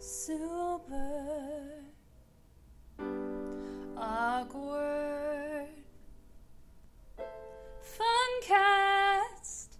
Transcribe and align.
super 0.00 1.82
awkward 3.96 5.66
funcast. 7.82 9.78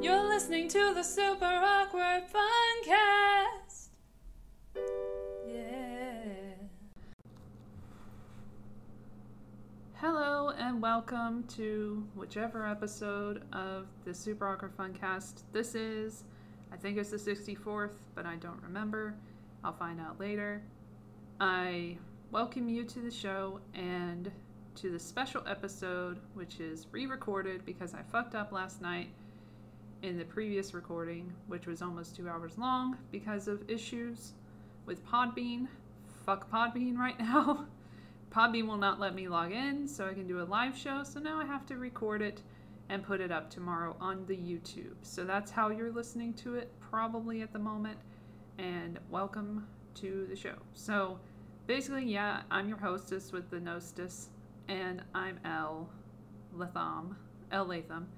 You're 0.00 0.28
listening 0.28 0.68
to 0.68 0.94
the 0.94 1.02
super 1.04 1.44
awkward 1.44 2.24
funcast. 2.26 3.90
Yeah. 5.46 6.54
Hello 9.94 10.50
and 10.58 10.82
welcome 10.82 11.44
to 11.54 12.04
whichever 12.16 12.66
episode 12.66 13.44
of 13.52 13.86
the 14.04 14.12
Super 14.12 14.48
Awkward 14.48 14.76
Funcast 14.76 15.42
this 15.52 15.76
is. 15.76 16.24
I 16.72 16.76
think 16.76 16.96
it's 16.96 17.10
the 17.10 17.18
64th, 17.18 17.92
but 18.14 18.24
I 18.24 18.36
don't 18.36 18.60
remember. 18.62 19.14
I'll 19.62 19.74
find 19.74 20.00
out 20.00 20.18
later. 20.18 20.62
I 21.38 21.98
welcome 22.30 22.66
you 22.66 22.84
to 22.84 23.00
the 23.00 23.10
show 23.10 23.60
and 23.74 24.30
to 24.76 24.90
the 24.90 24.98
special 24.98 25.42
episode, 25.46 26.18
which 26.32 26.60
is 26.60 26.86
re 26.90 27.04
recorded 27.04 27.66
because 27.66 27.92
I 27.92 28.00
fucked 28.02 28.34
up 28.34 28.52
last 28.52 28.80
night 28.80 29.10
in 30.02 30.16
the 30.16 30.24
previous 30.24 30.72
recording, 30.72 31.30
which 31.46 31.66
was 31.66 31.82
almost 31.82 32.16
two 32.16 32.26
hours 32.26 32.56
long 32.56 32.96
because 33.10 33.48
of 33.48 33.68
issues 33.68 34.32
with 34.86 35.06
Podbean. 35.06 35.68
Fuck 36.24 36.50
Podbean 36.50 36.96
right 36.96 37.18
now. 37.20 37.66
Podbean 38.30 38.66
will 38.66 38.78
not 38.78 38.98
let 38.98 39.14
me 39.14 39.28
log 39.28 39.52
in, 39.52 39.86
so 39.86 40.08
I 40.08 40.14
can 40.14 40.26
do 40.26 40.40
a 40.40 40.44
live 40.44 40.76
show. 40.76 41.02
So 41.04 41.20
now 41.20 41.38
I 41.38 41.44
have 41.44 41.66
to 41.66 41.76
record 41.76 42.22
it 42.22 42.40
and 42.92 43.02
put 43.02 43.22
it 43.22 43.32
up 43.32 43.48
tomorrow 43.48 43.96
on 44.02 44.22
the 44.26 44.36
YouTube. 44.36 44.96
So 45.00 45.24
that's 45.24 45.50
how 45.50 45.70
you're 45.70 45.90
listening 45.90 46.34
to 46.34 46.56
it, 46.56 46.70
probably 46.78 47.40
at 47.40 47.50
the 47.50 47.58
moment. 47.58 47.96
And 48.58 48.98
welcome 49.08 49.66
to 49.94 50.26
the 50.28 50.36
show. 50.36 50.56
So 50.74 51.18
basically, 51.66 52.04
yeah, 52.04 52.42
I'm 52.50 52.68
your 52.68 52.76
hostess 52.76 53.32
with 53.32 53.48
the 53.48 53.56
Nostis, 53.56 54.26
and 54.68 55.02
I'm 55.14 55.40
L. 55.46 55.88
Latham, 56.54 57.16
L. 57.50 57.64
Latham. 57.64 58.08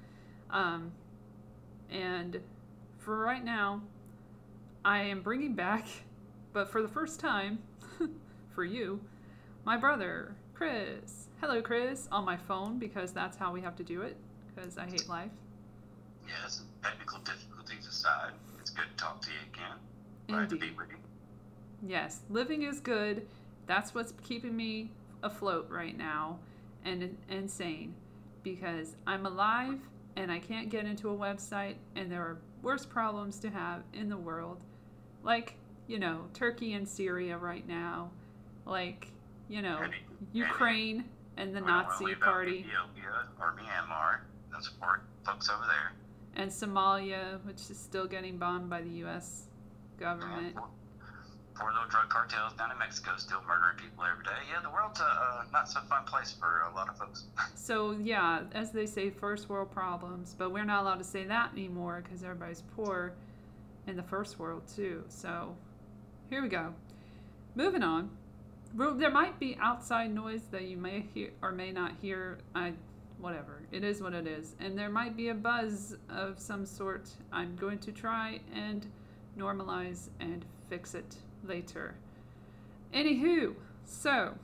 Um, 0.50 0.90
and 1.88 2.40
for 2.98 3.20
right 3.20 3.44
now, 3.44 3.80
I 4.84 5.02
am 5.02 5.22
bringing 5.22 5.54
back, 5.54 5.86
but 6.52 6.68
for 6.68 6.82
the 6.82 6.88
first 6.88 7.20
time, 7.20 7.60
for 8.50 8.64
you, 8.64 9.00
my 9.64 9.76
brother, 9.76 10.34
Chris. 10.52 11.28
Hello, 11.40 11.62
Chris, 11.62 12.08
on 12.10 12.24
my 12.24 12.36
phone 12.36 12.80
because 12.80 13.12
that's 13.12 13.36
how 13.36 13.52
we 13.52 13.60
have 13.60 13.76
to 13.76 13.84
do 13.84 14.02
it 14.02 14.16
because 14.54 14.78
I 14.78 14.84
hate 14.84 15.08
life. 15.08 15.30
Yes, 16.26 16.62
technical 16.82 17.18
difficulties 17.20 17.86
aside, 17.86 18.32
it's 18.60 18.70
good 18.70 18.86
to 18.90 18.96
talk 18.96 19.20
to 19.22 19.30
you 19.30 19.36
again. 19.52 19.76
Glad 20.28 20.50
to 20.50 20.56
be 20.56 20.70
with 20.76 20.88
you. 20.90 20.96
Yes, 21.86 22.20
living 22.30 22.62
is 22.62 22.80
good. 22.80 23.26
That's 23.66 23.94
what's 23.94 24.14
keeping 24.22 24.56
me 24.56 24.90
afloat 25.22 25.66
right 25.70 25.96
now 25.96 26.38
and 26.84 27.16
and 27.30 27.50
sane 27.50 27.94
because 28.42 28.96
I'm 29.06 29.26
alive 29.26 29.80
and 30.16 30.30
I 30.30 30.38
can't 30.38 30.68
get 30.68 30.84
into 30.84 31.10
a 31.10 31.16
website 31.16 31.74
and 31.96 32.10
there 32.10 32.20
are 32.20 32.38
worse 32.62 32.86
problems 32.86 33.38
to 33.40 33.50
have 33.50 33.82
in 33.92 34.08
the 34.08 34.16
world. 34.16 34.58
Like, 35.22 35.54
you 35.86 35.98
know, 35.98 36.26
Turkey 36.34 36.74
and 36.74 36.88
Syria 36.88 37.36
right 37.36 37.66
now. 37.66 38.10
Like, 38.66 39.08
you 39.48 39.62
know, 39.62 39.80
Ukraine 40.32 41.04
and 41.36 41.54
the 41.54 41.60
We 41.60 41.66
don't 41.66 41.76
wanna 41.76 41.88
Nazi 41.88 42.14
party 42.14 42.66
Ethiopia 42.66 43.28
or 43.40 43.54
Myanmar. 43.58 44.20
Don't 44.54 44.62
support 44.62 45.02
folks 45.26 45.50
over 45.50 45.64
there. 45.66 45.92
and 46.36 46.50
Somalia, 46.50 47.44
which 47.44 47.68
is 47.70 47.78
still 47.78 48.06
getting 48.06 48.38
bombed 48.38 48.70
by 48.70 48.80
the 48.82 48.90
US 49.04 49.48
government. 49.98 50.54
Poor, 50.56 50.68
poor 51.56 51.72
little 51.72 51.88
drug 51.88 52.08
cartels 52.08 52.52
down 52.54 52.70
in 52.70 52.78
Mexico 52.78 53.12
still 53.16 53.42
murdering 53.48 53.76
people 53.76 54.04
every 54.04 54.24
day. 54.24 54.30
Yeah, 54.52 54.60
the 54.62 54.70
world's 54.70 55.00
a 55.00 55.04
uh, 55.04 55.44
not 55.52 55.68
so 55.68 55.80
fun 55.88 56.04
place 56.04 56.32
for 56.38 56.62
a 56.70 56.74
lot 56.74 56.88
of 56.88 56.96
folks. 56.96 57.24
So 57.56 57.92
yeah, 57.92 58.42
as 58.52 58.70
they 58.72 58.86
say, 58.86 59.10
first 59.10 59.48
world 59.48 59.70
problems, 59.72 60.34
but 60.38 60.52
we're 60.52 60.64
not 60.64 60.82
allowed 60.82 60.98
to 60.98 61.04
say 61.04 61.24
that 61.24 61.52
anymore 61.52 62.02
because 62.04 62.22
everybody's 62.22 62.62
poor 62.76 63.12
in 63.86 63.96
the 63.96 64.02
first 64.02 64.38
world 64.38 64.62
too. 64.74 65.02
So 65.08 65.56
here 66.30 66.42
we 66.42 66.48
go. 66.48 66.74
Moving 67.56 67.82
on. 67.82 68.10
There 68.76 69.10
might 69.10 69.38
be 69.38 69.56
outside 69.60 70.12
noise 70.14 70.42
that 70.50 70.62
you 70.64 70.76
may 70.76 71.06
hear 71.14 71.30
or 71.42 71.52
may 71.52 71.70
not 71.70 71.92
hear. 72.02 72.38
I, 72.54 72.72
whatever. 73.24 73.62
It 73.72 73.82
is 73.82 74.02
what 74.02 74.12
it 74.12 74.26
is, 74.26 74.54
and 74.60 74.78
there 74.78 74.90
might 74.90 75.16
be 75.16 75.30
a 75.30 75.34
buzz 75.34 75.96
of 76.10 76.38
some 76.38 76.66
sort. 76.66 77.08
I'm 77.32 77.56
going 77.56 77.78
to 77.78 77.90
try 77.90 78.38
and 78.54 78.86
normalize 79.36 80.10
and 80.20 80.44
fix 80.68 80.94
it 80.94 81.16
later. 81.42 81.94
Anywho, 82.92 83.54
so 83.86 84.34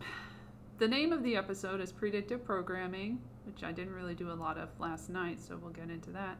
the 0.78 0.86
name 0.86 1.14
of 1.14 1.22
the 1.22 1.34
episode 1.34 1.80
is 1.80 1.90
Predictive 1.92 2.44
Programming, 2.44 3.18
which 3.46 3.64
I 3.64 3.72
didn't 3.72 3.94
really 3.94 4.14
do 4.14 4.30
a 4.30 4.34
lot 4.34 4.58
of 4.58 4.68
last 4.78 5.08
night, 5.08 5.40
so 5.40 5.58
we'll 5.60 5.72
get 5.72 5.88
into 5.88 6.10
that. 6.10 6.36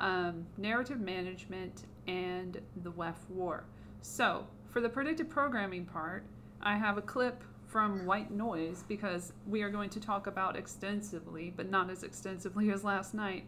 Um, 0.00 0.44
narrative 0.58 0.98
Management 0.98 1.84
and 2.08 2.60
the 2.82 2.90
WEF 2.90 3.14
War. 3.28 3.62
So, 4.00 4.44
for 4.70 4.80
the 4.80 4.88
predictive 4.88 5.30
programming 5.30 5.84
part, 5.84 6.24
I 6.60 6.76
have 6.76 6.98
a 6.98 7.02
clip 7.02 7.44
from 7.72 8.04
White 8.04 8.30
Noise 8.30 8.84
because 8.86 9.32
we 9.48 9.62
are 9.62 9.70
going 9.70 9.88
to 9.90 10.00
talk 10.00 10.26
about 10.26 10.56
extensively, 10.56 11.54
but 11.56 11.70
not 11.70 11.88
as 11.88 12.02
extensively 12.02 12.70
as 12.72 12.84
last 12.84 13.14
night 13.14 13.44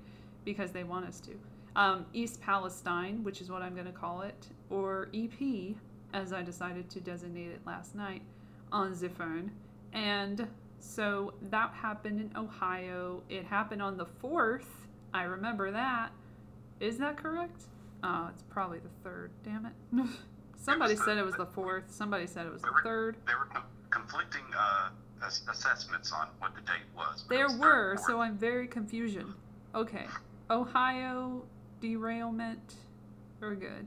because 0.46 0.72
they 0.72 0.82
want 0.82 1.06
us 1.06 1.20
to. 1.20 1.32
Um, 1.76 2.06
East 2.14 2.40
Palestine, 2.40 3.22
which 3.22 3.42
is 3.42 3.50
what 3.50 3.60
I'm 3.60 3.74
going 3.74 3.86
to 3.86 3.92
call 3.92 4.22
it, 4.22 4.48
or 4.70 5.10
EP, 5.12 5.76
as 6.14 6.32
I 6.32 6.40
decided 6.42 6.88
to 6.90 7.00
designate 7.00 7.50
it 7.50 7.60
last 7.66 7.94
night 7.94 8.22
on 8.72 8.94
the. 8.94 9.50
And 9.92 10.48
so 10.78 11.34
that 11.50 11.72
happened 11.74 12.20
in 12.20 12.30
Ohio. 12.36 13.22
It 13.28 13.44
happened 13.44 13.82
on 13.82 13.98
the 13.98 14.06
4th. 14.22 14.64
I 15.12 15.24
remember 15.24 15.70
that. 15.70 16.12
Is 16.80 16.96
that 16.98 17.18
correct? 17.18 17.64
Oh, 18.02 18.28
it's 18.32 18.42
probably 18.42 18.78
the 18.78 19.08
3rd. 19.08 19.28
Damn 19.44 19.66
it. 19.66 20.06
Somebody 20.56 20.96
said 20.96 21.18
it 21.18 21.26
was 21.26 21.34
the 21.34 21.46
4th. 21.46 21.90
Somebody 21.90 22.26
said 22.26 22.46
it 22.46 22.52
was 22.52 22.62
the 22.62 22.68
3rd. 22.68 23.16
There 23.26 23.38
were 23.38 23.62
conflicting 23.94 24.44
uh, 24.58 24.88
ass- 25.22 25.42
assessments 25.50 26.12
on 26.12 26.28
what 26.38 26.54
the 26.54 26.60
date 26.62 26.86
was. 26.96 27.24
There 27.28 27.48
were, 27.58 27.96
so. 28.06 28.20
I'm 28.20 28.36
very 28.36 28.66
confusion. 28.66 29.34
Okay. 29.74 30.06
Ohio 30.50 31.44
derailment. 31.80 32.74
We're 33.40 33.54
good. 33.54 33.86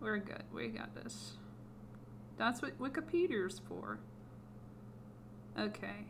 We're 0.00 0.18
good. 0.18 0.44
We 0.52 0.68
got 0.68 0.94
this. 0.94 1.32
That's 2.36 2.62
what 2.62 2.78
Wikipedia's 2.78 3.60
for. 3.68 3.98
Okay. 5.58 6.06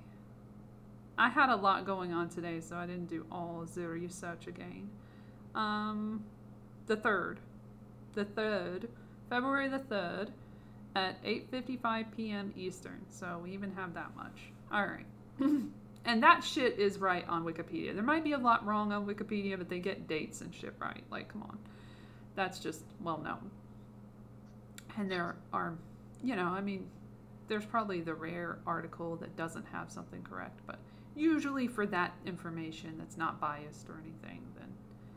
I 1.16 1.28
had 1.30 1.48
a 1.48 1.56
lot 1.56 1.84
going 1.84 2.12
on 2.12 2.28
today, 2.28 2.60
so 2.60 2.76
I 2.76 2.86
didn't 2.86 3.08
do 3.08 3.24
all 3.32 3.66
the 3.74 3.88
research 3.88 4.46
again. 4.46 4.88
Um, 5.54 6.24
the 6.86 6.96
third, 6.96 7.40
the 8.14 8.24
third, 8.24 8.88
February 9.28 9.68
the 9.68 9.80
third, 9.80 10.32
at 10.98 11.22
8:55 11.24 12.06
p.m. 12.16 12.52
Eastern. 12.56 13.00
So 13.08 13.40
we 13.42 13.52
even 13.52 13.72
have 13.72 13.94
that 13.94 14.14
much. 14.16 14.50
All 14.72 14.84
right. 14.84 15.06
and 16.04 16.22
that 16.22 16.42
shit 16.42 16.78
is 16.78 16.98
right 16.98 17.26
on 17.28 17.44
Wikipedia. 17.44 17.94
There 17.94 18.02
might 18.02 18.24
be 18.24 18.32
a 18.32 18.38
lot 18.38 18.66
wrong 18.66 18.92
on 18.92 19.06
Wikipedia, 19.06 19.56
but 19.56 19.68
they 19.68 19.78
get 19.78 20.08
dates 20.08 20.40
and 20.40 20.54
shit 20.54 20.74
right. 20.80 21.02
Like, 21.10 21.32
come 21.32 21.42
on. 21.42 21.58
That's 22.34 22.58
just 22.58 22.82
well 23.00 23.18
known. 23.18 23.50
And 24.96 25.10
there 25.10 25.36
are, 25.52 25.74
you 26.22 26.34
know, 26.34 26.46
I 26.46 26.60
mean, 26.60 26.88
there's 27.46 27.64
probably 27.64 28.00
the 28.00 28.14
rare 28.14 28.58
article 28.66 29.16
that 29.16 29.36
doesn't 29.36 29.66
have 29.66 29.90
something 29.90 30.22
correct, 30.22 30.60
but 30.66 30.78
usually 31.14 31.66
for 31.66 31.86
that 31.86 32.14
information 32.26 32.94
that's 32.98 33.16
not 33.16 33.40
biased 33.40 33.88
or 33.88 34.00
anything, 34.02 34.42
then 34.58 34.68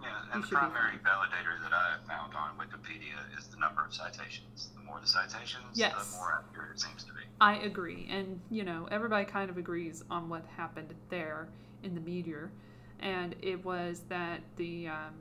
Yeah, 0.01 0.09
You 0.09 0.31
and 0.33 0.43
the 0.43 0.47
primary 0.47 0.97
validator 0.97 1.61
that 1.63 1.73
I 1.73 1.93
have 1.97 2.05
found 2.07 2.33
on 2.35 2.57
Wikipedia 2.57 3.37
is 3.37 3.47
the 3.47 3.57
number 3.57 3.83
of 3.85 3.93
citations. 3.93 4.69
The 4.75 4.81
more 4.83 4.99
the 4.99 5.07
citations, 5.07 5.65
Yes. 5.73 6.11
the 6.11 6.17
more 6.17 6.43
accurate 6.47 6.71
it 6.75 6.79
seems 6.79 7.03
to 7.05 7.13
be. 7.13 7.21
I 7.39 7.57
agree. 7.57 8.07
And, 8.09 8.39
you 8.49 8.63
know, 8.63 8.87
everybody 8.91 9.25
kind 9.25 9.49
of 9.49 9.57
agrees 9.57 10.03
on 10.09 10.29
what 10.29 10.45
happened 10.57 10.93
there 11.09 11.47
in 11.83 11.95
the 11.95 12.01
meteor. 12.01 12.51
And 12.99 13.35
it 13.41 13.63
was 13.65 14.01
that 14.09 14.41
the 14.57 14.87
um, 14.89 15.13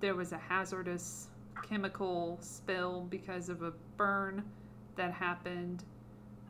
there 0.00 0.14
was 0.14 0.32
a 0.32 0.38
hazardous 0.38 1.28
chemical 1.62 2.38
spill 2.40 3.06
because 3.10 3.48
of 3.48 3.62
a 3.62 3.72
burn 3.96 4.42
that 4.96 5.12
happened, 5.12 5.84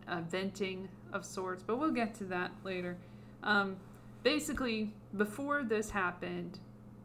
a 0.08 0.20
venting 0.22 0.88
of 1.12 1.24
sorts. 1.24 1.62
But 1.62 1.78
we'll 1.78 1.90
get 1.90 2.14
to 2.16 2.24
that 2.24 2.52
later. 2.64 2.96
Um, 3.42 3.76
basically, 4.22 4.92
before 5.16 5.64
this 5.64 5.90
happened, 5.90 6.60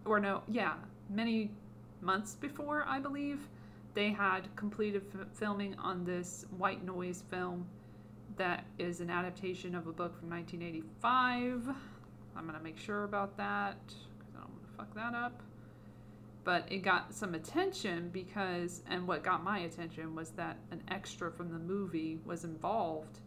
or 0.07 0.19
no, 0.19 0.41
yeah, 0.47 0.73
many 1.09 1.51
months 2.01 2.35
before, 2.35 2.85
I 2.87 2.99
believe, 2.99 3.39
they 3.93 4.09
had 4.09 4.55
completed 4.55 5.03
f- 5.13 5.27
filming 5.33 5.75
on 5.79 6.05
this 6.05 6.45
white 6.57 6.83
noise 6.85 7.23
film 7.29 7.65
that 8.37 8.65
is 8.77 9.01
an 9.01 9.09
adaptation 9.09 9.75
of 9.75 9.87
a 9.87 9.91
book 9.91 10.17
from 10.19 10.29
1985. 10.29 11.75
I'm 12.35 12.47
to 12.47 12.59
make 12.63 12.77
sure 12.77 13.03
about 13.03 13.35
that 13.37 13.77
because 13.87 14.35
I 14.35 14.41
don't 14.41 14.51
want 14.51 14.67
to 14.67 14.73
fuck 14.77 14.95
that 14.95 15.15
up. 15.15 15.41
But 16.43 16.71
it 16.71 16.77
got 16.77 17.13
some 17.13 17.33
attention 17.33 18.09
because, 18.13 18.81
and 18.89 19.07
what 19.07 19.23
got 19.23 19.43
my 19.43 19.59
attention 19.59 20.15
was 20.15 20.29
that 20.31 20.57
an 20.71 20.81
extra 20.87 21.31
from 21.31 21.51
the 21.51 21.59
movie 21.59 22.19
was 22.25 22.45
involved, 22.45 23.19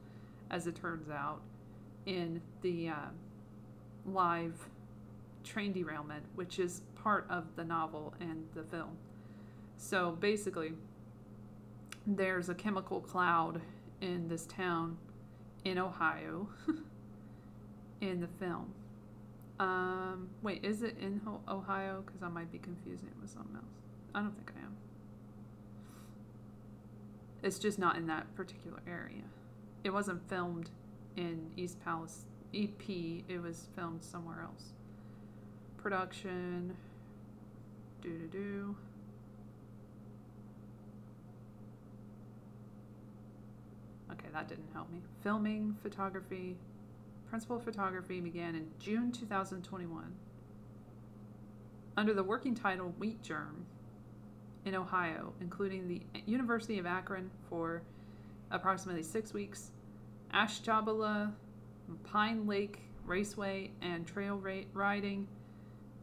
as 0.50 0.67
it 0.67 0.77
turns 0.77 1.11
out, 1.11 1.41
in 2.06 2.41
the 2.62 2.88
uh, 2.88 2.94
live 4.06 4.55
train 5.44 5.72
derailment, 5.72 6.25
which 6.34 6.58
is 6.58 6.82
part 6.94 7.26
of 7.31 7.44
the 7.56 7.64
novel 7.64 8.14
and 8.20 8.46
the 8.54 8.62
film. 8.64 8.96
So 9.76 10.16
basically, 10.20 10.72
there's 12.06 12.48
a 12.48 12.54
chemical 12.54 13.00
cloud 13.00 13.60
in 14.00 14.28
this 14.28 14.46
town 14.46 14.96
in 15.64 15.78
Ohio 15.78 16.48
in 18.00 18.20
the 18.20 18.28
film. 18.38 18.72
Um, 19.58 20.31
wait, 20.42 20.64
is 20.64 20.82
it 20.82 20.96
in 21.00 21.20
Ohio? 21.48 22.02
Because 22.04 22.22
I 22.22 22.28
might 22.28 22.50
be 22.50 22.58
confusing 22.58 23.08
it 23.08 23.14
with 23.20 23.31
something 23.31 23.56
else. 23.56 23.64
I 24.14 24.20
don't 24.20 24.34
think 24.34 24.52
I 24.56 24.64
am. 24.64 24.76
It's 27.43 27.58
just 27.58 27.78
not 27.78 27.96
in 27.96 28.06
that 28.06 28.34
particular 28.34 28.81
area. 28.86 29.22
It 29.84 29.90
wasn't 29.90 30.26
filmed 30.28 30.70
in 31.16 31.50
East 31.56 31.82
Palace 31.84 32.25
EP, 32.54 32.88
it 32.88 33.40
was 33.40 33.69
filmed 33.76 34.02
somewhere 34.02 34.43
else. 34.43 34.72
Production. 35.82 36.77
Do 38.03 38.11
do 38.11 38.27
do. 38.27 38.77
Okay, 44.12 44.29
that 44.32 44.47
didn't 44.49 44.69
help 44.75 44.91
me. 44.91 45.00
Filming, 45.23 45.75
photography, 45.82 46.56
principal 47.31 47.59
photography 47.59 48.21
began 48.21 48.55
in 48.55 48.67
June 48.79 49.11
2021. 49.11 50.12
Under 51.97 52.12
the 52.12 52.23
working 52.23 52.55
title 52.55 52.94
Wheat 52.99 53.23
Germ 53.23 53.65
in 54.67 54.75
Ohio, 54.75 55.32
including 55.41 55.88
the 55.88 56.03
University 56.27 56.79
of 56.79 56.85
Akron 56.85 57.31
for 57.49 57.82
approximately 58.50 59.03
six 59.03 59.32
weeks, 59.32 59.71
Ashtabula, 60.32 61.32
Pine 62.05 62.47
Lake 62.47 62.81
Raceway 63.06 63.71
and 63.81 64.06
Trail 64.06 64.37
ra- 64.37 64.65
Riding, 64.75 65.27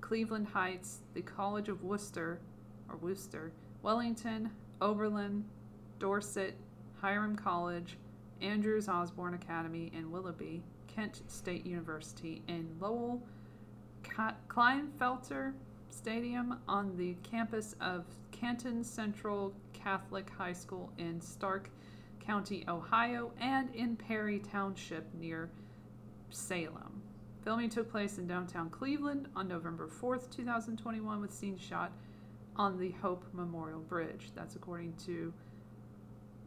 Cleveland 0.08 0.48
Heights, 0.48 1.00
the 1.16 1.22
College 1.22 1.68
of 1.68 1.84
Worcester, 1.84 2.40
or 2.88 2.96
Worcester, 2.96 3.52
Wellington, 3.84 4.50
Oberlin, 4.80 5.44
Dorset, 6.00 6.56
Hiram 7.02 7.36
College, 7.36 7.98
Andrews 8.42 8.88
Osborne 8.88 9.34
Academy 9.34 9.92
in 9.94 10.10
Willoughby, 10.10 10.64
Kent 10.88 11.24
State 11.28 11.66
University 11.66 12.42
in 12.48 12.70
Lowell, 12.80 13.22
Kleinfelter 14.48 15.52
Stadium 15.90 16.58
on 16.70 16.96
the 16.96 17.18
campus 17.30 17.76
of 17.82 18.06
Canton 18.32 18.86
Central 18.86 19.52
Catholic 19.74 20.30
High 20.30 20.54
School 20.54 20.90
in 20.98 21.20
Stark 21.20 21.70
County, 22.22 22.64
Ohio, 22.70 23.34
and 23.42 23.76
in 23.76 23.98
Perry 23.98 24.40
Township 24.40 25.14
near 25.16 25.50
Salem. 26.30 27.02
Filming 27.48 27.70
took 27.70 27.90
place 27.90 28.18
in 28.18 28.28
downtown 28.28 28.70
Cleveland 28.70 29.30
on 29.34 29.48
November 29.48 29.88
4th, 29.88 30.30
2021, 30.30 31.22
with 31.22 31.32
scenes 31.32 31.62
shot 31.62 31.94
on 32.58 32.78
the 32.78 32.92
Hope 33.02 33.24
Memorial 33.32 33.80
Bridge. 33.80 34.32
That's 34.36 34.58
according 34.58 34.96
to 35.06 35.32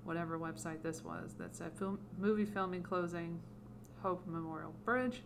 whatever 0.04 0.38
website 0.38 0.82
this 0.82 1.02
was 1.02 1.32
that 1.38 1.56
said 1.56 1.72
film, 1.72 1.98
movie 2.18 2.44
filming 2.44 2.82
closing 2.82 3.40
Hope 4.02 4.22
Memorial 4.26 4.74
Bridge, 4.84 5.22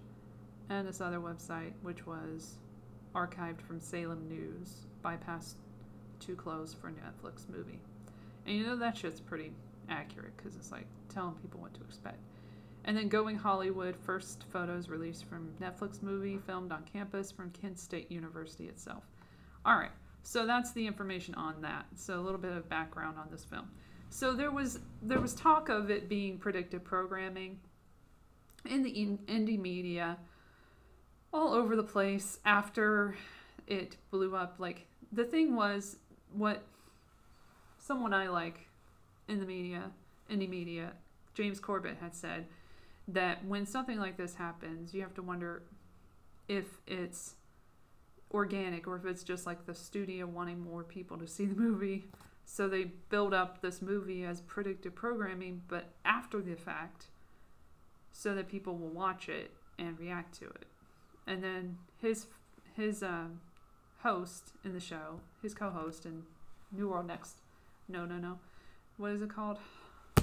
and 0.70 0.86
this 0.86 1.00
other 1.00 1.18
website 1.18 1.72
which 1.82 2.06
was 2.06 2.58
archived 3.12 3.60
from 3.60 3.80
Salem 3.80 4.28
News, 4.28 4.86
bypass 5.02 5.56
to 6.20 6.36
close 6.36 6.72
for 6.72 6.92
Netflix 6.92 7.48
movie. 7.48 7.80
And 8.46 8.56
you 8.56 8.64
know 8.64 8.76
that 8.76 8.96
shit's 8.96 9.18
pretty 9.18 9.50
accurate 9.88 10.36
because 10.36 10.54
it's 10.54 10.70
like 10.70 10.86
telling 11.12 11.34
people 11.42 11.58
what 11.58 11.74
to 11.74 11.80
expect. 11.80 12.20
And 12.84 12.96
then 12.96 13.08
Going 13.08 13.36
Hollywood, 13.36 13.96
first 13.96 14.44
photos 14.52 14.88
released 14.88 15.24
from 15.24 15.50
Netflix 15.60 16.02
movie 16.02 16.38
filmed 16.38 16.70
on 16.70 16.84
campus 16.84 17.32
from 17.32 17.50
Kent 17.50 17.78
State 17.78 18.10
University 18.10 18.66
itself. 18.66 19.04
All 19.64 19.76
right, 19.76 19.92
so 20.22 20.46
that's 20.46 20.72
the 20.72 20.86
information 20.86 21.34
on 21.34 21.62
that. 21.62 21.86
So 21.94 22.20
a 22.20 22.22
little 22.22 22.38
bit 22.38 22.52
of 22.52 22.68
background 22.68 23.18
on 23.18 23.28
this 23.30 23.44
film. 23.44 23.70
So 24.10 24.34
there 24.34 24.50
was 24.50 24.80
there 25.02 25.20
was 25.20 25.34
talk 25.34 25.68
of 25.68 25.90
it 25.90 26.08
being 26.08 26.38
predictive 26.38 26.84
programming 26.84 27.58
in 28.66 28.82
the 28.82 28.90
in- 28.90 29.18
indie 29.26 29.58
media 29.58 30.18
all 31.32 31.52
over 31.52 31.74
the 31.74 31.82
place 31.82 32.38
after 32.44 33.16
it 33.66 33.96
blew 34.10 34.36
up. 34.36 34.56
Like 34.58 34.86
the 35.10 35.24
thing 35.24 35.56
was 35.56 35.96
what 36.32 36.62
someone 37.78 38.14
I 38.14 38.28
like 38.28 38.68
in 39.26 39.40
the 39.40 39.46
media, 39.46 39.90
indie 40.30 40.48
media, 40.48 40.92
James 41.34 41.58
Corbett 41.58 41.96
had 42.00 42.14
said 42.14 42.46
that 43.08 43.44
when 43.44 43.66
something 43.66 43.98
like 43.98 44.16
this 44.16 44.34
happens, 44.34 44.94
you 44.94 45.02
have 45.02 45.14
to 45.14 45.22
wonder 45.22 45.62
if 46.48 46.80
it's 46.86 47.34
organic 48.32 48.86
or 48.86 48.96
if 48.96 49.04
it's 49.04 49.22
just 49.22 49.46
like 49.46 49.66
the 49.66 49.74
studio 49.74 50.26
wanting 50.26 50.60
more 50.60 50.82
people 50.82 51.16
to 51.18 51.26
see 51.26 51.44
the 51.44 51.54
movie. 51.54 52.06
So 52.44 52.68
they 52.68 52.84
build 53.08 53.32
up 53.32 53.62
this 53.62 53.80
movie 53.80 54.24
as 54.24 54.40
predictive 54.42 54.94
programming, 54.94 55.62
but 55.68 55.92
after 56.04 56.42
the 56.42 56.56
fact, 56.56 57.06
so 58.12 58.34
that 58.34 58.48
people 58.48 58.76
will 58.76 58.90
watch 58.90 59.28
it 59.28 59.50
and 59.78 59.98
react 59.98 60.38
to 60.38 60.46
it. 60.46 60.66
And 61.26 61.42
then 61.42 61.78
his 62.00 62.26
his 62.74 63.02
um, 63.02 63.40
host 64.02 64.52
in 64.64 64.72
the 64.72 64.80
show, 64.80 65.20
his 65.42 65.54
co-host 65.54 66.04
in 66.04 66.24
New 66.72 66.88
World 66.88 67.06
Next, 67.06 67.36
no, 67.88 68.04
no, 68.04 68.16
no, 68.18 68.38
what 68.96 69.12
is 69.12 69.22
it 69.22 69.30
called? 69.30 69.58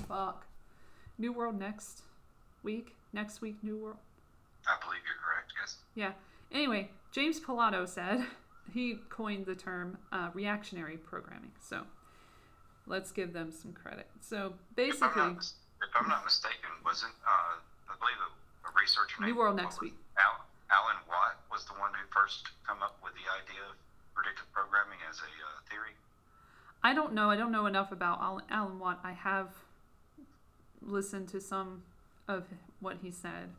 Fuck, 0.07 0.45
New 1.17 1.33
World 1.33 1.57
Next 1.57 2.03
week, 2.63 2.95
next 3.13 3.41
week, 3.41 3.55
New 3.63 3.77
World. 3.77 3.97
I 4.67 4.75
believe 4.83 5.01
you're 5.05 5.19
correct. 5.23 5.53
Yes. 5.59 5.77
Yeah. 5.95 6.13
Anyway, 6.51 6.89
James 7.11 7.39
Pilato 7.39 7.87
said 7.87 8.25
he 8.73 8.99
coined 9.09 9.45
the 9.45 9.55
term 9.55 9.97
uh, 10.11 10.29
reactionary 10.33 10.97
programming. 10.97 11.51
So 11.61 11.83
let's 12.87 13.11
give 13.11 13.33
them 13.33 13.51
some 13.51 13.73
credit. 13.73 14.07
So 14.19 14.37
If 14.37 14.41
I'm 14.43 14.75
basically, 14.75 15.21
not, 15.21 15.53
if 15.81 15.89
I'm 15.95 16.07
not 16.07 16.23
mistaken, 16.23 16.69
wasn't 16.85 17.13
uh, 17.25 17.57
I 17.89 17.95
believe 17.99 18.17
a, 18.19 18.31
researcher 18.79 19.21
New 19.21 19.35
World 19.35 19.57
next 19.57 19.81
week. 19.81 19.93
Al, 20.17 20.45
Alan 20.71 20.95
Watt 21.07 21.37
was 21.51 21.65
the 21.65 21.73
one 21.73 21.91
who 21.91 22.07
first 22.09 22.47
come 22.65 22.81
up 22.81 22.97
with 23.03 23.13
the 23.13 23.27
idea 23.27 23.61
of 23.69 23.75
predictive 24.15 24.47
programming 24.53 24.97
as 25.09 25.19
a 25.19 25.27
uh, 25.27 25.59
theory. 25.69 25.91
I 26.83 26.93
don't 26.93 27.13
know. 27.13 27.29
I 27.29 27.35
don't 27.35 27.51
know 27.51 27.65
enough 27.65 27.91
about 27.91 28.19
Alan, 28.21 28.45
Alan 28.49 28.79
Watt. 28.79 28.99
I 29.03 29.11
have 29.11 29.49
listened 30.81 31.27
to 31.29 31.41
some 31.41 31.83
of 32.31 32.47
what 32.79 32.97
he 33.03 33.11
said, 33.11 33.51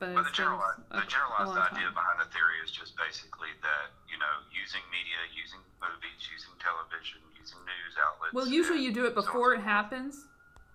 but 0.00 0.14
But 0.16 0.24
the, 0.24 0.32
general, 0.32 0.60
the 0.90 1.04
generalized 1.04 1.56
idea 1.72 1.92
time. 1.92 1.94
behind 1.94 2.18
the 2.20 2.28
theory 2.32 2.58
is 2.64 2.72
just 2.72 2.96
basically 2.96 3.52
that 3.60 3.92
you 4.08 4.16
know 4.18 4.34
using 4.52 4.82
media, 4.88 5.20
using 5.36 5.60
movies, 5.80 6.20
using 6.32 6.52
television, 6.56 7.20
using 7.36 7.60
news 7.68 7.94
outlets. 8.00 8.32
Well, 8.32 8.48
usually 8.48 8.80
you 8.80 8.92
do 8.92 9.04
it 9.04 9.14
so 9.14 9.20
on 9.20 9.24
and 9.24 9.26
before 9.28 9.50
it 9.54 9.62
happens, 9.64 10.24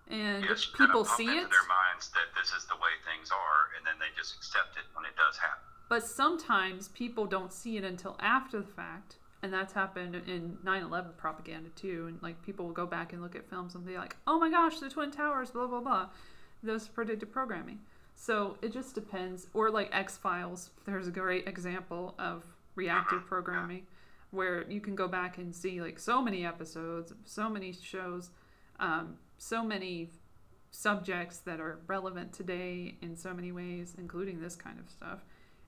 and 0.08 0.44
Yes, 0.46 0.66
people 0.66 1.02
kind 1.04 1.10
of 1.12 1.18
see 1.18 1.30
into 1.30 1.46
it. 1.46 1.50
their 1.50 1.68
minds 1.70 2.10
that 2.14 2.30
this 2.38 2.54
is 2.54 2.64
the 2.70 2.78
way 2.78 2.94
things 3.06 3.30
are, 3.30 3.62
and 3.76 3.82
then 3.86 3.98
they 3.98 4.10
just 4.16 4.34
accept 4.38 4.78
it 4.78 4.86
when 4.94 5.04
it 5.04 5.14
does 5.18 5.36
happen. 5.38 5.66
But 5.90 6.06
sometimes 6.06 6.88
people 6.88 7.26
don't 7.26 7.52
see 7.52 7.76
it 7.76 7.84
until 7.84 8.16
after 8.18 8.60
the 8.62 8.72
fact. 8.80 9.16
And 9.44 9.52
that's 9.52 9.72
happened 9.72 10.14
in 10.14 10.56
9 10.62 10.82
11 10.84 11.12
propaganda 11.18 11.68
too. 11.74 12.06
And 12.08 12.22
like 12.22 12.40
people 12.42 12.64
will 12.64 12.72
go 12.72 12.86
back 12.86 13.12
and 13.12 13.20
look 13.20 13.34
at 13.34 13.50
films 13.50 13.74
and 13.74 13.84
be 13.84 13.96
like, 13.98 14.16
oh 14.26 14.38
my 14.38 14.48
gosh, 14.48 14.78
the 14.78 14.88
Twin 14.88 15.10
Towers, 15.10 15.50
blah, 15.50 15.66
blah, 15.66 15.80
blah. 15.80 16.08
Those 16.62 16.88
predictive 16.88 17.32
programming. 17.32 17.80
So 18.14 18.56
it 18.62 18.72
just 18.72 18.94
depends. 18.94 19.48
Or 19.54 19.70
like 19.70 19.90
X 19.92 20.16
Files, 20.16 20.70
there's 20.86 21.08
a 21.08 21.10
great 21.10 21.48
example 21.48 22.14
of 22.18 22.44
reactive 22.74 23.26
programming 23.26 23.86
where 24.30 24.68
you 24.70 24.80
can 24.80 24.94
go 24.94 25.06
back 25.08 25.38
and 25.38 25.54
see 25.54 25.80
like 25.80 25.98
so 25.98 26.22
many 26.22 26.44
episodes, 26.46 27.12
so 27.24 27.48
many 27.48 27.72
shows, 27.72 28.30
um, 28.80 29.16
so 29.38 29.62
many 29.62 30.10
subjects 30.70 31.38
that 31.38 31.60
are 31.60 31.80
relevant 31.86 32.32
today 32.32 32.96
in 33.02 33.14
so 33.14 33.34
many 33.34 33.52
ways, 33.52 33.94
including 33.98 34.40
this 34.40 34.56
kind 34.56 34.78
of 34.80 34.88
stuff 34.88 35.20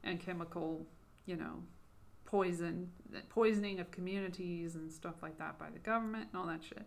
and 0.02 0.18
chemical, 0.18 0.86
you 1.26 1.36
know, 1.36 1.62
poison, 2.24 2.90
poisoning 3.28 3.80
of 3.80 3.90
communities 3.90 4.76
and 4.76 4.90
stuff 4.90 5.16
like 5.22 5.38
that 5.38 5.58
by 5.58 5.68
the 5.70 5.78
government 5.78 6.28
and 6.32 6.40
all 6.40 6.46
that 6.46 6.64
shit. 6.64 6.86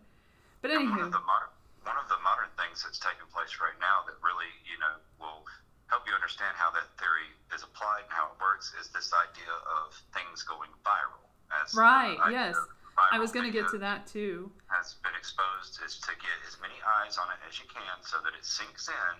But 0.60 0.72
anywho, 0.72 1.06
of 1.06 1.12
the 1.12 1.18
modern, 1.20 1.48
one 1.86 1.96
of 1.98 2.06
the 2.10 2.18
modern 2.24 2.50
things 2.58 2.82
that's 2.82 2.98
taking 2.98 3.26
place 3.30 3.58
right 3.62 3.76
now 3.78 4.02
that 4.08 4.16
really, 4.24 4.50
you 4.66 4.76
know, 4.82 4.98
will 5.20 5.44
help 5.88 6.04
you 6.04 6.12
understand 6.12 6.52
how 6.58 6.68
that 6.74 6.84
theory 7.00 7.30
is 7.54 7.64
applied 7.64 8.04
and 8.04 8.12
how 8.12 8.28
it 8.32 8.36
works 8.42 8.74
is 8.76 8.92
this 8.92 9.08
idea 9.14 9.52
of 9.80 9.96
things 10.12 10.44
going 10.44 10.68
viral. 10.84 11.24
As 11.48 11.72
uh, 11.72 11.80
Right, 11.80 12.18
yes. 12.28 12.56
I 12.98 13.16
was 13.22 13.30
going 13.30 13.46
to 13.46 13.54
get 13.54 13.70
to 13.70 13.78
that 13.78 14.04
too. 14.10 14.50
Has 14.68 14.98
been 15.06 15.14
exposed 15.14 15.78
is 15.86 16.02
to 16.02 16.12
get 16.18 16.34
as 16.50 16.58
many 16.58 16.74
eyes 16.82 17.14
on 17.16 17.30
it 17.30 17.38
as 17.46 17.56
you 17.62 17.64
can 17.70 17.94
so 18.02 18.18
that 18.26 18.34
it 18.34 18.42
sinks 18.42 18.90
in, 18.90 19.14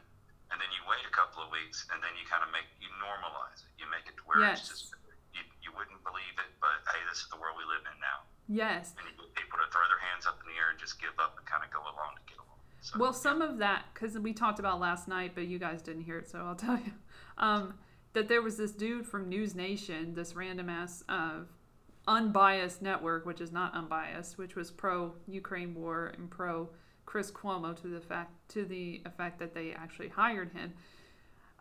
and 0.50 0.58
then 0.58 0.66
you 0.74 0.82
wait 0.90 1.06
a 1.06 1.14
couple 1.14 1.46
of 1.46 1.48
weeks, 1.54 1.86
and 1.94 2.02
then 2.02 2.10
you 2.18 2.26
kind 2.26 2.42
of 2.42 2.50
make 2.50 2.66
you 2.82 2.90
normalize 2.98 3.62
it. 3.62 3.70
You 3.78 3.86
make 3.86 4.04
it 4.10 4.18
to 4.18 4.24
where 4.26 4.42
Yes. 4.42 4.66
it's 4.66 4.68
just 4.68 4.84
you, 5.30 5.46
you 5.62 5.70
wouldn't 5.78 6.02
believe 6.02 6.34
it, 6.42 6.50
but 6.58 6.74
hey, 6.90 6.98
this 7.06 7.22
is 7.22 7.30
the 7.30 7.38
world 7.38 7.54
we 7.54 7.64
live 7.70 7.86
in 7.86 7.96
now. 8.02 8.26
Yes. 8.50 8.98
And 8.98 9.06
you 9.06 9.14
get 9.14 9.30
people 9.38 9.62
to 9.62 9.68
throw 9.70 9.84
their 9.92 10.02
hands 10.10 10.26
up 10.26 10.42
in 10.42 10.50
the 10.50 10.56
air 10.58 10.74
and 10.74 10.78
just 10.80 10.98
give 10.98 11.14
up 11.22 11.38
and 11.38 11.46
kind 11.46 11.62
of 11.62 11.70
go 11.70 11.78
along 11.84 12.16
to 12.18 12.22
get 12.26 12.40
along. 12.40 12.47
So, 12.80 12.98
Well, 12.98 13.12
some 13.12 13.42
of 13.42 13.58
that, 13.58 13.84
because 13.92 14.18
we 14.18 14.32
talked 14.32 14.58
about 14.58 14.80
last 14.80 15.08
night, 15.08 15.32
but 15.34 15.46
you 15.46 15.58
guys 15.58 15.82
didn't 15.82 16.02
hear 16.02 16.18
it, 16.18 16.28
so 16.28 16.38
I'll 16.38 16.54
tell 16.66 16.76
you. 16.76 16.92
Um, 17.38 17.74
that 18.14 18.28
there 18.28 18.42
was 18.42 18.56
this 18.56 18.72
dude 18.72 19.06
from 19.06 19.28
News 19.28 19.54
Nation, 19.54 20.14
this 20.14 20.34
random 20.34 20.68
ass 20.68 21.04
uh, 21.08 21.40
unbiased 22.06 22.82
network, 22.82 23.26
which 23.26 23.40
is 23.40 23.52
not 23.52 23.74
unbiased, 23.74 24.38
which 24.38 24.56
was 24.56 24.70
pro 24.70 25.14
Ukraine 25.26 25.74
war 25.74 26.12
and 26.16 26.30
pro 26.30 26.70
Chris 27.04 27.30
Cuomo 27.30 27.80
to 27.80 27.88
the 27.88 28.00
fact 28.00 28.32
to 28.50 28.64
the 28.64 29.02
effect 29.06 29.38
that 29.38 29.54
they 29.54 29.72
actually 29.72 30.08
hired 30.08 30.52
him. 30.52 30.72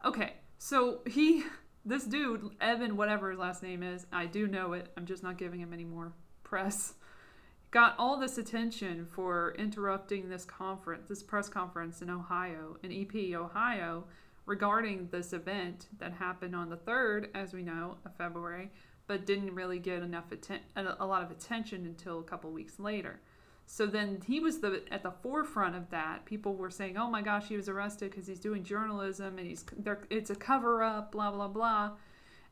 Okay, 0.04 0.34
so 0.58 1.02
he, 1.06 1.44
this 1.86 2.06
dude, 2.06 2.50
Evan, 2.62 2.98
whatever 2.98 3.30
his 3.30 3.40
last 3.40 3.62
name 3.62 3.84
is, 3.84 4.06
I 4.12 4.26
do 4.26 4.48
know 4.48 4.74
it. 4.74 4.92
I'm 4.98 5.06
just 5.06 5.24
not 5.24 5.38
giving 5.38 5.60
him 5.60 5.74
any 5.74 5.86
more 5.86 6.14
press. 6.44 6.94
Got 7.78 7.94
all 8.00 8.18
this 8.18 8.40
attention 8.40 9.06
for 9.06 9.54
interrupting 9.56 10.30
this 10.30 10.46
conference, 10.46 11.10
this 11.10 11.22
press 11.22 11.48
conference 11.48 12.02
in 12.02 12.10
Ohio, 12.10 12.78
in 12.82 12.92
EP, 12.92 13.36
Ohio, 13.36 14.06
regarding 14.48 15.10
this 15.12 15.32
event 15.32 15.86
that 16.00 16.14
happened 16.14 16.56
on 16.56 16.72
the 16.72 16.78
3rd, 16.78 17.30
as 17.36 17.54
we 17.54 17.62
know, 17.62 17.98
of 18.04 18.16
February, 18.16 18.72
but 19.06 19.28
didn't 19.28 19.54
really 19.54 19.78
get 19.78 20.02
enough 20.02 20.32
atten- 20.32 20.64
a 20.76 21.06
lot 21.06 21.22
of 21.22 21.30
attention 21.30 21.86
until 21.86 22.18
a 22.18 22.24
couple 22.24 22.50
weeks 22.50 22.80
later. 22.80 23.20
So 23.68 23.86
then 23.86 24.24
he 24.26 24.40
was 24.40 24.60
the 24.60 24.82
at 24.90 25.04
the 25.04 25.12
forefront 25.12 25.76
of 25.76 25.92
that. 25.92 26.26
People 26.26 26.56
were 26.56 26.72
saying, 26.72 26.98
"Oh 26.98 27.12
my 27.12 27.22
gosh, 27.22 27.48
he 27.48 27.58
was 27.58 27.70
arrested 27.70 28.10
because 28.10 28.26
he's 28.26 28.40
doing 28.40 28.64
journalism 28.64 29.38
and 29.38 29.46
he's 29.46 29.64
there. 29.78 30.02
It's 30.10 30.32
a 30.32 30.36
cover 30.36 30.82
up, 30.82 31.12
blah 31.12 31.30
blah 31.30 31.48
blah," 31.48 31.92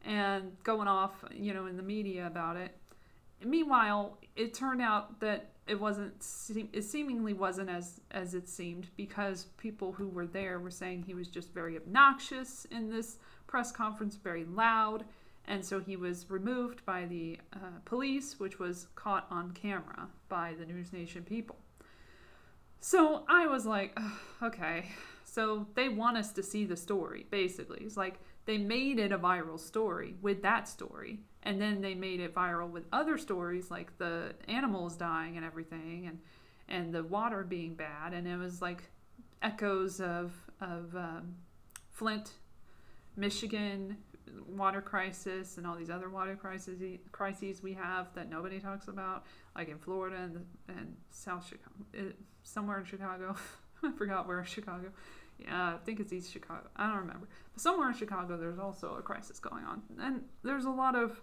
and 0.04 0.56
going 0.64 0.88
off, 0.88 1.26
you 1.32 1.52
know, 1.52 1.66
in 1.66 1.78
the 1.78 1.84
media 1.84 2.28
about 2.28 2.58
it. 2.58 2.78
Meanwhile, 3.44 4.18
it 4.36 4.54
turned 4.54 4.82
out 4.82 5.20
that 5.20 5.50
it 5.68 5.80
wasn't. 5.80 6.14
It 6.74 6.84
seemingly 6.84 7.34
wasn't 7.34 7.70
as 7.70 8.02
as 8.12 8.34
it 8.34 8.48
seemed 8.48 8.88
because 8.96 9.48
people 9.58 9.92
who 9.92 10.08
were 10.08 10.28
there 10.28 10.60
were 10.60 10.72
saying 10.72 11.04
he 11.04 11.14
was 11.14 11.28
just 11.28 11.54
very 11.54 11.76
obnoxious 11.76 12.66
in 12.72 12.90
this 12.90 13.18
press 13.48 13.72
conference, 13.72 14.16
very 14.16 14.46
loud, 14.46 15.06
and 15.48 15.64
so 15.64 15.80
he 15.80 15.96
was 15.96 16.30
removed 16.30 16.86
by 16.86 17.06
the 17.06 17.40
uh, 17.54 17.80
police, 17.86 18.40
which 18.40 18.60
was 18.60 18.88
caught 18.96 19.28
on 19.30 19.52
camera 19.52 20.08
by 20.30 20.54
the 20.58 20.66
News 20.66 20.94
Nation 20.94 21.24
people. 21.24 21.58
So 22.80 23.24
I 23.28 23.48
was 23.48 23.66
like, 23.66 23.98
okay. 24.44 24.92
So 25.24 25.68
they 25.74 25.90
want 25.90 26.18
us 26.18 26.32
to 26.34 26.44
see 26.44 26.66
the 26.66 26.78
story, 26.78 27.26
basically. 27.32 27.82
It's 27.82 27.98
like 27.98 28.20
they 28.46 28.58
made 28.58 29.00
it 29.00 29.12
a 29.12 29.18
viral 29.18 29.60
story 29.60 30.16
with 30.22 30.44
that 30.44 30.68
story, 30.68 31.20
and 31.46 31.62
then 31.62 31.82
they 31.82 31.94
made 31.94 32.20
it 32.20 32.34
viral 32.34 32.70
with 32.70 32.84
other 32.92 33.18
stories 33.18 33.72
like 33.72 33.98
the 33.98 34.34
animals 34.48 34.96
dying 34.96 35.38
and 35.38 35.46
everything, 35.46 36.08
and 36.08 36.20
and 36.68 36.94
the 36.94 37.04
water 37.04 37.44
being 37.44 37.76
bad, 37.76 38.14
and 38.14 38.28
it 38.28 38.38
was 38.38 38.62
like 38.62 38.84
echoes 39.42 40.02
of 40.02 40.34
of 40.60 40.96
um, 40.96 41.36
Flint, 41.92 42.32
Michigan 43.16 43.98
water 44.48 44.82
crisis 44.82 45.58
and 45.58 45.68
all 45.68 45.76
these 45.76 45.90
other 45.90 46.10
water 46.10 46.36
crises 46.36 46.82
crises 47.12 47.62
we 47.62 47.74
have 47.74 48.14
that 48.16 48.30
nobody 48.30 48.60
talks 48.60 48.88
about, 48.88 49.26
like 49.56 49.70
in 49.70 49.78
Florida 49.78 50.18
and 50.18 50.46
and 50.68 50.96
South 51.10 51.46
Chicago, 51.48 51.76
it, 51.94 52.16
somewhere 52.44 52.80
in 52.80 52.86
Chicago. 52.86 53.36
I 53.84 53.92
forgot 53.92 54.28
where 54.28 54.44
Chicago. 54.46 54.90
Yeah, 55.38 55.76
I 55.76 55.78
think 55.84 56.00
it's 56.00 56.14
East 56.14 56.32
Chicago. 56.32 56.68
I 56.78 56.88
don't 56.88 57.00
remember. 57.00 57.28
But 57.54 57.62
somewhere 57.62 57.90
in 57.90 57.94
Chicago, 57.96 58.38
there's 58.38 58.58
also 58.58 58.96
a 58.96 59.02
crisis 59.02 59.40
going 59.40 59.66
on, 59.66 59.84
and 60.00 60.22
there's 60.44 60.66
a 60.66 60.70
lot 60.70 60.96
of 60.96 61.22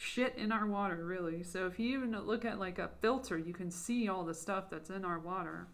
shit 0.00 0.32
in 0.40 0.48
our 0.50 0.64
water, 0.64 1.04
really. 1.04 1.44
So 1.44 1.68
if 1.68 1.76
you 1.78 1.92
even 1.92 2.16
look 2.24 2.48
at 2.48 2.58
like 2.58 2.80
a 2.80 2.88
filter, 3.04 3.36
you 3.36 3.52
can 3.52 3.70
see 3.70 4.08
all 4.08 4.24
the 4.24 4.32
stuff 4.34 4.72
that's 4.72 4.88
in 4.88 5.04
our 5.04 5.20
water 5.20 5.68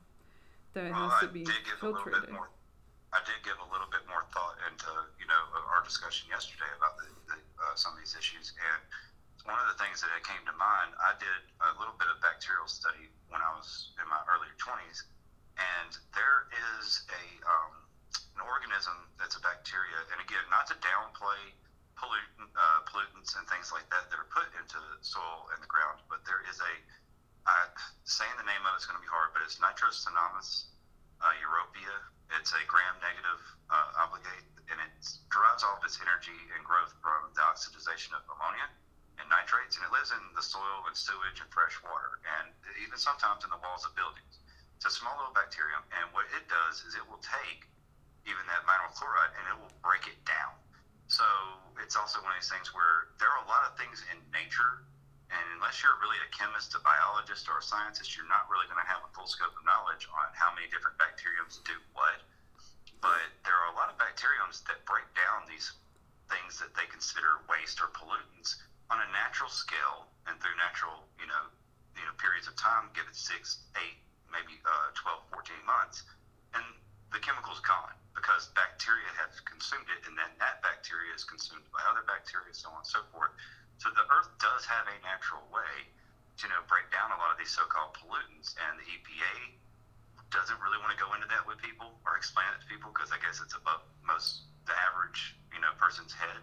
that 0.75 0.91
well, 0.91 1.09
has 1.09 1.23
to 1.23 1.31
be 1.31 1.47
did 1.47 1.63
give 1.63 1.79
a 1.81 1.87
little 1.87 2.03
filtered. 2.03 2.27
bit 2.27 2.35
more. 2.35 2.51
I 3.15 3.23
did 3.23 3.39
give 3.47 3.55
a 3.63 3.69
little 3.71 3.87
bit 3.87 4.03
more 4.11 4.27
thought 4.35 4.59
into 4.67 4.91
you 5.23 5.31
know 5.31 5.41
our 5.71 5.81
discussion 5.87 6.27
yesterday 6.27 6.69
about 6.75 6.99
the, 6.99 7.07
the, 7.31 7.39
uh, 7.39 7.79
some 7.79 7.95
of 7.95 8.03
these 8.03 8.19
issues, 8.19 8.51
and 8.59 8.83
one 9.47 9.57
of 9.63 9.71
the 9.71 9.79
things 9.79 10.03
that 10.03 10.11
came 10.27 10.43
to 10.43 10.55
mind. 10.59 10.91
I 10.99 11.15
did 11.23 11.41
a 11.63 11.71
little 11.79 11.95
bit 11.95 12.11
of 12.11 12.19
bacterial 12.19 12.67
study 12.67 13.07
when 13.31 13.39
I 13.39 13.55
was 13.55 13.95
in 14.03 14.11
my 14.11 14.19
earlier 14.27 14.53
twenties, 14.59 15.07
and 15.55 15.95
there 16.19 16.51
is 16.83 17.07
a 17.15 17.25
um, 17.47 17.73
an 18.37 18.43
organism 18.43 19.07
that's 19.23 19.39
a 19.39 19.43
bacteria, 19.47 20.03
and 20.11 20.19
again, 20.19 20.43
not 20.51 20.67
to 20.67 20.77
downplay 20.83 21.55
pollutant, 21.97 22.53
uh, 22.55 22.81
pollutants 22.89 23.35
and 23.37 23.45
things 23.49 23.73
like 23.73 23.89
that 23.91 24.09
that 24.13 24.19
are 24.21 24.31
put 24.31 24.49
into 24.61 24.77
the 24.77 24.97
soil 25.01 25.49
and 25.53 25.59
the 25.61 25.71
ground, 25.71 26.01
but 26.09 26.23
there 26.29 26.45
is 26.49 26.61
a 26.61 26.75
saying 28.03 28.31
the 28.39 28.47
name 28.47 28.63
of 28.67 28.75
it's 28.75 28.87
going 28.87 28.99
to 28.99 29.03
be 29.03 29.11
hard, 29.11 29.31
but 29.31 29.43
it's 29.43 29.59
Nitrosonomus 29.63 30.71
uh, 31.23 31.31
europaea. 31.39 31.99
It's 32.35 32.51
a 32.51 32.63
gram-negative 32.67 33.41
uh, 33.71 34.03
obligate, 34.03 34.47
and 34.67 34.79
it 34.83 34.95
derives 35.31 35.63
all 35.63 35.79
of 35.79 35.83
its 35.87 35.99
energy 36.03 36.35
and 36.55 36.63
growth 36.67 36.91
from 36.99 37.31
the 37.39 37.43
oxidization 37.47 38.19
of 38.19 38.27
ammonia 38.27 38.67
and 39.23 39.31
nitrates, 39.31 39.79
and 39.79 39.87
it 39.87 39.95
lives 39.95 40.11
in 40.11 40.23
the 40.35 40.43
soil 40.43 40.87
and 40.91 40.95
sewage 40.99 41.39
and 41.39 41.47
fresh 41.55 41.79
water, 41.87 42.19
and 42.39 42.51
even 42.83 42.99
sometimes 42.99 43.47
in 43.47 43.51
the 43.55 43.61
walls 43.63 43.87
of 43.87 43.95
buildings. 43.95 44.43
It's 44.75 44.91
a 44.91 44.95
small 44.95 45.15
little 45.15 45.35
bacterium, 45.35 45.87
and 45.95 46.11
what 46.11 46.27
it 46.35 46.51
does 46.51 46.83
is 46.83 46.99
it 46.99 47.07
will 47.07 47.23
take 47.23 47.71
even 48.27 48.43
that 48.51 48.67
vinyl 48.67 48.91
chloride 48.99 49.31
and 49.39 49.47
it 49.55 49.57
will 49.63 49.73
break 49.87 50.11
it 50.11 50.19
down. 50.27 50.51
So 51.07 51.23
it's 51.81 51.97
also 51.97 52.21
one 52.25 52.33
of 52.33 52.39
these 52.41 52.51
things 52.51 52.73
where 52.73 53.13
there 53.21 53.29
are 53.29 53.41
a 53.43 53.49
lot 53.49 53.65
of 53.69 53.77
things 53.77 54.05
in 54.09 54.19
nature, 54.33 54.85
and 55.29 55.45
unless 55.57 55.83
you're 55.83 55.97
really 56.01 56.19
a 56.23 56.31
chemist, 56.33 56.73
a 56.75 56.81
biologist, 56.81 57.51
or 57.51 57.59
a 57.59 57.65
scientist, 57.65 58.15
you're 58.17 58.29
not 58.31 58.47
really 58.49 58.67
going 58.71 58.81
to 58.81 58.89
have 58.89 59.03
a 59.05 59.11
full 59.13 59.29
scope 59.29 59.53
of 59.53 59.65
knowledge 59.67 60.09
on 60.09 60.27
how 60.33 60.55
many 60.55 60.71
different 60.71 60.97
bacteriums 60.97 61.61
do 61.67 61.75
what. 61.93 62.23
But 63.03 63.29
there 63.45 63.55
are 63.55 63.69
a 63.69 63.77
lot 63.77 63.93
of 63.93 63.99
bacteriums 64.01 64.65
that 64.71 64.81
break 64.89 65.07
down 65.13 65.45
these 65.45 65.75
things 66.33 66.59
that 66.59 66.73
they 66.75 66.89
consider 66.89 67.43
waste 67.47 67.79
or 67.83 67.93
pollutants 67.93 68.57
on 68.91 69.03
a 69.03 69.09
natural 69.13 69.51
scale 69.51 70.07
and 70.27 70.39
through 70.39 70.57
natural, 70.57 71.07
you 71.19 71.27
know, 71.27 71.51
you 71.99 72.05
know, 72.07 72.15
periods 72.19 72.47
of 72.47 72.55
time, 72.57 72.89
give 72.95 73.07
it 73.07 73.17
six, 73.17 73.67
eight, 73.79 73.99
maybe 74.31 74.59
uh, 74.65 74.91
12, 74.95 75.23
14 75.31 75.57
months, 75.67 76.03
and 76.55 76.65
the 77.13 77.19
chemical's 77.19 77.61
gone 77.61 77.95
because 78.17 78.49
bacteria 78.57 79.07
have 79.21 79.31
consumed 79.45 79.87
it, 79.93 80.01
and 80.09 80.17
then 80.17 80.33
that 80.41 80.65
bacteria 80.65 81.13
is 81.13 81.23
consumed 81.23 81.69
by 81.71 81.85
other 81.85 82.03
bacteria, 82.09 82.51
so 82.57 82.73
on 82.73 82.81
and 82.83 82.89
so 82.89 83.05
forth. 83.13 83.31
So 83.77 83.93
the 83.93 84.09
Earth 84.09 84.33
does 84.41 84.65
have 84.65 84.89
a 84.89 84.97
natural 85.05 85.45
way 85.53 85.85
to, 86.41 86.49
you 86.49 86.51
know, 86.51 86.65
break 86.65 86.89
down 86.89 87.13
a 87.13 87.19
lot 87.21 87.29
of 87.29 87.37
these 87.37 87.53
so-called 87.53 87.93
pollutants, 87.93 88.57
and 88.57 88.81
the 88.81 88.89
EPA 88.89 89.61
doesn't 90.33 90.59
really 90.65 90.81
want 90.83 90.91
to 90.91 90.99
go 90.99 91.13
into 91.15 91.29
that 91.31 91.45
with 91.47 91.61
people 91.63 91.95
or 92.03 92.19
explain 92.19 92.49
it 92.57 92.59
to 92.59 92.67
people 92.67 92.91
because 92.91 93.15
I 93.15 93.21
guess 93.23 93.39
it's 93.39 93.55
above 93.55 93.85
most 94.03 94.49
the 94.67 94.75
average, 94.91 95.39
you 95.55 95.63
know, 95.63 95.71
person's 95.79 96.11
head 96.11 96.43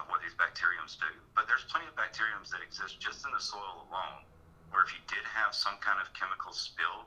of 0.00 0.08
what 0.08 0.24
these 0.24 0.32
bacteriums 0.40 0.96
do. 0.96 1.10
But 1.36 1.44
there's 1.44 1.68
plenty 1.68 1.84
of 1.84 1.94
bacteriums 1.98 2.48
that 2.54 2.64
exist 2.64 2.96
just 2.96 3.26
in 3.28 3.30
the 3.34 3.42
soil 3.42 3.84
alone, 3.90 4.24
where 4.72 4.80
if 4.80 4.94
you 4.96 5.02
did 5.04 5.20
have 5.28 5.52
some 5.52 5.76
kind 5.84 6.00
of 6.00 6.08
chemical 6.16 6.56
spill, 6.56 7.04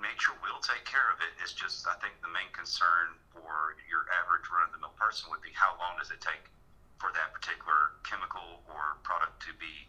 nature 0.00 0.32
will 0.40 0.58
take 0.64 0.88
care 0.88 1.12
of 1.12 1.20
it. 1.20 1.36
It's 1.44 1.52
just 1.52 1.84
I 1.84 1.94
think 2.00 2.16
the 2.24 2.32
main 2.32 2.48
concern 2.56 3.20
for 3.32 3.76
your 3.88 4.04
average 4.22 4.46
run-of-the-mill 4.52 4.94
person 5.00 5.32
would 5.32 5.42
be 5.42 5.52
how 5.56 5.74
long 5.80 5.96
does 5.96 6.12
it 6.12 6.20
take 6.20 6.52
for 7.00 7.10
that 7.16 7.34
particular 7.34 7.98
chemical 8.06 8.62
or 8.70 9.00
product 9.02 9.42
to 9.42 9.50
be, 9.58 9.88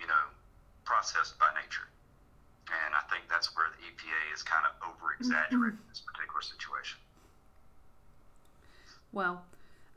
you 0.00 0.06
know, 0.06 0.24
processed 0.88 1.36
by 1.36 1.52
nature. 1.58 1.90
And 2.72 2.96
I 2.96 3.04
think 3.12 3.28
that's 3.28 3.52
where 3.52 3.68
the 3.76 3.82
EPA 3.84 4.32
is 4.32 4.40
kind 4.40 4.64
of 4.64 4.72
over-exaggerating 4.80 5.84
this 5.92 6.00
particular 6.00 6.40
situation. 6.40 6.96
Well, 9.12 9.44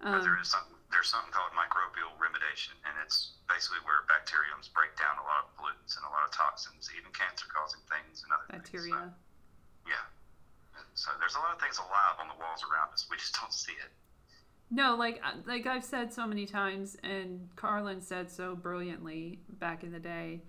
um, 0.04 0.20
is 0.20 0.51
something 0.51 0.77
there's 0.92 1.12
something 1.12 1.32
called 1.36 1.51
microbial 1.51 2.16
remediation, 2.16 2.75
and 2.88 2.96
it's 3.04 3.36
basically 3.48 3.84
where 3.84 4.08
bacteriums 4.08 4.72
break 4.72 4.96
down 4.96 5.20
a 5.20 5.25
lot 5.25 5.44
of 5.44 5.48
pollutants 5.56 6.00
and 6.00 6.04
a 6.08 6.12
lot 6.12 6.24
of 6.24 6.32
toxins, 6.32 6.88
even 6.96 7.12
cancer-causing 7.12 7.84
things 7.92 8.24
and 8.24 8.32
other 8.32 8.48
things. 8.48 8.63
bacteria. 8.63 9.12
So, 9.12 9.92
yeah. 9.92 10.06
So 10.96 11.12
there's 11.20 11.36
a 11.36 11.40
lot 11.40 11.54
of 11.56 11.62
things 11.62 11.78
alive 11.78 12.18
on 12.20 12.28
the 12.28 12.36
walls 12.40 12.62
around 12.64 12.94
us. 12.94 13.08
We 13.10 13.18
just 13.18 13.36
don't 13.40 13.54
see 13.54 13.74
it. 13.74 13.92
No, 14.70 14.96
like 14.96 15.22
uh, 15.24 15.38
like 15.46 15.66
I've 15.66 15.84
said 15.84 16.14
so 16.14 16.28
many 16.28 16.46
times, 16.46 16.98
and 17.04 17.50
Carlin 17.56 18.02
said 18.02 18.30
so 18.30 18.56
brilliantly 18.56 19.40
back 19.60 19.84
in 19.84 19.92
the 19.92 20.00
day. 20.00 20.42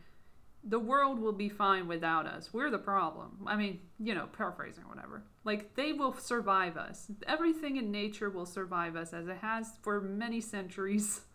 The 0.65 0.79
world 0.79 1.21
will 1.21 1.33
be 1.33 1.49
fine 1.49 1.87
without 1.87 2.27
us. 2.27 2.53
We're 2.53 2.71
the 2.71 2.79
problem. 2.79 3.39
I 3.47 3.55
mean, 3.55 3.79
you 4.01 4.15
know, 4.15 4.27
paraphrasing 4.27 4.83
or 4.85 4.89
whatever. 4.89 5.23
Like 5.45 5.77
they 5.77 5.93
will 5.93 6.17
survive 6.17 6.77
us. 6.77 7.07
Everything 7.29 7.77
in 7.77 7.93
nature 7.93 8.29
will 8.29 8.47
survive 8.47 8.97
us, 8.97 9.13
as 9.13 9.29
it 9.29 9.37
has 9.37 9.73
for 9.83 10.01
many 10.01 10.41
centuries. 10.41 11.21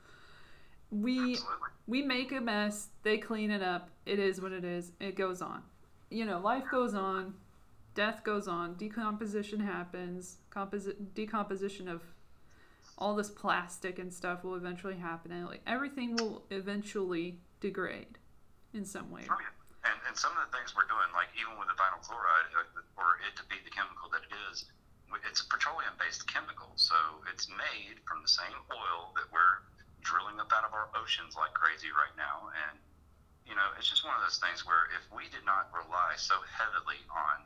We 0.92 1.32
Absolutely. 1.32 1.70
we 1.88 2.02
make 2.04 2.32
a 2.34 2.40
mess. 2.40 2.90
They 3.02 3.18
clean 3.18 3.50
it 3.50 3.64
up. 3.64 3.90
It 4.06 4.20
is 4.20 4.40
what 4.40 4.52
it 4.52 4.64
is. 4.64 4.92
It 5.00 5.16
goes 5.16 5.42
on. 5.42 5.64
You 6.12 6.24
know, 6.26 6.40
life 6.40 6.66
goes 6.70 6.94
on. 6.94 7.34
Death 7.96 8.24
goes 8.24 8.48
on. 8.48 8.76
Decomposition 8.76 9.60
happens. 9.60 10.38
Composi- 10.50 10.96
decomposition 11.14 11.88
of 11.88 12.02
all 12.98 13.16
this 13.16 13.30
plastic 13.30 13.98
and 13.98 14.14
stuff 14.14 14.44
will 14.44 14.56
eventually 14.56 14.98
happen, 14.98 15.32
and 15.32 15.46
like 15.46 15.62
everything 15.66 16.16
will 16.16 16.44
eventually 16.50 17.40
degrade 17.60 18.18
in 18.74 18.86
some 18.86 19.10
way. 19.10 19.26
Oh, 19.30 19.38
yeah. 19.40 19.50
And, 19.84 20.00
and 20.08 20.16
some 20.16 20.32
of 20.40 20.48
the 20.48 20.52
things 20.56 20.72
we're 20.72 20.88
doing, 20.88 21.12
like 21.12 21.28
even 21.36 21.60
with 21.60 21.68
the 21.68 21.76
vinyl 21.76 22.00
chloride, 22.00 22.48
uh, 22.56 22.82
or 22.96 23.20
it 23.28 23.36
to 23.36 23.44
be 23.52 23.60
the 23.68 23.74
chemical 23.74 24.08
that 24.16 24.24
it 24.24 24.34
is, 24.50 24.66
it's 25.30 25.42
a 25.44 25.48
petroleum 25.52 25.94
based 26.00 26.26
chemical. 26.26 26.72
So 26.76 26.96
it's 27.30 27.52
made 27.52 28.00
from 28.08 28.24
the 28.24 28.32
same 28.32 28.56
oil 28.72 29.12
that 29.20 29.28
we're 29.30 29.62
drilling 30.02 30.40
up 30.40 30.52
out 30.56 30.64
of 30.64 30.72
our 30.72 30.88
oceans 30.96 31.36
like 31.36 31.52
crazy 31.54 31.92
right 31.92 32.16
now. 32.16 32.50
And, 32.70 32.80
you 33.44 33.54
know, 33.54 33.68
it's 33.76 33.90
just 33.90 34.08
one 34.08 34.16
of 34.16 34.24
those 34.24 34.40
things 34.40 34.64
where 34.66 34.88
if 34.96 35.04
we 35.12 35.28
did 35.30 35.44
not 35.44 35.68
rely 35.76 36.16
so 36.16 36.40
heavily 36.48 37.04
on 37.12 37.44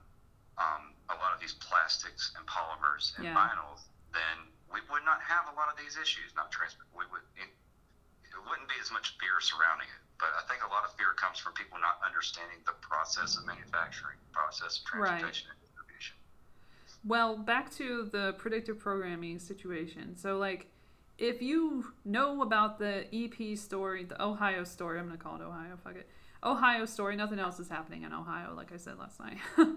um, 0.58 0.94
a 1.10 1.16
lot 1.22 1.34
of 1.34 1.40
these 1.40 1.54
plastics 1.62 2.34
and 2.38 2.46
polymers 2.48 3.16
and 3.18 3.26
Yeah. 3.26 3.36
vinyls, 3.38 3.86
then 4.14 4.50
we 4.74 4.82
would 4.90 5.06
not 5.06 5.22
have 5.22 5.48
a 5.52 5.56
lot 5.56 5.70
of 5.72 5.78
these 5.78 5.98
issues. 5.98 6.34
Not 6.36 6.52
trans- 6.52 6.76
we 6.98 7.06
would. 7.12 7.22
It, 7.36 7.50
it 8.34 8.40
wouldn't 8.50 8.68
be 8.68 8.76
as 8.82 8.92
much 8.92 9.18
fear 9.20 9.40
surrounding 9.40 9.88
it. 9.88 10.02
But 10.20 10.30
I 10.36 10.42
think 10.50 10.64
a 10.66 10.68
lot 10.70 10.84
of 10.84 10.94
fear 10.98 11.14
comes 11.14 11.38
from 11.38 11.54
people 11.54 11.78
not 11.80 12.00
understanding 12.06 12.58
the 12.66 12.74
process 12.82 13.38
of 13.38 13.46
manufacturing, 13.46 14.18
process 14.32 14.80
of 14.82 15.00
Right. 15.00 15.10
transportation 15.22 15.52
and 15.52 15.60
distribution. 15.62 16.18
Well, 17.04 17.38
back 17.38 17.72
to 17.76 18.06
the 18.06 18.34
predictive 18.34 18.80
programming 18.80 19.38
situation. 19.40 20.16
So, 20.18 20.38
like, 20.40 20.72
if 21.20 21.42
you 21.42 21.94
know 22.04 22.42
about 22.42 22.80
the 22.80 23.06
EP 23.14 23.56
story, 23.58 24.04
the 24.06 24.22
Ohio 24.22 24.64
story, 24.64 25.00
I'm 25.00 25.06
going 25.08 25.18
to 25.18 25.24
call 25.24 25.36
it 25.36 25.42
Ohio, 25.44 25.78
fuck 25.84 25.96
it. 25.96 26.10
Ohio 26.44 26.86
story, 26.86 27.16
nothing 27.16 27.40
else 27.40 27.60
is 27.60 27.70
happening 27.70 28.04
in 28.04 28.14
Ohio, 28.14 28.54
like 28.56 28.72
I 28.72 28.78
said 28.78 28.98
last 29.00 29.20
night. 29.20 29.38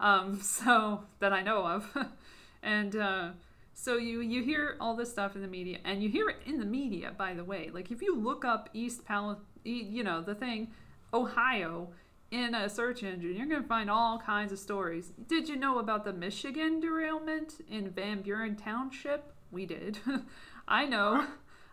um, 0.00 0.40
so, 0.42 1.04
that 1.20 1.32
I 1.32 1.42
know 1.42 1.64
of. 1.66 1.96
and, 2.62 2.96
uh, 2.96 3.28
so 3.72 3.96
you 3.96 4.20
you 4.20 4.42
hear 4.42 4.76
all 4.78 4.94
this 4.94 5.10
stuff 5.10 5.34
in 5.34 5.40
the 5.40 5.48
media, 5.48 5.78
and 5.86 6.02
you 6.02 6.10
hear 6.10 6.28
it 6.28 6.36
in 6.44 6.58
the 6.58 6.66
media, 6.66 7.12
by 7.16 7.32
the 7.32 7.44
way. 7.44 7.70
Like 7.72 7.90
if 7.90 8.02
you 8.02 8.14
look 8.14 8.44
up 8.44 8.68
East 8.74 9.06
Pal, 9.06 9.40
you 9.64 10.04
know 10.04 10.20
the 10.20 10.34
thing, 10.34 10.68
Ohio, 11.14 11.88
in 12.30 12.54
a 12.54 12.68
search 12.68 13.02
engine, 13.02 13.36
you're 13.36 13.46
going 13.46 13.62
to 13.62 13.68
find 13.68 13.90
all 13.90 14.18
kinds 14.18 14.52
of 14.52 14.58
stories. 14.58 15.12
Did 15.26 15.48
you 15.48 15.56
know 15.56 15.78
about 15.78 16.04
the 16.04 16.12
Michigan 16.12 16.80
derailment 16.80 17.64
in 17.68 17.90
Van 17.90 18.22
Buren 18.22 18.54
Township? 18.54 19.32
We 19.50 19.66
did. 19.66 19.98
I 20.68 20.86
know. 20.86 21.26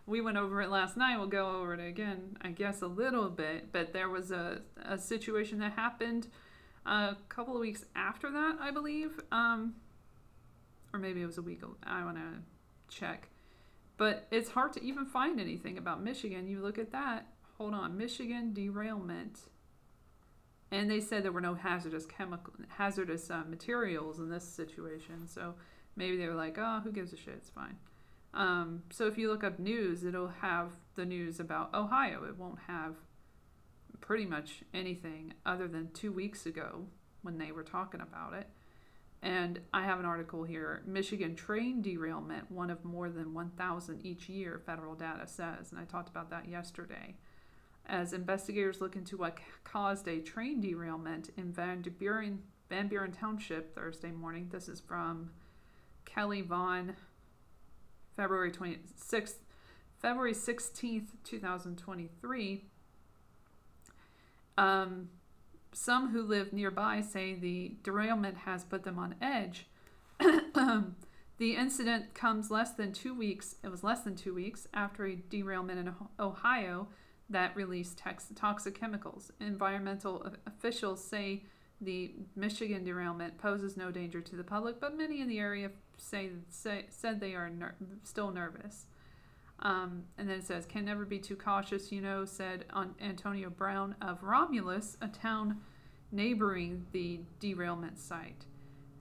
We 0.06 0.20
went 0.20 0.38
over 0.38 0.62
it 0.62 0.70
last 0.70 0.96
night. 0.96 1.18
We'll 1.18 1.28
go 1.28 1.60
over 1.60 1.74
it 1.74 1.86
again, 1.86 2.36
I 2.40 2.48
guess, 2.48 2.82
a 2.82 2.86
little 2.86 3.28
bit. 3.28 3.70
But 3.70 3.92
there 3.92 4.08
was 4.08 4.30
a, 4.30 4.62
a 4.84 4.98
situation 4.98 5.58
that 5.60 5.72
happened 5.72 6.28
a 6.88 7.16
couple 7.28 7.54
of 7.54 7.60
weeks 7.60 7.84
after 7.94 8.30
that, 8.30 8.56
I 8.60 8.70
believe. 8.70 9.20
Um, 9.30 9.74
or 10.92 10.98
maybe 10.98 11.22
it 11.22 11.26
was 11.26 11.38
a 11.38 11.42
week. 11.42 11.62
I 11.84 12.04
want 12.04 12.16
to 12.16 12.94
check. 12.94 13.28
But 13.96 14.26
it's 14.30 14.50
hard 14.50 14.72
to 14.74 14.84
even 14.84 15.04
find 15.04 15.40
anything 15.40 15.76
about 15.76 16.02
Michigan. 16.02 16.48
You 16.48 16.60
look 16.60 16.78
at 16.78 16.92
that. 16.92 17.26
Hold 17.58 17.74
on. 17.74 17.96
Michigan 17.96 18.54
derailment. 18.54 19.40
And 20.70 20.90
they 20.90 21.00
said 21.00 21.24
there 21.24 21.32
were 21.32 21.40
no 21.40 21.54
hazardous 21.54 22.06
chemical, 22.06 22.52
hazardous 22.68 23.30
uh, 23.30 23.42
materials 23.48 24.18
in 24.18 24.30
this 24.30 24.44
situation. 24.44 25.26
So 25.26 25.54
maybe 25.96 26.16
they 26.16 26.26
were 26.26 26.34
like, 26.34 26.56
oh, 26.58 26.80
who 26.84 26.92
gives 26.92 27.12
a 27.12 27.16
shit? 27.16 27.34
It's 27.34 27.50
fine. 27.50 27.76
Um, 28.34 28.82
so 28.90 29.06
if 29.06 29.18
you 29.18 29.30
look 29.30 29.42
up 29.42 29.58
news, 29.58 30.04
it'll 30.04 30.28
have 30.28 30.72
the 30.94 31.06
news 31.06 31.40
about 31.40 31.74
Ohio. 31.74 32.24
It 32.24 32.36
won't 32.36 32.58
have 32.66 32.94
pretty 34.00 34.26
much 34.26 34.62
anything 34.72 35.34
other 35.44 35.68
than 35.68 35.90
two 35.92 36.12
weeks 36.12 36.46
ago 36.46 36.86
when 37.22 37.38
they 37.38 37.52
were 37.52 37.62
talking 37.62 38.00
about 38.00 38.34
it. 38.34 38.48
And 39.22 39.60
I 39.74 39.82
have 39.82 39.98
an 39.98 40.04
article 40.04 40.44
here 40.44 40.82
Michigan 40.86 41.34
train 41.34 41.82
derailment, 41.82 42.50
one 42.50 42.70
of 42.70 42.84
more 42.84 43.10
than 43.10 43.34
1,000 43.34 44.06
each 44.06 44.28
year, 44.28 44.60
federal 44.64 44.94
data 44.94 45.26
says. 45.26 45.72
And 45.72 45.80
I 45.80 45.84
talked 45.84 46.08
about 46.08 46.30
that 46.30 46.48
yesterday. 46.48 47.16
As 47.86 48.12
investigators 48.12 48.80
look 48.80 48.96
into 48.96 49.16
what 49.16 49.38
caused 49.64 50.06
a 50.06 50.20
train 50.20 50.60
derailment 50.60 51.30
in 51.36 51.52
Van 51.52 51.82
Buren, 51.98 52.42
Van 52.68 52.86
Buren 52.86 53.12
Township 53.12 53.74
Thursday 53.74 54.12
morning. 54.12 54.48
This 54.52 54.68
is 54.68 54.78
from 54.78 55.30
Kelly 56.04 56.42
Vaughn, 56.42 56.94
February 58.14 58.52
26th, 58.52 59.36
February 60.00 60.34
16th, 60.34 61.06
2023. 61.24 62.67
Um, 64.58 65.08
some 65.72 66.10
who 66.10 66.22
live 66.22 66.52
nearby 66.52 67.00
say 67.00 67.34
the 67.34 67.76
derailment 67.82 68.38
has 68.38 68.64
put 68.64 68.82
them 68.82 68.98
on 68.98 69.14
edge. 69.22 69.66
the 70.18 71.54
incident 71.56 72.14
comes 72.14 72.50
less 72.50 72.72
than 72.72 72.92
two 72.92 73.14
weeks, 73.14 73.54
it 73.62 73.68
was 73.68 73.84
less 73.84 74.00
than 74.00 74.16
two 74.16 74.34
weeks 74.34 74.66
after 74.74 75.06
a 75.06 75.14
derailment 75.14 75.78
in 75.78 75.94
Ohio 76.18 76.88
that 77.30 77.54
released 77.54 77.98
tex- 77.98 78.32
toxic 78.34 78.78
chemicals. 78.78 79.30
Environmental 79.40 80.26
officials 80.46 81.04
say 81.04 81.44
the 81.80 82.12
Michigan 82.34 82.82
derailment 82.82 83.38
poses 83.38 83.76
no 83.76 83.92
danger 83.92 84.20
to 84.20 84.34
the 84.34 84.42
public, 84.42 84.80
but 84.80 84.96
many 84.96 85.20
in 85.20 85.28
the 85.28 85.38
area 85.38 85.70
say, 85.96 86.30
say 86.48 86.86
said 86.88 87.20
they 87.20 87.34
are 87.34 87.48
ner- 87.48 87.76
still 88.02 88.32
nervous. 88.32 88.86
Um, 89.60 90.04
and 90.16 90.28
then 90.28 90.38
it 90.38 90.44
says, 90.44 90.66
can 90.66 90.84
never 90.84 91.04
be 91.04 91.18
too 91.18 91.36
cautious, 91.36 91.90
you 91.90 92.00
know, 92.00 92.24
said 92.24 92.64
Antonio 93.00 93.50
Brown 93.50 93.96
of 94.00 94.22
Romulus, 94.22 94.96
a 95.02 95.08
town 95.08 95.60
neighboring 96.12 96.86
the 96.92 97.20
derailment 97.40 97.98
site. 97.98 98.46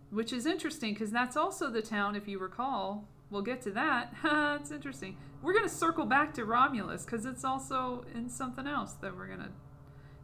Which 0.09 0.33
is 0.33 0.45
interesting 0.45 0.93
because 0.93 1.11
that's 1.11 1.37
also 1.37 1.69
the 1.69 1.81
town, 1.81 2.15
if 2.15 2.27
you 2.27 2.39
recall. 2.39 3.07
We'll 3.29 3.41
get 3.41 3.61
to 3.63 3.71
that. 3.71 4.13
it's 4.23 4.71
interesting. 4.71 5.17
We're 5.41 5.53
going 5.53 5.65
to 5.67 5.73
circle 5.73 6.05
back 6.05 6.33
to 6.35 6.45
Romulus 6.45 7.03
because 7.03 7.25
it's 7.25 7.43
also 7.43 8.05
in 8.15 8.29
something 8.29 8.65
else 8.65 8.93
that 8.93 9.15
we're 9.15 9.27
going 9.27 9.39
to 9.39 9.51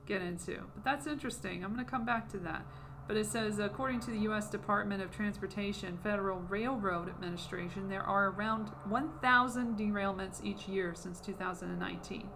get 0.06 0.22
into. 0.22 0.62
But 0.74 0.84
that's 0.84 1.06
interesting. 1.06 1.64
I'm 1.64 1.74
going 1.74 1.84
to 1.84 1.90
come 1.90 2.06
back 2.06 2.30
to 2.32 2.38
that. 2.40 2.66
But 3.08 3.18
it 3.18 3.26
says, 3.26 3.60
according 3.60 4.00
to 4.02 4.12
the 4.12 4.20
U.S. 4.20 4.50
Department 4.50 5.02
of 5.02 5.12
Transportation, 5.12 5.98
Federal 6.02 6.40
Railroad 6.40 7.10
Administration, 7.10 7.90
there 7.90 8.04
are 8.04 8.30
around 8.30 8.70
1,000 8.88 9.78
derailments 9.78 10.44
each 10.44 10.68
year 10.70 10.94
since 10.96 11.20
2019. 11.20 12.30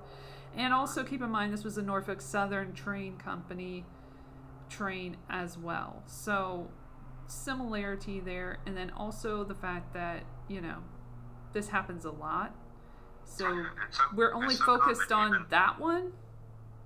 And 0.55 0.73
also 0.73 1.03
keep 1.03 1.21
in 1.21 1.29
mind, 1.29 1.53
this 1.53 1.63
was 1.63 1.77
a 1.77 1.81
Norfolk 1.81 2.19
Southern 2.19 2.73
Train 2.73 3.17
Company 3.17 3.85
train 4.69 5.15
as 5.29 5.57
well. 5.57 6.03
So, 6.05 6.67
similarity 7.27 8.19
there. 8.19 8.57
And 8.65 8.75
then 8.75 8.91
also 8.91 9.43
the 9.43 9.55
fact 9.55 9.93
that, 9.93 10.23
you 10.49 10.59
know, 10.59 10.79
this 11.53 11.69
happens 11.69 12.05
a 12.05 12.11
lot. 12.11 12.53
So, 13.23 13.65
so, 13.91 14.01
we're 14.15 14.33
only 14.33 14.55
so 14.55 14.65
focused 14.65 15.11
on 15.11 15.45
that 15.49 15.79
one. 15.79 16.11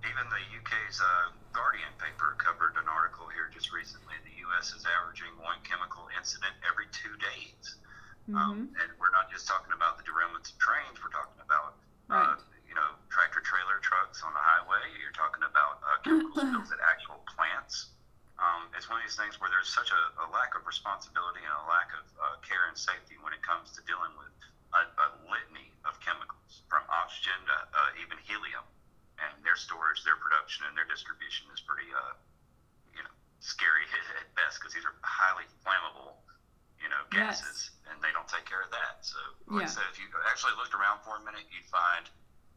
Even 0.04 0.28
the 0.30 0.60
UK's 0.60 1.00
uh, 1.00 1.32
Guardian 1.52 1.92
paper 2.00 2.36
covered 2.40 2.76
an 2.80 2.88
article 2.88 3.28
here 3.32 3.48
just 3.52 3.72
recently. 3.72 4.16
The 4.24 4.36
U.S. 4.50 4.72
is 4.74 4.88
averaging 4.88 5.32
one 5.40 5.60
chemical 5.68 6.08
incident 6.16 6.56
every 6.66 6.88
two 6.92 7.14
days. 7.20 7.76
hmm 8.28 8.36
Um, 8.38 8.58
and 8.80 8.90
we're 9.00 9.12
not 9.12 9.28
just 9.32 9.48
talking 9.48 9.74
about 9.76 10.00
the 10.00 10.04
derailments 10.08 10.52
of 10.52 10.58
trains. 10.58 11.00
We're 11.04 11.14
talking 11.14 11.40
about, 11.44 11.76
Right. 12.08 12.36
uh, 12.36 12.36
you 12.68 12.76
know, 12.76 12.96
tractor 13.12 13.40
trailer 13.44 13.80
trucks 13.84 14.24
on 14.24 14.32
the 14.34 14.40
highway. 14.44 14.84
You're 15.00 15.16
talking 15.16 15.44
about 15.44 15.80
uh, 15.84 16.00
chemical 16.04 16.36
spills 16.44 16.72
at 16.72 16.80
actual 16.84 17.20
plants. 17.28 17.92
Um, 18.40 18.72
it's 18.74 18.90
one 18.90 18.98
of 19.00 19.06
these 19.06 19.16
things 19.20 19.38
where 19.40 19.52
there's 19.54 19.70
such 19.70 19.92
a, 19.94 20.02
a 20.24 20.28
lack 20.34 20.56
of 20.58 20.66
responsibility 20.66 21.44
and 21.46 21.54
a 21.54 21.66
lack 21.70 21.94
of 21.94 22.04
uh, 22.18 22.36
care 22.42 22.66
and 22.68 22.76
safety 22.80 23.16
when 23.22 23.32
it 23.36 23.44
comes 23.46 23.70
to 23.78 23.84
dealing 23.86 24.12
with 24.18 24.32
a, 24.74 24.82
a 24.98 25.08
litany 25.30 25.70
of 25.86 26.00
chemicals, 26.02 26.64
from 26.72 26.82
oxygen 26.90 27.38
to 27.46 27.54
uh, 27.76 28.02
even 28.02 28.18
helium, 28.24 28.64
and 29.22 29.38
their 29.46 29.56
storage, 29.56 30.02
their 30.04 30.18
production, 30.18 30.66
and 30.66 30.74
their 30.74 30.88
distribution 30.90 31.46
is 31.54 31.62
pretty, 31.62 31.88
uh, 31.94 32.14
you 32.96 33.02
know, 33.06 33.14
scary 33.40 33.86
at 34.20 34.28
best 34.34 34.58
because 34.60 34.74
these 34.74 34.86
are 34.86 34.96
highly 35.06 35.46
flammable, 35.62 36.18
you 36.82 36.90
know, 36.90 37.02
Yes. 37.14 37.42
gases, 37.42 37.72
and 37.92 38.02
they 38.02 38.10
don't 38.16 38.28
take 38.28 38.46
care 38.50 38.62
of 38.66 38.72
that. 38.74 39.04
So, 39.06 39.20
like 39.52 39.68
Yeah. 39.68 39.70
I 39.70 39.76
said, 39.78 39.86
if 39.94 40.00
you 40.02 40.08
actually 40.30 40.56
looked 40.58 40.74
around 40.74 41.04
for 41.06 41.18
a 41.18 41.24
minute, 41.24 41.46
you'd 41.54 41.68
find 41.70 42.10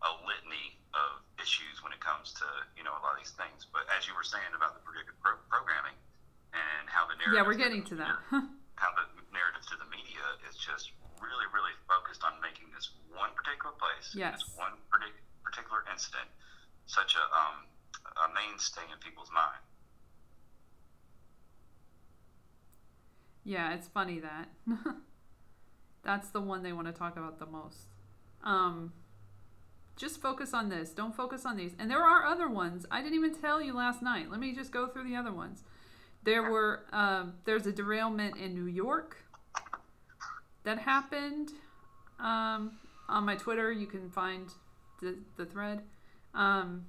a 0.05 0.11
litany 0.25 0.77
of 0.93 1.21
issues 1.41 1.81
when 1.83 1.93
it 1.93 2.01
comes 2.01 2.33
to 2.37 2.45
you 2.77 2.85
know 2.85 2.93
a 2.93 3.01
lot 3.05 3.17
of 3.17 3.21
these 3.25 3.33
things. 3.37 3.65
But 3.69 3.89
as 3.97 4.05
you 4.09 4.13
were 4.17 4.25
saying 4.25 4.53
about 4.57 4.77
the 4.77 4.83
predictive 4.85 5.17
pro- 5.21 5.41
programming 5.49 5.97
and 6.53 6.85
how 6.89 7.09
the 7.09 7.17
narrative 7.17 7.41
Yeah, 7.41 7.45
we're 7.49 7.57
getting 7.61 7.85
to 7.89 7.97
that. 8.05 8.17
how 8.81 8.91
the 9.01 9.05
narrative 9.33 9.65
to 9.73 9.77
the 9.81 9.89
media 9.89 10.23
is 10.49 10.55
just 10.61 10.93
really, 11.25 11.49
really 11.57 11.73
focused 11.89 12.21
on 12.23 12.37
making 12.45 12.69
this 12.77 12.91
one 13.11 13.33
particular 13.35 13.73
place, 13.81 14.13
Yes. 14.13 14.39
this 14.45 14.47
one 14.61 14.77
partic- 14.93 15.17
particular 15.43 15.83
incident, 15.91 16.29
such 16.87 17.15
a 17.17 17.25
um, 17.37 17.67
a 18.17 18.33
mainstay 18.35 18.83
in 18.93 18.99
people's 18.99 19.31
mind. 19.35 19.61
Yeah, 23.45 23.75
it's 23.75 23.89
funny 23.89 24.21
that. 24.21 24.49
That's 26.05 26.31
the 26.31 26.41
one 26.41 26.63
they 26.63 26.73
want 26.73 26.87
to 26.87 26.93
talk 26.93 27.17
about 27.17 27.39
the 27.39 27.47
most. 27.47 27.89
Um, 28.43 28.93
just 29.97 30.21
focus 30.21 30.53
on 30.53 30.69
this. 30.69 30.91
Don't 30.91 31.15
focus 31.15 31.47
on 31.47 31.57
these. 31.57 31.73
And 31.79 31.91
there 31.91 32.03
are 32.03 32.25
other 32.27 32.49
ones. 32.49 32.85
I 32.91 33.01
didn't 33.03 33.15
even 33.15 33.35
tell 33.35 33.63
you 33.63 33.75
last 33.75 34.03
night. 34.03 34.31
Let 34.31 34.41
me 34.41 34.55
just 34.55 34.73
go 34.73 34.87
through 34.89 35.05
the 35.05 35.17
other 35.17 35.33
ones. 35.33 35.63
There 36.25 36.43
were 36.51 36.87
um, 36.93 37.35
there's 37.45 37.67
a 37.67 37.73
derailment 37.73 38.37
in 38.37 38.55
New 38.55 38.67
York 38.67 39.17
that 40.65 40.79
happened 40.79 41.51
Um, 42.21 42.79
on 43.09 43.25
my 43.25 43.37
Twitter, 43.37 43.73
you 43.73 43.87
can 43.87 44.11
find 44.11 44.49
the, 45.03 45.19
the 45.37 45.47
thread. 45.47 45.83
Um, 46.35 46.87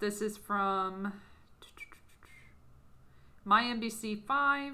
this 0.00 0.20
is 0.20 0.36
from 0.36 1.12
my 3.44 3.62
NBC 3.62 4.24
5. 4.24 4.72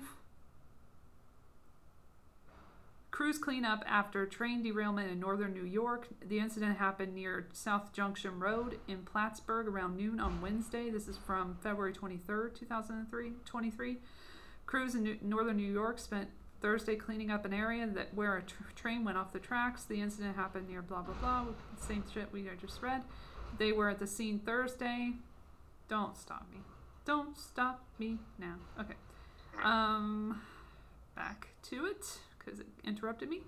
Crews 3.10 3.36
clean 3.36 3.64
up 3.64 3.84
after 3.86 4.24
train 4.24 4.62
derailment 4.62 5.12
in 5.12 5.20
northern 5.20 5.52
New 5.52 5.66
York. 5.66 6.08
The 6.26 6.38
incident 6.38 6.78
happened 6.78 7.14
near 7.14 7.46
South 7.52 7.92
Junction 7.92 8.40
Road 8.40 8.78
in 8.88 9.02
Plattsburgh 9.02 9.68
around 9.68 9.98
noon 9.98 10.18
on 10.18 10.40
Wednesday. 10.40 10.88
This 10.88 11.06
is 11.08 11.18
from 11.18 11.58
February 11.62 11.92
23rd, 11.92 12.58
2003. 12.58 13.32
23. 13.44 13.98
Crews 14.64 14.94
in 14.94 15.18
northern 15.20 15.58
New 15.58 15.70
York 15.70 15.98
spent 15.98 16.30
Thursday 16.62 16.96
cleaning 16.96 17.30
up 17.30 17.44
an 17.44 17.52
area 17.52 17.86
that 17.86 18.14
where 18.14 18.38
a 18.38 18.42
tr- 18.42 18.62
train 18.74 19.04
went 19.04 19.18
off 19.18 19.32
the 19.32 19.38
tracks. 19.38 19.84
The 19.84 20.00
incident 20.00 20.36
happened 20.36 20.68
near 20.68 20.80
blah 20.80 21.02
blah 21.02 21.14
blah. 21.14 21.44
Same 21.78 22.04
shit 22.14 22.32
we 22.32 22.48
just 22.60 22.80
read. 22.80 23.02
They 23.58 23.72
were 23.72 23.88
at 23.90 23.98
the 23.98 24.06
scene 24.06 24.38
Thursday. 24.38 25.12
Don't 25.88 26.16
stop 26.16 26.46
me. 26.52 26.60
Don't 27.04 27.36
stop 27.36 27.84
me 27.98 28.18
now. 28.38 28.54
Okay. 28.80 28.94
Um, 29.62 30.40
back 31.14 31.48
to 31.64 31.86
it 31.86 32.18
because 32.38 32.60
it 32.60 32.66
interrupted 32.84 33.28
me. 33.28 33.42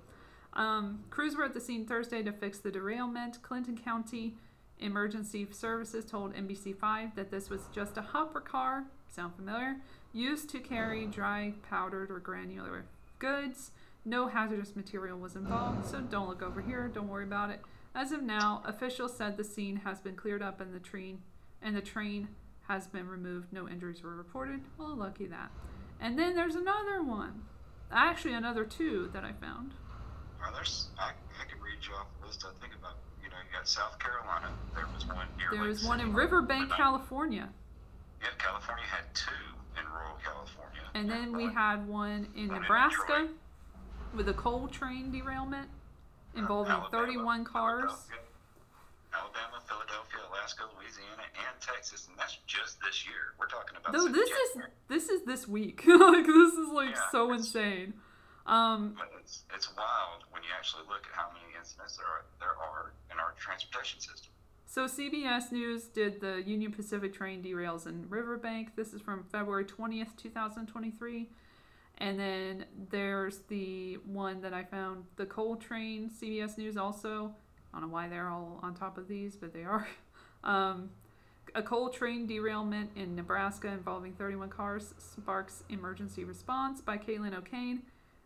Um, 0.55 1.05
crews 1.11 1.37
were 1.37 1.45
at 1.45 1.55
the 1.55 1.61
scene 1.61 1.87
Thursday 1.87 2.23
to 2.23 2.33
fix 2.33 2.59
the 2.59 2.71
derailment. 2.71 3.43
Clinton 3.43 3.77
County 3.77 4.35
Emergency 4.79 5.47
Services 5.51 6.05
told 6.05 6.35
NBC5 6.35 7.15
that 7.15 7.31
this 7.31 7.51
was 7.51 7.63
just 7.73 7.97
a 7.97 8.03
hopper 8.03 8.41
car, 8.41 8.85
sound 9.09 9.35
familiar, 9.35 9.77
used 10.13 10.51
to 10.51 10.61
carry 10.61 11.07
dry, 11.07 11.55
powdered, 11.69 12.11
or 12.11 12.19
granular 12.19 12.85
goods. 13.19 13.71
No 14.05 14.29
hazardous 14.29 14.77
material 14.77 15.19
was 15.19 15.35
involved, 15.35 15.87
so 15.87 16.01
don't 16.01 16.29
look 16.29 16.43
over 16.43 16.61
here. 16.61 16.91
Don't 16.93 17.09
worry 17.09 17.25
about 17.25 17.51
it. 17.51 17.61
As 17.95 18.13
of 18.13 18.23
now, 18.23 18.63
officials 18.65 19.17
said 19.17 19.37
the 19.37 19.45
scene 19.45 19.77
has 19.77 20.01
been 20.01 20.17
cleared 20.17 20.43
up 20.43 20.61
and 20.61 20.75
the 20.75 20.81
train 20.81 21.21
and 21.63 21.77
the 21.77 21.81
train 21.81 22.29
has 22.69 22.87
been 22.87 23.09
removed. 23.09 23.53
No 23.53 23.69
injuries 23.69 24.03
were 24.03 24.15
reported. 24.17 24.61
Well, 24.79 24.97
lucky 24.97 25.27
that. 25.27 25.51
And 26.01 26.19
then 26.19 26.35
there's 26.35 26.57
another 26.57 27.03
one. 27.03 27.43
Actually, 27.93 28.35
another 28.35 28.65
two 28.65 29.11
that 29.13 29.25
I 29.25 29.33
found. 29.33 29.73
Well, 30.41 30.53
there's, 30.53 30.89
I, 30.99 31.11
I 31.41 31.45
could 31.45 31.63
read 31.63 31.79
you 31.87 31.95
off 31.95 32.07
the 32.21 32.27
list. 32.27 32.45
I 32.45 32.51
think 32.61 32.75
about, 32.79 32.97
you 33.23 33.29
know, 33.31 33.37
you 33.37 33.57
got 33.57 33.69
South 33.69 33.99
Carolina. 33.99 34.51
There 34.75 34.87
was 34.93 35.07
one 35.07 35.27
near 35.39 35.49
There 35.53 35.61
Lake 35.61 35.69
was 35.69 35.85
one 35.85 36.01
in. 36.01 36.13
Riverbank, 36.13 36.73
I- 36.73 36.77
California. 36.77 37.49
Yeah, 38.21 38.29
California 38.39 38.85
had 38.91 39.15
two 39.15 39.31
in 39.79 39.87
rural 39.93 40.17
California. 40.25 40.81
And 40.95 41.09
then 41.11 41.37
we 41.37 41.45
had 41.53 41.87
one 41.87 42.27
in 42.37 42.49
One 42.49 42.61
Nebraska 42.63 43.03
Detroit. 43.07 43.31
with 44.15 44.29
a 44.29 44.35
coal 44.35 44.67
train 44.69 45.11
derailment 45.13 45.69
involving 46.37 46.73
Alabama, 46.73 47.07
31 47.07 47.45
cars. 47.45 47.93
Alabama, 49.15 49.63
Philadelphia, 49.67 50.21
Alaska, 50.31 50.65
Louisiana, 50.77 51.23
and 51.39 51.61
Texas, 51.61 52.09
and 52.09 52.19
that's 52.19 52.39
just 52.47 52.81
this 52.83 53.07
year. 53.07 53.35
We're 53.39 53.47
talking 53.47 53.77
about. 53.79 53.93
No, 53.93 54.09
this 54.11 54.29
is 54.29 54.63
this 54.89 55.09
is 55.09 55.23
this 55.23 55.47
week. 55.47 55.85
like 55.87 56.27
this 56.27 56.55
is 56.55 56.69
like 56.69 56.91
Yeah, 56.91 57.11
so 57.13 57.33
insane. 57.33 57.95
Um, 58.47 58.95
But 58.99 59.11
it's 59.21 59.45
it's 59.55 59.75
wild 59.77 60.25
when 60.31 60.43
you 60.43 60.51
actually 60.57 60.83
look 60.89 61.07
at 61.07 61.15
how 61.15 61.29
many 61.33 61.47
incidents 61.59 61.97
there 61.97 62.07
are 62.07 62.25
there 62.41 62.57
are 62.59 62.93
in 63.13 63.19
our 63.19 63.35
transportation 63.39 64.01
system. 64.01 64.33
So 64.67 64.87
CBS 64.87 65.53
News 65.53 65.85
did 65.85 66.21
the 66.21 66.43
Union 66.45 66.73
Pacific 66.73 67.15
train 67.15 67.43
derails 67.43 67.87
in 67.87 68.07
Riverbank. 68.09 68.75
This 68.75 68.93
is 68.93 69.01
from 69.01 69.23
February 69.31 69.65
20th, 69.65 70.17
2023. 70.17 71.29
And 71.99 72.19
then 72.19 72.65
there's 72.91 73.39
the 73.49 73.99
one 74.05 74.41
that 74.43 74.53
I 74.53 74.65
found, 74.65 75.05
the 75.17 75.27
coal 75.27 75.57
train, 75.57 76.11
CBS 76.11 76.59
News 76.59 76.77
also. 76.77 77.35
I 77.73 77.81
don't 77.81 77.89
know 77.89 77.95
why 77.95 78.09
they're 78.09 78.29
all 78.29 78.59
on 78.63 78.75
top 78.75 78.99
of 78.99 79.09
these, 79.09 79.37
but 79.37 79.53
they 79.53 79.65
are. 79.65 79.87
Um, 80.43 80.91
a 81.55 81.63
coal 81.63 81.89
train 81.89 82.27
derailment 82.27 82.91
in 82.97 83.15
Nebraska 83.17 83.69
involving 83.69 84.13
31 84.13 84.51
cars 84.51 84.95
sparks 84.99 85.65
emergency 85.71 86.23
response 86.23 86.83
by 86.83 86.99
Caitlin 86.99 87.35
O'Kane, 87.35 87.81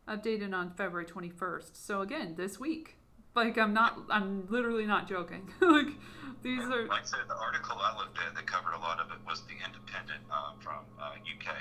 updated 0.09 0.53
on 0.53 0.73
February 0.73 1.05
21st. 1.07 1.71
So 1.75 2.01
again, 2.01 2.35
this 2.37 2.59
week. 2.59 2.98
Like 3.39 3.55
I'm 3.57 3.71
not, 3.73 3.95
I'm 4.11 4.51
literally 4.51 4.83
not 4.85 5.07
joking. 5.07 5.47
like 5.63 5.95
these 6.43 6.59
are 6.59 6.91
like 6.91 7.07
I 7.07 7.07
said, 7.07 7.23
the 7.31 7.39
article 7.39 7.79
I 7.79 7.95
looked 7.95 8.19
at 8.19 8.35
that 8.35 8.47
covered 8.51 8.75
a 8.75 8.83
lot 8.83 8.99
of 8.99 9.15
it 9.15 9.23
was 9.23 9.47
the 9.47 9.55
Independent 9.63 10.27
um, 10.27 10.59
from 10.59 10.83
uh, 10.99 11.15
UK. 11.23 11.55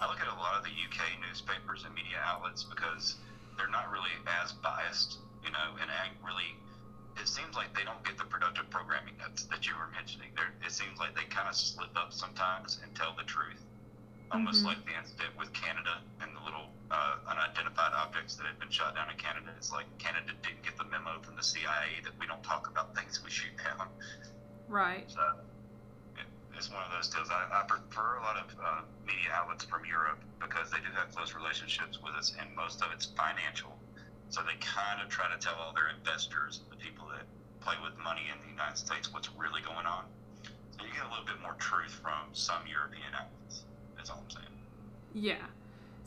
I 0.00 0.08
look 0.08 0.24
at 0.24 0.28
a 0.32 0.38
lot 0.40 0.56
of 0.56 0.64
the 0.64 0.72
UK 0.72 1.20
newspapers 1.20 1.84
and 1.84 1.92
media 1.92 2.16
outlets 2.24 2.64
because 2.64 3.20
they're 3.60 3.68
not 3.68 3.92
really 3.92 4.14
as 4.40 4.56
biased, 4.64 5.20
you 5.44 5.52
know, 5.52 5.76
and 5.76 5.90
act 5.92 6.16
really. 6.24 6.56
It 7.20 7.28
seems 7.28 7.52
like 7.58 7.76
they 7.76 7.84
don't 7.84 8.00
get 8.08 8.16
the 8.16 8.24
productive 8.24 8.70
programming 8.70 9.12
that, 9.20 9.36
that 9.52 9.66
you 9.68 9.76
were 9.76 9.90
mentioning. 9.92 10.32
They're, 10.32 10.54
it 10.64 10.72
seems 10.72 10.96
like 10.96 11.12
they 11.12 11.28
kind 11.28 11.44
of 11.50 11.54
slip 11.58 11.92
up 11.92 12.14
sometimes 12.14 12.80
and 12.80 12.88
tell 12.96 13.12
the 13.18 13.26
truth, 13.28 13.60
almost 14.32 14.62
Mhm. 14.64 14.72
like 14.72 14.80
the 14.86 14.96
incident 14.96 15.36
with 15.36 15.52
Canada 15.52 16.00
and 16.24 16.30
the 16.32 16.40
little 16.40 16.77
uh, 16.90 17.16
unidentified 17.28 17.92
objects 17.92 18.36
that 18.36 18.46
had 18.46 18.58
been 18.58 18.70
shot 18.70 18.94
down 18.94 19.10
in 19.10 19.16
Canada. 19.16 19.52
It's 19.56 19.72
like 19.72 19.86
Canada 19.98 20.32
didn't 20.42 20.62
get 20.62 20.76
the 20.76 20.84
memo 20.84 21.20
from 21.20 21.36
the 21.36 21.42
CIA 21.42 22.00
that 22.04 22.12
we 22.18 22.26
don't 22.26 22.42
talk 22.42 22.68
about 22.68 22.96
things 22.96 23.20
we 23.22 23.30
shoot 23.30 23.52
down. 23.60 23.88
right. 24.68 25.04
So 25.08 25.20
it, 26.16 26.26
it's 26.56 26.72
one 26.72 26.82
of 26.84 26.92
those 26.92 27.08
deals. 27.08 27.28
I, 27.30 27.44
I 27.52 27.64
prefer 27.68 28.16
a 28.18 28.22
lot 28.22 28.36
of 28.36 28.48
uh, 28.56 28.80
media 29.04 29.32
outlets 29.34 29.64
from 29.64 29.84
Europe 29.84 30.20
because 30.40 30.70
they 30.70 30.78
do 30.78 30.90
have 30.96 31.14
close 31.14 31.34
relationships 31.34 32.00
with 32.02 32.14
us, 32.14 32.32
and 32.40 32.48
most 32.56 32.80
of 32.80 32.88
it's 32.92 33.06
financial. 33.16 33.76
So 34.30 34.40
they 34.44 34.56
kind 34.60 35.00
of 35.00 35.08
try 35.08 35.28
to 35.32 35.38
tell 35.40 35.56
all 35.56 35.72
their 35.72 35.88
investors, 35.92 36.60
the 36.70 36.76
people 36.76 37.08
that 37.16 37.24
play 37.60 37.76
with 37.82 37.96
money 38.00 38.28
in 38.32 38.36
the 38.44 38.50
United 38.50 38.76
States, 38.76 39.12
what's 39.12 39.28
really 39.36 39.60
going 39.62 39.86
on. 39.86 40.04
So 40.76 40.84
you 40.84 40.92
get 40.92 41.04
a 41.04 41.10
little 41.10 41.24
bit 41.24 41.40
more 41.42 41.56
truth 41.58 41.92
from 42.00 42.32
some 42.32 42.64
European 42.68 43.12
outlets. 43.12 43.64
That's 43.96 44.10
all 44.10 44.22
I'm 44.24 44.30
saying. 44.30 44.56
Yeah. 45.14 45.44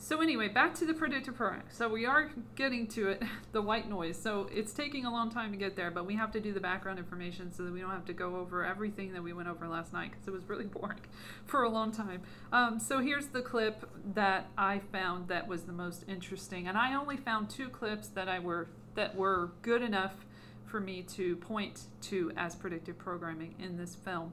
So 0.02 0.20
anyway, 0.20 0.48
back 0.48 0.74
to 0.74 0.84
the 0.84 0.94
predictive 0.94 1.36
programming. 1.36 1.68
So 1.70 1.88
we 1.88 2.06
are 2.06 2.28
getting 2.56 2.88
to 2.88 3.10
it, 3.10 3.22
the 3.52 3.62
white 3.62 3.88
noise. 3.88 4.20
So 4.20 4.48
it's 4.52 4.72
taking 4.72 5.06
a 5.06 5.12
long 5.12 5.30
time 5.30 5.52
to 5.52 5.56
get 5.56 5.76
there, 5.76 5.92
but 5.92 6.06
we 6.06 6.16
have 6.16 6.32
to 6.32 6.40
do 6.40 6.52
the 6.52 6.58
background 6.58 6.98
information 6.98 7.52
so 7.52 7.62
that 7.62 7.72
we 7.72 7.80
don't 7.80 7.90
have 7.90 8.04
to 8.06 8.12
go 8.12 8.34
over 8.34 8.64
everything 8.64 9.12
that 9.12 9.22
we 9.22 9.32
went 9.32 9.48
over 9.48 9.68
last 9.68 9.92
night 9.92 10.10
because 10.10 10.26
it 10.26 10.32
was 10.32 10.42
really 10.48 10.64
boring 10.80 10.98
for 11.46 11.62
a 11.62 11.68
long 11.68 11.92
time. 11.92 12.20
Um, 12.52 12.80
so 12.80 12.98
here's 12.98 13.28
the 13.28 13.42
clip 13.42 13.88
that 14.14 14.48
I 14.58 14.80
found 14.90 15.28
that 15.28 15.46
was 15.46 15.62
the 15.62 15.72
most 15.72 16.04
interesting, 16.08 16.66
and 16.66 16.76
I 16.76 16.96
only 16.96 17.16
found 17.16 17.48
two 17.48 17.68
clips 17.68 18.08
that 18.08 18.28
I 18.28 18.40
were 18.40 18.66
that 18.96 19.14
were 19.14 19.52
good 19.62 19.82
enough 19.82 20.26
for 20.66 20.80
me 20.80 21.02
to 21.02 21.36
point 21.36 21.82
to 22.00 22.32
as 22.36 22.56
predictive 22.56 22.98
programming 22.98 23.54
in 23.60 23.76
this 23.76 23.94
film 23.94 24.32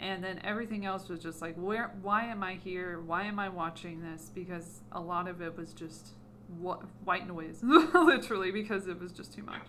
and 0.00 0.24
then 0.24 0.40
everything 0.42 0.86
else 0.86 1.08
was 1.08 1.20
just 1.20 1.40
like 1.42 1.54
where 1.56 1.92
why 2.02 2.24
am 2.24 2.42
i 2.42 2.54
here? 2.54 3.00
Why 3.00 3.24
am 3.24 3.38
i 3.38 3.48
watching 3.48 4.02
this? 4.02 4.30
Because 4.34 4.80
a 4.92 5.00
lot 5.00 5.28
of 5.28 5.40
it 5.40 5.56
was 5.56 5.72
just 5.72 6.14
wh- 6.62 6.82
white 7.04 7.28
noise 7.28 7.60
literally 7.62 8.50
because 8.50 8.88
it 8.88 8.98
was 8.98 9.12
just 9.12 9.34
too 9.34 9.42
much. 9.42 9.62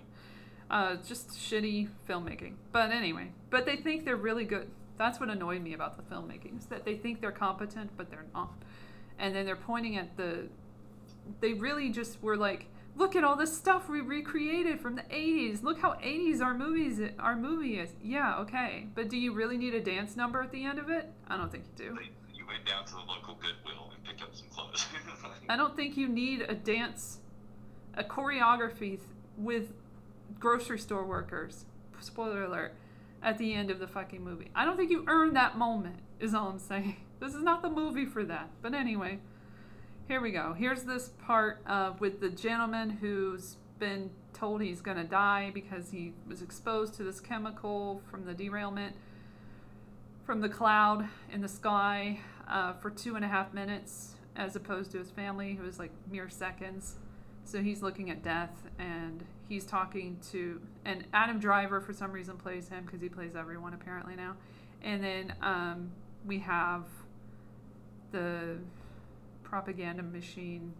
Uh, 0.69 0.95
just 1.05 1.31
shitty 1.31 1.89
filmmaking. 2.09 2.53
But 2.71 2.91
anyway 2.91 3.31
but 3.49 3.65
they 3.65 3.75
think 3.75 4.05
they're 4.05 4.15
really 4.15 4.45
good. 4.45 4.69
That's 4.97 5.19
what 5.19 5.29
annoyed 5.29 5.61
me 5.61 5.73
about 5.73 5.97
the 5.97 6.15
filmmaking 6.15 6.57
is 6.59 6.65
that 6.67 6.85
they 6.85 6.95
think 6.95 7.21
they're 7.21 7.31
competent 7.31 7.91
but 7.97 8.09
they're 8.09 8.25
not. 8.33 8.53
And 9.19 9.35
then 9.35 9.45
they're 9.45 9.55
pointing 9.55 9.97
at 9.97 10.15
the 10.17 10.47
they 11.39 11.53
really 11.53 11.89
just 11.89 12.21
were 12.23 12.37
like 12.37 12.67
look 12.95 13.15
at 13.15 13.23
all 13.23 13.35
this 13.35 13.55
stuff 13.55 13.89
we 13.89 14.01
recreated 14.01 14.79
from 14.79 14.95
the 14.95 15.03
80s 15.03 15.63
look 15.63 15.79
how 15.79 15.93
80s 15.93 16.41
our 16.41 16.53
movies 16.53 16.99
our 17.19 17.35
movie 17.35 17.79
is. 17.79 17.93
Yeah 18.03 18.37
okay. 18.39 18.87
But 18.95 19.09
do 19.09 19.17
you 19.17 19.33
really 19.33 19.57
need 19.57 19.73
a 19.73 19.81
dance 19.81 20.15
number 20.15 20.41
at 20.41 20.51
the 20.51 20.63
end 20.63 20.79
of 20.79 20.89
it? 20.89 21.09
I 21.27 21.37
don't 21.37 21.51
think 21.51 21.65
you 21.77 21.89
do. 21.89 21.99
You 22.33 22.45
went 22.47 22.65
down 22.65 22.85
to 22.85 22.93
the 22.93 22.99
local 22.99 23.35
Goodwill 23.35 23.91
and 23.95 24.03
picked 24.03 24.21
up 24.21 24.35
some 24.35 24.47
clothes. 24.49 24.85
i 25.49 25.55
don't 25.55 25.75
think 25.75 25.97
you 25.97 26.07
need 26.07 26.41
a 26.41 26.55
dance 26.55 27.19
a 27.95 28.03
choreography 28.03 28.91
th- 28.91 29.01
with 29.37 29.73
grocery 30.39 30.79
store 30.79 31.05
workers. 31.05 31.65
Spoiler 31.99 32.43
alert. 32.43 32.73
At 33.23 33.37
the 33.37 33.53
end 33.53 33.69
of 33.69 33.77
the 33.77 33.87
fucking 33.87 34.23
movie. 34.23 34.49
I 34.55 34.65
don't 34.65 34.77
think 34.77 34.89
you 34.89 35.05
earned 35.07 35.35
that 35.35 35.55
moment 35.55 35.97
is 36.19 36.33
all 36.33 36.47
i'm 36.47 36.59
saying. 36.59 36.97
This 37.21 37.35
is 37.35 37.43
not 37.43 37.61
the 37.61 37.69
movie 37.69 38.05
for 38.05 38.23
that. 38.23 38.49
But 38.63 38.73
anyway 38.73 39.19
here 40.11 40.19
we 40.19 40.31
go. 40.31 40.51
Here's 40.51 40.83
this 40.83 41.13
part 41.25 41.61
uh, 41.65 41.93
with 41.99 42.19
the 42.19 42.27
gentleman 42.27 42.89
who's 42.89 43.55
been 43.79 44.09
told 44.33 44.61
he's 44.61 44.81
going 44.81 44.97
to 44.97 45.05
die 45.05 45.51
because 45.53 45.89
he 45.89 46.11
was 46.27 46.41
exposed 46.41 46.95
to 46.95 47.03
this 47.05 47.21
chemical 47.21 48.01
from 48.11 48.25
the 48.25 48.33
derailment 48.33 48.93
from 50.25 50.41
the 50.41 50.49
cloud 50.49 51.07
in 51.31 51.39
the 51.39 51.47
sky 51.47 52.19
uh, 52.49 52.73
for 52.73 52.89
two 52.89 53.15
and 53.15 53.23
a 53.23 53.27
half 53.29 53.53
minutes, 53.53 54.15
as 54.35 54.57
opposed 54.57 54.91
to 54.91 54.97
his 54.97 55.09
family, 55.09 55.53
who 55.53 55.63
was 55.63 55.79
like 55.79 55.91
mere 56.11 56.27
seconds. 56.27 56.95
So 57.45 57.61
he's 57.61 57.81
looking 57.81 58.09
at 58.09 58.21
death 58.21 58.67
and 58.79 59.23
he's 59.47 59.63
talking 59.63 60.19
to, 60.33 60.59
and 60.83 61.05
Adam 61.13 61.39
Driver 61.39 61.79
for 61.79 61.93
some 61.93 62.11
reason 62.11 62.35
plays 62.35 62.67
him 62.67 62.83
because 62.83 62.99
he 62.99 63.07
plays 63.07 63.33
everyone 63.33 63.73
apparently 63.73 64.17
now. 64.17 64.35
And 64.83 65.01
then 65.01 65.35
um, 65.41 65.91
we 66.25 66.39
have 66.39 66.83
the 68.11 68.57
propaganda 69.51 70.01
machine 70.01 70.73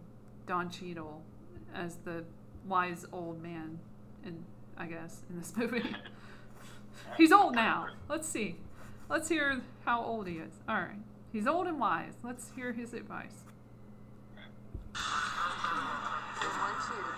Don 0.46 0.70
Cheadle 0.70 1.20
as 1.74 1.96
the 2.06 2.24
wise 2.66 3.04
old 3.12 3.42
man 3.42 3.78
in 4.24 4.44
I 4.78 4.86
guess 4.86 5.20
in 5.28 5.38
this 5.38 5.54
movie. 5.56 5.94
He's 7.18 7.32
old 7.32 7.54
now. 7.54 7.88
Let's 8.08 8.26
see. 8.26 8.56
Let's 9.10 9.28
hear 9.28 9.60
how 9.84 10.02
old 10.02 10.26
he 10.26 10.36
is. 10.36 10.54
All 10.66 10.76
right. 10.76 10.96
He's 11.32 11.46
old 11.46 11.66
and 11.66 11.78
wise. 11.78 12.14
Let's 12.24 12.50
hear 12.56 12.72
his 12.72 12.94
advice. 12.94 13.44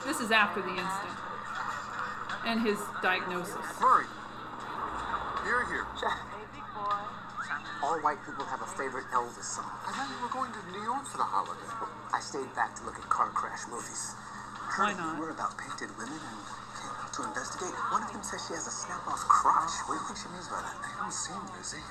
This 0.04 0.20
is 0.20 0.32
after 0.32 0.60
the 0.60 0.70
incident 0.70 1.18
and 2.46 2.60
his 2.60 2.78
diagnosis. 3.00 3.54
Murray, 3.80 4.06
you're 5.46 5.66
here. 5.66 5.86
All 7.84 8.00
white 8.00 8.16
people 8.24 8.48
have 8.48 8.64
a 8.64 8.70
favorite 8.80 9.04
Elvis 9.12 9.44
song. 9.44 9.68
I 9.84 9.92
thought 9.92 10.08
you 10.08 10.16
were 10.24 10.32
going 10.32 10.48
to 10.56 10.60
New 10.72 10.80
York 10.88 11.04
for 11.04 11.20
the 11.20 11.28
holiday. 11.28 11.68
I 12.16 12.20
stayed 12.24 12.48
back 12.56 12.72
to 12.80 12.82
look 12.88 12.96
at 12.96 13.04
car 13.12 13.28
crash 13.36 13.68
movies. 13.68 14.16
Why 14.72 14.88
Heard 14.88 14.96
a 14.96 15.04
not? 15.04 15.20
rumor 15.20 15.36
about 15.36 15.52
painted 15.60 15.92
women 16.00 16.16
and 16.16 16.40
came 16.80 16.96
out 16.96 17.12
to 17.12 17.28
investigate. 17.28 17.76
One 17.92 18.00
of 18.00 18.08
them 18.08 18.24
says 18.24 18.40
she 18.48 18.56
has 18.56 18.64
a 18.64 18.72
snap-off 18.72 19.28
crotch. 19.28 19.76
What 19.84 19.94
do 19.94 20.00
you 20.00 20.04
think 20.08 20.16
she 20.16 20.32
means 20.32 20.48
by 20.48 20.64
that? 20.64 20.80
They 20.80 20.96
don't 20.96 21.12
seem 21.12 21.36
busy. 21.52 21.84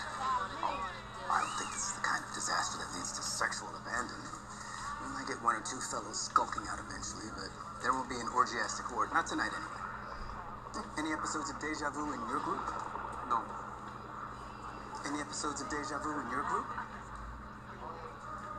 Oh, 0.66 0.82
I 1.30 1.46
don't 1.46 1.56
think 1.62 1.70
this 1.78 1.94
is 1.94 2.02
the 2.02 2.06
kind 2.10 2.26
of 2.26 2.32
disaster 2.34 2.82
that 2.82 2.90
leads 2.98 3.14
to 3.14 3.22
sexual 3.22 3.70
abandonment. 3.78 4.34
We 4.98 5.14
might 5.14 5.30
get 5.30 5.38
one 5.46 5.62
or 5.62 5.62
two 5.62 5.78
fellows 5.78 6.18
skulking 6.26 6.66
out 6.74 6.82
eventually, 6.82 7.30
but 7.38 7.54
there 7.86 7.94
won't 7.94 8.10
be 8.10 8.18
an 8.18 8.34
orgiastic 8.34 8.90
horde. 8.90 9.14
Not 9.14 9.30
tonight, 9.30 9.54
anyway. 9.54 10.90
Any 10.98 11.14
episodes 11.14 11.54
of 11.54 11.62
Deja 11.62 11.94
Vu 11.94 12.18
in 12.18 12.22
your 12.34 12.42
group? 12.42 12.66
No. 13.30 13.46
Any 15.06 15.20
episodes 15.20 15.60
of 15.60 15.68
Deja 15.68 16.00
Vu 16.00 16.16
in 16.16 16.32
your 16.32 16.44
group? 16.48 16.66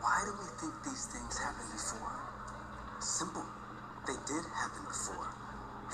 Why 0.04 0.20
do 0.28 0.32
we 0.36 0.44
think 0.60 0.76
these 0.84 1.08
things 1.08 1.38
happened 1.40 1.72
before? 1.72 2.20
Simple. 3.00 3.44
They 4.06 4.18
did 4.28 4.44
happen 4.52 4.84
before. 4.84 5.32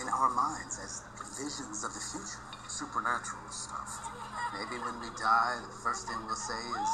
In 0.03 0.09
our 0.11 0.31
minds 0.35 0.75
as 0.83 1.07
visions 1.39 1.85
of 1.85 1.95
the 1.95 2.03
future. 2.03 2.43
Supernatural 2.67 3.47
stuff. 3.51 4.11
Maybe 4.55 4.83
when 4.83 4.99
we 4.99 5.07
die, 5.15 5.59
the 5.63 5.75
first 5.87 6.09
thing 6.09 6.19
we'll 6.27 6.35
say 6.35 6.59
is, 6.59 6.93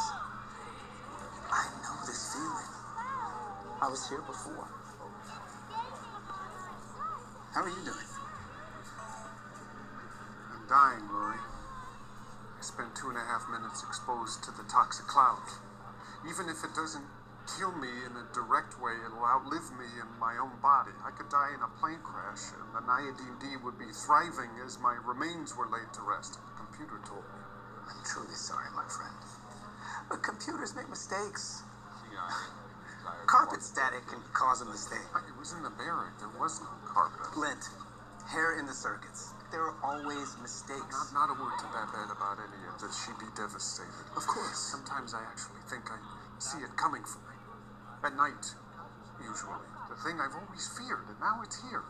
I 1.48 1.64
know 1.80 1.96
this 2.04 2.36
feeling. 2.36 2.72
I 3.80 3.88
was 3.88 4.08
here 4.08 4.20
before. 4.20 4.68
How 7.54 7.62
are 7.62 7.68
you 7.68 7.84
doing? 7.84 8.05
Two 13.06 13.14
and 13.14 13.22
a 13.22 13.30
half 13.30 13.46
minutes 13.46 13.86
exposed 13.86 14.42
to 14.42 14.50
the 14.50 14.66
toxic 14.66 15.06
cloud. 15.06 15.38
Even 16.26 16.50
if 16.50 16.66
it 16.66 16.74
doesn't 16.74 17.06
kill 17.46 17.70
me 17.78 17.86
in 18.02 18.10
a 18.18 18.26
direct 18.34 18.82
way, 18.82 18.98
it'll 19.06 19.22
outlive 19.22 19.70
me 19.78 19.86
in 20.02 20.10
my 20.18 20.34
own 20.42 20.50
body. 20.58 20.90
I 21.06 21.14
could 21.14 21.30
die 21.30 21.54
in 21.54 21.62
a 21.62 21.70
plane 21.78 22.02
crash, 22.02 22.50
and 22.50 22.66
the 22.74 22.82
Nyodene 22.82 23.38
D 23.38 23.62
would 23.62 23.78
be 23.78 23.86
thriving 23.94 24.50
as 24.58 24.82
my 24.82 24.98
remains 25.06 25.54
were 25.54 25.70
laid 25.70 25.86
to 25.94 26.02
rest. 26.02 26.42
The 26.50 26.58
computer 26.58 26.98
told 27.06 27.22
me. 27.30 27.46
I'm 27.86 28.02
truly 28.02 28.34
sorry, 28.34 28.74
my 28.74 28.90
friend. 28.90 29.14
But 30.10 30.26
computers 30.26 30.74
make 30.74 30.90
mistakes. 30.90 31.62
Carpet 33.30 33.62
static 33.62 34.02
can 34.10 34.18
cause 34.34 34.62
a 34.62 34.66
mistake. 34.66 35.06
It 35.14 35.38
was 35.38 35.54
in 35.54 35.62
the 35.62 35.70
bearing. 35.78 36.10
There 36.18 36.34
was 36.42 36.58
no 36.58 36.74
carpet. 36.82 37.22
Lint, 37.38 37.70
hair 38.26 38.58
in 38.58 38.66
the 38.66 38.74
circuits. 38.74 39.32
There 39.50 39.62
are 39.62 39.76
always 39.82 40.36
mistakes. 40.42 40.90
Not, 41.14 41.30
not 41.30 41.30
a 41.30 41.36
word 41.38 41.54
to 41.62 41.66
Babette 41.70 42.10
about 42.10 42.42
any 42.42 42.60
of 42.66 42.76
this. 42.82 42.92
She'd 43.06 43.18
be 43.22 43.30
devastated. 43.38 44.06
Of 44.18 44.26
course. 44.26 44.58
Sometimes 44.58 45.14
I 45.14 45.22
actually 45.30 45.62
think 45.70 45.86
I 45.86 45.98
see 46.38 46.58
it 46.58 46.74
coming 46.76 47.04
for 47.06 47.22
me. 47.30 47.36
At 48.04 48.14
night, 48.18 48.44
usually. 49.22 49.62
The 49.88 49.96
thing 50.02 50.18
I've 50.20 50.34
always 50.34 50.66
feared, 50.76 51.06
and 51.08 51.18
now 51.22 51.40
it's 51.42 51.62
here. 51.70 51.82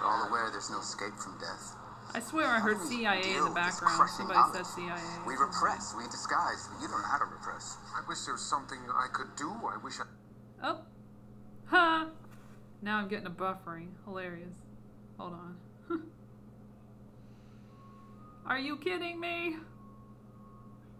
We're 0.00 0.06
all 0.06 0.28
aware 0.28 0.50
there's 0.50 0.70
no 0.70 0.80
escape 0.80 1.14
from 1.18 1.38
death. 1.38 1.76
I 2.14 2.20
swear 2.20 2.46
I 2.46 2.60
heard 2.60 2.76
How 2.76 2.84
do 2.84 2.88
we 2.88 2.96
CIA 3.02 3.36
in 3.36 3.44
the 3.44 3.50
background. 3.50 3.94
crushing 3.98 4.26
Somebody 4.30 4.40
said 4.52 4.62
knowledge? 4.62 5.00
CIA. 5.00 5.26
We 5.26 5.34
repress, 5.34 5.94
we 5.96 6.04
disguise. 6.06 6.68
But 6.70 6.82
you 6.82 6.88
don't 6.88 7.02
know 7.02 7.08
how 7.08 7.18
to 7.18 7.24
repress. 7.24 7.76
I 7.94 8.02
wish 8.08 8.24
there 8.24 8.34
was 8.34 8.44
something 8.44 8.78
I 8.88 9.08
could 9.12 9.34
do. 9.36 9.50
I 9.50 9.76
wish 9.82 9.94
I. 10.00 10.04
Oh. 10.62 10.80
Ha! 11.66 12.06
Now 12.82 12.98
I'm 12.98 13.08
getting 13.08 13.26
a 13.26 13.30
buffering. 13.30 13.88
Hilarious. 14.04 14.54
Hold 15.18 15.32
on. 15.32 15.56
Are 18.46 18.58
you 18.58 18.76
kidding 18.76 19.18
me? 19.18 19.56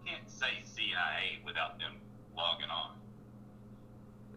can't 0.06 0.30
say 0.30 0.62
CIA 0.62 1.42
without 1.44 1.78
them 1.78 1.94
logging 2.36 2.70
on. 2.70 2.96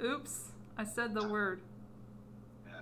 Oops. 0.04 0.52
I 0.78 0.84
said 0.84 1.14
the 1.14 1.28
word. 1.28 1.62
Yeah. 2.68 2.82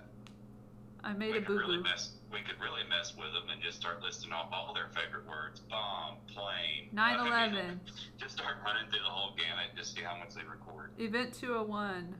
I 1.04 1.12
made 1.12 1.32
we 1.32 1.38
a 1.38 1.40
could 1.42 1.48
boo 1.48 1.58
really 1.58 1.76
boo. 1.78 1.82
mess. 1.82 2.12
We 2.32 2.38
could 2.40 2.60
really 2.62 2.82
mess 2.88 3.14
with 3.16 3.32
them 3.32 3.50
and 3.52 3.62
just 3.62 3.78
start 3.78 4.02
listing 4.02 4.32
off 4.32 4.48
all 4.52 4.72
their 4.74 4.88
favorite 4.94 5.26
words: 5.28 5.60
bomb, 5.60 6.16
plane, 6.28 6.88
9/11. 6.94 7.78
Just 8.18 8.36
start 8.36 8.56
running 8.64 8.88
through 8.90 9.00
the 9.00 9.10
whole 9.10 9.34
gamut. 9.36 9.74
Just 9.76 9.94
see 9.94 10.02
how 10.02 10.16
much 10.18 10.34
they 10.34 10.42
record. 10.42 10.90
Event 10.98 11.32
201. 11.34 12.14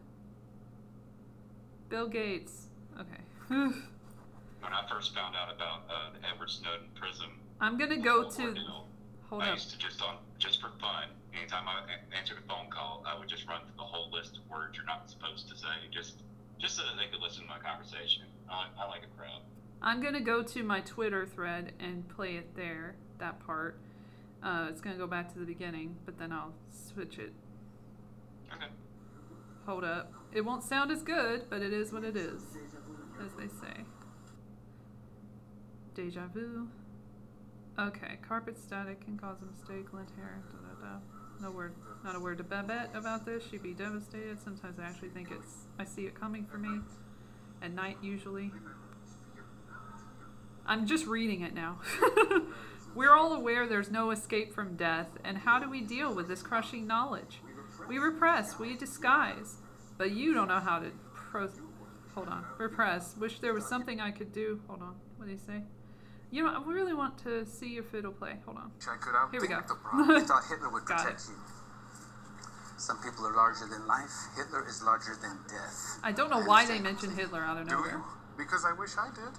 Bill 1.89 2.09
Gates. 2.09 2.67
Okay. 2.99 3.71
When 4.61 4.73
I 4.73 4.83
first 4.91 5.15
found 5.15 5.37
out 5.37 5.55
about 5.55 5.87
uh, 5.89 6.11
the 6.13 6.29
Edward 6.29 6.51
Snowden 6.51 6.89
prism, 7.01 7.39
I'm 7.61 7.79
gonna 7.79 7.97
go 8.03 8.29
to. 8.29 8.43
ordeal, 8.43 8.87
Hold 9.31 9.43
I 9.43 9.51
up. 9.51 9.55
used 9.55 9.71
to 9.71 9.79
just 9.79 10.03
on 10.03 10.17
just 10.41 10.61
for 10.61 10.71
fun. 10.81 11.05
Anytime 11.33 11.69
I 11.69 11.83
answered 12.19 12.39
a 12.45 12.49
phone 12.49 12.69
call, 12.69 13.05
I 13.07 13.17
would 13.17 13.29
just 13.29 13.47
run 13.47 13.61
through 13.63 13.77
the 13.77 13.83
whole 13.85 14.11
list 14.11 14.37
of 14.37 14.51
words 14.51 14.77
you're 14.77 14.85
not 14.85 15.09
supposed 15.09 15.49
to 15.49 15.57
say, 15.57 15.69
just 15.93 16.23
just 16.59 16.75
so 16.77 16.83
that 16.83 16.97
they 16.99 17.07
could 17.11 17.23
listen 17.23 17.43
to 17.45 17.49
my 17.49 17.61
conversation. 17.61 18.25
I, 18.51 18.59
like- 18.65 18.71
I 18.81 18.89
like 18.89 19.03
a 19.05 19.17
crowd. 19.17 19.43
I'm 19.81 20.03
gonna 20.03 20.21
go 20.21 20.43
to 20.43 20.63
my 20.65 20.81
Twitter 20.81 21.25
thread 21.25 21.73
and 21.79 22.07
play 22.09 22.35
it 22.35 22.57
there. 22.57 22.97
That 23.19 23.39
part. 23.47 23.79
Uh, 24.43 24.67
it's 24.71 24.81
gonna 24.81 24.99
go 24.99 25.07
back 25.07 25.33
to 25.35 25.39
the 25.39 25.47
beginning, 25.47 25.95
but 26.05 26.19
then 26.19 26.33
I'll 26.33 26.53
switch 26.93 27.19
it. 27.19 27.33
Okay. 28.53 28.67
Hold 29.67 29.85
up. 29.85 30.13
It 30.33 30.45
won't 30.45 30.63
sound 30.63 30.91
as 30.91 31.03
good, 31.03 31.45
but 31.49 31.63
it 31.63 31.73
is 31.73 31.93
what 31.93 32.05
it 32.05 32.17
is, 32.17 32.43
as 33.25 33.33
they 33.35 33.49
say. 33.49 33.85
Deja 35.95 36.27
vu. 36.33 36.69
Okay, 37.79 38.19
carpet 38.27 38.59
static 38.59 39.05
can 39.05 39.17
cause 39.19 39.39
a 39.43 39.47
mistake. 39.47 39.93
Lint 39.93 40.11
hair. 40.17 40.43
Da 40.53 40.59
da 40.59 40.95
da. 40.95 40.99
No 41.41 41.51
word. 41.51 41.75
Not 42.05 42.17
a 42.17 42.21
word 42.21 42.39
to 42.39 42.45
Babette 42.45 42.91
about 42.95 43.25
this. 43.25 43.45
She'd 43.49 43.63
be 43.63 43.73
devastated. 43.73 44.41
Sometimes 44.43 44.79
I 44.79 44.85
actually 44.85 45.11
think 45.11 45.31
it's. 45.31 45.67
I 45.79 45.85
see 45.85 46.07
it 46.07 46.19
coming 46.19 46.45
for 46.45 46.59
me. 46.59 46.81
At 47.63 47.73
night, 47.73 47.99
usually. 48.03 48.53
I'm 50.67 50.87
just 50.87 51.07
reading 51.07 51.41
it 51.41 51.55
now. 51.55 51.81
We're 52.95 53.15
all 53.15 53.33
aware 53.33 53.67
there's 53.67 53.91
no 53.91 54.11
escape 54.11 54.53
from 54.53 54.77
death, 54.77 55.09
and 55.25 55.39
how 55.39 55.59
do 55.59 55.71
we 55.71 55.81
deal 55.81 56.15
with 56.15 56.29
this 56.29 56.43
crushing 56.43 56.87
knowledge? 56.87 57.41
We 57.89 57.99
repress, 57.99 58.59
we 58.59 58.77
disguise, 58.77 59.59
but 59.99 60.13
you 60.13 60.33
don't 60.33 60.49
know 60.49 60.61
how 60.61 60.79
to 60.79 60.91
pro. 61.15 61.49
Hold 62.15 62.29
on, 62.29 62.45
repress. 62.59 63.17
Wish 63.17 63.39
there 63.41 63.53
was 63.55 63.67
something 63.67 64.01
I 64.01 64.11
could 64.11 64.33
do. 64.33 64.61
Hold 64.69 64.83
on, 64.83 64.95
what 65.17 65.27
do 65.27 65.33
you 65.33 65.39
say? 65.39 65.63
You 66.31 66.45
know, 66.45 66.51
I 66.51 66.63
really 66.63 66.93
want 66.95 67.17
to 67.25 67.47
see 67.47 67.77
if 67.79 67.95
it'll 67.95 68.13
play. 68.13 68.37
Hold 68.45 68.59
on. 68.59 68.71
I 68.89 68.97
could 69.01 69.15
Here 69.33 69.41
we 69.41 69.49
go. 69.49 69.61
the. 69.67 70.15
I 70.15 70.21
thought 70.21 70.45
Hitler 70.49 70.69
would 70.71 70.85
protect 70.87 71.23
you. 71.29 71.35
Some 72.77 72.99
people 73.03 73.27
are 73.27 73.35
larger 73.35 73.67
than 73.67 73.87
life. 73.89 74.13
Hitler 74.37 74.65
is 74.69 74.83
larger 74.83 75.17
than 75.21 75.39
death. 75.49 75.99
I 76.03 76.13
don't 76.13 76.31
know 76.31 76.43
why 76.43 76.65
they 76.67 76.79
mentioned 76.79 77.17
Hitler 77.19 77.41
out 77.41 77.57
of 77.59 77.67
Do 77.69 77.75
nowhere. 77.75 77.91
you? 77.99 78.05
Because 78.37 78.65
I 78.65 78.73
wish 78.79 78.91
I 78.99 79.09
did. 79.15 79.35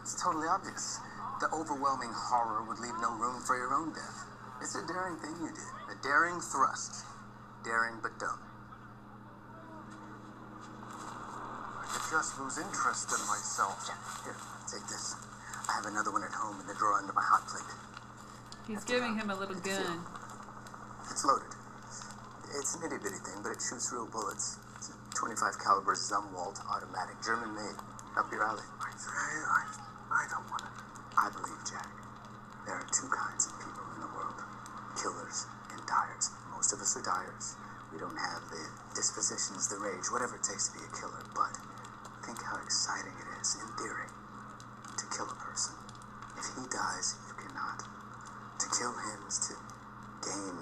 It's 0.00 0.20
totally 0.20 0.48
obvious. 0.48 0.98
The 1.40 1.48
overwhelming 1.54 2.10
horror 2.12 2.64
would 2.66 2.78
leave 2.80 2.94
no 3.00 3.12
room 3.14 3.40
for 3.46 3.56
your 3.56 3.72
own 3.74 3.92
death. 3.92 4.24
It's 4.60 4.74
a 4.74 4.86
daring 4.86 5.16
thing 5.18 5.34
you 5.42 5.48
did. 5.48 5.96
A 5.96 6.02
daring 6.02 6.40
thrust. 6.40 7.04
Daring 7.64 7.98
but 8.02 8.18
dumb. 8.18 8.40
I 11.78 11.81
could 11.81 11.81
just 12.10 12.38
lose 12.40 12.58
interest 12.58 13.12
in 13.12 13.20
myself. 13.28 13.88
Here, 14.24 14.36
take 14.68 14.86
this. 14.88 15.16
I 15.68 15.76
have 15.76 15.86
another 15.86 16.10
one 16.12 16.24
at 16.24 16.32
home 16.32 16.60
in 16.60 16.66
the 16.66 16.74
drawer 16.74 16.98
under 16.98 17.12
my 17.12 17.22
hot 17.24 17.46
plate. 17.48 17.68
He's 18.66 18.84
giving 18.84 19.16
him 19.16 19.30
a 19.30 19.36
little 19.36 19.56
gun. 19.56 20.04
It's 21.10 21.24
loaded. 21.24 21.52
It's 22.56 22.76
an 22.76 22.84
itty 22.84 23.00
bitty 23.00 23.20
thing, 23.24 23.40
but 23.42 23.52
it 23.52 23.60
shoots 23.60 23.90
real 23.92 24.06
bullets. 24.06 24.58
It's 24.76 24.90
a 24.90 24.94
25 25.16 25.58
caliber 25.60 25.94
Zumwalt 25.94 26.60
automatic, 26.68 27.16
German 27.24 27.54
made. 27.54 27.78
Up 28.16 28.28
your 28.30 28.44
alley. 28.44 28.64
I, 28.76 28.92
I, 28.92 29.60
I 30.12 30.24
don't 30.28 30.44
want 30.52 30.62
it. 30.68 30.74
I 31.16 31.32
believe, 31.32 31.56
Jack, 31.64 31.88
there 32.66 32.76
are 32.76 32.88
two 32.92 33.08
kinds 33.08 33.48
of 33.48 33.56
people 33.56 33.84
in 33.96 34.04
the 34.04 34.10
world 34.12 34.36
killers 35.00 35.46
and 35.72 35.80
diers. 35.88 36.28
Most 36.52 36.72
of 36.72 36.80
us 36.80 36.96
are 36.96 37.04
diers. 37.04 37.56
We 37.92 37.98
don't 37.98 38.16
have 38.16 38.44
the 38.52 38.62
dispositions, 38.94 39.68
the 39.68 39.80
rage, 39.80 40.12
whatever 40.12 40.36
it 40.36 40.44
takes 40.44 40.68
to 40.68 40.76
be 40.76 40.84
a 40.84 40.92
killer. 40.92 41.24
But 41.32 41.56
think 42.32 42.46
how 42.46 42.56
exciting 42.64 43.12
it 43.20 43.28
is, 43.40 43.56
in 43.60 43.68
theory, 43.76 44.08
to 44.96 45.04
kill 45.14 45.28
a 45.28 45.34
person. 45.34 45.74
If 46.38 46.46
he 46.56 46.64
dies, 46.72 47.16
you 47.28 47.34
cannot. 47.36 47.84
To 48.58 48.66
kill 48.72 48.92
him 48.92 49.20
is 49.28 49.38
to 49.48 49.54
gain 50.24 50.56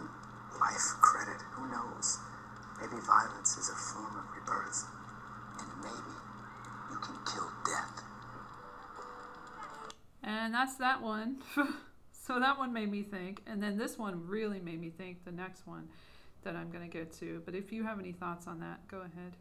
life 0.59 0.99
credit. 1.01 1.41
Who 1.53 1.71
knows? 1.71 2.19
Maybe 2.81 3.01
violence 3.07 3.57
is 3.57 3.69
a 3.69 3.75
form 3.75 4.17
of 4.19 4.25
rebirth. 4.35 4.85
And 5.61 5.69
maybe 5.83 6.17
you 6.91 6.99
can 6.99 7.15
kill 7.25 7.49
death. 7.65 8.03
And 10.25 10.53
that's 10.53 10.75
that 10.77 11.01
one. 11.03 11.39
so 12.13 12.41
that 12.41 12.59
one 12.59 12.73
made 12.73 12.91
me 12.91 13.03
think. 13.03 13.43
And 13.47 13.63
then 13.63 13.79
this 13.79 13.97
one 13.97 14.27
really 14.27 14.59
made 14.59 14.81
me 14.81 14.91
think, 14.91 15.25
the 15.25 15.33
next 15.33 15.69
one 15.69 15.89
that 16.43 16.57
I'm 16.57 16.71
going 16.71 16.89
to 16.89 16.99
get 16.99 17.13
to. 17.21 17.43
But 17.45 17.55
if 17.55 17.71
you 17.71 17.85
have 17.85 18.01
any 18.01 18.13
thoughts 18.13 18.49
on 18.49 18.59
that, 18.59 18.89
go 18.89 18.99
ahead. 18.99 19.37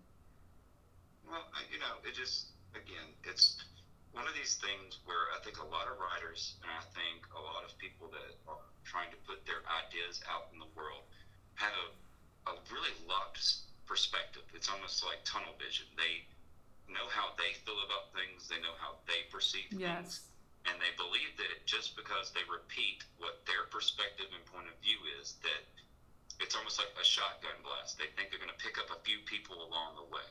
Well, 1.29 1.45
you 1.69 1.77
know, 1.77 2.01
it 2.01 2.17
just 2.17 2.57
again, 2.73 3.13
it's 3.23 3.61
one 4.11 4.25
of 4.25 4.33
these 4.33 4.57
things 4.57 4.97
where 5.05 5.29
I 5.37 5.39
think 5.45 5.61
a 5.61 5.69
lot 5.69 5.85
of 5.85 6.01
writers 6.01 6.57
and 6.65 6.73
I 6.73 6.81
think 6.97 7.21
a 7.37 7.41
lot 7.41 7.61
of 7.61 7.77
people 7.77 8.09
that 8.09 8.33
are 8.49 8.65
trying 8.81 9.13
to 9.13 9.19
put 9.29 9.45
their 9.45 9.61
ideas 9.69 10.25
out 10.25 10.49
in 10.49 10.57
the 10.57 10.69
world 10.73 11.05
have 11.61 11.73
a, 11.77 11.87
a 12.49 12.53
really 12.73 12.93
locked 13.05 13.61
perspective. 13.85 14.41
It's 14.57 14.69
almost 14.69 15.05
like 15.05 15.21
tunnel 15.21 15.53
vision. 15.61 15.85
They 15.93 16.25
know 16.89 17.05
how 17.13 17.37
they 17.37 17.53
feel 17.61 17.77
about 17.85 18.09
things. 18.17 18.49
They 18.49 18.57
know 18.65 18.73
how 18.81 18.97
they 19.05 19.29
perceive 19.29 19.69
things. 20.01 20.25
And 20.65 20.81
they 20.81 20.91
believe 20.97 21.37
that 21.37 21.65
just 21.69 21.93
because 21.95 22.33
they 22.33 22.41
repeat 22.49 23.05
what 23.21 23.45
their 23.45 23.69
perspective 23.69 24.27
and 24.33 24.41
point 24.49 24.65
of 24.65 24.75
view 24.81 24.97
is, 25.21 25.37
that 25.45 25.61
it's 26.41 26.57
almost 26.57 26.81
like 26.81 26.89
a 26.97 27.05
shotgun 27.05 27.61
blast. 27.61 27.97
They 28.01 28.09
think 28.17 28.33
they're 28.33 28.41
going 28.41 28.53
to 28.53 28.61
pick 28.61 28.81
up 28.81 28.89
a 28.89 28.99
few 29.05 29.21
people 29.29 29.61
along 29.69 29.95
the 29.95 30.09
way. 30.09 30.29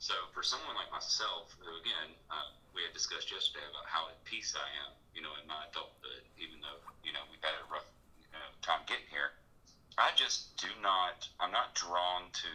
So 0.00 0.16
for 0.32 0.40
someone 0.40 0.80
like 0.80 0.88
myself, 0.88 1.52
who 1.60 1.68
again 1.76 2.16
uh, 2.32 2.56
we 2.72 2.80
had 2.80 2.96
discussed 2.96 3.28
yesterday 3.28 3.68
about 3.68 3.84
how 3.84 4.08
at 4.08 4.16
peace 4.24 4.56
I 4.56 4.64
am, 4.88 4.96
you 5.12 5.20
know, 5.20 5.36
in 5.36 5.44
my 5.44 5.68
adulthood, 5.68 6.24
even 6.40 6.56
though 6.64 6.80
you 7.04 7.12
know 7.12 7.20
we've 7.28 7.44
had 7.44 7.52
a 7.60 7.68
rough 7.68 7.84
you 8.16 8.32
know, 8.32 8.48
time 8.64 8.80
getting 8.88 9.04
here, 9.12 9.36
I 10.00 10.16
just 10.16 10.56
do 10.56 10.72
not. 10.80 11.28
I'm 11.36 11.52
not 11.52 11.76
drawn 11.76 12.32
to 12.32 12.52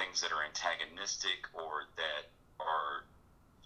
things 0.00 0.24
that 0.24 0.32
are 0.32 0.48
antagonistic 0.48 1.44
or 1.52 1.92
that 2.00 2.32
are 2.56 3.04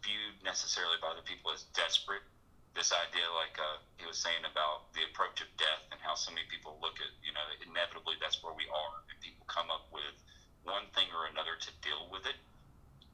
viewed 0.03 0.43
necessarily 0.43 0.99
by 0.99 1.15
the 1.15 1.23
people 1.23 1.55
as 1.55 1.71
desperate. 1.79 2.27
This 2.75 2.91
idea, 2.91 3.27
like 3.39 3.55
uh, 3.55 3.79
he 4.03 4.07
was 4.11 4.19
saying 4.19 4.43
about 4.43 4.91
the 4.99 5.07
approach 5.07 5.39
of 5.39 5.51
death 5.55 5.87
and 5.95 6.03
how 6.03 6.19
so 6.19 6.35
many 6.35 6.47
people 6.51 6.75
look 6.83 6.99
at, 6.99 7.11
you 7.23 7.31
know, 7.35 7.43
inevitably 7.63 8.19
that's 8.19 8.43
where 8.43 8.55
we 8.55 8.67
are, 8.67 8.95
and 9.11 9.19
people 9.23 9.47
come 9.47 9.71
up 9.71 9.87
with 9.95 10.15
one 10.67 10.91
thing 10.91 11.07
or 11.15 11.31
another 11.31 11.55
to 11.55 11.71
deal 11.87 12.11
with 12.11 12.27
it. 12.27 12.35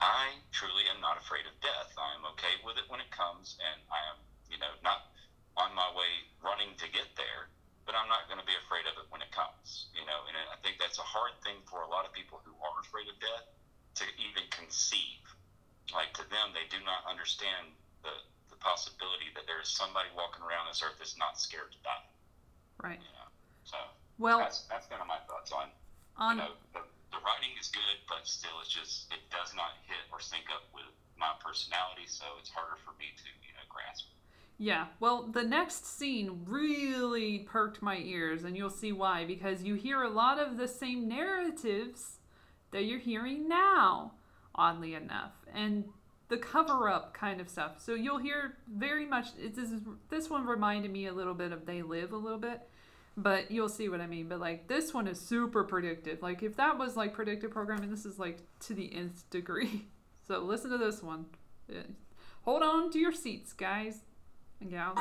I 0.01 0.37
truly 0.53 0.85
am 0.93 1.01
not 1.01 1.17
afraid 1.17 1.49
of 1.49 1.57
death. 1.65 1.93
I 1.97 2.13
am 2.17 2.25
okay 2.37 2.61
with 2.65 2.77
it 2.77 2.85
when 2.89 3.01
it 3.01 3.09
comes, 3.11 3.57
and 3.61 3.81
I 3.89 4.01
am, 4.13 4.19
you 4.53 4.61
know, 4.61 4.73
not 4.85 5.09
on 5.57 5.73
my 5.73 5.89
way 5.97 6.29
running 6.45 6.77
to 6.77 6.87
get 6.93 7.09
there, 7.17 7.49
but 7.89 7.97
I'm 7.97 8.09
not 8.13 8.29
going 8.29 8.41
to 8.41 8.45
be 8.45 8.57
afraid 8.61 8.85
of 8.85 9.01
it 9.01 9.09
when 9.09 9.25
it 9.25 9.33
comes, 9.33 9.89
you 9.97 10.05
know. 10.05 10.29
And 10.29 10.37
I 10.37 10.61
think 10.61 10.77
that's 10.77 11.01
a 11.01 11.07
hard 11.07 11.33
thing 11.41 11.65
for 11.65 11.81
a 11.81 11.89
lot 11.89 12.05
of 12.05 12.13
people 12.13 12.45
who 12.45 12.53
are 12.61 12.77
afraid 12.85 13.09
of 13.09 13.17
death 13.23 13.49
to 14.01 14.05
even 14.21 14.45
conceive. 14.53 15.25
Like 15.95 16.13
to 16.21 16.25
them, 16.29 16.53
they 16.53 16.69
do 16.69 16.83
not 16.85 17.09
understand 17.09 17.73
the, 18.05 18.13
the 18.53 18.59
possibility 18.61 19.33
that 19.33 19.49
there 19.49 19.63
is 19.65 19.71
somebody 19.73 20.13
walking 20.13 20.45
around 20.45 20.69
this 20.69 20.83
earth 20.85 21.01
that's 21.01 21.17
not 21.17 21.41
scared 21.41 21.73
to 21.73 21.81
die. 21.81 22.05
Right. 22.83 23.01
You 23.01 23.13
know, 23.17 23.29
so 23.65 23.79
Well, 24.19 24.39
that's 24.45 24.69
that's 24.69 24.85
kind 24.93 25.01
of 25.01 25.09
my 25.09 25.23
thoughts 25.25 25.53
on 25.53 25.73
on 26.21 26.37
you 26.37 26.43
know, 26.45 26.53
the, 26.75 26.83
the 27.17 27.25
writing 27.25 27.57
is 27.59 27.69
good, 27.69 27.99
but 28.09 28.29
still, 28.29 28.61
it's 28.61 28.69
just 28.69 29.11
it 29.13 29.25
does 29.31 29.55
not 29.57 29.73
hit 29.89 30.05
or 30.13 30.21
sync 30.21 30.45
up 30.53 30.69
with 30.75 30.85
my 31.17 31.33
personality, 31.41 32.05
so 32.07 32.25
it's 32.39 32.51
harder 32.51 32.77
for 32.85 32.93
me 33.01 33.07
to 33.17 33.25
you 33.41 33.53
know 33.57 33.65
grasp. 33.69 34.05
Yeah, 34.59 34.87
well, 35.01 35.29
the 35.29 35.43
next 35.43 35.87
scene 35.87 36.45
really 36.47 37.41
perked 37.41 37.83
my 37.83 37.97
ears, 37.97 38.45
and 38.45 38.57
you'll 38.57 38.71
see 38.71 38.93
why. 38.93 39.25
Because 39.25 39.63
you 39.63 39.75
hear 39.75 40.03
a 40.03 40.11
lot 40.11 40.39
of 40.39 40.57
the 40.57 40.69
same 40.69 41.09
narratives 41.09 42.19
that 42.71 42.85
you're 42.85 42.99
hearing 42.99 43.49
now, 43.49 44.13
oddly 44.55 44.95
enough, 44.95 45.33
and 45.55 45.85
the 46.29 46.37
cover 46.37 46.89
up 46.89 47.15
kind 47.15 47.41
of 47.41 47.49
stuff. 47.49 47.81
So 47.81 47.95
you'll 47.95 48.19
hear 48.19 48.57
very 48.69 49.07
much. 49.07 49.29
This, 49.37 49.71
is, 49.71 49.81
this 50.11 50.29
one 50.29 50.47
reminded 50.47 50.91
me 50.91 51.07
a 51.07 51.13
little 51.13 51.35
bit 51.35 51.53
of 51.53 51.65
They 51.65 51.83
Live 51.83 52.13
a 52.13 52.17
little 52.17 52.39
bit, 52.39 52.61
but 53.17 53.51
you'll 53.51 53.69
see 53.69 53.89
what 53.89 54.01
I 54.01 54.07
mean. 54.07 54.29
But 54.29 54.41
like 54.41 54.69
this 54.69 54.93
one 54.95 55.07
is 55.07 55.21
super 55.21 55.65
predictive. 55.65 56.23
Like 56.23 56.43
if 56.43 56.57
that 56.57 56.79
was 56.79 56.97
like 56.97 57.13
predictive 57.13 57.51
programming, 57.51 57.91
this 57.91 58.07
is 58.07 58.19
like 58.19 58.39
to 58.61 58.75
the 58.75 58.95
nth 58.95 59.29
degree. 59.31 59.87
So 60.27 60.41
listen 60.41 60.73
to 60.73 60.79
this 60.79 61.05
one. 61.05 61.27
Uh, 61.71 61.83
hold 62.43 62.65
on 62.65 62.91
to 62.91 62.99
your 62.99 63.13
seats, 63.13 63.53
guys 63.53 64.01
and 64.61 64.71
gals. 64.71 64.97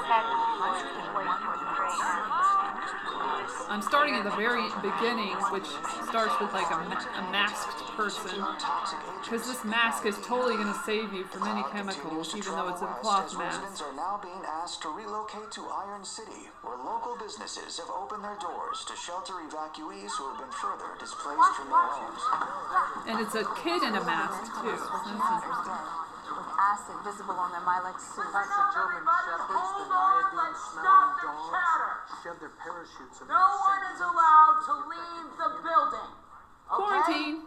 I'm 3.67 3.81
starting 3.81 4.15
at 4.15 4.23
the 4.23 4.35
very 4.35 4.67
beginning, 4.83 5.33
which 5.51 5.67
starts 6.09 6.35
with 6.39 6.51
like 6.53 6.69
a, 6.71 6.77
ma- 6.89 6.99
a 6.99 7.23
masked 7.31 7.81
person. 7.95 8.43
Because 9.23 9.47
this 9.47 9.63
mask 9.63 10.05
is 10.05 10.17
totally 10.25 10.55
going 10.55 10.71
to 10.71 10.79
save 10.85 11.13
you 11.13 11.23
from 11.25 11.47
any 11.47 11.63
chemicals, 11.71 12.35
even 12.35 12.51
though 12.51 12.69
it's 12.69 12.81
a 12.81 12.91
cloth 13.01 13.33
Residents 13.35 13.79
mask. 13.79 13.83
are 13.83 13.95
now 13.95 14.19
being 14.21 14.43
asked 14.45 14.81
to 14.83 14.89
relocate 14.89 15.51
to 15.55 15.61
Iron 15.87 16.03
City, 16.03 16.51
where 16.61 16.77
local 16.77 17.17
businesses 17.17 17.79
have 17.79 17.89
opened 17.89 18.23
their 18.23 18.37
doors 18.37 18.85
to 18.85 18.93
shelter 18.95 19.33
evacuees 19.47 20.11
who 20.19 20.29
have 20.29 20.39
been 20.39 20.51
further 20.51 20.93
displaced 20.99 21.53
from 21.55 21.69
their 21.71 21.89
homes. 21.95 22.23
And 23.07 23.19
it's 23.23 23.35
a 23.35 23.45
kid 23.63 23.81
in 23.83 23.95
a 23.95 24.03
mask, 24.03 24.51
too. 24.61 24.77
That's 24.77 25.09
interesting. 25.09 26.04
With 26.25 26.49
acid 26.57 26.97
visible 27.05 27.37
on 27.37 27.53
their 27.53 27.61
Mylex 27.61 28.01
suits. 28.01 28.33
That's 28.33 28.49
the 28.49 28.65
German 28.73 29.05
shepherds, 29.05 29.45
the 29.45 29.85
Nyodene 29.85 30.57
smelling 30.57 31.13
dogs, 31.21 32.11
shed 32.25 32.37
their 32.41 32.53
parachutes 32.57 33.21
in 33.21 33.29
No 33.29 33.45
one 33.61 33.83
is 33.93 33.99
allowed 34.01 34.57
to 34.65 34.73
leave 34.89 35.29
the 35.37 35.49
building. 35.61 36.11
Okay? 36.65 36.81
Quarantine. 36.81 37.37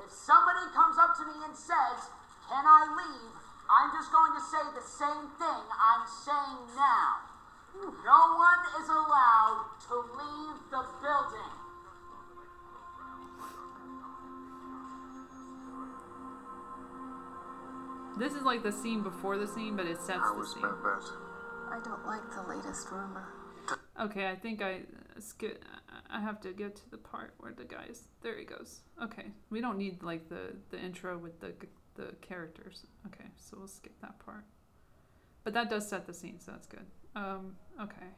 If 0.00 0.08
somebody 0.08 0.64
comes 0.72 0.96
up 0.96 1.12
to 1.20 1.24
me 1.28 1.36
and 1.44 1.52
says, 1.52 2.08
Can 2.48 2.64
I 2.64 2.88
leave? 2.88 3.36
I'm 3.70 3.92
just 3.94 4.10
going 4.10 4.32
to 4.34 4.42
say 4.42 4.64
the 4.74 4.82
same 4.82 5.30
thing 5.38 5.62
I'm 5.70 6.04
saying 6.08 6.74
now. 6.74 7.30
No 7.78 8.20
one 8.34 8.60
is 8.82 8.88
allowed 8.90 9.09
This 18.20 18.34
is 18.34 18.42
like 18.42 18.62
the 18.62 18.70
scene 18.70 19.02
before 19.02 19.38
the 19.38 19.46
scene, 19.46 19.76
but 19.76 19.86
it 19.86 19.96
sets 19.96 20.18
How 20.18 20.38
the 20.38 20.46
scene. 20.46 20.60
Babette? 20.60 21.08
I 21.72 21.80
don't 21.82 22.04
like 22.04 22.20
the 22.34 22.42
latest 22.54 22.90
rumor. 22.92 23.26
Okay, 23.98 24.28
I 24.28 24.36
think 24.36 24.60
I 24.60 24.74
uh, 24.74 25.20
skip. 25.20 25.64
I 26.10 26.20
have 26.20 26.38
to 26.42 26.52
get 26.52 26.76
to 26.76 26.90
the 26.90 26.98
part 26.98 27.32
where 27.38 27.54
the 27.54 27.64
guys. 27.64 28.08
There 28.20 28.38
he 28.38 28.44
goes. 28.44 28.80
Okay, 29.02 29.24
we 29.48 29.62
don't 29.62 29.78
need 29.78 30.02
like 30.02 30.28
the 30.28 30.54
the 30.68 30.78
intro 30.78 31.16
with 31.16 31.40
the 31.40 31.54
the 31.94 32.14
characters. 32.20 32.84
Okay, 33.06 33.24
so 33.38 33.56
we'll 33.56 33.68
skip 33.68 33.98
that 34.02 34.18
part. 34.18 34.44
But 35.42 35.54
that 35.54 35.70
does 35.70 35.88
set 35.88 36.06
the 36.06 36.12
scene, 36.12 36.38
so 36.40 36.52
that's 36.52 36.66
good. 36.66 36.84
Um, 37.16 37.56
okay. 37.80 38.10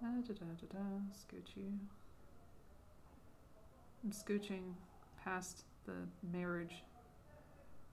Da, 0.00 0.06
da, 0.06 0.34
da, 0.34 0.44
da, 0.44 0.78
da, 0.78 0.84
scooch 1.12 1.56
you. 1.56 1.72
I'm 4.04 4.12
scooching 4.12 4.74
past 5.24 5.64
the 5.84 5.94
marriage 6.32 6.84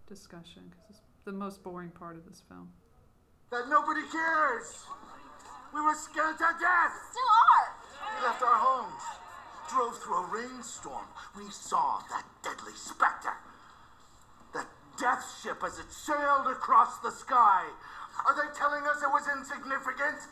discussion 0.07 0.63
because 0.71 1.03
it's 1.03 1.23
the 1.25 1.31
most 1.31 1.61
boring 1.63 1.91
part 1.91 2.15
of 2.15 2.25
this 2.25 2.41
film. 2.47 2.71
That 3.51 3.67
nobody 3.69 4.01
cares! 4.07 4.87
We 5.73 5.81
were 5.83 5.95
scared 5.95 6.39
to 6.39 6.49
death! 6.59 6.93
Still 7.11 7.31
are! 7.51 7.67
We 8.15 8.17
left 8.23 8.41
our 8.41 8.59
homes, 8.59 9.03
drove 9.69 9.99
through 9.99 10.23
a 10.23 10.27
rainstorm. 10.31 11.07
We 11.35 11.51
saw 11.51 11.99
that 12.09 12.23
deadly 12.41 12.75
specter. 12.75 13.35
That 14.55 14.67
death 14.99 15.23
ship 15.43 15.59
as 15.63 15.77
it 15.79 15.91
sailed 15.91 16.47
across 16.47 16.99
the 16.99 17.11
sky. 17.11 17.67
Are 18.25 18.35
they 18.35 18.49
telling 18.57 18.83
us 18.87 19.03
it 19.03 19.11
was 19.11 19.27
insignificant? 19.27 20.23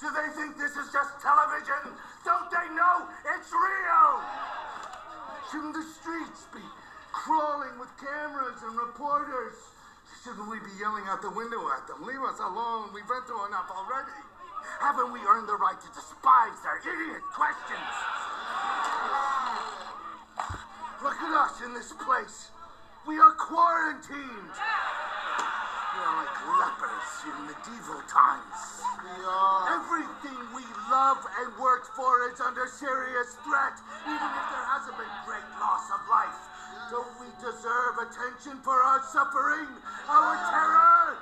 Do 0.00 0.08
they 0.16 0.32
think 0.32 0.56
this 0.56 0.72
is 0.80 0.88
just 0.92 1.20
television? 1.20 1.92
Don't 2.24 2.48
they 2.48 2.72
know 2.72 3.04
it's 3.36 3.52
real? 3.52 4.10
Shouldn't 5.52 5.76
the 5.76 5.84
streets 5.84 6.48
be 6.52 6.64
crawling 7.12 7.78
with 7.78 7.90
cameras 7.98 8.58
and 8.62 8.74
reporters? 8.78 9.54
Shouldn't 10.24 10.50
we 10.50 10.60
be 10.60 10.74
yelling 10.76 11.04
out 11.08 11.22
the 11.22 11.30
window 11.32 11.60
at 11.72 11.86
them? 11.88 12.04
Leave 12.04 12.20
us 12.20 12.38
alone. 12.40 12.92
We've 12.92 13.08
been 13.08 13.24
through 13.24 13.46
enough 13.48 13.72
already. 13.72 14.12
Haven't 14.80 15.12
we 15.12 15.20
earned 15.24 15.48
the 15.48 15.56
right 15.56 15.80
to 15.80 15.88
despise 15.96 16.56
their 16.60 16.80
idiot 16.84 17.24
questions? 17.32 17.92
Look 21.00 21.16
at 21.16 21.32
us 21.32 21.64
in 21.64 21.72
this 21.72 21.92
place. 21.96 22.52
We 23.08 23.16
are 23.16 23.32
quarantined. 23.40 24.52
We 24.52 26.00
are 26.04 26.14
like 26.20 26.36
lepers 26.60 27.12
in 27.24 27.36
medieval 27.48 28.04
times. 28.04 28.84
We 29.00 29.24
are. 29.24 29.80
Everything 29.80 30.36
we 30.52 30.64
love 30.92 31.24
and 31.40 31.56
worked 31.56 31.88
for 31.96 32.28
is 32.28 32.40
under 32.44 32.68
serious 32.68 33.40
threat, 33.40 33.80
even 34.04 34.20
if 34.20 34.46
there 34.52 34.66
hasn't 34.68 34.96
been 35.00 35.14
great 35.24 35.48
loss 35.56 35.88
of 35.88 36.04
life. 36.12 36.49
Don't 36.90 37.20
we 37.20 37.26
deserve 37.38 37.98
attention 38.02 38.60
for 38.64 38.82
our 38.82 39.00
suffering, 39.12 39.68
our 40.08 40.34
terror? 40.50 41.16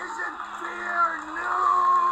Isn't 0.00 0.38
fear 0.64 1.18
news? 1.28 2.08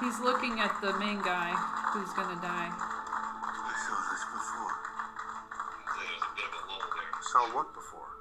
He's 0.00 0.20
looking 0.20 0.60
at 0.60 0.80
the 0.80 0.96
main 1.00 1.18
guy 1.22 1.50
who's 1.90 2.12
gonna 2.12 2.40
die. 2.40 2.85
Saw 7.36 7.52
what 7.52 7.68
before? 7.74 8.16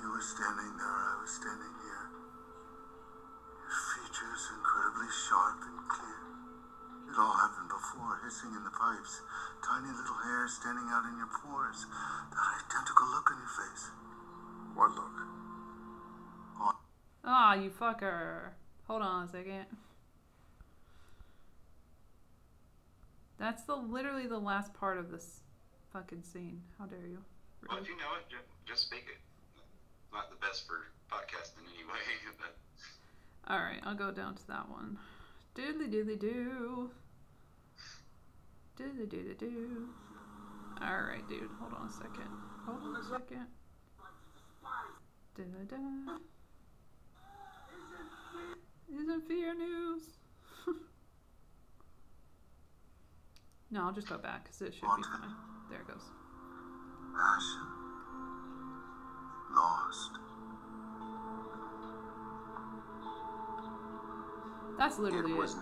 You 0.00 0.08
were 0.08 0.24
standing 0.24 0.72
there, 0.80 0.88
I 0.88 1.20
was 1.20 1.28
standing 1.36 1.74
here. 1.84 2.08
Your 3.60 3.76
features 3.92 4.56
incredibly 4.56 5.12
sharp 5.12 5.60
and 5.60 5.76
clear. 5.84 6.24
It 7.12 7.20
all 7.20 7.36
happened 7.36 7.68
before, 7.68 8.16
hissing 8.24 8.56
in 8.56 8.64
the 8.64 8.72
pipes. 8.72 9.20
Tiny 9.60 9.92
little 9.92 10.16
hair 10.24 10.48
standing 10.48 10.88
out 10.88 11.04
in 11.04 11.20
your 11.20 11.28
pores. 11.28 11.84
That 12.32 12.64
identical 12.64 13.04
look 13.12 13.28
on 13.28 13.36
your 13.36 13.52
face. 13.52 13.84
What 14.72 14.96
look? 14.96 15.16
Ah, 17.22 17.52
you 17.52 17.68
fucker. 17.68 18.56
Hold 18.88 19.02
on 19.02 19.24
a 19.24 19.28
second. 19.28 19.66
That's 23.36 23.64
the 23.64 23.76
literally 23.76 24.26
the 24.26 24.40
last 24.40 24.72
part 24.72 24.96
of 24.96 25.10
this 25.10 25.40
fucking 25.92 26.22
scene. 26.22 26.62
How 26.78 26.86
dare 26.86 27.06
you? 27.06 27.20
Well, 27.68 27.78
if 27.78 27.88
you 27.88 27.96
know 27.96 28.12
it, 28.18 28.26
just 28.66 28.82
speak 28.82 29.04
it. 29.08 29.20
Not 30.12 30.30
the 30.30 30.36
best 30.36 30.66
for 30.66 30.92
podcasting 31.10 31.64
anyway, 31.74 32.00
but 32.38 32.56
All 33.52 33.60
right, 33.60 33.80
I'll 33.84 33.94
go 33.94 34.12
down 34.12 34.34
to 34.36 34.46
that 34.48 34.68
one. 34.68 34.98
Doodly 35.54 35.92
doodly 35.92 36.18
doo. 36.18 36.90
Doodly 38.78 39.06
doodly 39.08 39.38
doo. 39.38 39.88
All 40.82 41.02
right, 41.02 41.26
dude. 41.28 41.48
Hold 41.58 41.72
on 41.72 41.88
a 41.88 41.92
second. 41.92 42.30
Hold 42.66 42.82
on 42.82 42.96
a 42.96 43.04
second. 43.04 43.46
Da 45.36 45.42
da. 45.68 45.76
Isn't 48.94 49.28
fear 49.28 49.54
news? 49.54 50.02
no, 53.70 53.82
I'll 53.82 53.92
just 53.92 54.08
go 54.08 54.16
back 54.18 54.44
because 54.44 54.62
it 54.62 54.74
should 54.74 54.82
be 54.82 55.02
fine. 55.02 55.34
There 55.70 55.80
it 55.80 55.88
goes. 55.88 56.04
Passion. 57.14 57.66
Lost. 59.54 60.10
That's 64.78 64.98
literally 64.98 65.32
It 65.32 65.44
it. 65.44 65.56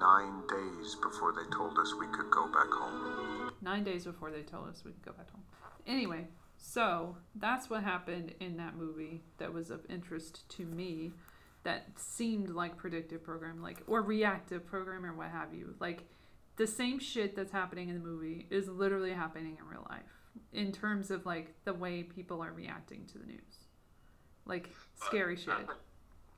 nine 0.00 0.42
days 0.48 0.96
before 1.02 1.32
they 1.32 1.48
told 1.56 1.78
us 1.78 1.94
we 2.00 2.06
could 2.08 2.30
go 2.30 2.46
back 2.52 2.68
home. 2.70 3.52
Nine 3.60 3.84
days 3.84 4.04
before 4.04 4.30
they 4.30 4.42
told 4.42 4.68
us 4.68 4.82
we 4.84 4.92
could 4.92 5.04
go 5.04 5.12
back 5.12 5.30
home. 5.30 5.42
Anyway, 5.86 6.26
so 6.56 7.16
that's 7.36 7.70
what 7.70 7.82
happened 7.82 8.34
in 8.40 8.56
that 8.56 8.76
movie 8.76 9.22
that 9.38 9.52
was 9.52 9.70
of 9.70 9.80
interest 9.88 10.48
to 10.50 10.64
me 10.64 11.12
that 11.62 11.86
seemed 11.96 12.48
like 12.50 12.76
predictive 12.76 13.22
program, 13.22 13.62
like 13.62 13.82
or 13.86 14.02
reactive 14.02 14.66
program 14.66 15.04
or 15.04 15.12
what 15.14 15.28
have 15.30 15.54
you. 15.54 15.74
Like 15.78 16.04
the 16.60 16.66
same 16.68 16.98
shit 17.00 17.32
that's 17.34 17.50
happening 17.56 17.88
in 17.88 17.96
the 17.96 18.04
movie 18.04 18.44
is 18.52 18.68
literally 18.68 19.16
happening 19.16 19.56
in 19.56 19.64
real 19.64 19.86
life 19.88 20.12
in 20.52 20.68
terms 20.70 21.10
of 21.10 21.24
like 21.24 21.56
the 21.64 21.72
way 21.72 22.02
people 22.02 22.44
are 22.44 22.52
reacting 22.52 23.08
to 23.08 23.16
the 23.16 23.24
news. 23.24 23.64
Like 24.44 24.68
scary 25.00 25.36
But 25.36 25.40
shit. 25.40 25.56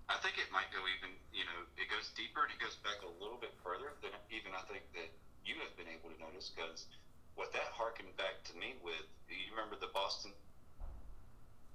I 0.07 0.15
think- 0.23 0.39
it 0.39 0.47
might 0.55 0.71
go 0.71 0.79
even, 0.95 1.11
you 1.35 1.43
know, 1.43 1.67
it 1.75 1.91
goes 1.91 2.15
deeper 2.15 2.47
and 2.47 2.55
it 2.55 2.63
goes 2.63 2.77
back 2.87 3.03
a 3.03 3.11
little 3.19 3.35
bit 3.43 3.51
further 3.67 3.99
than 3.99 4.15
even 4.31 4.55
I 4.55 4.63
think 4.71 4.87
that 4.95 5.11
you 5.43 5.59
have 5.59 5.75
been 5.75 5.91
able 5.91 6.15
to 6.15 6.19
notice 6.23 6.55
because 6.55 6.87
what 7.35 7.51
that 7.59 7.75
harkened 7.75 8.15
back 8.17 8.47
to 8.47 8.55
me 8.55 8.79
with, 8.79 9.03
you 9.27 9.51
remember 9.51 9.75
the 9.75 9.91
Boston 9.91 10.31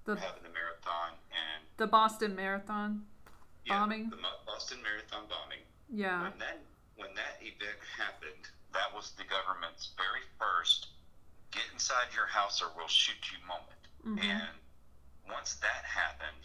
The 0.08 0.16
having 0.16 0.48
the 0.48 0.56
marathon 0.56 1.20
and 1.36 1.68
the 1.76 1.88
Boston 1.92 2.32
Marathon 2.34 3.04
yeah, 3.68 3.76
bombing. 3.84 4.08
the 4.10 4.24
Boston 4.48 4.80
Marathon 4.80 5.28
bombing. 5.28 5.68
Yeah. 5.92 6.32
When 6.32 6.40
that 6.40 6.64
when 6.98 7.14
that 7.14 7.38
event 7.42 7.78
happened, 7.96 8.50
that 8.74 8.90
was 8.94 9.14
the 9.16 9.24
government's 9.24 9.94
very 9.96 10.26
first 10.38 10.90
get 11.54 11.64
inside 11.72 12.12
your 12.14 12.28
house 12.28 12.60
or 12.62 12.70
we'll 12.76 12.90
shoot 12.92 13.22
you 13.32 13.40
moment. 13.48 13.88
Mhm. 14.04 14.20
And 14.20 14.60
once 15.30 15.56
that 15.64 15.86
happened, 15.86 16.44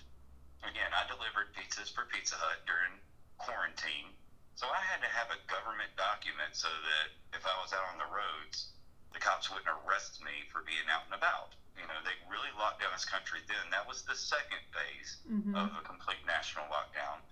again, 0.63 0.93
I 0.95 1.05
delivered 1.09 1.53
pizzas 1.55 1.93
for 1.93 2.05
Pizza 2.07 2.37
Hut 2.37 2.65
during 2.67 3.01
quarantine. 3.39 4.15
So 4.55 4.69
I 4.71 4.81
had 4.81 5.01
to 5.03 5.09
have 5.09 5.31
a 5.33 5.39
government 5.51 5.97
document 5.97 6.55
so 6.55 6.69
that 6.69 7.11
if 7.33 7.45
I 7.45 7.61
was 7.61 7.73
out 7.73 7.85
on 7.89 7.99
the 7.99 8.07
roads, 8.07 8.69
the 9.13 9.19
cops 9.19 9.51
wouldn't 9.51 9.69
arrest 9.69 10.23
me 10.23 10.45
for 10.53 10.63
being 10.63 10.89
out 10.89 11.05
and 11.07 11.15
about. 11.15 11.57
You 11.77 11.87
know, 11.89 11.99
they 12.05 12.15
really 12.29 12.53
locked 12.53 12.81
down 12.81 12.93
this 12.93 13.05
country 13.05 13.41
then. 13.49 13.71
That 13.71 13.87
was 13.89 14.05
the 14.05 14.15
second 14.15 14.61
phase 14.73 15.17
Mhm. 15.27 15.57
of 15.57 15.77
a 15.77 15.83
complete 15.83 16.25
national 16.25 16.69
lockdown. 16.69 17.23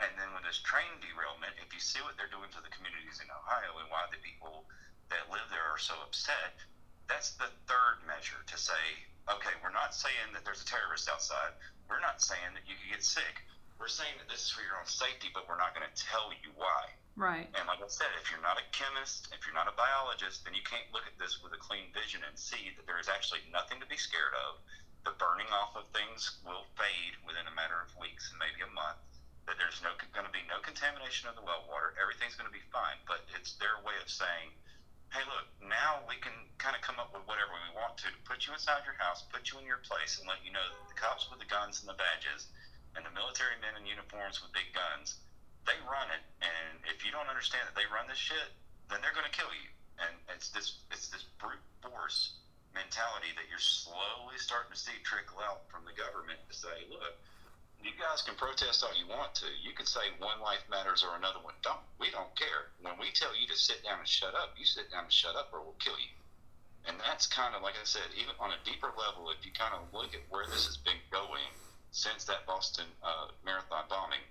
And 0.00 0.16
then 0.16 0.32
with 0.32 0.48
this 0.48 0.64
train 0.64 0.88
derailment, 1.04 1.52
if 1.60 1.76
you 1.76 1.80
see 1.80 2.00
what 2.00 2.16
they're 2.16 2.32
doing 2.32 2.48
to 2.56 2.60
the 2.64 2.72
communities 2.72 3.20
in 3.20 3.28
Ohio 3.28 3.76
and 3.84 3.88
why 3.92 4.08
the 4.08 4.20
people 4.24 4.64
that 5.12 5.28
live 5.28 5.44
there 5.52 5.68
are 5.68 5.80
so 5.80 5.92
upset, 6.00 6.56
that's 7.04 7.36
the 7.36 7.52
third 7.68 8.00
measure 8.08 8.40
to 8.48 8.56
say, 8.56 8.80
okay, 9.28 9.52
we're 9.60 9.74
not 9.74 9.92
saying 9.92 10.32
that 10.32 10.46
there's 10.48 10.64
a 10.64 10.68
terrorist 10.68 11.10
outside. 11.12 11.52
We're 11.90 12.00
not 12.00 12.24
saying 12.24 12.56
that 12.56 12.64
you 12.64 12.80
could 12.80 12.96
get 12.96 13.04
sick. 13.04 13.44
We're 13.76 13.92
saying 13.92 14.16
that 14.20 14.28
this 14.28 14.48
is 14.48 14.50
for 14.52 14.64
your 14.64 14.78
own 14.80 14.88
safety, 14.88 15.28
but 15.36 15.44
we're 15.44 15.60
not 15.60 15.76
going 15.76 15.84
to 15.84 15.96
tell 15.96 16.32
you 16.40 16.52
why. 16.56 16.96
Right. 17.18 17.48
And 17.52 17.68
like 17.68 17.82
I 17.84 17.90
said, 17.90 18.08
if 18.16 18.32
you're 18.32 18.40
not 18.40 18.56
a 18.56 18.64
chemist, 18.72 19.28
if 19.36 19.44
you're 19.44 19.56
not 19.56 19.68
a 19.68 19.76
biologist, 19.76 20.48
then 20.48 20.56
you 20.56 20.64
can't 20.64 20.88
look 20.94 21.04
at 21.04 21.18
this 21.20 21.44
with 21.44 21.52
a 21.52 21.60
clean 21.60 21.92
vision 21.92 22.24
and 22.24 22.32
see 22.38 22.72
that 22.78 22.88
there 22.88 22.96
is 23.02 23.10
actually 23.10 23.44
nothing 23.52 23.82
to 23.82 23.88
be 23.90 24.00
scared 24.00 24.32
of. 24.48 24.62
The 25.04 25.16
burning 25.18 25.50
off 25.50 25.76
of 25.76 25.88
things 25.92 26.40
will 26.46 26.64
fade 26.78 27.18
within 27.26 27.44
a 27.50 27.54
matter 27.56 27.76
of 27.76 27.90
weeks 27.98 28.30
and 28.30 28.38
maybe 28.38 28.62
a 28.62 28.70
month. 28.72 29.00
That 29.48 29.56
there's 29.56 29.80
no 29.82 29.96
going 30.12 30.28
to 30.28 30.34
be 30.34 30.44
no 30.46 30.60
contamination 30.60 31.28
of 31.28 31.34
the 31.34 31.44
well 31.44 31.64
water. 31.66 31.96
Everything's 31.96 32.36
going 32.36 32.48
to 32.48 32.54
be 32.54 32.62
fine. 32.70 33.00
But 33.08 33.24
it's 33.34 33.56
their 33.56 33.80
way 33.82 33.96
of 33.98 34.08
saying, 34.08 34.52
hey, 35.10 35.24
look, 35.26 35.48
now 35.64 36.04
we 36.06 36.20
can 36.20 36.34
kind 36.60 36.76
of 36.76 36.82
come 36.84 37.00
up 37.00 37.10
with 37.10 37.26
whatever 37.26 37.50
we 37.56 37.72
want 37.74 37.98
to 38.04 38.08
to 38.12 38.20
put 38.28 38.46
you 38.46 38.54
inside 38.54 38.86
your 38.86 38.98
house, 39.00 39.26
put 39.32 39.50
you 39.50 39.58
in 39.58 39.66
your 39.66 39.82
place, 39.82 40.20
and 40.20 40.28
let 40.28 40.44
you 40.46 40.54
know 40.54 40.62
that 40.62 40.86
the 40.86 40.98
cops 40.98 41.26
with 41.32 41.42
the 41.42 41.50
guns 41.50 41.82
and 41.82 41.88
the 41.90 41.98
badges 41.98 42.46
and 42.94 43.02
the 43.02 43.14
military 43.16 43.58
men 43.58 43.74
in 43.74 43.86
uniforms 43.86 44.38
with 44.38 44.54
big 44.54 44.70
guns 44.70 45.18
they 45.66 45.76
run 45.84 46.08
it, 46.10 46.24
and 46.40 46.80
if 46.88 47.04
you 47.04 47.12
don't 47.12 47.28
understand 47.28 47.68
that 47.68 47.76
they 47.76 47.86
run 47.92 48.08
this 48.08 48.20
shit, 48.20 48.50
then 48.88 49.00
they're 49.04 49.14
going 49.14 49.28
to 49.28 49.34
kill 49.34 49.50
you. 49.52 49.70
And 50.00 50.12
it's 50.32 50.48
this 50.50 50.80
it's 50.88 51.12
this 51.12 51.24
brute 51.36 51.60
force 51.84 52.40
mentality 52.72 53.34
that 53.36 53.50
you're 53.50 53.60
slowly 53.60 54.38
starting 54.40 54.72
to 54.72 54.78
see 54.78 54.96
trickle 55.04 55.42
out 55.44 55.68
from 55.68 55.84
the 55.84 55.92
government 55.92 56.38
to 56.48 56.54
say, 56.54 56.86
look, 56.88 57.18
you 57.82 57.96
guys 57.96 58.20
can 58.20 58.36
protest 58.36 58.84
all 58.84 58.92
you 58.92 59.08
want 59.08 59.34
to. 59.40 59.48
You 59.60 59.72
can 59.72 59.86
say 59.86 60.12
one 60.20 60.40
life 60.40 60.64
matters 60.68 61.00
or 61.04 61.16
another 61.16 61.40
one 61.40 61.56
don't. 61.64 61.80
We 61.98 62.12
don't 62.12 62.32
care. 62.36 62.72
When 62.80 62.96
we 63.00 63.08
tell 63.12 63.32
you 63.32 63.48
to 63.48 63.56
sit 63.56 63.84
down 63.84 64.00
and 64.00 64.08
shut 64.08 64.36
up, 64.36 64.52
you 64.56 64.64
sit 64.64 64.92
down 64.92 65.08
and 65.08 65.12
shut 65.12 65.36
up, 65.36 65.48
or 65.52 65.64
we'll 65.64 65.80
kill 65.80 65.96
you. 65.96 66.12
And 66.88 66.96
that's 67.00 67.26
kind 67.26 67.54
of 67.54 67.60
like 67.60 67.76
I 67.76 67.84
said, 67.84 68.08
even 68.16 68.36
on 68.40 68.52
a 68.52 68.60
deeper 68.64 68.92
level, 68.96 69.28
if 69.32 69.44
you 69.44 69.52
kind 69.52 69.72
of 69.76 69.88
look 69.92 70.12
at 70.12 70.24
where 70.28 70.44
this 70.48 70.64
has 70.64 70.76
been 70.76 71.00
going 71.12 71.52
since 71.92 72.24
that 72.24 72.46
Boston 72.46 72.88
uh, 73.04 73.32
marathon 73.44 73.84
bombing, 73.88 74.24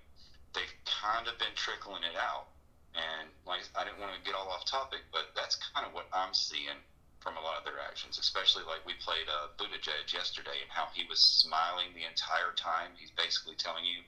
they've 0.54 0.74
kind 0.86 1.28
of 1.28 1.38
been 1.38 1.54
trickling 1.54 2.02
it 2.06 2.18
out. 2.18 2.50
And 2.98 3.30
like 3.46 3.62
I 3.78 3.86
didn't 3.86 4.02
want 4.02 4.18
to 4.18 4.22
get 4.26 4.34
all 4.34 4.50
off 4.50 4.66
topic, 4.66 5.06
but 5.14 5.30
that's 5.38 5.58
kind 5.74 5.86
of 5.86 5.94
what 5.94 6.10
I'm 6.14 6.34
seeing 6.34 6.78
from 7.20 7.36
a 7.38 7.42
lot 7.42 7.58
of 7.58 7.66
their 7.66 7.80
actions, 7.86 8.18
especially 8.18 8.64
like 8.64 8.86
we 8.86 8.94
played 9.00 9.28
uh, 9.28 9.48
Buttigieg 9.58 10.14
yesterday 10.14 10.64
and 10.64 10.70
how 10.70 10.88
he 10.94 11.04
was 11.10 11.20
smiling 11.20 11.88
the 11.94 12.08
entire 12.08 12.54
time. 12.56 12.92
He's 12.98 13.12
basically 13.12 13.56
telling 13.56 13.84
you 13.86 14.02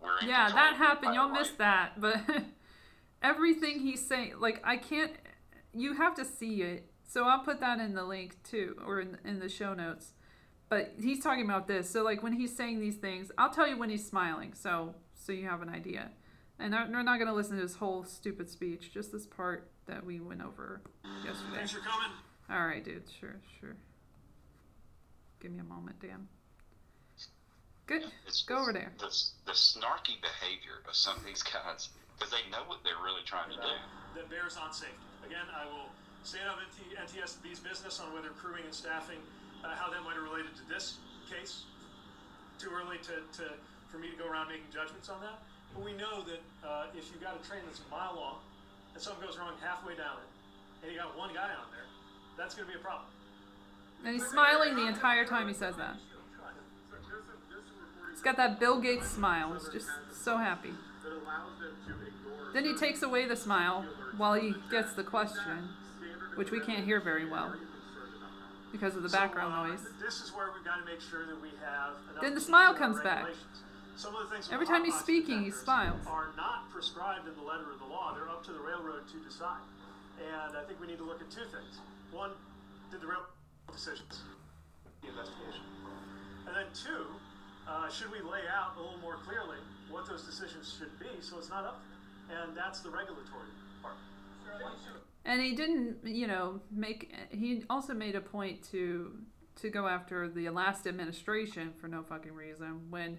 we're 0.00 0.18
in 0.20 0.28
Yeah, 0.28 0.50
that 0.50 0.76
happened. 0.76 1.14
Y'all 1.14 1.28
entire 1.28 1.40
missed 1.40 1.58
that, 1.58 2.00
but 2.00 2.20
everything 3.22 3.80
he's 3.80 4.06
saying, 4.06 4.34
like 4.38 4.60
I 4.64 4.76
can't. 4.76 5.12
You 5.74 5.94
have 5.94 6.14
to 6.16 6.24
see 6.24 6.62
it. 6.62 6.86
So 7.08 7.24
I'll 7.24 7.40
put 7.40 7.60
that 7.60 7.78
in 7.78 7.94
the 7.94 8.04
link 8.04 8.36
too, 8.42 8.76
or 8.86 9.00
in 9.00 9.18
in 9.24 9.38
the 9.38 9.48
show 9.48 9.74
notes. 9.74 10.12
But 10.68 10.94
he's 11.00 11.22
talking 11.22 11.44
about 11.44 11.66
this. 11.68 11.88
So 11.88 12.02
like 12.02 12.22
when 12.22 12.32
he's 12.32 12.54
saying 12.54 12.80
these 12.80 12.96
things, 12.96 13.30
I'll 13.38 13.50
tell 13.50 13.68
you 13.68 13.78
when 13.78 13.90
he's 13.90 14.06
smiling. 14.06 14.54
So 14.54 14.94
so 15.14 15.32
you 15.32 15.46
have 15.48 15.62
an 15.62 15.68
idea. 15.68 16.10
And 16.58 16.74
I'm- 16.74 16.92
we're 16.92 17.02
not 17.02 17.16
going 17.18 17.28
to 17.28 17.34
listen 17.34 17.56
to 17.56 17.62
his 17.62 17.76
whole 17.76 18.04
stupid 18.04 18.48
speech, 18.48 18.92
just 18.92 19.10
this 19.10 19.26
part 19.26 19.70
that 19.86 20.04
we 20.04 20.20
went 20.20 20.42
over 20.42 20.80
yesterday. 21.24 21.56
Thanks 21.56 21.72
for 21.72 21.80
coming. 21.80 22.10
All 22.52 22.66
right, 22.66 22.84
dude. 22.84 23.08
Sure, 23.18 23.40
sure. 23.60 23.76
Give 25.40 25.52
me 25.52 25.60
a 25.60 25.64
moment, 25.64 25.96
Dan. 26.00 26.28
Good. 27.86 28.04
It's 28.28 28.42
Go 28.44 28.60
over 28.60 28.72
there. 28.72 28.92
The, 29.00 29.08
the 29.46 29.56
snarky 29.56 30.20
behavior 30.20 30.84
of 30.86 30.94
some 30.94 31.16
of 31.16 31.24
these 31.24 31.42
guys 31.42 31.88
because 32.14 32.28
they 32.28 32.44
know 32.52 32.62
what 32.68 32.84
they're 32.84 33.00
really 33.00 33.24
trying 33.24 33.48
to 33.50 33.56
do. 33.56 33.74
That 34.14 34.28
bears 34.28 34.60
on 34.60 34.70
safety. 34.70 35.00
Again, 35.24 35.48
I 35.48 35.64
will 35.64 35.88
stay 36.22 36.44
out 36.44 36.60
of 36.60 36.68
NT, 36.68 36.94
NTSB's 36.94 37.58
business 37.58 37.98
on 37.98 38.12
whether 38.12 38.28
crewing 38.36 38.68
and 38.68 38.74
staffing, 38.74 39.18
uh, 39.64 39.74
how 39.74 39.88
that 39.90 40.04
might 40.04 40.14
have 40.14 40.22
related 40.22 40.52
to 40.60 40.64
this 40.68 41.00
case. 41.26 41.64
Too 42.60 42.70
early 42.70 43.00
to, 43.08 43.24
to 43.40 43.56
for 43.88 43.96
me 43.96 44.12
to 44.12 44.16
go 44.20 44.28
around 44.28 44.52
making 44.52 44.68
judgments 44.70 45.08
on 45.08 45.18
that. 45.24 45.40
But 45.72 45.82
we 45.82 45.96
know 45.96 46.20
that 46.28 46.42
uh, 46.60 46.92
if 46.92 47.08
you've 47.10 47.24
got 47.24 47.34
a 47.34 47.42
train 47.42 47.64
that's 47.64 47.80
a 47.80 47.88
mile 47.88 48.14
long 48.14 48.44
and 48.92 49.00
something 49.00 49.24
goes 49.24 49.40
wrong 49.40 49.56
halfway 49.64 49.96
down 49.96 50.20
it, 50.20 50.30
and 50.84 50.92
you 50.92 51.00
got 51.00 51.16
one 51.16 51.32
guy 51.32 51.48
on 51.48 51.68
there, 51.72 51.88
that's 52.42 52.54
going 52.56 52.66
to 52.66 52.74
be 52.74 52.78
a 52.78 52.82
problem. 52.82 53.06
And 54.04 54.14
he's 54.14 54.26
smiling 54.26 54.74
the 54.74 54.88
entire 54.88 55.24
time 55.24 55.46
he 55.46 55.54
says 55.54 55.76
that. 55.76 55.94
He's 58.10 58.20
got 58.20 58.36
that 58.36 58.58
Bill 58.58 58.80
Gates 58.80 59.08
smile. 59.08 59.54
He's 59.54 59.68
just 59.68 59.88
so 60.12 60.36
happy. 60.36 60.70
that 61.04 61.12
allows 61.12 61.58
them 61.60 61.76
to 61.86 61.92
ignore. 61.92 62.52
Then 62.52 62.64
he 62.64 62.74
takes 62.74 63.02
away 63.02 63.26
the 63.26 63.36
smile 63.36 63.86
while 64.16 64.34
he 64.34 64.54
gets 64.70 64.92
the 64.94 65.04
question, 65.04 65.68
which 66.34 66.50
we 66.50 66.58
can't 66.60 66.84
hear 66.84 67.00
very 67.00 67.30
well 67.30 67.54
because 68.72 68.96
of 68.96 69.04
the 69.04 69.08
background 69.08 69.52
So, 69.54 69.60
uh, 69.60 69.66
noise. 69.68 69.80
This 70.02 70.20
is 70.20 70.34
where 70.34 70.50
we've 70.52 70.64
got 70.64 70.80
to 70.80 70.84
make 70.84 71.00
sure 71.00 71.26
that 71.26 71.40
we 71.40 71.50
have. 71.64 71.94
Then 72.20 72.34
the 72.34 72.40
smile 72.40 72.74
comes 72.74 73.00
back. 73.02 73.26
Some 73.94 74.16
of 74.16 74.28
the 74.28 74.34
things 74.34 74.48
Every 74.50 74.66
time 74.66 74.84
he's 74.84 74.98
speaking, 74.98 75.44
he 75.44 75.50
smiles. 75.50 76.00
Are 76.08 76.30
not 76.36 76.70
prescribed 76.72 77.28
in 77.28 77.34
the 77.36 77.42
letter 77.42 77.70
of 77.70 77.78
the 77.78 77.84
law. 77.84 78.14
They're 78.14 78.28
up 78.28 78.42
to 78.46 78.52
the 78.52 78.60
railroad 78.60 79.06
to 79.12 79.18
decide. 79.18 79.60
And 80.22 80.56
I 80.56 80.62
think 80.64 80.80
we 80.80 80.86
need 80.86 80.98
to 80.98 81.04
look 81.04 81.20
at 81.20 81.30
two 81.30 81.46
things. 81.50 81.80
One, 82.10 82.30
did 82.90 83.00
the 83.00 83.06
railroad 83.06 83.32
decisions, 83.72 84.22
the 85.02 85.08
investigation, 85.08 85.64
and 86.46 86.56
then 86.56 86.66
two, 86.74 87.06
uh, 87.68 87.88
should 87.88 88.10
we 88.10 88.20
lay 88.20 88.44
out 88.50 88.76
a 88.76 88.80
little 88.80 88.98
more 88.98 89.16
clearly 89.24 89.58
what 89.90 90.06
those 90.06 90.24
decisions 90.24 90.76
should 90.78 90.98
be 90.98 91.20
so 91.20 91.38
it's 91.38 91.48
not 91.48 91.64
up 91.64 91.80
to 91.80 91.88
them? 91.88 92.48
And 92.48 92.56
that's 92.56 92.80
the 92.80 92.90
regulatory 92.90 93.48
part. 93.82 93.96
And 95.24 95.40
he 95.40 95.54
didn't, 95.54 95.98
you 96.04 96.26
know, 96.26 96.60
make. 96.70 97.14
He 97.30 97.62
also 97.70 97.94
made 97.94 98.16
a 98.16 98.20
point 98.20 98.62
to 98.70 99.16
to 99.60 99.70
go 99.70 99.86
after 99.86 100.28
the 100.28 100.48
last 100.50 100.86
administration 100.86 101.72
for 101.80 101.88
no 101.88 102.02
fucking 102.02 102.32
reason 102.32 102.90
when 102.90 103.18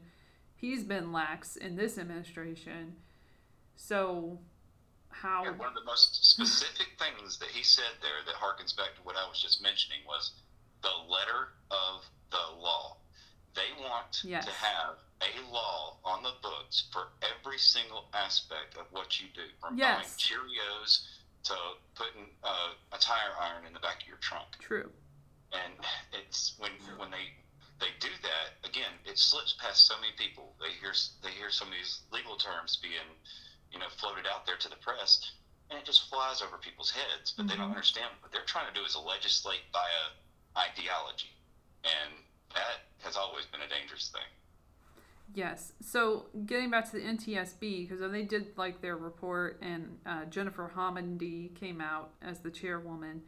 he's 0.55 0.83
been 0.83 1.11
lax 1.11 1.55
in 1.55 1.75
this 1.75 1.97
administration. 1.97 2.95
So 3.75 4.39
how? 5.13 5.45
And 5.45 5.57
one 5.57 5.67
of 5.69 5.75
the 5.75 5.83
most 5.85 6.25
specific 6.25 6.87
things 6.99 7.37
that 7.39 7.49
he 7.49 7.63
said 7.63 7.97
there 8.01 8.21
that 8.25 8.35
harkens 8.35 8.75
back 8.75 8.95
to 8.95 9.01
what 9.03 9.15
I 9.15 9.27
was 9.27 9.41
just 9.41 9.61
mentioning 9.61 9.99
was 10.05 10.31
the 10.81 10.91
letter 11.07 11.49
of 11.71 12.03
the 12.31 12.43
law. 12.57 12.97
They 13.55 13.71
want 13.79 14.21
Yes. 14.23 14.45
to 14.45 14.51
have 14.51 14.97
a 15.21 15.41
law 15.51 15.99
on 16.03 16.23
the 16.23 16.33
books 16.41 16.89
for 16.91 17.13
every 17.21 17.57
single 17.59 18.09
aspect 18.13 18.75
of 18.77 18.91
what 18.91 19.19
you 19.21 19.27
do, 19.33 19.45
from 19.61 19.77
Yes. 19.77 19.95
buying 19.97 20.17
Cheerios 20.17 21.05
to 21.43 21.55
putting 21.95 22.35
uh, 22.43 22.73
a 22.91 22.97
tire 22.97 23.35
iron 23.39 23.65
in 23.65 23.73
the 23.73 23.79
back 23.79 24.01
of 24.01 24.07
your 24.07 24.17
trunk. 24.17 24.57
True. 24.59 24.91
And 25.51 25.73
it's 26.11 26.55
when 26.57 26.71
when 26.97 27.11
they 27.11 27.29
they 27.79 27.91
do 27.99 28.09
that 28.23 28.67
again, 28.67 28.93
it 29.05 29.19
slips 29.19 29.53
past 29.59 29.85
so 29.85 29.99
many 29.99 30.13
people. 30.13 30.55
They 30.59 30.71
hear 30.71 30.93
they 31.21 31.31
hear 31.31 31.51
some 31.51 31.67
of 31.67 31.73
these 31.73 32.01
legal 32.11 32.37
terms 32.37 32.77
being 32.81 33.19
you 33.73 33.79
know 33.79 33.89
floated 33.97 34.25
out 34.27 34.45
there 34.45 34.57
to 34.57 34.69
the 34.69 34.75
press, 34.77 35.31
and 35.69 35.79
it 35.79 35.85
just 35.85 36.09
flies 36.09 36.41
over 36.41 36.57
people's 36.57 36.91
heads. 36.91 37.33
But 37.35 37.47
they 37.47 37.55
don't 37.57 37.67
Mhm. 37.67 37.75
understand 37.75 38.11
what 38.21 38.31
they're 38.31 38.45
trying 38.45 38.71
to 38.71 38.79
do 38.79 38.85
is 38.85 38.95
legislate 38.95 39.71
by 39.71 39.89
a 39.89 40.59
ideology, 40.59 41.35
and 41.83 42.13
that 42.53 42.81
has 42.99 43.17
always 43.17 43.45
been 43.47 43.61
a 43.61 43.67
dangerous 43.67 44.09
thing. 44.09 44.21
Yes. 45.33 45.73
So 45.81 46.27
getting 46.45 46.69
back 46.69 46.85
to 46.91 46.97
the 46.97 47.03
NTSB, 47.03 47.87
because 47.87 48.11
they 48.11 48.23
did 48.23 48.55
like 48.55 48.81
their 48.81 48.97
report, 48.97 49.59
and 49.61 49.99
uh, 50.05 50.25
Jennifer 50.25 50.71
Homendy 50.75 51.55
came 51.55 51.81
out 51.81 52.13
as 52.21 52.39
the 52.41 52.51
chairwoman 52.51 53.23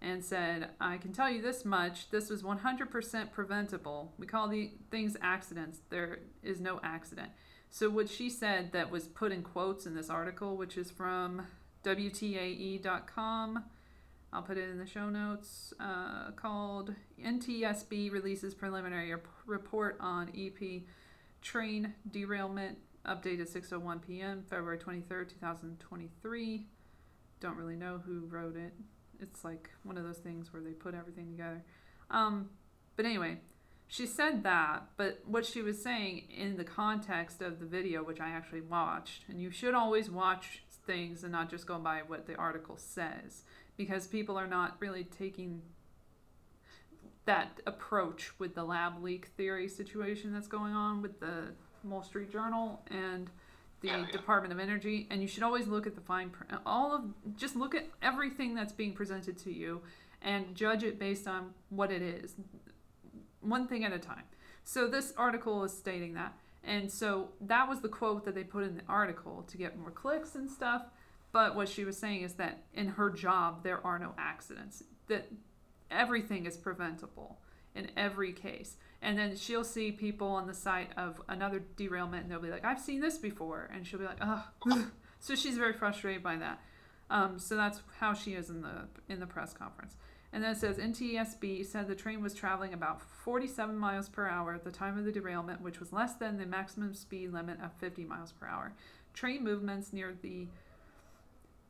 and 0.00 0.24
said, 0.24 0.74
"I 0.80 0.98
can 0.98 1.12
tell 1.12 1.30
you 1.30 1.40
this 1.40 1.64
much: 1.64 2.10
this 2.10 2.28
was 2.28 2.42
100% 2.42 3.32
preventable. 3.32 4.12
We 4.18 4.26
call 4.26 4.48
the 4.48 4.72
things 4.90 5.16
accidents. 5.20 5.78
There 5.90 6.18
is 6.42 6.60
no 6.60 6.80
accident." 6.82 7.30
So 7.74 7.90
what 7.90 8.08
she 8.08 8.30
said 8.30 8.70
that 8.70 8.92
was 8.92 9.08
put 9.08 9.32
in 9.32 9.42
quotes 9.42 9.84
in 9.84 9.96
this 9.96 10.08
article, 10.08 10.56
which 10.56 10.76
is 10.76 10.92
from 10.92 11.48
WTAE.com. 11.82 13.64
I'll 14.32 14.42
put 14.42 14.58
it 14.58 14.70
in 14.70 14.78
the 14.78 14.86
show 14.86 15.10
notes. 15.10 15.74
Uh, 15.80 16.30
called 16.36 16.94
NTSB 17.20 18.12
releases 18.12 18.54
preliminary 18.54 19.12
report 19.44 19.96
on 19.98 20.30
EP 20.38 20.82
train 21.42 21.92
derailment 22.12 22.78
updated 23.04 23.52
6:01 23.52 24.06
p.m. 24.06 24.44
February 24.48 24.78
23rd, 24.78 25.30
2023. 25.30 26.66
Don't 27.40 27.56
really 27.56 27.74
know 27.74 28.00
who 28.06 28.26
wrote 28.26 28.54
it. 28.54 28.72
It's 29.18 29.42
like 29.42 29.68
one 29.82 29.98
of 29.98 30.04
those 30.04 30.18
things 30.18 30.52
where 30.52 30.62
they 30.62 30.74
put 30.74 30.94
everything 30.94 31.32
together. 31.32 31.64
Um, 32.08 32.50
but 32.94 33.04
anyway, 33.04 33.38
she 33.86 34.06
said 34.06 34.42
that, 34.42 34.88
but 34.96 35.20
what 35.26 35.46
she 35.46 35.62
was 35.62 35.82
saying 35.82 36.24
in 36.34 36.56
the 36.56 36.64
context 36.64 37.42
of 37.42 37.60
the 37.60 37.66
video, 37.66 38.02
which 38.02 38.20
I 38.20 38.30
actually 38.30 38.62
watched, 38.62 39.24
and 39.28 39.40
you 39.40 39.50
should 39.50 39.74
always 39.74 40.10
watch 40.10 40.62
things 40.86 41.22
and 41.22 41.32
not 41.32 41.50
just 41.50 41.66
go 41.66 41.78
by 41.78 42.02
what 42.06 42.26
the 42.26 42.34
article 42.36 42.76
says, 42.76 43.42
because 43.76 44.06
people 44.06 44.36
are 44.36 44.46
not 44.46 44.76
really 44.80 45.04
taking 45.04 45.62
that 47.26 47.60
approach 47.66 48.32
with 48.38 48.54
the 48.54 48.64
lab 48.64 49.02
leak 49.02 49.28
theory 49.36 49.68
situation 49.68 50.32
that's 50.32 50.48
going 50.48 50.74
on 50.74 51.00
with 51.00 51.20
the 51.20 51.54
Wall 51.82 52.02
Street 52.02 52.30
Journal 52.30 52.82
and 52.90 53.30
the 53.80 53.88
Yeah, 53.88 53.98
yeah. 53.98 54.10
Department 54.10 54.52
of 54.52 54.58
Energy. 54.58 55.06
And 55.10 55.22
you 55.22 55.28
should 55.28 55.42
always 55.42 55.66
look 55.66 55.86
at 55.86 55.94
the 55.94 56.00
fine 56.00 56.30
print. 56.30 56.52
All 56.66 56.94
of 56.94 57.02
just 57.36 57.56
look 57.56 57.74
at 57.74 57.86
everything 58.02 58.54
that's 58.54 58.72
being 58.72 58.92
presented 58.92 59.38
to 59.38 59.52
you 59.52 59.82
and 60.20 60.54
judge 60.54 60.84
it 60.84 60.98
based 60.98 61.26
on 61.26 61.50
what 61.70 61.90
it 61.90 62.02
is, 62.02 62.34
one 63.44 63.66
thing 63.66 63.84
at 63.84 63.92
a 63.92 63.98
time. 63.98 64.24
So 64.64 64.86
this 64.88 65.12
article 65.16 65.64
is 65.64 65.76
stating 65.76 66.14
that. 66.14 66.34
And 66.62 66.90
so 66.90 67.28
that 67.42 67.68
was 67.68 67.80
the 67.80 67.88
quote 67.88 68.24
that 68.24 68.34
they 68.34 68.44
put 68.44 68.64
in 68.64 68.76
the 68.76 68.82
article 68.88 69.44
to 69.48 69.56
get 69.56 69.78
more 69.78 69.90
clicks 69.90 70.34
and 70.34 70.50
stuff. 70.50 70.86
But 71.32 71.54
what 71.54 71.68
she 71.68 71.84
was 71.84 71.98
saying 71.98 72.22
is 72.22 72.34
that 72.34 72.62
in 72.72 72.88
her 72.88 73.10
job, 73.10 73.62
there 73.62 73.84
are 73.84 73.98
no 73.98 74.14
accidents. 74.16 74.82
That 75.08 75.30
everything 75.90 76.46
is 76.46 76.56
preventable 76.56 77.38
in 77.74 77.90
every 77.96 78.32
case. 78.32 78.76
And 79.02 79.18
then 79.18 79.36
she'll 79.36 79.64
see 79.64 79.92
people 79.92 80.28
on 80.28 80.46
the 80.46 80.54
site 80.54 80.90
of 80.96 81.20
another 81.28 81.62
derailment 81.76 82.22
and 82.22 82.32
they'll 82.32 82.40
be 82.40 82.50
like, 82.50 82.64
I've 82.64 82.80
seen 82.80 83.00
this 83.00 83.18
before. 83.18 83.68
And 83.72 83.86
she'll 83.86 83.98
be 83.98 84.06
like, 84.06 84.20
oh. 84.22 84.46
so 85.20 85.34
she's 85.34 85.58
very 85.58 85.74
frustrated 85.74 86.22
by 86.22 86.36
that. 86.36 86.60
Um, 87.10 87.38
so 87.38 87.56
that's 87.56 87.80
how 87.98 88.14
she 88.14 88.32
is 88.32 88.48
in 88.48 88.62
the 88.62 88.88
in 89.08 89.20
the 89.20 89.26
press 89.26 89.52
conference. 89.52 89.96
And 90.34 90.42
then 90.42 90.50
it 90.50 90.58
says 90.58 90.78
NTSB 90.78 91.64
said 91.64 91.86
the 91.86 91.94
train 91.94 92.20
was 92.20 92.34
traveling 92.34 92.74
about 92.74 93.00
47 93.00 93.78
miles 93.78 94.08
per 94.08 94.26
hour 94.26 94.52
at 94.52 94.64
the 94.64 94.72
time 94.72 94.98
of 94.98 95.04
the 95.04 95.12
derailment, 95.12 95.60
which 95.60 95.78
was 95.78 95.92
less 95.92 96.14
than 96.14 96.36
the 96.36 96.44
maximum 96.44 96.92
speed 96.92 97.32
limit 97.32 97.60
of 97.62 97.72
50 97.74 98.04
miles 98.04 98.32
per 98.32 98.48
hour. 98.48 98.72
Train 99.14 99.44
movements 99.44 99.92
near 99.92 100.12
the 100.22 100.48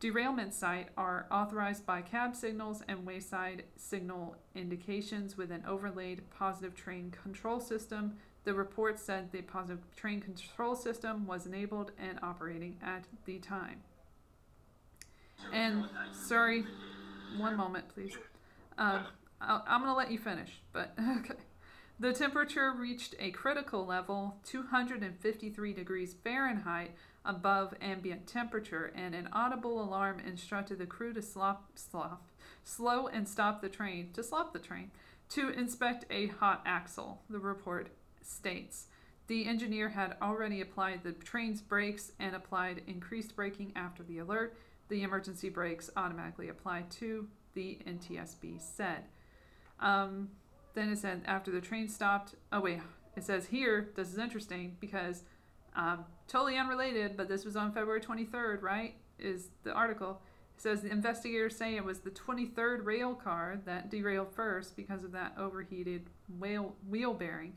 derailment 0.01 0.55
site 0.55 0.89
are 0.97 1.27
authorized 1.31 1.85
by 1.85 2.01
cab 2.01 2.35
signals 2.35 2.83
and 2.89 3.05
wayside 3.05 3.65
signal 3.77 4.35
indications 4.55 5.37
with 5.37 5.51
an 5.51 5.63
overlaid 5.69 6.23
positive 6.31 6.75
train 6.75 7.11
control 7.11 7.61
system. 7.61 8.15
The 8.45 8.55
report 8.55 8.99
said 8.99 9.31
the 9.31 9.43
positive 9.43 9.85
train 9.95 10.23
control 10.23 10.75
system 10.75 11.27
was 11.27 11.45
enabled 11.45 11.93
and 11.99 12.19
operating 12.23 12.79
at 12.83 13.05
the 13.27 13.39
time. 13.41 13.83
And 15.53 15.85
sorry, 16.15 16.65
one 17.37 17.59
moment, 17.59 17.91
please. 17.91 18.17
Um, 18.79 19.05
I'll, 19.41 19.65
I'm 19.67 19.81
going 19.81 19.93
to 19.93 19.97
let 19.97 20.11
you 20.11 20.19
finish, 20.19 20.61
but 20.73 20.95
okay. 21.19 21.41
The 22.01 22.13
temperature 22.13 22.73
reached 22.73 23.15
a 23.21 23.31
critical 23.31 23.87
level, 23.87 24.39
253 24.45 25.73
degrees 25.73 26.17
Fahrenheit 26.25 26.91
above 27.25 27.73
ambient 27.81 28.27
temperature, 28.27 28.93
and 28.97 29.15
an 29.15 29.29
audible 29.33 29.81
alarm 29.81 30.19
instructed 30.19 30.79
the 30.79 30.87
crew 30.87 31.13
to 31.13 31.23
slop, 31.23 31.71
slop, 31.77 32.27
slow 32.65 33.07
and 33.07 33.29
stop 33.29 33.61
the 33.61 33.69
train, 33.69 34.11
to 34.13 34.25
stop 34.25 34.53
the 34.53 34.59
train, 34.59 34.91
to 35.31 35.51
inspect 35.51 36.05
a 36.11 36.27
hot 36.27 36.63
axle, 36.67 37.23
the 37.31 37.39
report 37.39 37.89
states. 38.23 38.87
The 39.27 39.47
engineer 39.47 39.89
had 39.91 40.17
already 40.21 40.61
applied 40.61 41.03
the 41.03 41.13
train's 41.13 41.63
brakes 41.63 42.13
and 42.19 42.35
applied 42.35 42.83
increased 42.87 43.37
braking 43.37 43.73
after 43.77 44.03
the 44.03 44.19
alert. 44.19 44.57
The 44.89 45.03
emergency 45.03 45.49
brakes 45.49 45.91
automatically 45.97 46.49
applied 46.49 46.91
to, 46.93 47.29
the 47.55 47.79
NTSB 47.87 48.61
said. 48.61 49.05
Um, 49.81 50.31
then 50.75 50.91
it 50.91 50.99
said 50.99 51.23
after 51.27 51.51
the 51.51 51.61
train 51.61 51.89
stopped. 51.89 52.35
Oh, 52.53 52.61
wait, 52.61 52.81
it 53.17 53.25
says 53.25 53.47
here, 53.47 53.91
this 53.97 54.13
is 54.13 54.19
interesting 54.19 54.77
because 54.81 55.23
um, 55.77 56.05
totally 56.29 56.57
unrelated, 56.57 57.17
but 57.17 57.29
this 57.29 57.45
was 57.45 57.57
on 57.57 57.73
February 57.73 58.01
23rd, 58.01 58.63
right? 58.63 58.95
Is 59.19 59.49
the 59.63 59.73
article. 59.73 60.21
It 60.57 60.63
says 60.63 60.83
the 60.83 60.91
investigators 60.91 61.57
say 61.57 61.77
it 61.77 61.85
was 61.85 62.01
the 62.01 62.11
23rd 62.11 62.85
rail 62.85 63.15
car 63.15 63.61
that 63.65 63.91
derailed 63.91 64.33
first 64.33 64.77
because 64.77 65.03
of 65.03 65.13
that 65.13 65.35
overheated 65.39 66.11
wheel, 66.39 66.77
wheel 66.89 67.13
bearing. 67.13 67.55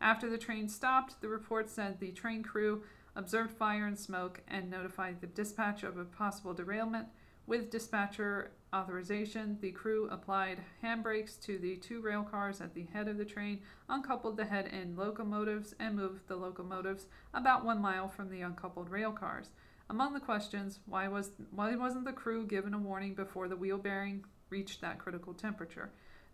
After 0.00 0.30
the 0.30 0.38
train 0.38 0.68
stopped, 0.68 1.20
the 1.20 1.28
report 1.28 1.68
said 1.68 1.98
the 1.98 2.12
train 2.12 2.42
crew 2.42 2.82
observed 3.16 3.50
fire 3.50 3.86
and 3.86 3.98
smoke 3.98 4.40
and 4.48 4.70
notified 4.70 5.20
the 5.20 5.26
dispatch 5.26 5.82
of 5.82 5.98
a 5.98 6.04
possible 6.04 6.54
derailment. 6.54 7.08
With 7.46 7.70
dispatcher 7.70 8.52
authorization, 8.74 9.58
the 9.60 9.72
crew 9.72 10.08
applied 10.10 10.58
handbrakes 10.82 11.40
to 11.42 11.58
the 11.58 11.76
two 11.76 12.00
rail 12.00 12.22
cars 12.22 12.60
at 12.60 12.74
the 12.74 12.84
head 12.92 13.08
of 13.08 13.18
the 13.18 13.24
train, 13.24 13.60
uncoupled 13.88 14.36
the 14.36 14.44
head 14.44 14.68
end 14.72 14.96
locomotives, 14.96 15.74
and 15.78 15.96
moved 15.96 16.26
the 16.28 16.36
locomotives 16.36 17.06
about 17.34 17.64
one 17.64 17.80
mile 17.80 18.08
from 18.08 18.30
the 18.30 18.40
uncoupled 18.40 18.90
rail 18.90 19.12
cars. 19.12 19.50
Among 19.90 20.12
the 20.12 20.20
questions, 20.20 20.80
why 20.86 21.08
was 21.08 21.30
why 21.50 21.74
wasn't 21.74 22.04
the 22.04 22.12
crew 22.12 22.46
given 22.46 22.74
a 22.74 22.78
warning 22.78 23.14
before 23.14 23.48
the 23.48 23.56
wheel 23.56 23.78
bearing 23.78 24.24
reached 24.50 24.80
that 24.82 24.98
critical 24.98 25.32
temperature? 25.32 25.90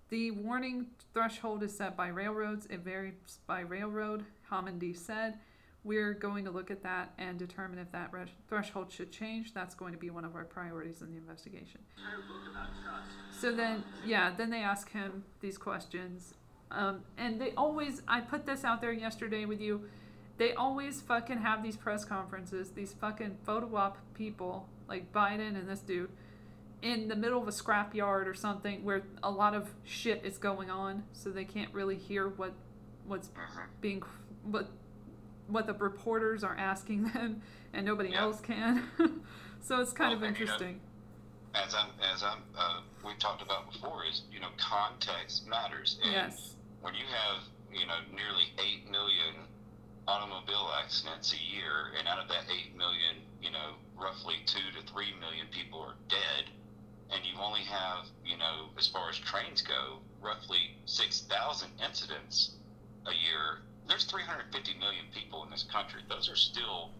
The 0.08 0.32
warning 0.32 0.88
threshold 1.12 1.62
is 1.62 1.76
set 1.76 1.96
by 1.96 2.08
railroads. 2.08 2.66
It 2.66 2.80
varies 2.80 3.38
by 3.46 3.60
railroad, 3.60 4.24
Homendy 4.50 4.96
said. 4.96 5.38
We're 5.84 6.14
going 6.14 6.44
to 6.46 6.50
look 6.50 6.70
at 6.70 6.82
that 6.82 7.12
and 7.18 7.38
determine 7.38 7.78
if 7.78 7.92
that 7.92 8.12
res- 8.12 8.28
threshold 8.48 8.90
should 8.90 9.12
change. 9.12 9.52
That's 9.52 9.74
going 9.74 9.92
to 9.92 9.98
be 9.98 10.10
one 10.10 10.24
of 10.24 10.34
our 10.34 10.44
priorities 10.44 11.02
in 11.02 11.10
the 11.10 11.18
investigation. 11.18 11.80
So 13.38 13.52
then, 13.52 13.84
yeah, 14.06 14.32
then 14.36 14.50
they 14.50 14.62
ask 14.62 14.90
him 14.90 15.24
these 15.40 15.58
questions. 15.58 16.34
Um, 16.70 17.02
and 17.18 17.40
they 17.40 17.52
always, 17.56 18.02
I 18.08 18.20
put 18.20 18.46
this 18.46 18.64
out 18.64 18.80
there 18.80 18.92
yesterday 18.92 19.44
with 19.44 19.60
you, 19.60 19.82
they 20.38 20.54
always 20.54 21.00
fucking 21.00 21.38
have 21.38 21.62
these 21.62 21.76
press 21.76 22.04
conferences, 22.04 22.70
these 22.70 22.92
fucking 22.94 23.36
photo 23.44 23.76
op 23.76 23.98
people, 24.14 24.68
like 24.88 25.12
Biden 25.12 25.56
and 25.56 25.68
this 25.68 25.80
dude, 25.80 26.10
in 26.82 27.08
the 27.08 27.14
middle 27.16 27.40
of 27.40 27.46
a 27.46 27.52
scrapyard 27.52 28.26
or 28.26 28.34
something 28.34 28.84
where 28.84 29.02
a 29.22 29.30
lot 29.30 29.54
of 29.54 29.70
shit 29.84 30.22
is 30.24 30.38
going 30.38 30.70
on, 30.70 31.04
so 31.12 31.30
they 31.30 31.44
can't 31.44 31.72
really 31.72 31.96
hear 31.96 32.28
what 32.28 32.52
what's 33.06 33.30
being 33.80 34.02
what 34.42 34.68
what 35.48 35.66
the 35.66 35.74
reporters 35.74 36.42
are 36.44 36.56
asking 36.56 37.04
them, 37.12 37.42
and 37.72 37.84
nobody 37.86 38.10
Yeah. 38.10 38.22
else 38.22 38.40
can. 38.40 38.82
so 39.60 39.80
it's 39.80 39.92
kind 39.92 40.10
Well, 40.10 40.18
of 40.18 40.22
and, 40.28 40.38
you 40.38 40.46
know, 40.46 40.52
interesting. 40.52 40.80
as 41.54 41.74
I'm 41.74 41.90
as 42.12 42.22
I'm 42.22 42.42
uh, 42.58 42.80
we've 43.04 43.18
talked 43.18 43.42
about 43.42 43.70
before 43.72 44.04
is 44.10 44.22
you 44.32 44.40
know 44.40 44.48
context 44.58 45.46
matters 45.46 45.98
and 46.02 46.12
Yes. 46.12 46.56
when 46.80 46.94
you 46.94 47.04
have 47.06 47.42
you 47.72 47.86
know 47.86 47.98
nearly 48.12 48.50
eight 48.58 48.90
million 48.90 49.46
automobile 50.08 50.68
accidents 50.82 51.32
a 51.32 51.36
year 51.54 51.94
and 51.98 52.08
out 52.08 52.18
of 52.18 52.28
that 52.28 52.44
eight 52.50 52.76
million 52.76 53.22
you 53.40 53.50
know 53.52 53.74
roughly 53.96 54.34
two 54.46 54.66
to 54.78 54.84
three 54.92 55.14
million 55.20 55.46
people 55.52 55.80
are 55.80 55.94
dead 56.08 56.50
and 57.10 57.24
you 57.24 57.32
only 57.40 57.62
have 57.62 58.06
you 58.24 58.36
know 58.36 58.68
as 58.76 58.88
far 58.88 59.08
as 59.08 59.16
trains 59.16 59.62
go 59.62 59.98
roughly 60.20 60.76
6000 60.86 61.70
incidents 61.86 62.56
a 63.06 63.12
year 63.12 63.62
there's 63.88 64.04
350 64.04 64.78
million 64.78 65.04
people 65.12 65.44
in 65.44 65.50
this 65.50 65.64
country 65.70 66.00
those 66.08 66.28
are 66.28 66.36
still 66.36 66.90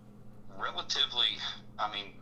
relatively 0.58 1.38
i 1.78 1.90
mean 1.92 2.12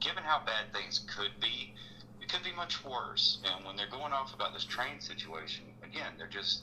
given 0.00 0.22
how 0.22 0.42
bad 0.44 0.72
things 0.72 1.00
could 1.16 1.32
be, 1.40 1.74
it 2.20 2.28
could 2.28 2.42
be 2.42 2.52
much 2.54 2.84
worse. 2.84 3.38
And 3.44 3.64
when 3.64 3.76
they're 3.76 3.90
going 3.90 4.12
off 4.12 4.34
about 4.34 4.52
this 4.52 4.64
train 4.64 5.00
situation, 5.00 5.64
again, 5.82 6.14
they're 6.18 6.28
just 6.28 6.62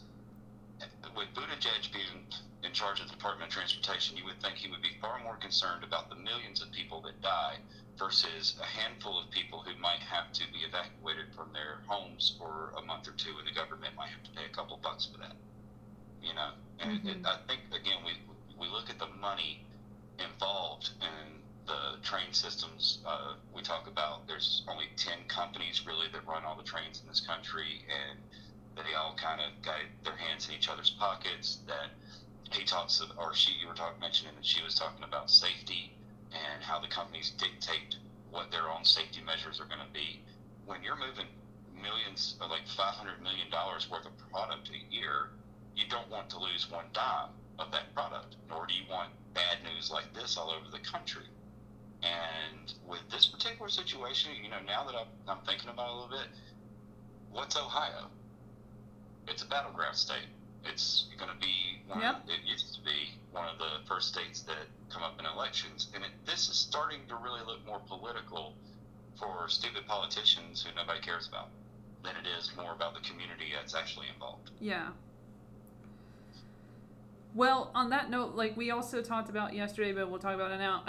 with 1.16 1.30
Buttigieg 1.36 1.94
being 1.94 2.26
in 2.64 2.72
charge 2.74 3.00
of 3.00 3.08
the 3.08 3.14
Department 3.14 3.50
of 3.50 3.54
Transportation, 3.54 4.18
you 4.18 4.26
would 4.26 4.42
think 4.42 4.56
he 4.56 4.70
would 4.70 4.82
be 4.82 4.98
far 5.00 5.22
more 5.24 5.38
concerned 5.38 5.84
about 5.84 6.10
the 6.10 6.16
millions 6.16 6.62
of 6.62 6.72
people 6.72 7.02
that 7.02 7.22
die 7.22 7.58
versus 7.98 8.56
a 8.60 8.66
handful 8.66 9.20
of 9.20 9.30
people 9.30 9.60
who 9.60 9.80
might 9.80 10.00
have 10.00 10.32
to 10.34 10.44
be 10.52 10.60
evacuated 10.68 11.26
from 11.36 11.54
their 11.54 11.84
homes 11.88 12.36
for 12.38 12.74
a 12.78 12.82
month 12.82 13.08
or 13.08 13.14
two, 13.14 13.38
and 13.38 13.48
the 13.48 13.54
government 13.54 13.96
might 13.96 14.10
have 14.10 14.24
to 14.24 14.32
pay 14.32 14.46
a 14.50 14.56
couple 14.56 14.80
bucks 14.82 15.06
for 15.06 15.20
that. 15.20 15.36
You 16.24 16.34
know, 16.34 16.52
and 16.80 17.08
it, 17.08 17.22
Mhm. 17.22 17.26
I 17.26 17.38
think 17.48 17.62
again 17.74 18.04
we 18.06 18.14
we 18.58 18.68
look 18.70 18.90
at 18.90 19.00
the 19.00 19.08
money 19.08 19.66
involved 20.20 20.92
in 21.02 21.44
the 21.68 22.00
train 22.04 22.34
systems. 22.34 23.00
Uh, 23.06 23.36
we 23.54 23.62
talk 23.62 23.88
about 23.88 24.28
there's 24.28 24.64
only 24.68 24.88
10 24.98 25.26
companies 25.28 25.86
really 25.86 26.08
that 26.10 26.26
run 26.26 26.46
all 26.46 26.56
the 26.56 26.64
trains 26.64 27.02
in 27.02 27.08
this 27.08 27.22
country, 27.22 27.86
and 27.90 28.20
they 28.76 28.94
all 28.96 29.16
kind 29.16 29.42
of 29.42 29.62
got 29.62 29.80
their 30.04 30.18
hands 30.18 30.48
in 30.48 30.56
each 30.56 30.70
other's 30.70 30.92
pockets. 30.92 31.60
That 31.68 31.92
he 32.52 32.66
talks, 32.66 33.00
of, 33.02 33.12
or 33.18 33.34
she, 33.34 33.54
you 33.54 33.68
were 33.68 33.74
talking, 33.76 34.00
mentioning 34.00 34.36
that 34.36 34.46
she 34.46 34.62
was 34.64 34.76
talking 34.76 35.04
about 35.04 35.30
safety 35.30 35.94
and 36.32 36.64
how 36.64 36.80
the 36.80 36.88
companies 36.88 37.32
dictate 37.32 37.96
what 38.30 38.52
their 38.52 38.70
own 38.70 38.86
safety 38.86 39.22
measures 39.22 39.60
are 39.60 39.66
going 39.66 39.82
to 39.86 39.94
be. 39.94 40.24
When 40.66 40.84
you're 40.84 40.96
moving 40.98 41.28
millions, 41.74 42.36
like 42.42 42.66
$500 42.68 43.20
million 43.22 43.50
worth 43.90 44.06
of 44.06 44.18
product 44.32 44.70
a 44.70 44.94
year, 44.94 45.32
you 45.76 45.86
don't 45.90 46.10
want 46.10 46.30
to 46.30 46.40
lose 46.40 46.70
one 46.70 46.86
dime 46.94 47.30
of 47.60 47.72
that 47.72 47.94
product, 47.94 48.36
nor 48.50 48.66
do 48.66 48.74
you 48.74 48.84
want 48.90 49.10
bad 49.34 49.58
news 49.64 49.92
like 49.92 50.14
this 50.14 50.38
all 50.38 50.52
over 50.52 50.70
the 50.72 50.84
country. 50.84 51.24
And 52.04 52.74
with 52.88 53.02
this 53.10 53.28
particular 53.28 53.70
situation, 53.70 54.32
you 54.44 54.50
know, 54.50 54.60
now 54.68 54.86
that 54.86 54.96
I'm, 54.96 55.08
I'm 55.28 55.46
thinking 55.46 55.70
about 55.70 55.88
it 55.88 55.92
a 55.92 55.96
little 55.96 56.18
bit, 56.18 56.28
what's 57.32 57.56
Ohio? 57.56 58.08
It's 59.28 59.42
a 59.42 59.48
battleground 59.48 59.96
state. 59.96 60.28
It's 60.66 61.08
going 61.18 61.32
to 61.32 61.38
be 61.40 61.82
one. 61.88 62.02
Yep. 62.02 62.24
Of, 62.24 62.30
it 62.30 62.40
used 62.46 62.76
to 62.76 62.82
be 62.82 63.16
one 63.32 63.48
of 63.48 63.58
the 63.58 63.88
first 63.88 64.10
states 64.10 64.42
that 64.42 64.68
come 64.90 65.02
up 65.04 65.20
in 65.20 65.26
elections, 65.26 65.90
and 65.96 66.04
it, 66.04 66.12
this 66.26 66.50
is 66.50 66.58
starting 66.58 67.00
to 67.08 67.16
really 67.16 67.42
look 67.46 67.66
more 67.66 67.82
political 67.88 68.54
for 69.18 69.48
stupid 69.48 69.86
politicians 69.88 70.64
who 70.64 70.76
nobody 70.76 71.00
cares 71.02 71.28
about 71.28 71.50
than 72.04 72.16
it 72.16 72.28
is 72.38 72.52
more 72.58 72.74
about 72.74 72.94
the 72.94 73.00
community 73.02 73.52
that's 73.56 73.76
actually 73.76 74.08
involved. 74.14 74.52
Yeah. 74.60 74.90
Well, 77.36 77.72
on 77.74 77.90
that 77.90 78.10
note, 78.12 78.36
like 78.36 78.56
we 78.56 78.70
also 78.72 79.02
talked 79.02 79.30
about 79.30 79.54
yesterday, 79.56 79.92
but 79.92 80.10
we'll 80.10 80.20
talk 80.20 80.36
about 80.36 80.52
it 80.52 80.60
now. 80.60 80.84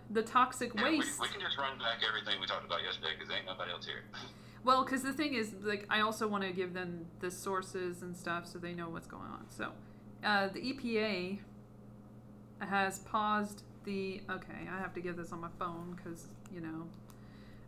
the 0.10 0.22
toxic 0.22 0.72
Yeah, 0.74 0.84
we, 0.84 0.98
waste. 0.98 1.20
we 1.20 1.28
can 1.28 1.40
just 1.40 1.58
run 1.58 1.78
back 1.78 1.98
everything 2.06 2.40
we 2.40 2.46
talked 2.46 2.64
about 2.64 2.82
yesterday 2.82 3.10
because 3.18 3.30
ain't 3.34 3.46
nobody 3.46 3.70
else 3.72 3.86
here. 3.86 4.02
Well, 4.64 4.84
because 4.84 5.02
the 5.02 5.12
thing 5.12 5.34
is, 5.34 5.54
like, 5.64 5.86
I 5.90 6.02
also 6.02 6.28
want 6.28 6.44
to 6.44 6.52
give 6.52 6.72
them 6.72 7.06
the 7.18 7.32
sources 7.32 8.02
and 8.02 8.16
stuff 8.16 8.46
so 8.46 8.60
they 8.60 8.72
know 8.72 8.88
what's 8.88 9.08
going 9.08 9.24
on. 9.24 9.44
So, 9.50 9.72
uh, 10.22 10.50
the 10.54 10.60
EPA 10.60 11.38
has 12.60 13.00
paused 13.00 13.64
the. 13.82 14.20
Okay, 14.30 14.68
I 14.72 14.78
have 14.78 14.94
to 14.94 15.00
get 15.00 15.16
this 15.16 15.32
on 15.32 15.40
my 15.40 15.48
phone 15.58 15.96
because 15.96 16.26
you 16.54 16.60
know 16.60 16.86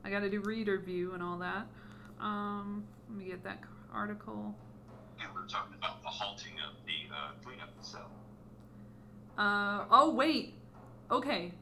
I 0.05 0.11
got 0.11 0.21
to 0.21 0.31
do 0.31 0.39
reader 0.41 0.79
view 0.79 1.15
and 1.15 1.23
all 1.23 1.37
that. 1.39 1.67
Um, 2.21 2.85
let 3.09 3.19
me 3.19 3.25
get 3.25 3.43
that 3.43 3.59
article. 3.93 4.55
And 5.21 5.29
we're 5.35 5.47
talking 5.47 5.75
about 5.79 6.03
the 6.03 6.09
halting 6.09 6.55
of 6.69 6.75
the 6.87 7.15
uh, 7.15 7.31
cleanup 7.45 7.71
cell. 7.81 8.11
Uh, 9.39 9.85
oh 9.91 10.11
wait. 10.15 10.55
Okay. 11.11 11.53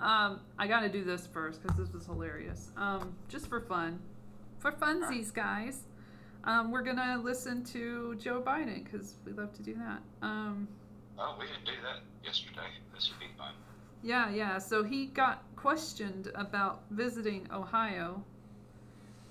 Um, 0.00 0.40
I 0.58 0.66
gotta 0.66 0.88
do 0.88 1.04
this 1.04 1.26
first 1.26 1.62
because 1.62 1.76
this 1.78 1.92
was 1.92 2.06
hilarious. 2.06 2.70
Um, 2.76 3.14
just 3.28 3.48
for 3.48 3.60
fun, 3.62 3.98
for 4.58 4.70
funsies, 4.72 5.32
guys. 5.32 5.84
Um, 6.44 6.70
we're 6.70 6.82
gonna 6.82 7.20
listen 7.22 7.64
to 7.66 8.14
Joe 8.16 8.40
Biden 8.46 8.84
because 8.84 9.14
we 9.24 9.32
love 9.32 9.52
to 9.54 9.62
do 9.62 9.74
that. 9.74 10.00
Um, 10.22 10.68
Oh, 11.18 11.34
we 11.40 11.46
didn't 11.46 11.64
do 11.64 11.72
that 11.82 12.00
yesterday. 12.22 12.68
This 12.94 13.08
would 13.10 13.18
be 13.18 13.32
fun. 13.38 13.54
yeah, 14.02 14.28
yeah. 14.30 14.58
So 14.58 14.84
he 14.84 15.06
got 15.06 15.42
questioned 15.56 16.30
about 16.34 16.82
visiting 16.90 17.48
Ohio. 17.50 18.22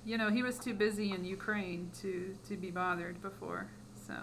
You 0.05 0.19
know, 0.19 0.29
he 0.29 0.43
was 0.43 0.59
too 0.59 0.75
busy 0.75 1.11
in 1.11 1.25
Ukraine 1.25 1.89
to 2.01 2.35
to 2.47 2.55
be 2.55 2.69
bothered 2.69 3.21
before. 3.21 3.71
So 4.07 4.13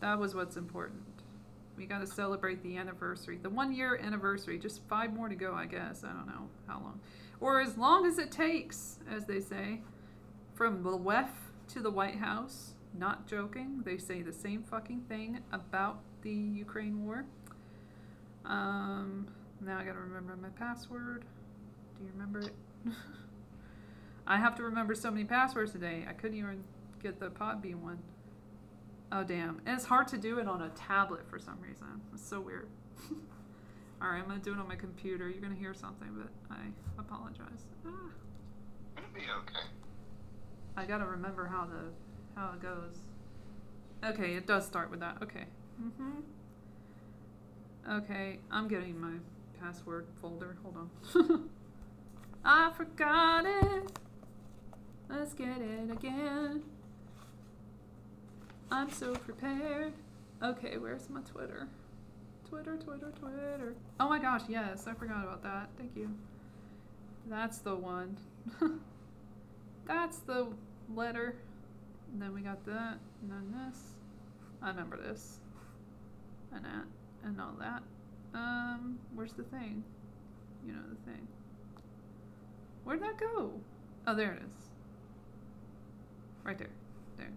that 0.00 0.18
was 0.18 0.34
what's 0.34 0.56
important. 0.56 1.02
We 1.78 1.86
got 1.86 2.00
to 2.00 2.06
celebrate 2.06 2.62
the 2.62 2.76
anniversary, 2.76 3.38
the 3.42 3.48
one 3.48 3.72
year 3.72 3.96
anniversary. 3.96 4.58
Just 4.58 4.82
five 4.88 5.14
more 5.14 5.30
to 5.30 5.34
go, 5.34 5.54
I 5.54 5.64
guess. 5.64 6.04
I 6.04 6.12
don't 6.12 6.26
know 6.26 6.50
how 6.66 6.80
long, 6.80 7.00
or 7.40 7.62
as 7.62 7.78
long 7.78 8.06
as 8.06 8.18
it 8.18 8.30
takes, 8.30 8.98
as 9.10 9.24
they 9.24 9.40
say, 9.40 9.80
from 10.54 10.82
the 10.82 10.90
WEF 10.90 11.30
to 11.68 11.80
the 11.80 11.90
White 11.90 12.16
House. 12.16 12.74
Not 12.94 13.26
joking. 13.26 13.80
They 13.86 13.96
say 13.96 14.20
the 14.20 14.34
same 14.34 14.62
fucking 14.62 15.04
thing 15.08 15.40
about 15.50 16.00
the 16.20 16.30
Ukraine 16.30 17.06
war. 17.06 17.24
Um, 18.44 19.26
now 19.62 19.78
I 19.78 19.84
gotta 19.84 20.00
remember 20.00 20.36
my 20.36 20.50
password. 20.50 21.24
Do 21.98 22.04
you 22.04 22.10
remember 22.12 22.40
it? 22.40 22.52
I 24.26 24.36
have 24.36 24.54
to 24.56 24.62
remember 24.62 24.94
so 24.94 25.10
many 25.10 25.24
passwords 25.24 25.72
today. 25.72 26.04
I 26.08 26.12
couldn't 26.12 26.38
even 26.38 26.62
get 27.02 27.18
the 27.20 27.28
Podbean 27.30 27.80
one. 27.80 27.98
Oh 29.10 29.22
damn! 29.24 29.60
And 29.66 29.74
it's 29.76 29.84
hard 29.84 30.08
to 30.08 30.16
do 30.16 30.38
it 30.38 30.48
on 30.48 30.62
a 30.62 30.70
tablet 30.70 31.28
for 31.28 31.38
some 31.38 31.60
reason. 31.60 31.86
It's 32.14 32.26
so 32.26 32.40
weird. 32.40 32.68
All 34.00 34.08
right, 34.08 34.18
I'm 34.22 34.26
gonna 34.26 34.38
do 34.40 34.52
it 34.52 34.58
on 34.58 34.66
my 34.68 34.76
computer. 34.76 35.28
You're 35.28 35.42
gonna 35.42 35.54
hear 35.54 35.74
something, 35.74 36.08
but 36.16 36.28
I 36.56 36.60
apologize. 36.98 37.66
Ah, 37.86 37.90
It'll 38.96 39.10
be 39.14 39.20
okay. 39.20 39.66
I 40.76 40.86
gotta 40.86 41.04
remember 41.04 41.46
how 41.46 41.66
the 41.66 42.40
how 42.40 42.54
it 42.54 42.62
goes. 42.62 42.98
Okay, 44.04 44.34
it 44.34 44.46
does 44.46 44.64
start 44.66 44.90
with 44.90 45.00
that. 45.00 45.18
Okay. 45.22 45.44
Mhm. 45.80 46.22
Okay, 47.98 48.38
I'm 48.50 48.68
getting 48.68 48.98
my 49.00 49.14
password 49.60 50.06
folder. 50.20 50.56
Hold 50.62 50.76
on. 50.76 51.50
I 52.44 52.72
forgot 52.76 53.44
it. 53.44 53.92
Let's 55.12 55.34
get 55.34 55.58
it 55.60 55.90
again. 55.90 56.62
I'm 58.70 58.90
so 58.90 59.12
prepared. 59.12 59.92
Okay, 60.42 60.78
where's 60.78 61.10
my 61.10 61.20
Twitter? 61.20 61.68
Twitter, 62.48 62.78
Twitter, 62.78 63.12
Twitter. 63.20 63.74
Oh 64.00 64.08
my 64.08 64.18
gosh, 64.18 64.40
yes, 64.48 64.86
I 64.86 64.94
forgot 64.94 65.24
about 65.24 65.42
that. 65.42 65.68
Thank 65.76 65.94
you. 65.96 66.10
That's 67.28 67.58
the 67.58 67.74
one. 67.74 68.16
That's 69.86 70.20
the 70.20 70.48
letter. 70.94 71.36
And 72.12 72.22
then 72.22 72.32
we 72.32 72.40
got 72.40 72.64
that, 72.64 72.98
and 73.20 73.30
then 73.30 73.54
this. 73.66 73.78
I 74.62 74.68
remember 74.68 74.96
this. 74.96 75.40
And 76.54 76.64
that, 76.64 76.84
and 77.24 77.38
all 77.38 77.54
that. 77.60 77.82
Um, 78.32 78.98
where's 79.14 79.34
the 79.34 79.44
thing? 79.44 79.84
You 80.66 80.72
know 80.72 80.82
the 80.88 81.10
thing. 81.10 81.28
Where'd 82.84 83.02
that 83.02 83.18
go? 83.18 83.52
Oh, 84.06 84.14
there 84.14 84.32
it 84.32 84.42
is. 84.42 84.71
Right 86.44 86.58
there. 86.58 86.70
There. 87.18 87.30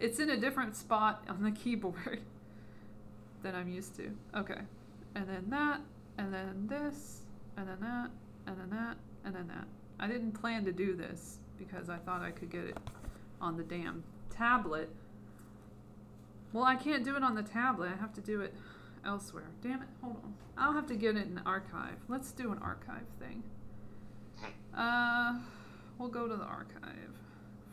It's 0.00 0.18
in 0.18 0.30
a 0.30 0.36
different 0.36 0.76
spot 0.76 1.24
on 1.28 1.42
the 1.42 1.50
keyboard 1.62 2.20
than 3.42 3.54
I'm 3.54 3.68
used 3.68 3.94
to. 3.96 4.10
Okay. 4.36 4.60
and 5.14 5.28
then 5.28 5.46
that, 5.50 5.80
and 6.18 6.32
then 6.32 6.66
this, 6.68 7.20
and 7.56 7.68
then 7.68 7.78
that, 7.80 8.10
and 8.46 8.58
then 8.58 8.70
that, 8.70 8.96
and 9.24 9.34
then 9.34 9.46
that. 9.48 9.66
I 9.98 10.06
didn't 10.06 10.32
plan 10.32 10.64
to 10.64 10.72
do 10.72 10.94
this 10.96 11.38
because 11.58 11.88
I 11.88 11.96
thought 11.98 12.22
I 12.22 12.30
could 12.30 12.50
get 12.50 12.64
it 12.64 12.78
on 13.40 13.56
the 13.56 13.62
damn 13.62 14.02
tablet. 14.30 14.90
Well, 16.52 16.64
I 16.64 16.76
can't 16.76 17.04
do 17.04 17.16
it 17.16 17.22
on 17.22 17.34
the 17.34 17.42
tablet. 17.42 17.90
I 17.94 18.00
have 18.00 18.12
to 18.14 18.20
do 18.20 18.40
it 18.40 18.54
elsewhere. 19.04 19.50
Damn 19.62 19.82
it. 19.82 19.88
Hold 20.02 20.16
on. 20.16 20.34
I'll 20.56 20.72
have 20.72 20.86
to 20.86 20.96
get 20.96 21.16
it 21.16 21.26
in 21.26 21.40
archive. 21.44 21.96
Let's 22.08 22.32
do 22.32 22.52
an 22.52 22.58
archive 22.58 23.06
thing. 23.18 23.42
Uh, 24.76 25.38
we'll 25.98 26.08
go 26.08 26.26
to 26.26 26.36
the 26.36 26.44
archive 26.44 27.14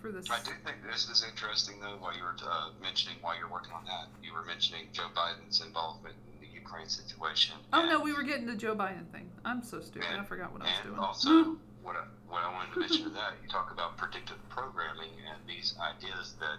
for 0.02 0.12
this. 0.12 0.30
I 0.30 0.40
do 0.44 0.52
think 0.66 0.78
this 0.90 1.08
is 1.10 1.24
interesting, 1.24 1.80
though, 1.80 1.98
while 2.00 2.16
you 2.16 2.24
were 2.24 2.36
uh, 2.44 2.70
mentioning, 2.82 3.18
while 3.22 3.38
you're 3.38 3.50
working 3.50 3.74
on 3.74 3.86
that, 3.86 4.08
you 4.24 4.34
were 4.34 4.44
mentioning 4.44 4.88
Joe 4.92 5.08
Biden's 5.16 5.62
involvement 5.62 6.16
in 6.34 6.42
the 6.42 6.54
Ukraine 6.54 6.90
situation. 6.90 7.56
Oh, 7.72 7.86
no, 7.86 8.00
we 8.02 8.14
were 8.14 8.24
getting 8.24 8.48
the 8.48 8.56
Joe 8.56 8.76
Biden 8.76 9.08
thing. 9.12 9.30
I'm 9.46 9.64
so 9.64 9.80
stupid. 9.80 10.10
I 10.20 10.24
forgot 10.24 10.52
what 10.52 10.62
I 10.62 10.66
was 10.66 10.74
and 10.82 10.90
doing. 10.90 11.00
also, 11.00 11.30
what 11.84 11.96
I, 11.96 12.04
what 12.28 12.42
I 12.42 12.52
wanted 12.52 12.74
to 12.74 12.80
mention 12.80 13.04
to 13.04 13.10
that, 13.12 13.34
you 13.44 13.50
talk 13.50 13.72
about 13.72 13.98
predictive 13.98 14.38
programming 14.50 15.12
and 15.30 15.40
these 15.48 15.76
ideas 15.80 16.34
that 16.40 16.58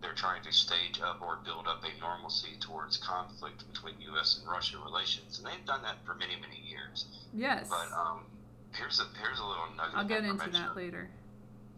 they're 0.00 0.14
trying 0.14 0.42
to 0.44 0.52
stage 0.52 1.00
up 1.02 1.20
or 1.22 1.38
build 1.44 1.66
up 1.66 1.82
a 1.82 2.00
normalcy 2.00 2.56
towards 2.60 2.96
conflict 2.98 3.64
between 3.72 3.94
U.S. 4.12 4.38
and 4.40 4.50
Russia 4.50 4.76
relations, 4.84 5.38
and 5.38 5.46
they've 5.46 5.64
done 5.66 5.82
that 5.82 5.96
for 6.04 6.14
many, 6.14 6.36
many 6.36 6.60
years. 6.68 7.06
yes. 7.34 7.68
But 7.68 7.90
um, 7.96 8.20
here's 8.72 9.00
a 9.00 9.04
here's 9.20 9.38
a 9.38 9.44
little 9.44 9.66
nugget. 9.76 9.96
I'll 9.96 10.04
get 10.04 10.24
into 10.24 10.50
that 10.50 10.76
later. 10.76 11.08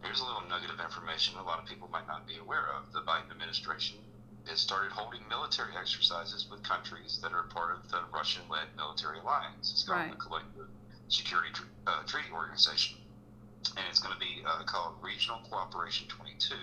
Here's 0.03 0.21
a 0.21 0.25
little 0.25 0.43
nugget 0.49 0.71
of 0.71 0.81
information 0.81 1.37
a 1.39 1.43
lot 1.43 1.59
of 1.59 1.67
people 1.67 1.89
might 1.89 2.07
not 2.07 2.27
be 2.27 2.37
aware 2.39 2.67
of. 2.77 2.93
The 2.93 3.01
Biden 3.01 3.31
administration 3.31 3.99
has 4.47 4.61
started 4.61 4.93
holding 4.93 5.21
military 5.29 5.77
exercises 5.77 6.47
with 6.51 6.63
countries 6.63 7.19
that 7.23 7.33
are 7.33 7.45
part 7.45 7.75
of 7.77 7.91
the 7.91 8.01
Russian-led 8.13 8.75
military 8.77 9.19
alliance. 9.19 9.71
It's 9.73 9.85
called 9.85 9.99
Right. 10.01 10.11
the 10.11 10.17
Collective 10.17 10.69
Security 11.09 11.51
uh, 11.87 12.03
Treaty 12.07 12.31
Organization, 12.33 12.97
and 13.77 13.85
it's 13.91 13.99
going 14.01 14.15
to 14.15 14.21
be 14.21 14.43
uh, 14.47 14.65
called 14.65 14.95
Regional 15.03 15.41
Cooperation 15.51 16.07
22. 16.09 16.55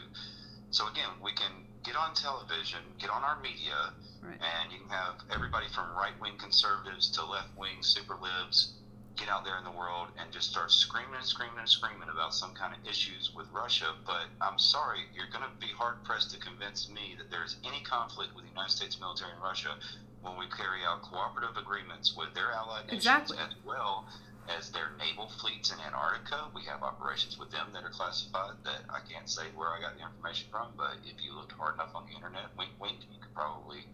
So 0.72 0.88
again, 0.88 1.10
we 1.22 1.34
can 1.34 1.52
get 1.84 1.96
on 1.96 2.16
television, 2.16 2.80
get 3.00 3.10
on 3.10 3.24
our 3.24 3.40
media, 3.42 3.94
Right. 4.22 4.40
and 4.42 4.72
you 4.72 4.80
can 4.80 4.90
have 4.90 5.16
everybody 5.32 5.68
from 5.76 5.94
right-wing 5.96 6.38
conservatives 6.40 7.12
to 7.12 7.26
left-wing 7.26 7.84
super 7.84 8.16
libs 8.16 8.74
get 9.16 9.30
out 9.30 9.46
there 9.46 9.58
in 9.58 9.64
the 9.64 9.72
world 9.72 10.08
and 10.20 10.32
just 10.32 10.50
start 10.52 10.72
screaming 10.72 11.16
and 11.16 11.26
screaming 11.26 11.60
and 11.60 11.70
screaming 11.70 12.10
about 12.12 12.34
some 12.34 12.54
kind 12.54 12.76
of 12.76 12.80
issues 12.88 13.32
with 13.36 13.48
Russia. 13.52 13.96
But 14.06 14.28
I'm 14.42 14.60
sorry, 14.60 15.00
you're 15.14 15.32
going 15.32 15.44
to 15.48 15.56
be 15.60 15.72
hard 15.74 16.04
pressed 16.04 16.32
to 16.32 16.40
convince 16.40 16.90
me 16.90 17.16
that 17.18 17.32
there's 17.32 17.56
any 17.66 17.82
conflict 17.84 18.36
with 18.36 18.44
the 18.44 18.52
United 18.52 18.72
States 18.72 19.00
military 19.00 19.32
in 19.32 19.42
Russia 19.42 19.76
when 20.22 20.38
we 20.38 20.46
carry 20.52 20.84
out 20.84 21.02
cooperative 21.04 21.56
agreements 21.56 22.16
with 22.16 22.34
their 22.34 22.52
allied 22.52 22.86
nations 22.86 23.06
Exactly. 23.06 23.38
as 23.38 23.54
well 23.66 24.06
as 24.50 24.70
their 24.70 24.92
naval 25.00 25.30
fleets 25.42 25.72
in 25.72 25.80
Antarctica. 25.80 26.50
We 26.54 26.64
have 26.66 26.84
operations 26.84 27.38
with 27.40 27.52
them 27.52 27.68
that 27.74 27.84
are 27.84 27.90
classified 27.90 28.58
that 28.64 28.86
I 28.90 29.00
can't 29.10 29.30
say 29.30 29.44
where 29.56 29.70
I 29.70 29.80
got 29.82 29.98
the 29.98 30.04
information 30.04 30.48
from, 30.52 30.70
but 30.78 30.98
if 31.06 31.24
you 31.24 31.34
looked 31.34 31.54
hard 31.54 31.76
enough 31.76 31.96
on 31.96 32.06
the 32.06 32.14
internet, 32.14 32.52
wink, 32.58 32.72
wink, 32.80 33.00
you 33.10 33.18
could 33.22 33.34
probably 33.34 33.86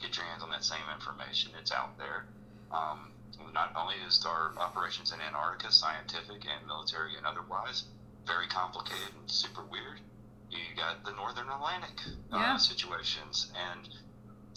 get 0.00 0.16
your 0.16 0.24
hands 0.26 0.42
on 0.42 0.50
that 0.50 0.64
same 0.64 0.84
information. 0.94 1.52
It's 1.60 1.72
out 1.72 1.98
there. 1.98 2.24
Um, 2.72 3.12
not 3.52 3.72
only 3.76 3.94
is 4.06 4.24
our 4.24 4.54
operations 4.58 5.12
in 5.12 5.20
Antarctica 5.20 5.72
scientific 5.72 6.44
and 6.46 6.66
military 6.66 7.16
and 7.16 7.26
otherwise 7.26 7.84
very 8.26 8.46
complicated 8.48 9.08
and 9.18 9.30
super 9.30 9.62
weird, 9.64 10.00
you 10.50 10.58
got 10.76 11.04
the 11.04 11.12
Northern 11.12 11.48
Atlantic 11.48 11.98
uh, 12.32 12.36
Yeah. 12.36 12.56
situations, 12.56 13.50
and 13.54 13.88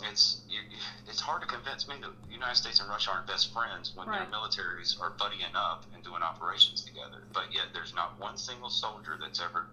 it's 0.09 0.43
you, 0.47 0.59
it's 1.07 1.21
hard 1.21 1.41
to 1.41 1.47
convince 1.47 1.88
me 1.88 1.95
that 2.01 2.11
the 2.28 2.34
United 2.34 2.55
States 2.55 2.80
and 2.80 2.89
Russia 2.89 3.11
aren't 3.11 3.28
best 3.28 3.53
friends 3.53 3.93
when 3.95 4.07
Right. 4.07 4.19
their 4.30 4.39
militaries 4.39 4.99
are 4.99 5.11
buddying 5.17 5.53
up 5.55 5.86
and 5.93 6.03
doing 6.03 6.21
operations 6.24 6.84
together. 6.84 7.28
But 7.34 7.53
yet, 7.53 7.74
there's 7.74 7.93
not 7.93 8.19
one 8.19 8.38
single 8.38 8.69
soldier 8.69 9.17
that's 9.19 9.39
ever 9.39 9.67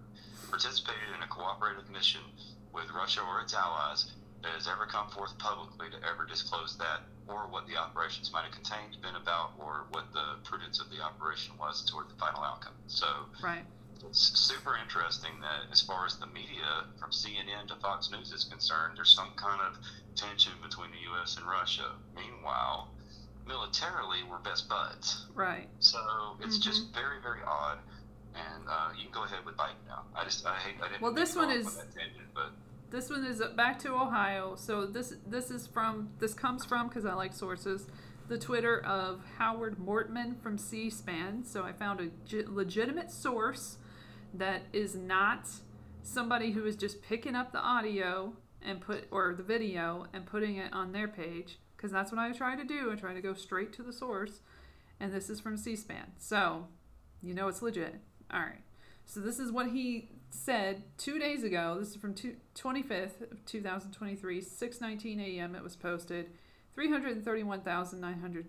participated 0.51 1.09
in 1.16 1.22
a 1.22 1.26
cooperative 1.28 1.88
mission 1.88 2.20
with 2.72 2.90
Russia 2.90 3.22
or 3.22 3.40
its 3.40 3.55
allies 3.55 4.12
that 4.43 4.53
has 4.53 4.66
ever 4.68 4.86
come 4.86 5.09
forth 5.11 5.36
publicly 5.38 5.88
to 5.91 5.97
ever 6.09 6.24
disclose 6.24 6.76
that 6.78 7.01
or 7.28 7.47
what 7.51 7.66
the 7.68 7.76
operations 7.76 8.32
might 8.32 8.43
have 8.45 8.53
contained, 8.53 8.97
been 9.03 9.14
about, 9.16 9.53
or 9.59 9.84
what 9.91 10.12
the 10.12 10.36
prudence 10.45 10.80
of 10.80 10.91
the 10.91 11.01
operation 11.01 11.53
was 11.59 11.84
toward 11.91 12.09
the 12.09 12.14
final 12.18 12.43
outcome. 12.43 12.72
So 12.88 13.07
Right. 13.43 13.64
it's 14.09 14.18
super 14.38 14.76
interesting 14.76 15.30
that 15.41 15.70
as 15.70 15.80
far 15.80 16.07
as 16.07 16.16
the 16.16 16.26
media, 16.26 16.84
from 16.99 17.11
CNN 17.12 17.68
to 17.68 17.76
Fox 17.76 18.11
News 18.11 18.32
is 18.32 18.45
concerned, 18.45 18.97
there's 18.97 19.14
some 19.14 19.30
kind 19.36 19.61
of 19.61 19.76
tension 20.16 20.53
between 20.62 20.91
the 20.91 20.99
U.S. 21.14 21.36
and 21.36 21.47
Russia. 21.47 21.93
Meanwhile, 22.16 22.88
militarily, 23.47 24.18
we're 24.28 24.38
best 24.38 24.68
buds. 24.68 25.26
Right. 25.34 25.68
So 25.78 25.99
it's 26.41 26.57
Mm-hmm. 26.59 26.62
just 26.70 26.93
very, 26.95 27.20
very 27.22 27.41
odd. 27.47 27.78
And 28.34 28.64
uh, 28.68 28.91
you 28.97 29.05
can 29.05 29.12
go 29.12 29.24
ahead 29.24 29.45
with 29.45 29.57
Biden 29.57 29.82
now. 29.88 30.03
I 30.14 30.24
just, 30.24 30.47
I 30.47 30.57
hate, 30.57 30.76
I 30.82 30.88
didn't. 30.88 31.03
Well, 31.03 31.12
this 31.12 31.34
one 31.36 31.51
is- 31.51 31.66
on 31.66 31.84
tangent, 31.95 32.28
but 32.34 32.51
This 32.91 33.09
one 33.09 33.24
is 33.24 33.41
back 33.57 33.78
to 33.80 33.95
Ohio. 33.95 34.57
So 34.57 34.84
this 34.84 35.14
this 35.24 35.53
is 35.53 35.66
from 35.68 36.11
this 36.18 36.34
comes 36.34 36.64
from 36.64 36.88
because 36.88 37.05
I 37.05 37.14
like 37.14 37.32
sources. 37.32 37.86
The 38.28 38.36
Twitter 38.38 38.84
of 38.84 39.22
Howard 39.38 39.78
Mortman 39.78 40.41
from 40.41 40.59
C-SPAN. 40.59 41.45
So 41.45 41.62
I 41.62 41.72
found 41.72 42.01
a 42.01 42.11
legitimate 42.49 43.11
source 43.11 43.78
that 44.34 44.62
is 44.72 44.95
not 44.95 45.49
somebody 46.03 46.53
who 46.53 46.64
is 46.64 46.76
just 46.76 47.03
picking 47.03 47.34
up 47.36 47.53
the 47.53 47.61
audio 47.61 48.34
and 48.62 48.80
put 48.80 49.07
or 49.12 49.34
the 49.36 49.43
video 49.43 50.07
and 50.12 50.26
putting 50.26 50.57
it 50.57 50.72
on 50.72 50.93
their 50.93 51.09
page 51.09 51.59
because 51.76 51.93
that's 51.93 52.11
what 52.11 52.20
I 52.20 52.32
try 52.32 52.57
to 52.57 52.64
do. 52.64 52.91
I 52.93 52.97
try 52.97 53.14
to 53.14 53.20
go 53.20 53.34
straight 53.34 53.72
to 53.74 53.82
the 53.84 53.93
source. 53.93 54.41
And 54.99 55.12
this 55.12 55.30
is 55.30 55.41
from 55.41 55.57
C-SPAN. 55.57 56.12
So 56.18 56.66
you 57.22 57.34
know 57.34 57.47
it's 57.47 57.62
legit. 57.62 58.01
All 58.32 58.41
right. 58.41 58.64
So 59.05 59.20
this 59.20 59.38
is 59.38 59.53
what 59.53 59.68
he 59.68 60.09
said 60.31 60.85
two 60.97 61.18
days 61.18 61.45
ago. 61.45 61.76
This 61.78 61.91
is 61.91 61.97
from 61.97 62.14
two, 62.14 62.37
25th 62.55 63.31
of 63.31 63.45
2023, 63.45 64.41
6:19 64.41 65.20
a.m. 65.20 65.55
It 65.55 65.62
was 65.62 65.76
posted. 65.76 66.31
331,900 66.72 68.47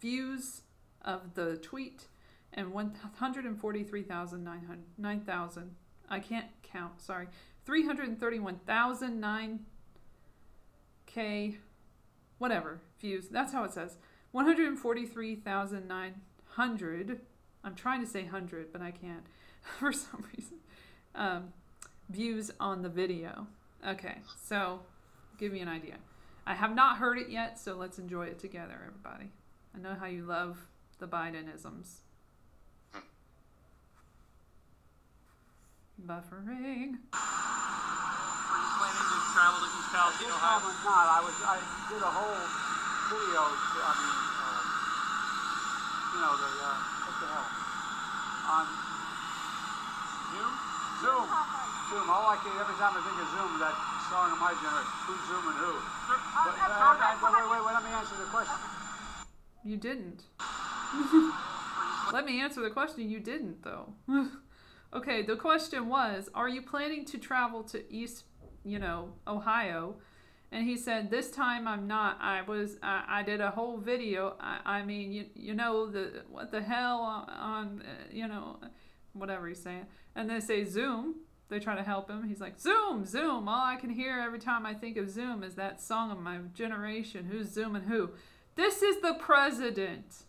views 0.00 0.62
of 1.02 1.34
the 1.34 1.58
tweet 1.58 2.08
and 2.52 2.72
143,900 2.72 4.84
9,000. 4.98 5.76
I 6.08 6.20
can't 6.20 6.46
count. 6.62 7.00
Sorry, 7.00 7.26
331,009 7.64 9.66
k 11.06 11.58
whatever 12.38 12.80
views. 13.00 13.28
That's 13.28 13.52
how 13.52 13.64
it 13.64 13.72
says. 13.72 13.96
143,900. 14.32 17.20
I'm 17.64 17.74
trying 17.74 18.00
to 18.00 18.06
say 18.06 18.22
100, 18.22 18.72
but 18.72 18.80
I 18.82 18.90
can't 18.90 19.26
for 19.78 19.92
some 19.92 20.24
reason. 20.36 20.58
Um, 21.14 21.52
views 22.08 22.50
on 22.60 22.82
the 22.82 22.88
video. 22.88 23.46
Okay, 23.86 24.18
so 24.42 24.80
give 25.38 25.52
me 25.52 25.60
an 25.60 25.68
idea. 25.68 25.96
I 26.46 26.54
have 26.54 26.74
not 26.74 26.98
heard 26.98 27.18
it 27.18 27.28
yet, 27.28 27.58
so 27.58 27.74
let's 27.74 27.98
enjoy 27.98 28.26
it 28.26 28.38
together, 28.38 28.80
everybody. 28.86 29.30
I 29.74 29.78
know 29.80 29.94
how 29.98 30.06
you 30.06 30.24
love 30.24 30.68
the 30.98 31.08
Bidenisms. 31.08 32.00
Buffering. 36.06 37.00
Planning 38.76 39.08
to 39.08 39.18
travel 39.32 39.58
to 39.58 39.66
East 39.66 39.90
Palestine, 39.90 40.28
Ohio? 40.28 40.60
moment 40.60 40.84
not. 40.84 41.08
I 41.08 41.20
was 41.24 41.36
I 41.40 41.56
did 41.88 42.02
a 42.04 42.12
whole 42.12 42.36
video. 43.10 43.42
To, 43.48 43.76
I 43.80 43.92
mean, 43.96 44.16
uh, 44.36 44.60
you 46.12 46.20
know 46.20 46.36
the 46.36 46.50
uh, 46.62 46.76
what 47.08 47.16
the 47.16 47.26
hell 47.32 47.48
on 48.46 48.85
Zoom? 51.00 51.28
Zoom. 51.28 51.66
Zoom. 51.90 52.06
All 52.10 52.26
I 52.32 52.36
can 52.40 52.56
every 52.56 52.76
time 52.80 52.94
I 52.96 53.00
think 53.04 53.16
of 53.20 53.28
Zoom, 53.30 53.50
that 53.60 53.76
song 54.08 54.32
of 54.32 54.38
my 54.40 54.52
generation. 54.56 54.96
Who's 55.06 55.22
zooming 55.28 55.58
who? 55.60 55.72
But, 56.08 56.54
uh, 56.56 56.72
I- 56.72 57.18
wait, 57.20 57.32
wait, 57.32 57.48
wait, 57.50 57.62
wait. 57.66 57.74
Let 57.74 57.84
me 57.84 57.90
answer 57.90 58.16
the 58.16 58.28
question. 58.30 58.58
You 59.64 59.76
didn't. 59.76 60.22
Let 62.12 62.24
me 62.24 62.40
answer 62.40 62.62
the 62.62 62.70
question. 62.70 63.10
You 63.10 63.20
didn't, 63.20 63.62
though. 63.62 63.92
okay, 64.94 65.22
the 65.22 65.36
question 65.36 65.88
was 65.88 66.28
Are 66.34 66.48
you 66.48 66.62
planning 66.62 67.04
to 67.06 67.18
travel 67.18 67.62
to 67.64 67.92
East, 67.92 68.24
you 68.64 68.78
know, 68.78 69.12
Ohio? 69.26 69.96
And 70.52 70.64
he 70.64 70.76
said, 70.76 71.10
This 71.10 71.30
time 71.30 71.66
I'm 71.66 71.86
not. 71.86 72.18
I 72.20 72.42
was, 72.42 72.76
I, 72.82 73.04
I 73.08 73.22
did 73.22 73.40
a 73.40 73.50
whole 73.50 73.78
video. 73.78 74.36
I, 74.40 74.78
I 74.78 74.82
mean, 74.82 75.12
you, 75.12 75.26
you 75.34 75.54
know, 75.54 75.90
the 75.90 76.22
what 76.30 76.52
the 76.52 76.62
hell 76.62 77.00
on, 77.00 77.28
on 77.30 77.82
uh, 77.82 78.04
you 78.12 78.28
know, 78.28 78.58
whatever 79.18 79.48
he's 79.48 79.62
saying. 79.62 79.86
And 80.14 80.28
they 80.30 80.40
say 80.40 80.64
Zoom. 80.64 81.16
They 81.48 81.60
try 81.60 81.76
to 81.76 81.82
help 81.82 82.10
him. 82.10 82.24
He's 82.28 82.40
like, 82.40 82.58
Zoom, 82.58 83.04
Zoom. 83.06 83.48
All 83.48 83.64
I 83.64 83.76
can 83.76 83.90
hear 83.90 84.18
every 84.20 84.40
time 84.40 84.66
I 84.66 84.74
think 84.74 84.96
of 84.96 85.08
Zoom 85.10 85.42
is 85.44 85.54
that 85.54 85.80
song 85.80 86.10
of 86.10 86.18
my 86.18 86.38
generation. 86.54 87.26
Who's 87.30 87.48
zooming 87.52 87.82
who? 87.82 88.10
This 88.56 88.82
is 88.82 89.00
the 89.00 89.14
president 89.20 90.24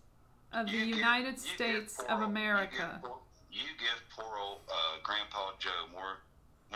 of 0.54 0.68
the 0.68 0.74
You 0.78 0.86
United 0.96 1.36
give 1.36 1.40
States 1.40 2.00
of 2.08 2.20
old- 2.22 2.30
America. 2.30 2.76
You 2.76 2.84
give, 2.92 3.02
poor- 3.02 3.20
you 3.52 3.70
give 3.80 4.00
poor 4.16 4.38
old 4.38 4.60
uh, 4.70 5.02
Grandpa 5.04 5.52
Joe 5.60 5.90
more 5.92 6.18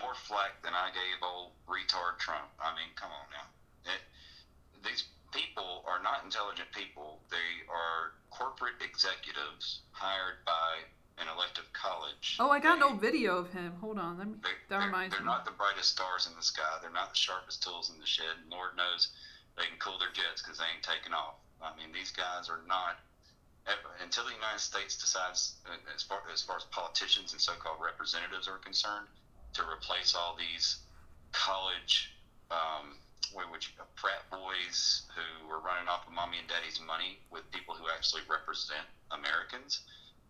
more 0.02 0.16
flack 0.16 0.64
than 0.64 0.72
I 0.74 0.88
gave 0.96 1.20
old 1.22 1.52
retard 1.68 2.18
Trump. 2.18 2.48
I 2.64 2.72
mean, 2.80 2.88
come 2.96 3.12
on 3.12 3.28
now. 3.36 3.92
It, 3.92 4.00
these 4.88 5.04
people 5.36 5.84
are 5.86 6.02
not 6.02 6.24
intelligent 6.24 6.72
people. 6.72 7.20
They 7.30 7.68
are 7.68 8.16
corporate 8.32 8.80
executives 8.80 9.82
hired 9.92 10.40
by 10.48 10.88
an 11.18 11.28
elective 11.28 11.66
college. 11.74 12.38
Oh, 12.40 12.50
I 12.50 12.60
got 12.60 12.78
an 12.78 12.84
old 12.84 13.02
video 13.02 13.38
of 13.38 13.52
him. 13.52 13.74
Hold 13.82 14.00
on, 14.00 14.18
let 14.18 14.28
me. 14.28 14.36
They, 14.42 14.50
That 14.70 14.80
they're, 14.80 14.88
reminds 14.88 15.16
they're 15.16 15.26
me. 15.26 15.32
not 15.32 15.46
the 15.46 15.52
brightest 15.52 15.90
stars 15.90 16.28
in 16.30 16.36
the 16.36 16.44
sky. 16.44 16.78
They're 16.82 16.90
not 16.92 17.12
the 17.12 17.18
sharpest 17.18 17.62
tools 17.64 17.90
in 17.94 18.00
the 18.00 18.06
shed. 18.08 18.38
And 18.42 18.50
Lord 18.50 18.76
knows 18.78 19.10
they 19.58 19.66
can 19.66 19.78
cool 19.80 20.00
their 20.00 20.12
jets 20.14 20.42
because 20.42 20.58
they 20.58 20.66
ain't 20.74 20.84
taking 20.84 21.14
off. 21.14 21.36
I 21.62 21.76
mean, 21.78 21.94
these 21.94 22.12
guys 22.12 22.50
are 22.50 22.62
not. 22.68 22.98
Until 24.02 24.26
the 24.26 24.34
United 24.34 24.60
States 24.60 24.98
decides, 24.98 25.62
uh, 25.70 25.78
as 25.94 26.02
far 26.02 26.20
as 26.34 26.42
far 26.42 26.58
as 26.58 26.64
politicians 26.74 27.32
and 27.34 27.40
so-called 27.40 27.78
representatives 27.80 28.48
are 28.48 28.58
concerned, 28.58 29.06
to 29.54 29.62
replace 29.70 30.16
all 30.16 30.36
these 30.36 30.82
college, 31.32 32.10
um, 32.50 32.98
what 33.34 33.50
would 33.52 33.62
you, 33.64 33.70
frat 33.96 34.26
boys 34.32 35.04
who 35.14 35.48
are 35.54 35.60
running 35.62 35.88
off 35.88 36.08
of 36.08 36.14
mommy 36.14 36.40
and 36.40 36.48
daddy's 36.50 36.82
money 36.82 37.20
with 37.30 37.46
people 37.52 37.76
who 37.76 37.86
actually 37.96 38.24
represent 38.28 38.84
Americans, 39.12 39.82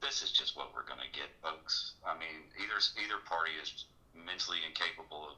this 0.01 0.21
is 0.21 0.31
just 0.31 0.57
what 0.57 0.73
we're 0.73 0.85
going 0.85 0.99
to 0.99 1.11
get, 1.13 1.29
folks. 1.41 1.93
I 2.05 2.17
mean, 2.17 2.49
either 2.57 2.77
either 2.97 3.21
party 3.25 3.51
is 3.61 3.85
mentally 4.17 4.57
incapable 4.67 5.29
of 5.31 5.37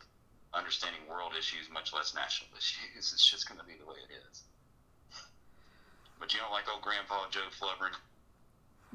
understanding 0.53 1.01
world 1.09 1.33
issues, 1.37 1.69
much 1.71 1.93
less 1.93 2.15
national 2.15 2.49
issues. 2.57 3.11
It's 3.13 3.29
just 3.29 3.47
going 3.47 3.59
to 3.59 3.65
be 3.65 3.75
the 3.79 3.85
way 3.85 3.99
it 3.99 4.13
is. 4.31 4.43
But 6.19 6.33
you 6.33 6.39
don't 6.39 6.51
like 6.51 6.63
old 6.71 6.81
Grandpa 6.81 7.29
Joe 7.29 7.51
Flubbering? 7.51 7.95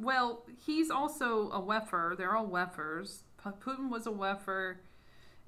Well, 0.01 0.47
he's 0.65 0.91
also 0.91 1.51
a 1.51 1.61
weffer. 1.61 2.15
They're 2.17 2.35
all 2.35 2.47
weffers. 2.47 3.23
Putin 3.45 3.91
was 3.91 4.07
a 4.07 4.11
weffer 4.11 4.81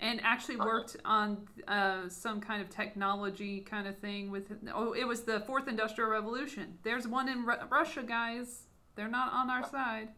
and 0.01 0.21
actually 0.25 0.57
worked 0.57 0.97
on 1.05 1.47
uh, 1.69 2.09
some 2.09 2.41
kind 2.41 2.63
of 2.63 2.71
technology 2.71 3.61
kind 3.61 3.87
of 3.87 3.99
thing 3.99 4.31
with. 4.31 4.51
Oh, 4.75 4.93
it 4.93 5.05
was 5.05 5.23
the 5.23 5.41
fourth 5.41 5.69
industrial 5.69 6.11
revolution. 6.11 6.79
There's 6.83 7.07
one 7.07 7.29
in 7.29 7.45
Ru- 7.45 7.67
Russia, 7.71 8.03
guys. 8.03 8.63
They're 8.97 9.09
not 9.09 9.33
on 9.33 9.51
our 9.51 9.69
side. 9.69 10.09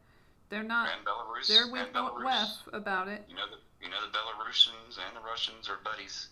They're 0.49 0.63
not. 0.63 0.89
And 0.97 1.07
Belarus. 1.07 1.49
They're 1.49 1.71
with 1.71 1.87
and 1.87 1.95
Belarus. 1.95 2.73
About 2.73 3.09
it. 3.09 3.25
You 3.29 3.37
know 3.37 3.47
the 3.51 3.57
you 3.85 3.91
know 3.91 3.97
the 4.01 4.17
Belarusians 4.17 4.99
and 5.07 5.17
the 5.17 5.21
Russians 5.27 5.69
are 5.69 5.79
buddies. 5.85 6.29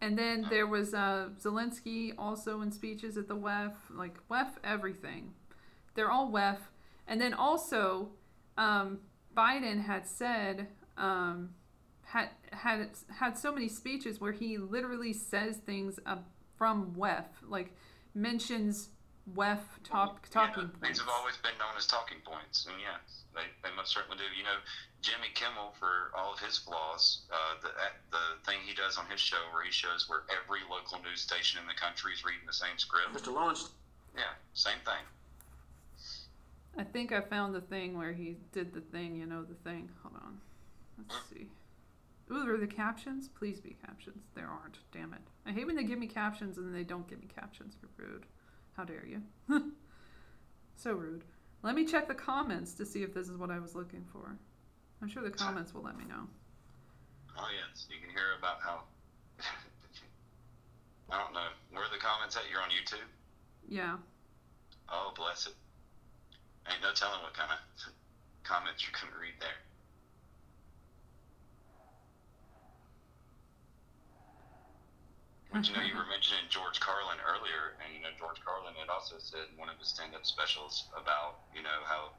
And 0.00 0.16
then 0.16 0.46
there 0.48 0.66
was 0.66 0.94
uh, 0.94 1.30
Zelensky 1.42 2.14
also 2.16 2.60
in 2.60 2.70
speeches 2.70 3.16
at 3.16 3.26
the 3.26 3.36
WEF, 3.36 3.72
like 3.90 4.16
WEF 4.30 4.50
everything. 4.62 5.32
They're 5.94 6.10
all 6.10 6.30
WEF. 6.30 6.58
And 7.08 7.20
then 7.20 7.34
also, 7.34 8.10
um, 8.56 9.00
Biden 9.36 9.84
had 9.84 10.06
said 10.06 10.68
um, 10.96 11.50
had 12.02 12.28
had 12.52 12.90
had 13.14 13.36
so 13.36 13.52
many 13.52 13.68
speeches 13.68 14.20
where 14.20 14.32
he 14.32 14.56
literally 14.56 15.12
says 15.12 15.56
things 15.58 15.98
uh, 16.06 16.16
from 16.56 16.94
WEF, 16.96 17.24
like 17.46 17.74
mentions 18.14 18.88
WEF 19.34 19.60
talk, 19.84 20.28
talking 20.30 20.64
yeah, 20.64 20.80
points. 20.80 20.88
These 20.88 21.00
have 21.00 21.08
always 21.08 21.36
been 21.38 21.56
known 21.58 21.76
as 21.76 21.86
talking 21.86 22.18
points, 22.24 22.66
and 22.66 22.76
yes, 22.80 23.24
they, 23.34 23.48
they 23.62 23.74
most 23.76 23.92
certainly 23.92 24.16
do. 24.16 24.24
You 24.36 24.44
know, 24.44 24.58
Jimmy 25.02 25.28
Kimmel, 25.34 25.74
for 25.78 26.10
all 26.16 26.32
of 26.34 26.40
his 26.40 26.58
flaws, 26.58 27.26
uh, 27.32 27.60
the 27.62 27.70
the 28.10 28.24
thing 28.46 28.58
he 28.64 28.74
does 28.74 28.96
on 28.96 29.06
his 29.06 29.20
show 29.20 29.40
where 29.52 29.64
he 29.64 29.70
shows 29.70 30.08
where 30.08 30.22
every 30.32 30.60
local 30.70 31.02
news 31.02 31.20
station 31.20 31.60
in 31.60 31.66
the 31.66 31.78
country 31.78 32.12
is 32.12 32.24
reading 32.24 32.46
the 32.46 32.56
same 32.56 32.76
script. 32.78 33.12
Mr. 33.12 33.32
Lawrence. 33.32 33.70
Yeah, 34.14 34.34
same 34.54 34.80
thing. 34.84 35.04
I 36.78 36.84
think 36.84 37.12
I 37.12 37.20
found 37.20 37.54
the 37.54 37.60
thing 37.60 37.96
where 37.98 38.12
he 38.12 38.36
did 38.52 38.72
the 38.72 38.80
thing, 38.80 39.16
you 39.16 39.26
know, 39.26 39.42
the 39.42 39.58
thing. 39.68 39.90
Hold 40.02 40.14
on. 40.22 40.38
Let's 40.98 41.28
see. 41.28 41.48
Ooh, 42.30 42.48
are 42.48 42.58
the 42.58 42.66
captions? 42.66 43.28
Please 43.28 43.58
be 43.60 43.76
captions. 43.84 44.24
There 44.34 44.46
aren't. 44.46 44.78
Damn 44.92 45.14
it. 45.14 45.20
I 45.46 45.52
hate 45.52 45.66
when 45.66 45.76
they 45.76 45.84
give 45.84 45.98
me 45.98 46.06
captions 46.06 46.58
and 46.58 46.66
then 46.66 46.74
they 46.74 46.84
don't 46.84 47.08
give 47.08 47.20
me 47.20 47.28
captions. 47.34 47.74
You're 47.80 48.06
rude. 48.06 48.26
How 48.78 48.84
dare 48.84 49.04
you? 49.04 49.20
so 50.76 50.92
rude. 50.92 51.24
Let 51.64 51.74
me 51.74 51.84
check 51.84 52.06
the 52.06 52.14
comments 52.14 52.74
to 52.74 52.86
see 52.86 53.02
if 53.02 53.12
this 53.12 53.28
is 53.28 53.36
what 53.36 53.50
I 53.50 53.58
was 53.58 53.74
looking 53.74 54.06
for. 54.12 54.38
I'm 55.02 55.08
sure 55.08 55.20
the 55.24 55.30
comments 55.30 55.74
will 55.74 55.82
let 55.82 55.98
me 55.98 56.04
know. 56.04 56.30
Oh 57.36 57.48
yes, 57.50 57.88
you 57.90 57.98
can 57.98 58.08
hear 58.14 58.38
about 58.38 58.62
how. 58.62 58.82
I 61.10 61.18
don't 61.18 61.34
know 61.34 61.50
where 61.72 61.82
are 61.82 61.90
the 61.90 61.98
comments 61.98 62.36
at. 62.36 62.44
You're 62.52 62.62
on 62.62 62.70
YouTube. 62.70 63.02
Yeah. 63.68 63.96
Oh 64.88 65.10
bless 65.16 65.48
it. 65.48 65.54
Ain't 66.70 66.80
no 66.80 66.94
telling 66.94 67.18
what 67.26 67.34
kind 67.34 67.50
of 67.50 67.58
comments 68.44 68.86
you're 68.86 68.94
gonna 68.94 69.18
read 69.20 69.34
there. 69.40 69.58
But 75.52 75.64
you 75.64 75.72
know, 75.72 75.80
you 75.80 75.96
were 75.96 76.04
mentioning 76.06 76.44
George 76.52 76.76
Carlin 76.78 77.16
earlier, 77.24 77.80
and 77.80 77.88
you 77.96 78.04
know, 78.04 78.12
George 78.20 78.36
Carlin 78.44 78.76
had 78.76 78.92
also 78.92 79.16
said 79.16 79.48
in 79.48 79.56
one 79.56 79.72
of 79.72 79.80
his 79.80 79.88
stand-up 79.88 80.28
specials 80.28 80.92
about 80.92 81.40
you 81.56 81.64
know 81.64 81.80
how 81.88 82.12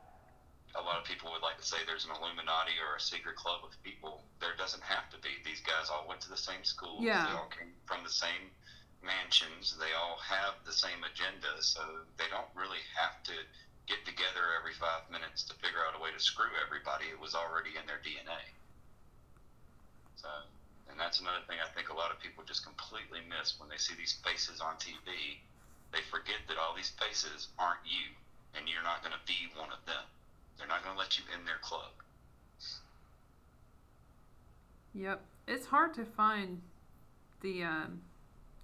a 0.77 0.81
lot 0.81 0.97
of 0.97 1.05
people 1.05 1.29
would 1.33 1.45
like 1.45 1.57
to 1.57 1.65
say 1.65 1.77
there's 1.85 2.05
an 2.05 2.13
Illuminati 2.13 2.77
or 2.81 2.97
a 2.97 3.01
secret 3.01 3.37
club 3.37 3.61
of 3.65 3.73
people. 3.81 4.25
There 4.41 4.53
doesn't 4.57 4.81
have 4.81 5.09
to 5.13 5.17
be. 5.21 5.29
These 5.45 5.61
guys 5.61 5.89
all 5.89 6.05
went 6.09 6.21
to 6.25 6.29
the 6.29 6.37
same 6.37 6.61
schools. 6.65 7.01
Yeah. 7.01 7.25
They 7.25 7.33
all 7.37 7.49
came 7.53 7.73
from 7.85 8.01
the 8.05 8.13
same 8.13 8.53
mansions. 9.01 9.77
They 9.77 9.93
all 9.97 10.17
have 10.21 10.61
the 10.65 10.73
same 10.73 11.01
agenda, 11.05 11.57
so 11.61 11.81
they 12.17 12.29
don't 12.29 12.49
really 12.53 12.81
have 12.97 13.21
to 13.29 13.35
get 13.89 14.05
together 14.05 14.53
every 14.53 14.77
five 14.77 15.09
minutes 15.09 15.41
to 15.49 15.57
figure 15.57 15.81
out 15.81 15.97
a 15.97 16.01
way 16.01 16.13
to 16.13 16.21
screw 16.21 16.53
everybody. 16.61 17.09
It 17.09 17.17
was 17.17 17.33
already 17.33 17.73
in 17.73 17.85
their 17.89 18.01
DNA. 18.05 18.41
So, 20.21 20.29
and 20.99 21.05
that's 21.07 21.21
another 21.21 21.39
thing 21.47 21.55
I 21.63 21.71
think 21.71 21.87
a 21.87 21.95
lot 21.95 22.11
of 22.11 22.19
people 22.19 22.43
just 22.43 22.67
completely 22.67 23.23
miss 23.31 23.55
when 23.55 23.69
they 23.69 23.79
see 23.79 23.95
these 23.95 24.19
faces 24.19 24.59
on 24.59 24.75
TV. 24.75 25.39
They 25.95 26.03
forget 26.11 26.43
that 26.49 26.57
all 26.59 26.75
these 26.75 26.91
faces 26.99 27.47
aren't 27.57 27.79
you, 27.87 28.11
and 28.51 28.67
you're 28.67 28.83
not 28.83 28.99
going 28.99 29.15
to 29.15 29.23
be 29.25 29.47
one 29.55 29.71
of 29.71 29.79
them. 29.87 30.03
They're 30.57 30.67
not 30.67 30.83
going 30.83 30.95
to 30.95 30.99
let 30.99 31.17
you 31.17 31.23
in 31.31 31.45
their 31.45 31.63
club. 31.63 31.95
Yep. 34.93 35.23
It's 35.47 35.65
hard 35.67 35.93
to 35.93 36.03
find 36.03 36.59
the 37.39 37.63
um, 37.63 38.01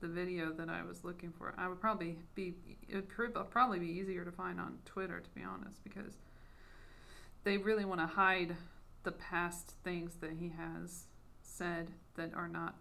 the 0.01 0.09
video 0.09 0.51
that 0.51 0.67
I 0.67 0.83
was 0.83 1.05
looking 1.05 1.31
for. 1.31 1.53
I 1.57 1.69
would 1.69 1.79
probably 1.79 2.17
be 2.35 2.53
it 2.89 2.95
would 2.95 3.49
probably 3.49 3.79
be 3.79 3.87
easier 3.87 4.25
to 4.25 4.31
find 4.31 4.59
on 4.59 4.79
Twitter 4.83 5.21
to 5.21 5.29
be 5.29 5.41
honest 5.41 5.81
because 5.85 6.17
they 7.45 7.55
really 7.57 7.85
want 7.85 8.01
to 8.01 8.07
hide 8.07 8.57
the 9.03 9.13
past 9.13 9.75
things 9.85 10.15
that 10.19 10.33
he 10.37 10.51
has 10.57 11.05
said 11.55 11.87
that 12.19 12.33
are 12.35 12.47
not 12.51 12.75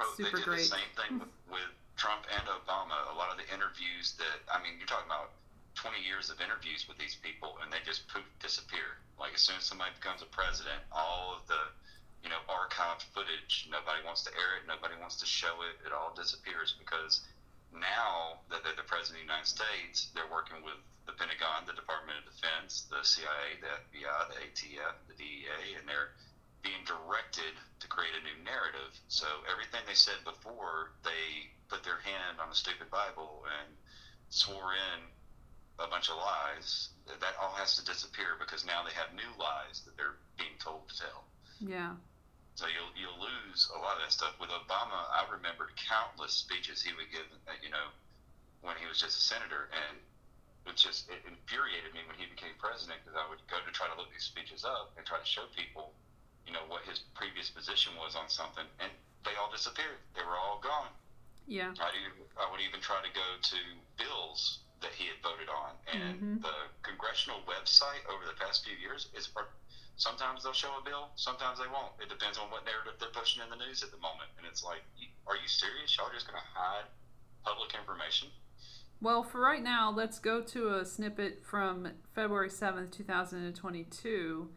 Oh, 0.00 0.14
super 0.16 0.30
they 0.30 0.36
did 0.38 0.44
great. 0.46 0.58
the 0.64 0.78
same 0.78 0.92
thing 0.96 1.12
with, 1.20 1.34
with 1.50 1.70
Trump 1.98 2.22
and 2.30 2.46
Obama. 2.48 2.94
A 3.12 3.16
lot 3.18 3.28
of 3.34 3.36
the 3.36 3.48
interviews 3.52 4.14
that 4.22 4.40
I 4.48 4.62
mean, 4.62 4.78
you're 4.78 4.86
talking 4.88 5.10
about 5.10 5.34
20 5.74 5.98
years 6.00 6.30
of 6.30 6.40
interviews 6.40 6.86
with 6.88 6.96
these 6.98 7.18
people, 7.18 7.58
and 7.62 7.68
they 7.72 7.82
just 7.84 8.06
poof 8.08 8.24
disappear. 8.40 8.96
Like 9.18 9.34
as 9.34 9.42
soon 9.42 9.58
as 9.58 9.66
somebody 9.66 9.90
becomes 9.98 10.22
a 10.22 10.30
president, 10.30 10.80
all 10.94 11.34
of 11.36 11.42
the 11.50 11.58
you 12.22 12.30
know 12.30 12.38
archived 12.48 13.02
footage, 13.12 13.66
nobody 13.68 13.98
wants 14.06 14.22
to 14.24 14.30
air 14.38 14.62
it, 14.62 14.70
nobody 14.70 14.94
wants 15.02 15.18
to 15.18 15.26
show 15.26 15.60
it. 15.66 15.74
It 15.84 15.90
all 15.92 16.14
disappears 16.14 16.78
because 16.78 17.26
now 17.74 18.38
that 18.48 18.62
they're 18.64 18.78
the 18.78 18.86
president 18.86 19.20
of 19.20 19.26
the 19.26 19.30
United 19.34 19.50
States, 19.50 20.08
they're 20.14 20.30
working 20.30 20.62
with 20.64 20.78
the 21.10 21.12
Pentagon, 21.18 21.66
the 21.66 21.74
Department 21.74 22.22
of 22.22 22.24
Defense, 22.30 22.86
the 22.88 23.02
CIA, 23.02 23.58
the 23.60 23.70
FBI, 23.90 24.18
the 24.30 24.38
ATF, 24.46 24.94
the 25.10 25.14
DEA, 25.18 25.76
and 25.82 25.84
they're 25.84 26.14
being 26.62 26.82
directed 26.84 27.54
to 27.80 27.86
create 27.88 28.14
a 28.18 28.22
new 28.24 28.38
narrative. 28.44 28.92
So 29.08 29.26
everything 29.50 29.80
they 29.86 29.94
said 29.98 30.18
before, 30.24 30.92
they 31.04 31.52
put 31.68 31.84
their 31.84 32.00
hand 32.02 32.40
on 32.42 32.48
the 32.50 32.56
stupid 32.58 32.90
Bible 32.90 33.44
and 33.60 33.68
swore 34.30 34.74
in 34.74 34.98
a 35.78 35.86
bunch 35.86 36.08
of 36.10 36.16
lies. 36.16 36.90
That 37.06 37.34
all 37.40 37.54
has 37.56 37.76
to 37.80 37.84
disappear 37.84 38.36
because 38.38 38.66
now 38.66 38.84
they 38.84 38.92
have 38.92 39.14
new 39.16 39.30
lies 39.40 39.80
that 39.88 39.96
they're 39.96 40.18
being 40.36 40.58
told 40.60 40.88
to 40.90 40.94
tell. 40.98 41.24
Yeah. 41.60 41.96
So 42.58 42.66
you'll 42.66 42.90
you'll 42.98 43.16
lose 43.22 43.70
a 43.72 43.78
lot 43.78 43.96
of 43.96 44.02
that 44.04 44.12
stuff. 44.12 44.34
With 44.42 44.50
Obama, 44.50 45.08
I 45.14 45.24
remembered 45.30 45.72
countless 45.78 46.34
speeches 46.34 46.82
he 46.82 46.92
would 46.92 47.08
give. 47.08 47.24
uh, 47.46 47.54
You 47.62 47.70
know, 47.70 47.94
when 48.60 48.74
he 48.76 48.84
was 48.90 48.98
just 48.98 49.16
a 49.16 49.24
senator, 49.24 49.70
and 49.72 49.96
it 50.66 50.76
just 50.76 51.08
it 51.08 51.22
infuriated 51.24 51.94
me 51.94 52.02
when 52.10 52.18
he 52.18 52.26
became 52.26 52.52
president 52.58 52.98
because 53.00 53.16
I 53.16 53.24
would 53.30 53.40
go 53.48 53.56
to 53.62 53.70
try 53.72 53.86
to 53.88 53.96
look 53.96 54.10
these 54.12 54.26
speeches 54.26 54.66
up 54.66 54.92
and 54.98 55.06
try 55.06 55.16
to 55.16 55.24
show 55.24 55.46
people, 55.56 55.94
you 56.48 56.56
know, 56.56 56.64
what 56.72 56.80
his 56.88 57.04
previous 57.12 57.52
position 57.52 57.92
was 58.00 58.16
on 58.16 58.24
something, 58.32 58.64
and 58.80 58.88
they 59.24 59.36
all 59.36 59.52
disappeared. 59.52 60.00
They 60.16 60.24
were 60.24 60.40
all 60.40 60.58
gone. 60.64 60.88
Yeah. 61.46 61.76
I 61.76 61.92
do. 61.92 62.24
I 62.40 62.48
would 62.50 62.64
even 62.64 62.80
try 62.80 62.96
to 63.04 63.12
go 63.12 63.28
to 63.36 63.58
bills 64.00 64.64
that 64.80 64.92
he 64.96 65.12
had 65.12 65.20
voted 65.22 65.48
on, 65.52 65.76
and 65.92 66.40
Mhm. 66.40 66.42
the 66.42 66.56
congressional 66.82 67.42
website 67.44 68.00
over 68.08 68.24
the 68.24 68.32
past 68.40 68.64
few 68.64 68.76
years 68.76 69.08
is. 69.12 69.26
For, 69.26 69.48
sometimes 69.96 70.44
they'll 70.44 70.52
show 70.52 70.78
a 70.78 70.82
bill, 70.82 71.10
sometimes 71.16 71.58
they 71.58 71.66
won't. 71.66 71.92
It 72.00 72.08
depends 72.08 72.38
on 72.38 72.50
what 72.50 72.64
narrative 72.64 72.94
they're 73.00 73.10
pushing 73.10 73.42
in 73.42 73.50
the 73.50 73.56
news 73.56 73.82
at 73.82 73.90
the 73.90 73.98
moment, 73.98 74.30
and 74.38 74.46
it's 74.46 74.62
like, 74.64 74.82
are 75.26 75.36
you 75.36 75.48
serious? 75.48 75.96
Y'all 75.96 76.08
just 76.14 76.26
gonna 76.26 76.38
hide 76.54 76.84
public 77.44 77.74
information? 77.74 78.30
Well, 79.00 79.22
for 79.24 79.40
right 79.40 79.62
now, 79.62 79.90
let's 79.90 80.18
go 80.20 80.40
to 80.42 80.74
a 80.76 80.84
snippet 80.84 81.44
from 81.44 81.92
February 82.14 82.48
7th, 82.50 82.92
2022, 82.92 84.54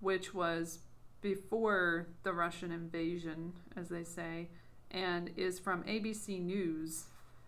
which 0.00 0.32
was 0.34 0.78
before 1.22 2.08
the 2.24 2.32
Russian 2.32 2.70
invasion, 2.72 3.52
as 3.76 3.88
they 3.88 4.04
say, 4.04 4.48
and 4.90 5.30
is 5.36 5.58
from 5.58 5.82
ABC 5.84 6.40
News. 6.42 7.04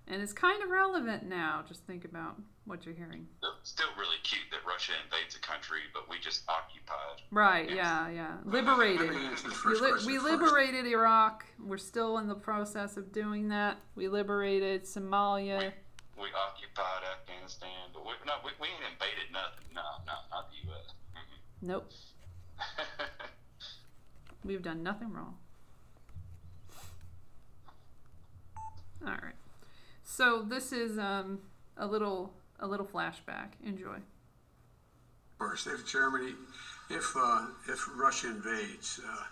And 0.06 0.20
it's 0.22 0.32
kind 0.34 0.62
of 0.62 0.68
relevant 0.68 1.24
now. 1.26 1.64
Just 1.66 1.84
think 1.86 2.04
about 2.04 2.36
what 2.66 2.84
you're 2.84 2.94
hearing. 2.94 3.26
Still 3.62 3.86
really 3.98 4.16
cute 4.22 4.42
that 4.50 4.60
Russia 4.68 4.92
invades 5.04 5.34
a 5.34 5.38
country, 5.40 5.78
but 5.94 6.08
we 6.10 6.18
just 6.18 6.42
occupied. 6.48 7.22
Right, 7.30 7.70
yeah, 7.70 8.10
yeah. 8.10 8.36
Liberated. 8.44 9.00
Let 9.00 9.14
me 9.14 9.26
answer 9.26 9.48
the 9.48 9.54
We, 9.64 9.72
li- 9.74 9.78
question 9.92 10.06
we 10.12 10.18
first. 10.18 10.30
liberated 10.30 10.86
Iraq. 10.86 11.46
We're 11.58 11.78
still 11.78 12.18
in 12.18 12.28
the 12.28 12.34
process 12.34 12.98
of 12.98 13.12
doing 13.12 13.48
that. 13.48 13.78
We 13.94 14.08
liberated 14.08 14.84
Somalia. 14.84 15.72
We 16.20 16.28
occupied 16.36 17.02
Afghanistan, 17.20 17.88
but 17.94 18.04
we, 18.04 18.12
no, 18.26 18.34
we, 18.44 18.50
we 18.60 18.68
ain't 18.68 18.84
invaded 18.92 19.32
nothing. 19.32 19.64
No, 19.74 19.82
no, 20.06 20.12
not 20.30 20.50
the 20.50 20.68
U.S. 20.68 20.92
Nope. 21.62 21.90
We've 24.45 24.62
done 24.62 24.82
nothing 24.82 25.12
wrong. 25.12 25.36
All 29.07 29.12
right. 29.12 29.34
So 30.03 30.42
this 30.42 30.72
is 30.72 30.99
um, 30.99 31.40
a 31.76 31.86
little 31.86 32.32
a 32.61 32.66
little 32.66 32.86
flashback. 32.86 33.49
Enjoy. 33.64 33.97
course, 35.38 35.66
if 35.66 35.86
Germany, 35.86 36.32
if 36.90 37.05
uh, 37.16 37.47
if 37.68 37.86
Russia 37.97 38.28
invades, 38.28 39.01
uh, 39.07 39.24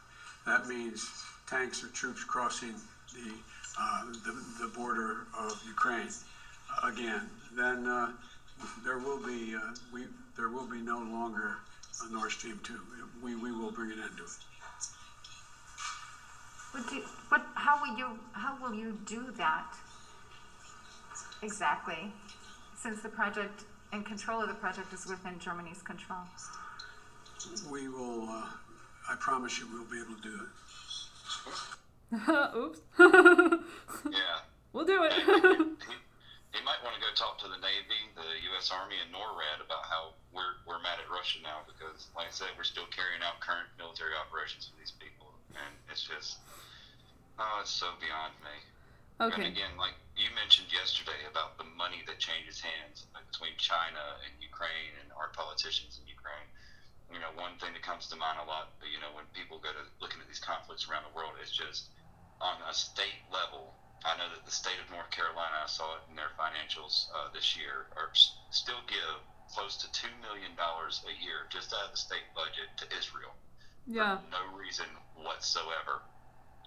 that 0.46 0.66
means 0.66 1.08
tanks 1.48 1.84
or 1.84 1.88
troops 1.88 2.24
crossing 2.24 2.74
the 3.14 3.32
uh, 3.80 4.04
the, 4.24 4.64
the 4.64 4.68
border 4.74 5.26
of 5.38 5.60
Ukraine 5.66 6.08
again. 6.84 7.22
Then 7.56 7.86
uh, 7.86 8.12
there 8.84 8.98
will 8.98 9.18
be 9.18 9.54
uh, 9.54 9.74
we 9.92 10.04
there 10.36 10.48
will 10.48 10.66
be 10.66 10.80
no 10.80 10.98
longer 10.98 11.56
a 12.04 12.12
Nord 12.12 12.30
Stream 12.30 12.60
two. 12.62 12.80
We 13.22 13.34
we 13.36 13.52
will 13.52 13.70
bring 13.70 13.92
an 13.92 14.00
end 14.00 14.16
to 14.16 14.24
it. 14.24 14.51
Would 16.74 16.90
you, 16.90 17.02
but 17.30 17.44
how 17.54 17.80
will 17.80 17.96
you, 17.96 18.18
how 18.32 18.56
will 18.60 18.74
you 18.74 18.98
do 19.04 19.30
that? 19.36 19.74
Exactly, 21.42 22.12
since 22.76 23.02
the 23.02 23.08
project 23.08 23.64
and 23.92 24.06
control 24.06 24.40
of 24.40 24.48
the 24.48 24.54
project 24.54 24.92
is 24.92 25.06
within 25.06 25.38
Germany's 25.38 25.82
control. 25.82 26.20
We 27.70 27.88
will. 27.88 28.28
Uh, 28.28 28.46
I 29.10 29.16
promise 29.18 29.58
you, 29.58 29.66
we'll 29.72 29.84
be 29.90 30.00
able 30.00 30.14
to 30.14 30.22
do 30.22 30.36
it. 30.40 30.50
Oops. 32.56 32.80
yeah. 34.12 34.46
We'll 34.72 34.86
do 34.86 35.04
it. 35.04 35.12
He 35.12 36.60
might 36.64 36.80
want 36.84 36.94
to 36.96 37.02
go 37.02 37.12
talk 37.12 37.36
to 37.44 37.48
the 37.48 37.60
Navy, 37.60 38.08
the 38.14 38.46
U.S. 38.54 38.70
Army, 38.72 38.96
and 39.02 39.12
NORAD 39.12 39.60
about 39.60 39.84
how 39.84 40.14
we're, 40.32 40.62
we're 40.64 40.80
mad 40.80 40.96
at 41.02 41.10
Russia 41.12 41.40
now 41.42 41.60
because, 41.68 42.08
like 42.16 42.28
I 42.28 42.32
said, 42.32 42.54
we're 42.56 42.68
still 42.68 42.88
carrying 42.88 43.20
out 43.20 43.40
current 43.40 43.68
military 43.76 44.16
operations 44.16 44.70
with 44.72 44.80
these 44.80 44.94
people. 44.96 45.31
And 45.56 45.72
it's 45.90 46.04
just, 46.04 46.38
oh, 47.38 47.60
it's 47.60 47.70
so 47.72 47.92
beyond 48.00 48.32
me. 48.42 48.56
Okay. 49.20 49.44
And 49.44 49.54
again, 49.54 49.74
like 49.78 49.94
you 50.16 50.28
mentioned 50.34 50.72
yesterday 50.72 51.28
about 51.30 51.54
the 51.56 51.68
money 51.78 52.02
that 52.10 52.18
changes 52.18 52.58
hands 52.58 53.06
between 53.14 53.54
China 53.56 54.18
and 54.26 54.32
Ukraine 54.42 54.92
and 54.98 55.12
our 55.14 55.30
politicians 55.30 56.00
in 56.00 56.08
Ukraine. 56.08 56.48
You 57.12 57.20
know, 57.20 57.30
one 57.36 57.54
thing 57.60 57.76
that 57.76 57.84
comes 57.84 58.08
to 58.08 58.16
mind 58.16 58.40
a 58.40 58.46
lot, 58.48 58.72
you 58.82 58.98
know, 58.98 59.12
when 59.12 59.28
people 59.36 59.60
go 59.60 59.70
to 59.70 59.84
looking 60.00 60.18
at 60.18 60.26
these 60.26 60.40
conflicts 60.40 60.88
around 60.88 61.04
the 61.06 61.14
world 61.14 61.36
is 61.38 61.52
just 61.52 61.92
on 62.40 62.56
a 62.66 62.72
state 62.74 63.22
level. 63.30 63.76
I 64.02 64.18
know 64.18 64.26
that 64.32 64.42
the 64.42 64.50
state 64.50 64.80
of 64.82 64.90
North 64.90 65.12
Carolina, 65.14 65.62
I 65.62 65.70
saw 65.70 66.00
it 66.00 66.08
in 66.10 66.16
their 66.18 66.32
financials 66.34 67.06
uh, 67.14 67.30
this 67.30 67.54
year, 67.54 67.86
are 67.94 68.10
s- 68.10 68.34
still 68.50 68.82
give 68.90 69.22
close 69.54 69.76
to 69.84 69.86
two 69.92 70.10
million 70.24 70.56
dollars 70.56 71.04
a 71.06 71.14
year 71.22 71.46
just 71.52 71.70
out 71.76 71.86
of 71.86 71.92
the 71.92 72.00
state 72.00 72.26
budget 72.34 72.72
to 72.80 72.84
Israel 72.96 73.36
yeah. 73.86 74.18
no 74.30 74.42
reason 74.56 74.86
whatsoever. 75.16 76.02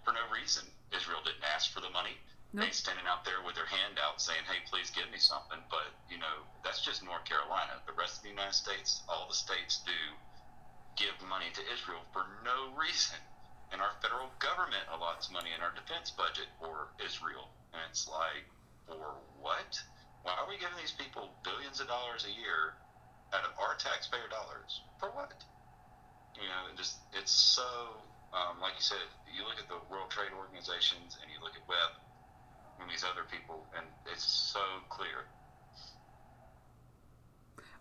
For 0.04 0.14
no 0.14 0.26
reason. 0.30 0.64
Israel 0.94 1.20
didn't 1.26 1.44
ask 1.44 1.74
for 1.74 1.82
the 1.82 1.90
money. 1.90 2.18
Nope. 2.54 2.70
They 2.70 2.72
standing 2.72 3.04
out 3.10 3.26
there 3.26 3.42
with 3.44 3.56
their 3.56 3.68
hand 3.68 3.98
out 4.00 4.22
saying, 4.22 4.46
hey, 4.48 4.64
please 4.70 4.94
give 4.94 5.10
me 5.12 5.18
something. 5.18 5.60
But, 5.68 5.92
you 6.08 6.22
know, 6.22 6.46
that's 6.64 6.80
just 6.86 7.04
North 7.04 7.26
Carolina. 7.26 7.82
The 7.90 7.98
rest 7.98 8.22
of 8.22 8.24
the 8.24 8.32
United 8.32 8.54
States, 8.54 9.02
all 9.10 9.28
the 9.28 9.36
states 9.36 9.82
do 9.84 9.98
give 10.96 11.16
money 11.28 11.52
to 11.52 11.62
Israel 11.74 12.06
for 12.14 12.24
no 12.46 12.72
reason. 12.80 13.20
And 13.74 13.82
our 13.82 13.92
federal 14.00 14.30
government 14.40 14.88
allots 14.94 15.28
money 15.34 15.52
in 15.52 15.60
our 15.60 15.74
defense 15.76 16.14
budget 16.14 16.48
for 16.62 16.94
Israel. 17.04 17.50
And 17.74 17.82
it's 17.90 18.08
like, 18.08 18.46
for 18.88 19.20
what? 19.42 19.76
Why 20.24 20.38
are 20.38 20.48
we 20.48 20.56
giving 20.58 20.78
these 20.78 20.94
people 20.96 21.34
billions 21.44 21.82
of 21.82 21.88
dollars 21.90 22.26
a 22.26 22.34
year 22.34 22.78
out 23.34 23.44
of 23.44 23.58
our 23.60 23.76
taxpayer 23.76 24.30
dollars? 24.30 24.82
For 25.02 25.10
what? 25.12 25.34
It 26.76 26.78
just 26.78 26.98
it's 27.14 27.32
so 27.32 27.64
um, 28.36 28.60
like 28.60 28.74
you 28.76 28.84
said, 28.84 29.08
you 29.32 29.46
look 29.46 29.56
at 29.60 29.70
the 29.70 29.80
World 29.90 30.12
Trade 30.12 30.36
Organizations 30.38 31.18
and 31.22 31.32
you 31.32 31.40
look 31.42 31.56
at 31.56 31.64
WEF 31.72 31.96
and 32.82 32.92
these 32.92 33.06
other 33.06 33.24
people, 33.32 33.66
and 33.78 33.86
it's 34.12 34.26
so 34.26 34.60
clear. 34.90 35.24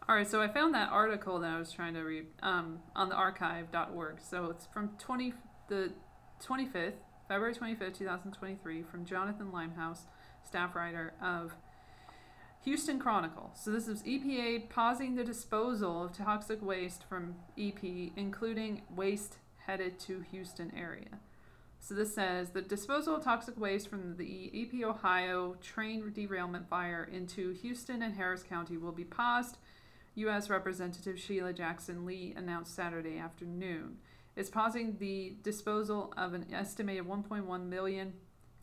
All 0.09 0.15
right, 0.15 0.29
so 0.29 0.41
I 0.41 0.47
found 0.47 0.75
that 0.75 0.93
article 0.93 1.41
that 1.41 1.51
I 1.51 1.59
was 1.59 1.73
trying 1.73 1.95
to 1.95 2.03
read 2.03 2.27
um, 2.43 2.79
on 2.95 3.09
the 3.09 3.17
archive.org. 3.17 4.21
So 4.21 4.51
it's 4.51 4.67
from 4.73 4.91
20 4.99 5.35
the 5.69 5.93
25th, 6.47 6.93
February 7.27 7.55
25th, 7.55 7.99
2023, 7.99 8.83
from 8.83 9.05
Jonathan 9.05 9.51
Limehouse, 9.51 10.03
staff 10.47 10.77
writer 10.77 11.15
of 11.21 11.53
Houston 12.65 12.99
Chronicle. 12.99 13.51
So 13.55 13.71
this 13.71 13.89
is 13.89 14.03
EPA 14.05 14.71
pausing 14.71 15.17
the 15.17 15.25
disposal 15.25 16.05
of 16.05 16.17
toxic 16.17 16.63
waste 16.63 17.05
from 17.07 17.35
EP, 17.59 17.83
including 18.17 18.81
waste 18.89 19.37
headed 19.67 19.99
to 20.01 20.25
Houston 20.31 20.73
area. 20.75 21.21
So 21.79 21.95
this 21.95 22.15
says 22.15 22.51
the 22.51 22.63
disposal 22.63 23.17
of 23.17 23.25
toxic 23.25 23.61
waste 23.61 23.91
from 23.91 24.17
the 24.17 24.51
EP 24.55 24.83
Ohio 24.83 25.57
train 25.61 26.11
derailment 26.15 26.67
fire 26.71 27.07
into 27.13 27.53
Houston 27.53 28.01
and 28.01 28.15
Harris 28.15 28.43
County 28.43 28.79
will 28.79 28.93
be 28.93 29.05
paused. 29.05 29.59
U.S. 30.15 30.49
Representative 30.49 31.21
Sheila 31.21 31.53
Jackson 31.53 32.07
Lee 32.07 32.33
announced 32.35 32.75
Saturday 32.75 33.19
afternoon. 33.19 33.99
It's 34.37 34.49
pausing 34.49 34.97
the 34.99 35.37
disposal 35.43 36.15
of 36.17 36.33
an 36.33 36.47
estimated 36.51 37.05
1.1 37.05 37.69
million 37.69 38.15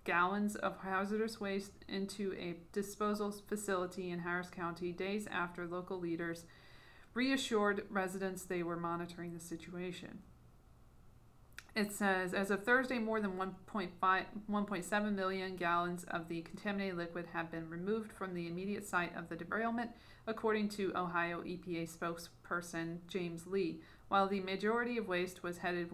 gallons 0.03 0.55
of 0.55 0.79
hazardous 0.79 1.39
waste 1.39 1.71
into 1.87 2.33
a 2.39 2.55
disposal 2.71 3.31
facility 3.31 4.09
in 4.09 4.19
Harris 4.19 4.49
County 4.49 4.91
days 4.91 5.27
after 5.31 5.67
local 5.67 5.99
leaders 5.99 6.45
reassured 7.13 7.85
residents 7.89 8.45
they 8.45 8.63
were 8.63 8.77
monitoring 8.77 9.33
the 9.33 9.39
situation. 9.39 10.19
It 11.73 11.93
says, 11.93 12.33
as 12.33 12.51
of 12.51 12.65
Thursday, 12.65 12.99
more 12.99 13.21
than 13.21 13.37
1.5, 13.37 13.91
1.7 14.01 15.15
million 15.15 15.55
gallons 15.55 16.03
of 16.09 16.27
the 16.27 16.41
contaminated 16.41 16.97
liquid 16.97 17.27
have 17.31 17.49
been 17.49 17.69
removed 17.69 18.11
from 18.11 18.33
the 18.33 18.47
immediate 18.47 18.85
site 18.85 19.15
of 19.15 19.29
the 19.29 19.37
derailment, 19.37 19.91
according 20.27 20.67
to 20.69 20.91
Ohio 20.97 21.41
EPA 21.43 21.89
spokesperson 21.89 22.97
James 23.07 23.47
Lee, 23.47 23.79
while 24.09 24.27
the 24.27 24.41
majority 24.41 24.97
of 24.97 25.07
waste 25.07 25.43
was 25.43 25.59
headed 25.59 25.93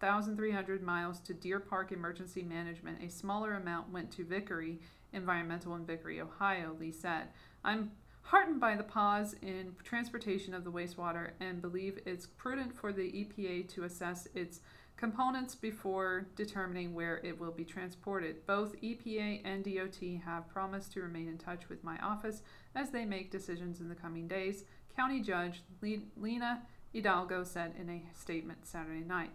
1,300 0.00 0.82
miles 0.82 1.20
to 1.20 1.34
Deer 1.34 1.60
Park 1.60 1.92
Emergency 1.92 2.42
Management. 2.42 3.02
A 3.02 3.10
smaller 3.10 3.54
amount 3.54 3.92
went 3.92 4.10
to 4.12 4.24
Vickery 4.24 4.78
Environmental 5.12 5.74
in 5.74 5.86
Vickery, 5.86 6.20
Ohio, 6.20 6.76
Lee 6.78 6.92
said. 6.92 7.28
I'm 7.64 7.92
heartened 8.22 8.60
by 8.60 8.74
the 8.74 8.82
pause 8.82 9.36
in 9.40 9.74
transportation 9.84 10.52
of 10.52 10.64
the 10.64 10.70
wastewater 10.70 11.30
and 11.40 11.62
believe 11.62 11.98
it's 12.04 12.26
prudent 12.26 12.76
for 12.76 12.92
the 12.92 13.10
EPA 13.12 13.68
to 13.68 13.84
assess 13.84 14.28
its 14.34 14.60
components 14.96 15.54
before 15.54 16.26
determining 16.36 16.94
where 16.94 17.20
it 17.22 17.38
will 17.38 17.50
be 17.50 17.64
transported. 17.64 18.46
Both 18.46 18.80
EPA 18.80 19.42
and 19.44 19.64
DOT 19.64 20.22
have 20.24 20.48
promised 20.48 20.92
to 20.92 21.02
remain 21.02 21.28
in 21.28 21.38
touch 21.38 21.68
with 21.68 21.84
my 21.84 21.98
office 21.98 22.42
as 22.74 22.90
they 22.90 23.04
make 23.04 23.30
decisions 23.30 23.80
in 23.80 23.88
the 23.88 23.94
coming 23.94 24.26
days, 24.26 24.64
County 24.96 25.20
Judge 25.20 25.62
Le- 25.82 25.98
Lina 26.16 26.62
Hidalgo 26.92 27.44
said 27.44 27.74
in 27.78 27.90
a 27.90 28.02
statement 28.18 28.66
Saturday 28.66 29.04
night. 29.04 29.30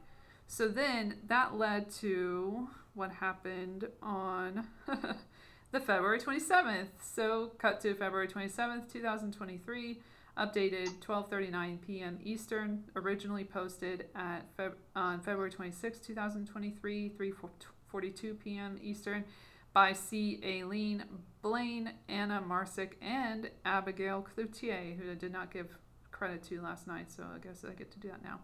So 0.52 0.68
then 0.68 1.16
that 1.28 1.58
led 1.58 1.90
to 2.02 2.68
what 2.94 3.10
happened 3.10 3.86
on 4.04 4.68
the 5.72 5.80
February 5.80 6.20
27th. 6.20 6.90
So 7.02 7.54
cut 7.58 7.80
to 7.82 7.96
February 7.96 8.28
27th, 8.28 8.92
2023 8.92 10.02
updated 10.38 11.00
12:39 11.00 11.82
p.m. 11.82 12.20
Eastern, 12.22 12.84
originally 12.98 13.46
posted 13.46 14.08
at 14.14 14.42
Feb- 14.58 14.74
on 14.94 15.22
February 15.22 15.52
26, 15.52 16.00
2023, 16.00 17.14
3:42 17.18 18.40
p.m. 18.40 18.78
Eastern 18.84 19.24
by 19.72 19.94
C. 19.94 20.42
Aileen 20.44 21.06
Blaine, 21.42 21.94
Anna 22.10 22.44
Marsick, 22.46 22.96
and 23.02 23.50
Abigail 23.64 24.28
Cloutier, 24.36 24.98
who 25.00 25.12
I 25.12 25.16
did 25.16 25.32
not 25.32 25.50
give 25.50 25.78
credit 26.12 26.44
to 26.44 26.60
last 26.62 26.88
night, 26.88 27.10
so 27.10 27.24
I 27.24 27.40
guess 27.40 27.64
I 27.64 27.74
get 27.74 27.90
to 27.92 28.00
do 28.00 28.10
that 28.10 28.22
now. 28.22 28.42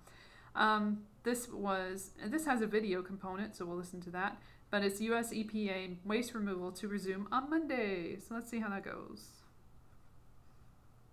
Um, 0.57 1.03
this 1.23 1.47
was 1.47 2.11
this 2.25 2.45
has 2.45 2.61
a 2.61 2.67
video 2.67 3.01
component, 3.01 3.55
so 3.55 3.65
we'll 3.65 3.77
listen 3.77 4.01
to 4.01 4.09
that. 4.11 4.41
But 4.69 4.83
it's 4.83 4.99
U.S. 4.99 5.31
EPA 5.31 5.97
waste 6.03 6.33
removal 6.33 6.71
to 6.73 6.87
resume 6.87 7.27
on 7.31 7.49
Monday. 7.49 8.17
So 8.19 8.35
let's 8.35 8.49
see 8.49 8.59
how 8.59 8.69
that 8.69 8.83
goes. 8.83 9.27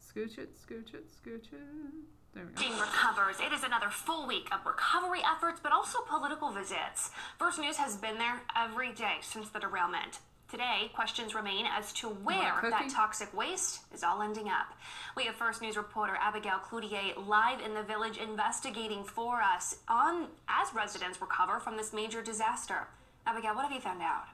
Scooch 0.03 0.38
it, 0.38 0.57
scooch 0.57 0.95
it, 0.95 1.07
scooch 1.12 1.53
it. 1.53 2.57
Team 2.57 2.72
recovers. 2.72 3.36
It 3.38 3.53
is 3.53 3.62
another 3.62 3.90
full 3.90 4.26
week 4.26 4.49
of 4.53 4.66
recovery 4.66 5.20
efforts, 5.24 5.61
but 5.62 5.70
also 5.70 5.99
political 6.09 6.51
visits. 6.51 7.11
First 7.38 7.61
News 7.61 7.76
has 7.76 7.97
been 7.97 8.18
there 8.18 8.42
every 8.57 8.92
day 8.92 9.18
since 9.20 9.51
the 9.51 9.61
derailment. 9.61 10.18
Today, 10.51 10.90
questions 10.95 11.34
remain 11.34 11.66
as 11.66 11.92
to 11.95 12.09
where 12.09 12.61
that 12.70 12.88
toxic 12.90 13.32
waste 13.34 13.80
is 13.92 14.05
all 14.05 14.22
ending 14.22 14.49
up. 14.49 14.76
We 15.16 15.24
have 15.24 15.34
First 15.34 15.62
News 15.62 15.76
reporter 15.76 16.16
Abigail 16.20 16.59
Cloutier 16.59 17.26
live 17.26 17.61
in 17.61 17.74
the 17.74 17.82
village 17.82 18.18
investigating 18.18 19.05
for 19.05 19.40
us 19.40 19.78
on 19.88 20.28
as 20.49 20.72
residents 20.74 21.20
recover 21.20 21.59
from 21.59 21.76
this 21.76 21.92
major 21.92 22.22
disaster. 22.22 22.86
Abigail, 23.26 23.55
what 23.55 23.64
have 23.64 23.72
you 23.72 23.80
found 23.80 24.03
out? 24.03 24.26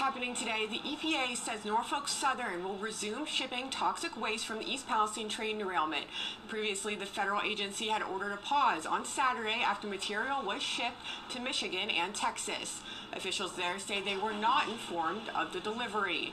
Happening 0.00 0.34
today, 0.34 0.66
the 0.66 0.78
EPA 0.78 1.36
says 1.36 1.64
Norfolk 1.64 2.08
Southern 2.08 2.64
will 2.64 2.76
resume 2.78 3.26
shipping 3.26 3.70
toxic 3.70 4.20
waste 4.20 4.46
from 4.46 4.58
the 4.58 4.68
East 4.68 4.88
Palestine 4.88 5.28
train 5.28 5.58
derailment. 5.58 6.06
Previously, 6.48 6.94
the 6.94 7.06
federal 7.06 7.42
agency 7.42 7.88
had 7.88 8.02
ordered 8.02 8.32
a 8.32 8.38
pause 8.38 8.86
on 8.86 9.04
Saturday 9.04 9.62
after 9.62 9.86
material 9.86 10.42
was 10.42 10.62
shipped 10.62 10.96
to 11.30 11.40
Michigan 11.40 11.90
and 11.90 12.14
Texas. 12.14 12.80
Officials 13.12 13.56
there 13.56 13.78
say 13.78 14.00
they 14.00 14.16
were 14.16 14.32
not 14.32 14.68
informed 14.68 15.28
of 15.34 15.52
the 15.52 15.60
delivery. 15.60 16.32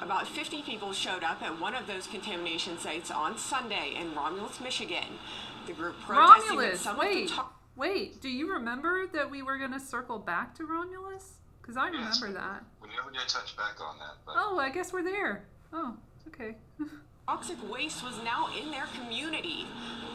About 0.00 0.26
50 0.26 0.62
people 0.62 0.92
showed 0.92 1.22
up 1.22 1.40
at 1.40 1.60
one 1.60 1.74
of 1.74 1.86
those 1.86 2.06
contamination 2.08 2.78
sites 2.78 3.10
on 3.10 3.38
Sunday 3.38 3.94
in 3.98 4.14
Romulus, 4.14 4.60
Michigan. 4.60 5.18
The 5.66 5.72
group 5.72 5.94
protesting 6.00 6.56
Romulus. 6.58 6.86
Wait, 6.98 7.28
to- 7.28 7.44
wait. 7.76 8.20
Do 8.20 8.28
you 8.28 8.52
remember 8.52 9.06
that 9.06 9.30
we 9.30 9.40
were 9.40 9.56
gonna 9.56 9.80
circle 9.80 10.18
back 10.18 10.54
to 10.56 10.66
Romulus? 10.66 11.34
Because 11.64 11.78
I 11.78 11.86
Yes, 11.88 12.20
remember 12.20 12.26
we- 12.26 12.32
that. 12.44 12.64
We 12.82 12.88
never 12.90 13.10
did 13.10 13.26
touch 13.26 13.56
back 13.56 13.80
on 13.80 13.98
that, 13.98 14.16
but 14.26 14.34
Oh, 14.36 14.58
I 14.58 14.68
guess 14.68 14.92
we're 14.92 15.02
there. 15.02 15.46
Oh, 15.72 15.96
okay. 16.28 16.58
Toxic 17.26 17.56
waste 17.70 18.04
was 18.04 18.22
now 18.22 18.48
in 18.54 18.70
their 18.70 18.84
community. 18.94 19.66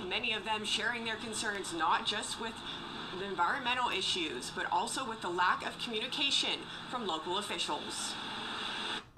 Many 0.07 0.33
of 0.33 0.43
them 0.45 0.63
sharing 0.63 1.05
their 1.05 1.15
concerns 1.15 1.73
not 1.73 2.05
just 2.05 2.39
with 2.39 2.53
the 3.17 3.25
environmental 3.25 3.89
issues, 3.89 4.51
but 4.55 4.67
also 4.71 5.09
with 5.09 5.21
the 5.21 5.29
lack 5.29 5.65
of 5.65 5.75
communication 5.79 6.59
from 6.91 7.07
local 7.07 7.39
officials. 7.39 8.13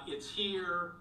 It's 0.07 0.29
here, 0.29 0.93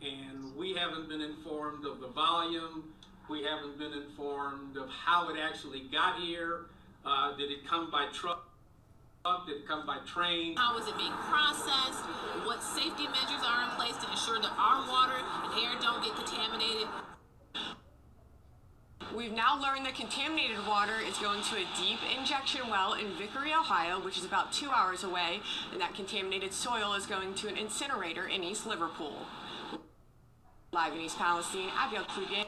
and 0.00 0.56
we 0.56 0.72
haven't 0.74 1.10
been 1.10 1.20
informed 1.20 1.84
of 1.84 2.00
the 2.00 2.08
volume. 2.08 2.94
We 3.28 3.42
haven't 3.42 3.78
been 3.78 3.92
informed 3.92 4.78
of 4.78 4.88
how 4.88 5.28
it 5.28 5.38
actually 5.38 5.80
got 5.92 6.18
here. 6.18 6.62
Uh, 7.04 7.36
did 7.36 7.50
it 7.50 7.66
come 7.66 7.90
by 7.90 8.06
truck? 8.14 8.37
Did 9.46 9.56
it 9.56 9.68
come 9.68 9.86
by 9.86 9.98
train? 10.06 10.56
How 10.56 10.78
is 10.78 10.86
it 10.88 10.96
being 10.96 11.12
processed? 11.12 12.04
What 12.44 12.62
safety 12.62 13.06
measures 13.08 13.42
are 13.46 13.64
in 13.64 13.70
place 13.76 13.96
to 14.02 14.10
ensure 14.10 14.40
that 14.40 14.52
our 14.58 14.86
water 14.88 15.16
and 15.16 15.52
air 15.62 15.72
don't 15.80 16.02
get 16.02 16.16
contaminated? 16.16 16.88
We've 19.16 19.32
now 19.32 19.60
learned 19.60 19.86
that 19.86 19.94
contaminated 19.94 20.58
water 20.66 20.94
is 21.06 21.16
going 21.18 21.42
to 21.42 21.56
a 21.56 21.64
deep 21.80 21.98
injection 22.18 22.68
well 22.70 22.94
in 22.94 23.06
Vickery, 23.16 23.52
Ohio, 23.52 24.00
which 24.00 24.18
is 24.18 24.24
about 24.24 24.52
two 24.52 24.70
hours 24.70 25.02
away, 25.02 25.40
and 25.72 25.80
that 25.80 25.94
contaminated 25.94 26.52
soil 26.52 26.94
is 26.94 27.06
going 27.06 27.34
to 27.34 27.48
an 27.48 27.56
incinerator 27.56 28.26
in 28.28 28.44
East 28.44 28.66
Liverpool. 28.66 29.26
Live 30.72 30.92
in 30.92 31.00
East 31.00 31.18
Palestine, 31.18 31.70
Abigail 31.74 32.04
Cloutier. 32.04 32.46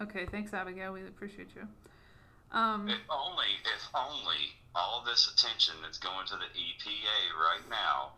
Okay, 0.00 0.26
thanks, 0.26 0.52
Abigail. 0.54 0.92
We 0.92 1.02
appreciate 1.02 1.48
you. 1.54 1.68
Um, 2.54 2.88
if 2.88 3.02
only, 3.10 3.50
if 3.66 3.82
only 3.94 4.54
all 4.74 5.02
this 5.04 5.26
attention 5.34 5.74
that's 5.82 5.98
going 5.98 6.26
to 6.28 6.34
the 6.36 6.46
EPA 6.54 7.34
right 7.34 7.68
now 7.68 8.12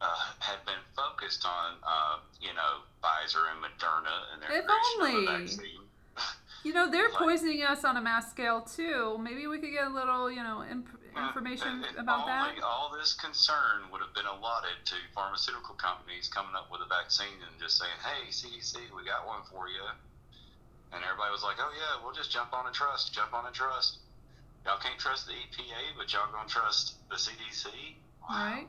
uh, 0.00 0.14
had 0.38 0.64
been 0.64 0.78
focused 0.94 1.44
on, 1.44 1.74
uh, 1.82 2.16
you 2.40 2.54
know, 2.54 2.86
Pfizer 3.02 3.50
and 3.50 3.58
Moderna 3.62 4.32
and 4.32 4.40
their 4.42 4.50
If 4.52 4.64
creation 4.64 5.00
of 5.00 5.34
only. 5.34 5.44
vaccine. 5.46 5.82
you 6.64 6.72
know, 6.72 6.88
they're 6.90 7.08
Like- 7.14 7.18
poisoning 7.18 7.62
us 7.64 7.84
on 7.84 7.96
a 7.96 8.00
mass 8.00 8.30
scale 8.30 8.60
too. 8.62 9.18
Maybe 9.20 9.46
we 9.48 9.58
could 9.58 9.72
get 9.72 9.86
a 9.88 9.90
little, 9.94 10.30
you 10.30 10.42
know, 10.42 10.62
imp- 10.70 10.88
information 11.16 11.84
If 11.90 11.98
about 11.98 12.26
that. 12.26 12.48
only 12.50 12.62
all 12.62 12.94
this 12.96 13.12
concern 13.14 13.90
would 13.90 14.00
have 14.02 14.14
been 14.14 14.26
allotted 14.26 14.78
to 14.86 14.94
pharmaceutical 15.14 15.74
companies 15.74 16.28
coming 16.28 16.54
up 16.54 16.70
with 16.70 16.80
a 16.80 16.86
vaccine 16.86 17.38
and 17.50 17.54
just 17.60 17.78
saying, 17.78 17.94
"Hey, 18.02 18.30
CDC, 18.30 18.78
we 18.96 19.04
got 19.04 19.24
one 19.26 19.42
for 19.50 19.68
you," 19.68 19.82
and 20.94 21.04
everybody 21.04 21.30
was 21.32 21.42
like, 21.42 21.56
"Oh 21.58 21.70
yeah, 21.74 22.02
we'll 22.04 22.14
just 22.14 22.30
jump 22.30 22.52
on 22.52 22.66
and 22.66 22.74
trust, 22.74 23.12
jump 23.12 23.34
on 23.34 23.46
and 23.46 23.54
trust." 23.54 23.98
Y'all 24.64 24.78
can't 24.78 24.98
trust 24.98 25.26
the 25.26 25.32
EPA, 25.32 25.96
but 25.98 26.12
y'all 26.12 26.32
gonna 26.32 26.48
trust 26.48 26.94
the 27.10 27.16
CDC? 27.16 27.66
Right? 28.28 28.66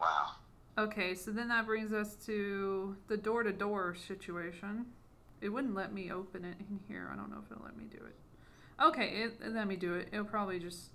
Wow. 0.00 0.36
Okay, 0.78 1.14
so 1.14 1.30
then 1.30 1.48
that 1.48 1.66
brings 1.66 1.92
us 1.92 2.14
to 2.26 2.96
the 3.08 3.16
door 3.16 3.42
to 3.42 3.52
door 3.52 3.94
situation. 3.94 4.86
It 5.40 5.48
wouldn't 5.48 5.74
let 5.74 5.92
me 5.92 6.12
open 6.12 6.44
it 6.44 6.56
in 6.60 6.80
here. 6.88 7.10
I 7.12 7.16
don't 7.16 7.30
know 7.30 7.42
if 7.44 7.50
it'll 7.50 7.64
let 7.64 7.76
me 7.76 7.84
do 7.90 7.98
it. 7.98 8.14
Okay, 8.82 9.22
it, 9.22 9.38
it 9.44 9.52
let 9.52 9.66
me 9.66 9.76
do 9.76 9.94
it. 9.94 10.08
It'll 10.12 10.24
probably 10.24 10.58
just 10.58 10.90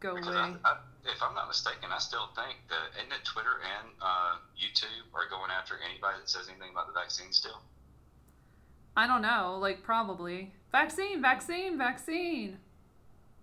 go 0.00 0.14
Because 0.14 0.28
away. 0.28 0.54
I, 0.64 0.68
I, 0.68 0.76
if 1.06 1.22
I'm 1.22 1.34
not 1.34 1.48
mistaken, 1.48 1.90
I 1.90 1.98
still 1.98 2.28
think 2.34 2.58
that 2.68 2.98
isn't 2.98 3.12
it 3.12 3.24
Twitter 3.24 3.62
and 3.62 3.88
uh, 4.02 4.36
YouTube 4.58 5.08
are 5.14 5.28
going 5.30 5.50
after 5.50 5.78
anybody 5.88 6.18
that 6.20 6.28
says 6.28 6.48
anything 6.48 6.70
about 6.70 6.86
the 6.86 6.92
vaccine 6.92 7.32
still. 7.32 7.62
I 8.96 9.06
don't 9.06 9.22
know, 9.22 9.58
like 9.60 9.82
probably. 9.82 10.52
Vaccine, 10.72 11.20
vaccine, 11.22 11.78
vaccine. 11.78 12.58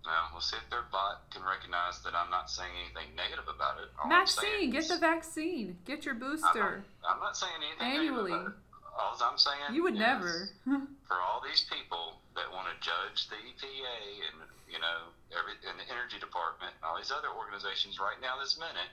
Well, 0.04 0.28
we'll 0.32 0.42
see 0.42 0.56
if 0.58 0.66
their 0.68 0.82
bot 0.90 1.30
can 1.30 1.46
recognize 1.46 2.02
that 2.02 2.14
I'm 2.14 2.28
not 2.30 2.50
saying 2.50 2.72
anything 2.74 3.14
negative 3.14 3.46
about 3.46 3.78
it. 3.78 3.86
All 4.02 4.10
Vaccine, 4.10 4.70
get 4.74 4.88
the 4.88 4.98
vaccine. 4.98 5.78
Get 5.86 6.04
your 6.04 6.14
I'm 6.18 6.20
booster. 6.20 6.82
not, 7.02 7.14
I'm 7.14 7.20
not 7.22 7.36
saying 7.38 7.54
anything 7.62 7.86
Annually. 7.86 8.34
All 8.34 9.16
I'm 9.22 9.38
saying 9.38 9.72
You 9.72 9.84
would 9.86 9.94
is 9.94 10.02
never. 10.02 10.50
for 11.08 11.16
all 11.22 11.40
these 11.40 11.64
people 11.70 12.18
that 12.34 12.50
want 12.52 12.66
to 12.68 12.76
judge 12.82 13.28
the 13.30 13.36
EPA 13.40 13.96
and 14.28 14.36
you 14.68 14.80
know 14.82 15.12
every 15.32 15.56
and 15.64 15.76
the 15.80 15.86
energy 15.88 16.18
department 16.20 16.72
and 16.76 16.82
all 16.84 16.96
these 16.98 17.12
other 17.12 17.28
organizations 17.32 17.96
right 18.00 18.16
now 18.20 18.36
this 18.40 18.56
minute 18.60 18.88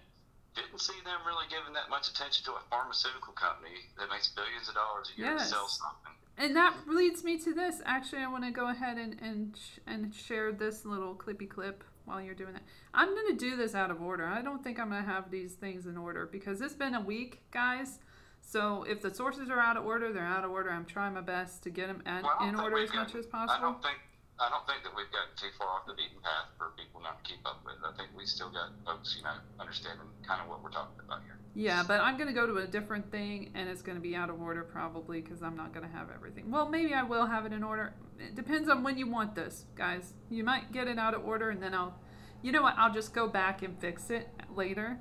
didn't 0.56 0.80
see 0.80 0.96
them 1.08 1.20
really 1.28 1.48
giving 1.52 1.72
that 1.76 1.88
much 1.92 2.08
attention 2.08 2.44
to 2.48 2.56
a 2.56 2.64
pharmaceutical 2.72 3.32
company 3.36 3.76
that 4.00 4.08
makes 4.12 4.32
billions 4.36 4.68
of 4.72 4.76
dollars 4.76 5.12
a 5.12 5.14
year 5.20 5.36
Yes. 5.36 5.48
to 5.52 5.56
sell 5.56 5.68
something. 5.68 6.16
And 6.40 6.56
that 6.56 6.74
leads 6.88 7.24
me 7.24 7.38
to 7.40 7.54
this. 7.54 7.82
Actually, 7.86 8.24
I 8.24 8.28
want 8.32 8.46
to 8.46 8.52
go 8.52 8.70
ahead 8.70 8.98
and 8.98 9.20
and 9.22 9.56
sh- 9.58 9.80
and 9.86 10.14
share 10.16 10.52
this 10.52 10.86
little 10.86 11.14
clippy 11.14 11.48
clip 11.48 11.84
while 12.06 12.22
you're 12.22 12.34
doing 12.34 12.54
that. 12.54 12.64
I'm 12.94 13.14
gonna 13.14 13.36
do 13.38 13.56
this 13.56 13.76
out 13.76 13.92
of 13.92 14.02
order. 14.02 14.26
I 14.26 14.42
don't 14.42 14.64
think 14.64 14.80
I'm 14.80 14.90
gonna 14.90 15.04
have 15.06 15.30
these 15.30 15.54
things 15.54 15.86
in 15.86 15.98
order 15.98 16.26
because 16.26 16.62
it's 16.62 16.74
been 16.74 16.96
a 16.96 17.02
week, 17.02 17.42
guys. 17.52 18.00
So 18.42 18.84
if 18.84 19.02
the 19.02 19.14
sources 19.14 19.50
are 19.50 19.60
out 19.60 19.78
of 19.78 19.86
order, 19.86 20.12
they're 20.14 20.26
out 20.26 20.44
of 20.46 20.50
order. 20.52 20.72
I'm 20.72 20.86
trying 20.86 21.14
my 21.14 21.22
best 21.22 21.62
to 21.64 21.70
get 21.70 21.88
them 21.88 22.02
at, 22.06 22.24
Well, 22.24 22.48
in 22.48 22.56
order 22.56 22.80
as 22.80 22.94
much 22.94 23.14
as 23.14 23.26
I 23.28 23.30
possible. 23.30 23.62
don't 23.74 23.84
think 23.84 23.98
I 24.40 24.50
don't 24.50 24.66
think 24.66 24.84
that 24.84 24.96
we've 24.96 25.12
gotten 25.12 25.36
too 25.36 25.52
far 25.58 25.68
off 25.68 25.86
the 25.86 25.94
beaten 25.94 26.18
path 26.24 26.48
for 26.58 26.72
people 26.78 27.02
not 27.02 27.24
to 27.24 27.30
keep 27.30 27.44
up 27.46 27.60
with. 27.66 27.76
I 27.84 27.92
think 27.98 28.10
we 28.16 28.26
still 28.26 28.50
got 28.50 28.72
folks, 28.86 29.16
you 29.18 29.24
know, 29.24 29.36
understanding 29.60 30.08
kind 30.26 30.42
of 30.42 30.48
what 30.48 30.64
we're 30.64 30.72
talking 30.72 30.96
about 31.04 31.24
here. 31.24 31.38
Yeah, 31.56 31.84
but 31.86 32.00
I'm 32.00 32.18
gonna 32.18 32.34
go 32.34 32.48
to 32.48 32.58
a 32.58 32.68
different 32.68 33.12
thing, 33.12 33.52
and 33.54 33.68
it's 33.68 33.82
gonna 33.82 34.00
be 34.00 34.16
out 34.16 34.30
of 34.30 34.40
order 34.42 34.64
probably 34.64 35.22
because 35.22 35.44
I'm 35.44 35.58
not 35.58 35.74
gonna 35.74 35.90
have 35.90 36.10
everything. 36.14 36.50
Well, 36.50 36.70
maybe 36.70 36.94
I 36.94 37.04
will 37.04 37.26
have 37.26 37.46
it 37.46 37.52
in 37.52 37.64
order. 37.64 37.94
It 38.18 38.36
depends 38.36 38.70
on 38.70 38.82
when 38.84 38.98
you 38.98 39.10
want 39.10 39.36
this, 39.36 39.66
guys. 39.76 40.14
You 40.30 40.44
might 40.44 40.72
get 40.72 40.88
it 40.88 40.98
out 40.98 41.14
of 41.14 41.26
order, 41.26 41.50
and 41.50 41.62
then 41.62 41.74
I'll, 41.74 41.96
you 42.42 42.52
know 42.52 42.62
what? 42.62 42.76
I'll 42.78 42.94
just 42.94 43.14
go 43.14 43.28
back 43.28 43.62
and 43.62 43.78
fix 43.80 44.10
it 44.10 44.30
later, 44.56 45.00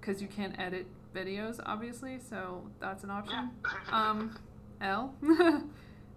because 0.00 0.22
you 0.22 0.28
can't 0.28 0.58
edit 0.60 0.86
videos, 1.12 1.58
obviously. 1.66 2.18
So 2.20 2.70
that's 2.78 3.02
an 3.02 3.10
option. 3.10 3.50
Um, 3.90 4.38
L. 4.80 5.14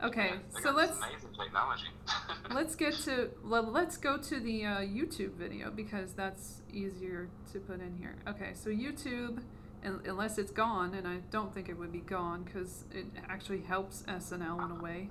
okay, 0.04 0.34
They 0.56 0.62
so 0.62 0.72
let's 0.72 0.98
amazing 0.98 1.30
technology. 1.42 1.88
let's 2.52 2.76
get 2.76 2.94
to 3.06 3.30
le- 3.44 3.62
let's 3.62 3.98
go 3.98 4.18
to 4.18 4.40
the 4.40 4.66
uh, 4.66 4.78
YouTube 4.80 5.34
video 5.34 5.72
because 5.72 6.14
that's 6.14 6.62
easier 6.72 7.30
to 7.54 7.60
put 7.60 7.80
in 7.82 7.96
here. 7.98 8.16
Okay, 8.28 8.52
so 8.54 8.70
YouTube, 8.70 9.42
un- 9.84 10.02
unless 10.06 10.38
it's 10.38 10.52
gone, 10.52 10.94
and 10.94 11.08
I 11.08 11.18
don't 11.32 11.54
think 11.54 11.70
it 11.70 11.78
would 11.78 11.92
be 11.92 12.00
gone 12.00 12.44
because 12.44 12.86
it 12.92 13.06
actually 13.28 13.62
helps 13.62 14.04
SNL 14.04 14.66
in 14.66 14.78
a 14.78 14.82
way. 14.82 15.10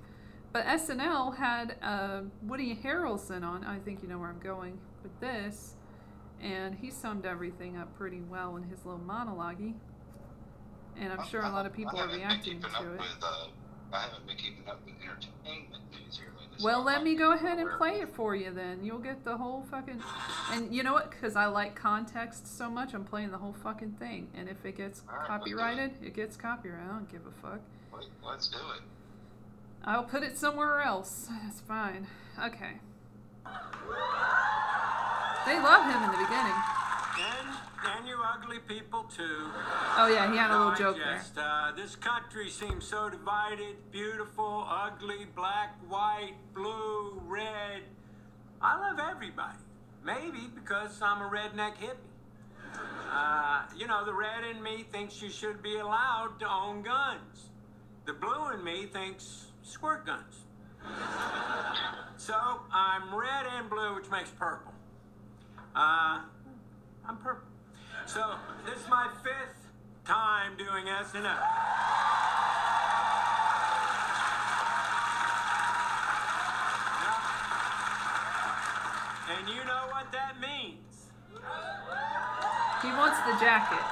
But 0.53 0.65
SNL 0.67 1.37
had 1.37 1.77
uh, 1.83 2.23
Woody 2.43 2.75
Harrelson 2.83 3.45
on. 3.45 3.65
I 3.65 3.79
think 3.79 4.03
you 4.03 4.09
know 4.09 4.19
where 4.19 4.31
I'm 4.31 4.41
going 4.41 4.79
with 5.03 5.19
this, 5.21 5.75
and 6.41 6.75
he 6.75 6.91
summed 6.91 7.27
everything 7.27 7.77
up 7.77 7.97
pretty 7.99 8.21
well 8.21 8.57
in 8.57 8.63
his 8.65 8.85
little 8.85 9.01
monologue. 9.01 9.61
And 11.01 11.13
I'm 11.13 11.25
sure 11.29 11.43
a 11.43 11.51
lot 11.51 11.65
of 11.67 11.73
people 11.73 11.99
are 12.01 12.09
reacting 12.09 12.61
to 12.61 12.67
it. 12.93 12.99
with, 12.99 13.23
uh, 13.23 13.47
I 13.93 14.03
haven't 14.03 14.27
been 14.27 14.37
keeping 14.37 14.69
up 14.69 14.81
with 14.85 14.95
entertainment 15.03 15.83
news 15.93 16.19
here 16.19 16.29
lately. 16.39 16.63
Well, 16.65 16.83
let 16.83 17.03
me 17.03 17.15
go 17.15 17.33
ahead 17.33 17.59
and 17.59 17.71
play 17.79 18.01
it 18.01 18.11
for 18.15 18.35
you 18.35 18.51
then. 18.53 18.85
You'll 18.85 18.99
get 18.99 19.25
the 19.25 19.37
whole 19.37 19.65
fucking. 19.71 20.03
And 20.53 20.75
you 20.75 20.83
know 20.83 20.93
what? 20.93 21.11
Because 21.11 21.37
I 21.37 21.47
like 21.47 21.75
context 21.75 22.57
so 22.59 22.69
much, 22.71 22.95
I'm 22.95 23.05
playing 23.05 23.31
the 23.31 23.39
whole 23.39 23.55
fucking 23.63 23.93
thing. 23.93 24.29
And 24.35 24.49
if 24.49 24.65
it 24.65 24.77
gets 24.77 25.03
All 25.09 25.15
right, 25.17 25.23
let's 25.31 25.47
it. 25.47 25.55
copyrighted, 25.55 25.91
it 26.03 26.15
gets 26.15 26.37
copyrighted. 26.37 26.89
I 26.89 26.93
don't 26.93 27.11
give 27.11 27.23
a 27.27 27.31
fuck. 27.43 27.61
Wait, 27.95 28.07
Let's 28.25 28.49
do 28.49 28.59
it. 28.59 28.83
I'll 29.85 30.05
put 30.05 30.23
it 30.23 30.37
somewhere 30.37 30.81
else. 30.83 31.29
That's 31.45 31.61
fine. 31.61 32.07
Okay. 32.45 32.75
They 35.47 35.59
love 35.59 35.85
him 35.91 36.03
in 36.03 36.11
the 36.13 36.19
beginning. 36.19 36.53
And, 37.19 37.49
and 37.97 38.07
you 38.07 38.17
ugly 38.23 38.59
people 38.61 39.05
too. 39.05 39.49
Oh, 39.97 40.09
yeah, 40.13 40.31
he 40.31 40.37
had 40.37 40.51
a 40.51 40.59
little 40.59 40.75
joke 40.75 40.97
there. 40.97 41.21
Uh, 41.37 41.73
this 41.73 41.97
country 41.97 42.49
seems 42.49 42.87
so 42.87 43.11
divided, 43.11 43.77
beautiful, 43.91 44.67
ugly, 44.69 45.27
black, 45.35 45.77
white, 45.89 46.35
blue, 46.55 47.21
red. 47.27 47.83
I 48.63 48.79
love 48.79 49.01
everybody. 49.01 49.59
Maybe 50.05 50.49
because 50.55 51.03
I'm 51.03 51.23
a 51.23 51.29
redneck 51.29 51.77
hippie. 51.77 51.97
Uh, 53.11 53.63
you 53.77 53.87
know, 53.87 54.05
the 54.05 54.13
red 54.15 54.45
in 54.45 54.63
me 54.63 54.85
thinks 54.93 55.21
you 55.21 55.31
should 55.31 55.63
be 55.63 55.79
allowed 55.79 56.39
to 56.39 56.49
own 56.49 56.83
guns. 56.83 57.51
The 58.07 58.13
blue 58.13 58.51
in 58.53 58.63
me 58.63 58.87
thinks 58.87 59.47
squirt 59.63 60.07
guns. 60.07 60.45
So 62.17 62.35
I'm 62.73 63.15
red 63.15 63.47
and 63.57 63.69
blue, 63.69 63.95
which 63.97 64.11
makes 64.11 64.31
purple. 64.31 64.73
Uh, 65.75 66.21
I'm 67.09 67.17
purple. 67.17 67.49
So 68.07 68.35
this 68.67 68.79
is 68.83 68.89
my 68.89 69.09
fifth 69.23 69.57
time 70.05 70.57
doing 70.57 70.87
SNL. 70.87 71.39
And 79.29 79.49
you 79.49 79.63
know 79.65 79.85
what 79.93 80.11
that 80.13 80.41
means. 80.41 81.13
He 82.83 82.89
wants 82.97 83.19
the 83.29 83.37
jacket. 83.45 83.85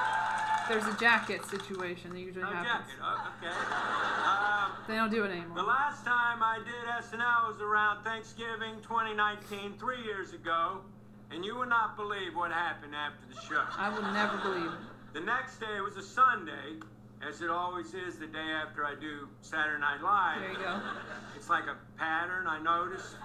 There's 0.67 0.85
a 0.85 0.97
jacket 0.99 1.45
situation 1.45 2.11
that 2.11 2.19
usually 2.19 2.43
No 2.43 2.49
happens. 2.51 2.87
jacket. 2.89 3.01
Oh, 3.01 3.31
okay. 3.37 3.55
Um, 4.27 4.71
They 4.87 4.95
don't 4.95 5.11
do 5.11 5.23
it 5.23 5.31
anymore. 5.31 5.55
The 5.57 5.63
last 5.63 6.03
time 6.03 6.41
I 6.43 6.57
did 6.59 7.03
SNL 7.03 7.47
was 7.47 7.61
around 7.61 8.03
Thanksgiving 8.03 8.75
2019, 8.81 9.77
three 9.77 10.01
years 10.03 10.33
ago, 10.33 10.81
and 11.31 11.43
you 11.43 11.55
will 11.55 11.67
not 11.67 11.97
believe 11.97 12.35
what 12.35 12.51
happened 12.51 12.93
after 12.95 13.25
the 13.33 13.41
show. 13.41 13.63
I 13.77 13.89
will 13.89 14.11
never 14.13 14.37
believe 14.37 14.71
it. 14.71 15.13
The 15.13 15.21
next 15.21 15.59
day 15.59 15.81
was 15.81 15.97
a 15.97 16.03
Sunday, 16.03 16.79
as 17.27 17.41
it 17.41 17.49
always 17.49 17.93
is 17.93 18.17
the 18.17 18.27
day 18.27 18.51
after 18.63 18.85
I 18.85 18.95
do 18.99 19.27
Saturday 19.41 19.79
Night 19.79 20.01
Live. 20.01 20.41
There 20.41 20.51
you 20.51 20.57
go. 20.57 20.79
It's 21.35 21.49
like 21.49 21.65
a 21.65 21.77
pattern 21.97 22.47
I 22.47 22.61
notice. 22.61 23.15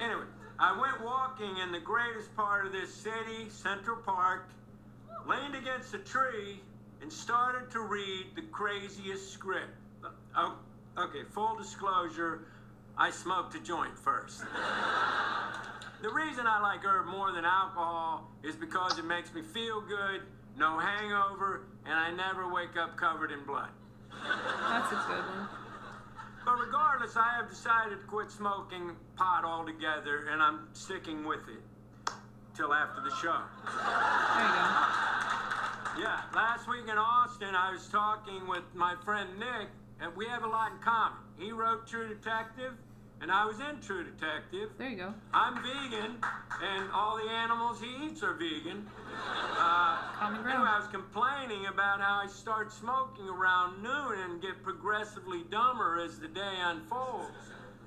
Anyway, 0.00 0.24
I 0.58 0.78
went 0.78 1.02
walking 1.02 1.58
in 1.58 1.72
the 1.72 1.80
greatest 1.80 2.34
part 2.36 2.66
of 2.66 2.72
this 2.72 2.92
city, 2.92 3.48
Central 3.50 3.96
Park, 3.96 4.48
leaned 5.26 5.54
against 5.54 5.94
a 5.94 5.98
tree, 5.98 6.60
and 7.02 7.12
started 7.12 7.70
to 7.72 7.80
read 7.80 8.26
the 8.34 8.42
craziest 8.42 9.32
script. 9.32 9.70
Uh, 10.04 10.08
oh, 10.36 10.58
okay, 10.96 11.22
full 11.30 11.56
disclosure, 11.56 12.46
I 12.96 13.10
smoked 13.10 13.54
a 13.54 13.60
joint 13.60 13.96
first. 13.98 14.42
The 16.00 16.10
reason 16.10 16.46
I 16.46 16.60
like 16.60 16.84
herb 16.84 17.06
more 17.06 17.32
than 17.32 17.44
alcohol 17.44 18.30
is 18.44 18.54
because 18.54 18.98
it 18.98 19.04
makes 19.04 19.34
me 19.34 19.42
feel 19.42 19.80
good, 19.80 20.22
no 20.56 20.78
hangover, 20.78 21.66
and 21.84 21.94
I 21.94 22.12
never 22.12 22.52
wake 22.52 22.76
up 22.76 22.96
covered 22.96 23.32
in 23.32 23.44
blood. 23.44 23.70
That's 24.10 24.92
a 24.92 24.94
good 24.94 25.24
one. 25.26 25.48
But 26.44 26.60
regardless, 26.60 27.16
I 27.16 27.34
have 27.36 27.50
decided 27.50 27.98
to 28.00 28.06
quit 28.06 28.30
smoking 28.30 28.96
pot 29.16 29.44
altogether, 29.44 30.28
and 30.30 30.40
I'm 30.40 30.68
sticking 30.72 31.26
with 31.26 31.40
it 31.48 32.12
till 32.56 32.72
after 32.72 33.02
the 33.02 33.10
show. 33.16 33.42
There 33.64 33.74
you 33.74 34.54
go. 34.54 35.08
Yeah, 35.98 36.22
last 36.32 36.68
week 36.68 36.84
in 36.88 36.96
Austin, 36.96 37.56
I 37.56 37.72
was 37.72 37.88
talking 37.88 38.46
with 38.46 38.62
my 38.72 38.94
friend 39.04 39.28
Nick, 39.36 39.68
and 40.00 40.14
we 40.16 40.26
have 40.26 40.44
a 40.44 40.48
lot 40.48 40.70
in 40.70 40.78
common. 40.78 41.18
He 41.36 41.50
wrote 41.50 41.88
True 41.88 42.06
Detective, 42.06 42.72
and 43.20 43.32
I 43.32 43.44
was 43.44 43.56
in 43.60 43.80
True 43.80 44.04
Detective. 44.04 44.70
There 44.78 44.88
you 44.88 44.96
go. 44.96 45.14
I'm 45.34 45.56
vegan, 45.56 46.16
and 46.62 46.90
all 46.92 47.16
the 47.16 47.30
animals 47.30 47.80
he 47.80 48.06
eats 48.06 48.22
are 48.22 48.34
vegan. 48.34 48.86
Uh, 49.56 49.98
Common 50.14 50.40
anyway, 50.40 50.68
I 50.68 50.78
was 50.78 50.88
complaining 50.88 51.66
about 51.66 52.00
how 52.00 52.22
I 52.24 52.26
start 52.28 52.72
smoking 52.72 53.28
around 53.28 53.82
noon 53.82 54.18
and 54.30 54.42
get 54.42 54.62
progressively 54.62 55.44
dumber 55.50 56.00
as 56.04 56.18
the 56.18 56.28
day 56.28 56.54
unfolds. 56.62 57.32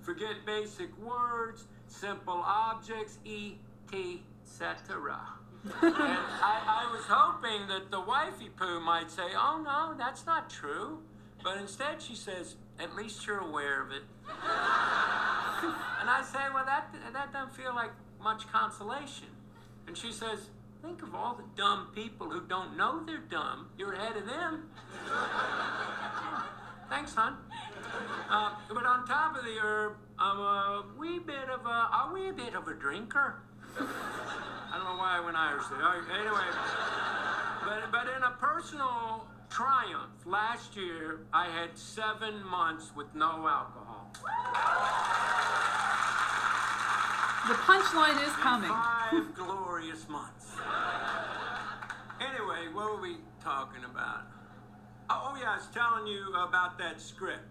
Forget 0.01 0.45
basic 0.45 0.95
words, 0.97 1.65
simple 1.87 2.41
objects, 2.45 3.19
E.T., 3.23 4.23
etc. 4.43 5.19
and 5.63 5.93
I, 5.93 6.87
I 6.87 6.91
was 6.91 7.05
hoping 7.07 7.67
that 7.67 7.91
the 7.91 8.01
wifey 8.01 8.49
poo 8.57 8.79
might 8.79 9.11
say, 9.11 9.29
oh 9.35 9.61
no, 9.63 9.95
that's 9.97 10.25
not 10.25 10.49
true. 10.49 10.99
But 11.43 11.57
instead 11.57 12.01
she 12.01 12.15
says, 12.15 12.55
at 12.79 12.95
least 12.95 13.25
you're 13.25 13.39
aware 13.39 13.81
of 13.83 13.91
it. 13.91 14.03
And 14.27 16.09
I 16.09 16.21
say, 16.23 16.39
well, 16.53 16.65
that, 16.65 16.93
that 17.13 17.33
doesn't 17.33 17.55
feel 17.55 17.73
like 17.75 17.91
much 18.21 18.47
consolation. 18.51 19.27
And 19.87 19.97
she 19.97 20.11
says, 20.11 20.49
think 20.81 21.01
of 21.03 21.13
all 21.15 21.35
the 21.35 21.43
dumb 21.55 21.87
people 21.93 22.29
who 22.29 22.41
don't 22.41 22.77
know 22.77 23.03
they're 23.05 23.17
dumb. 23.17 23.67
You're 23.77 23.93
ahead 23.93 24.17
of 24.17 24.25
them. 24.25 24.69
Thanks, 26.89 27.13
hon. 27.13 27.37
Uh, 28.29 28.55
but 28.67 28.85
on 28.85 29.05
top 29.07 29.37
of 29.37 29.43
the 29.43 29.57
herb, 29.61 29.93
I'm 30.19 30.37
a 30.39 30.83
wee 30.97 31.19
bit 31.19 31.49
of 31.49 31.65
a, 31.65 31.69
a 31.69 32.11
wee 32.13 32.31
bit 32.31 32.53
of 32.55 32.67
a 32.67 32.73
drinker. 32.73 33.41
I 33.79 34.75
don't 34.75 34.83
know 34.85 34.97
why 34.97 35.17
I 35.17 35.21
went 35.23 35.37
Irish 35.37 35.63
there. 35.67 35.81
Anyway, 36.19 36.47
but, 37.65 37.91
but 37.91 38.07
in 38.15 38.23
a 38.23 38.31
personal 38.39 39.25
triumph, 39.49 40.11
last 40.25 40.75
year 40.75 41.21
I 41.33 41.47
had 41.47 41.77
seven 41.77 42.45
months 42.45 42.91
with 42.95 43.13
no 43.15 43.47
alcohol. 43.47 43.90
The 47.47 47.57
punchline 47.57 48.25
is 48.25 48.33
coming. 48.33 48.69
Five 48.69 49.35
glorious 49.35 50.07
months. 50.07 50.55
Anyway, 52.21 52.71
what 52.71 52.91
were 52.91 53.01
we 53.01 53.17
talking 53.43 53.83
about? 53.83 54.27
Oh, 55.09 55.35
yeah, 55.37 55.51
I 55.51 55.55
was 55.57 55.67
telling 55.73 56.07
you 56.07 56.33
about 56.33 56.77
that 56.77 57.01
script. 57.01 57.43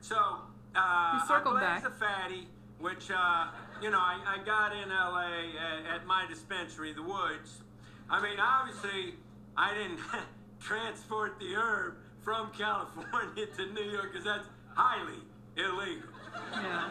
So, 0.00 0.16
uh, 0.16 0.44
I 0.76 1.40
blazed 1.44 1.86
a 1.86 1.90
fatty, 1.90 2.48
which, 2.78 3.10
uh, 3.10 3.46
you 3.80 3.90
know, 3.90 3.98
I, 3.98 4.18
I 4.26 4.44
got 4.44 4.72
in 4.72 4.88
LA 4.90 5.52
at, 5.56 6.00
at 6.00 6.06
my 6.06 6.26
dispensary, 6.28 6.92
The 6.92 7.02
Woods. 7.02 7.62
I 8.10 8.22
mean, 8.22 8.38
obviously, 8.40 9.14
I 9.56 9.72
didn't 9.72 10.00
transport 10.60 11.38
the 11.38 11.54
herb 11.54 11.94
from 12.22 12.50
California 12.50 13.46
to 13.56 13.72
New 13.72 13.90
York 13.90 14.12
because 14.12 14.24
that's 14.24 14.48
highly 14.74 15.22
illegal. 15.58 16.08
Yeah. 16.52 16.90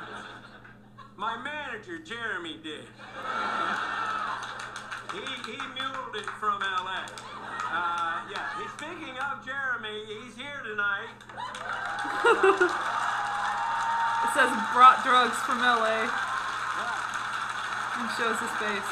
My 1.16 1.42
manager, 1.42 1.98
Jeremy, 2.00 2.60
did. 2.62 2.86
He, 5.14 5.24
he 5.52 5.58
muled 5.58 6.16
it 6.16 6.30
from 6.40 6.60
LA. 6.60 7.08
Uh, 7.70 8.22
yeah, 8.30 8.50
he's 8.60 8.72
speaking 8.78 9.18
of 9.18 9.44
Jeremy, 9.46 10.04
he's 10.06 10.36
here 10.36 10.62
tonight. 10.64 11.18
It 14.24 14.34
says 14.34 14.52
brought 14.74 15.04
drugs 15.04 15.38
from 15.46 15.60
LA. 15.60 16.10
And 17.98 18.10
shows 18.18 18.38
his 18.38 18.52
face. 18.62 18.90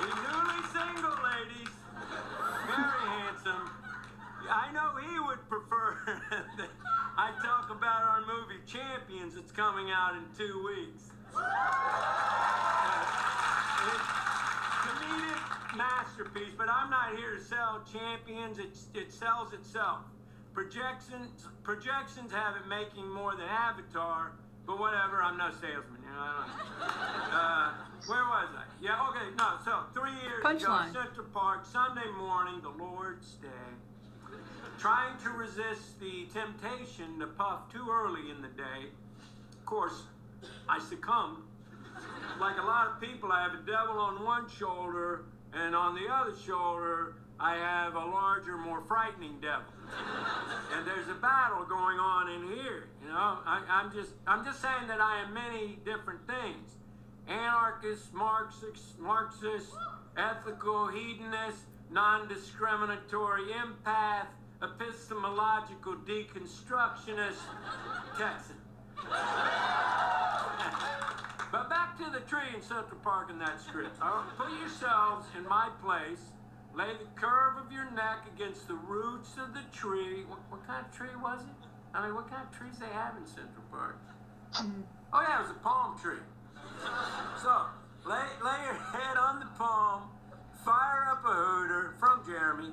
He's 0.00 0.16
newly 0.26 0.60
single, 0.72 1.16
ladies. 1.24 1.72
Very 2.66 3.00
handsome. 3.08 3.75
I 4.50 4.70
know 4.72 4.96
he 5.00 5.18
would 5.20 5.48
prefer 5.48 5.96
that 6.58 6.68
I 7.16 7.30
talk 7.42 7.70
about 7.70 8.02
our 8.02 8.20
movie 8.20 8.60
Champions 8.66 9.34
that's 9.34 9.52
coming 9.52 9.90
out 9.90 10.14
in 10.14 10.24
two 10.36 10.64
weeks. 10.64 11.10
It's 13.86 14.08
comedic 14.84 15.76
masterpiece, 15.76 16.54
but 16.56 16.68
I'm 16.70 16.90
not 16.90 17.16
here 17.16 17.36
to 17.36 17.42
sell 17.42 17.82
Champions. 17.90 18.58
It, 18.58 18.76
it 18.94 19.12
sells 19.12 19.52
itself. 19.52 20.00
Projections 20.54 21.46
projections 21.62 22.32
have 22.32 22.56
it 22.56 22.66
making 22.66 23.10
more 23.12 23.32
than 23.32 23.44
Avatar, 23.44 24.32
but 24.66 24.78
whatever. 24.78 25.22
I'm 25.22 25.36
no 25.36 25.50
salesman. 25.50 26.00
You 26.00 26.08
know. 26.14 26.16
I 26.16 26.46
don't, 27.12 27.34
uh, 27.34 27.72
where 28.06 28.24
was 28.24 28.48
I? 28.56 28.64
Yeah. 28.80 29.08
Okay. 29.10 29.34
No. 29.36 29.58
So 29.64 29.84
three 29.92 30.14
years 30.22 30.42
Punchline. 30.42 30.90
ago, 30.90 31.02
Central 31.04 31.26
Park, 31.34 31.66
Sunday 31.66 32.08
morning, 32.16 32.62
the 32.62 32.70
Lord's 32.70 33.32
Day. 33.34 33.48
Trying 34.78 35.18
to 35.24 35.30
resist 35.30 35.98
the 36.00 36.26
temptation 36.32 37.18
to 37.18 37.26
puff 37.26 37.72
too 37.72 37.88
early 37.90 38.30
in 38.30 38.42
the 38.42 38.48
day. 38.48 38.88
Of 39.52 39.66
course, 39.66 40.02
I 40.68 40.78
succumbed. 40.78 41.38
Like 42.38 42.58
a 42.58 42.62
lot 42.62 42.88
of 42.88 43.00
people, 43.00 43.32
I 43.32 43.42
have 43.42 43.54
a 43.54 43.66
devil 43.66 43.98
on 43.98 44.22
one 44.22 44.48
shoulder, 44.48 45.24
and 45.52 45.74
on 45.74 45.94
the 45.94 46.12
other 46.12 46.36
shoulder, 46.36 47.14
I 47.40 47.56
have 47.56 47.94
a 47.94 48.04
larger, 48.04 48.56
more 48.56 48.82
frightening 48.82 49.40
devil. 49.40 49.72
And 50.74 50.86
there's 50.86 51.08
a 51.08 51.14
battle 51.20 51.64
going 51.64 51.98
on 51.98 52.30
in 52.30 52.56
here. 52.56 52.88
You 53.02 53.08
know, 53.08 53.38
I, 53.44 53.62
I'm 53.68 53.92
just, 53.92 54.12
I'm 54.26 54.44
just 54.44 54.60
saying 54.60 54.88
that 54.88 55.00
I 55.00 55.22
am 55.22 55.34
many 55.34 55.78
different 55.84 56.20
things: 56.26 56.76
anarchist, 57.26 58.12
Marxist, 58.12 58.98
Marxist, 58.98 59.72
ethical, 60.16 60.88
hedonist, 60.88 61.58
non-discriminatory, 61.90 63.42
empath, 63.52 64.26
epistemological, 64.62 65.96
deconstructionist, 66.06 67.42
Texan. 68.18 68.56
But 71.52 71.70
back 71.70 71.96
to 71.98 72.10
the 72.10 72.20
tree 72.20 72.54
in 72.54 72.60
Central 72.60 72.98
Park 73.04 73.30
in 73.30 73.38
that 73.38 73.60
script. 73.60 73.98
Put 74.36 74.50
yourselves 74.58 75.26
in 75.36 75.44
my 75.48 75.68
place. 75.82 76.32
Lay 76.74 76.92
the 76.92 77.08
curve 77.18 77.56
of 77.56 77.72
your 77.72 77.90
neck 77.92 78.26
against 78.34 78.68
the 78.68 78.74
roots 78.74 79.30
of 79.38 79.54
the 79.54 79.62
tree. 79.72 80.24
What, 80.28 80.40
what 80.50 80.66
kind 80.66 80.84
of 80.84 80.92
tree 80.94 81.14
was 81.22 81.40
it? 81.40 81.66
I 81.94 82.04
mean, 82.04 82.14
what 82.14 82.28
kind 82.28 82.42
of 82.42 82.56
trees 82.56 82.76
they 82.78 82.92
have 82.92 83.16
in 83.16 83.24
Central 83.26 83.64
Park? 83.70 83.98
Oh 85.12 85.20
yeah, 85.22 85.38
it 85.38 85.42
was 85.42 85.50
a 85.50 85.60
palm 85.60 85.98
tree. 85.98 86.20
So 87.42 87.66
lay 88.04 88.20
lay 88.44 88.64
your 88.64 88.74
head 88.74 89.16
on 89.16 89.40
the 89.40 89.46
palm, 89.58 90.10
fire 90.66 91.06
up 91.12 91.22
a 91.24 91.32
hooter 91.32 91.94
from 92.00 92.26
Jeremy. 92.26 92.72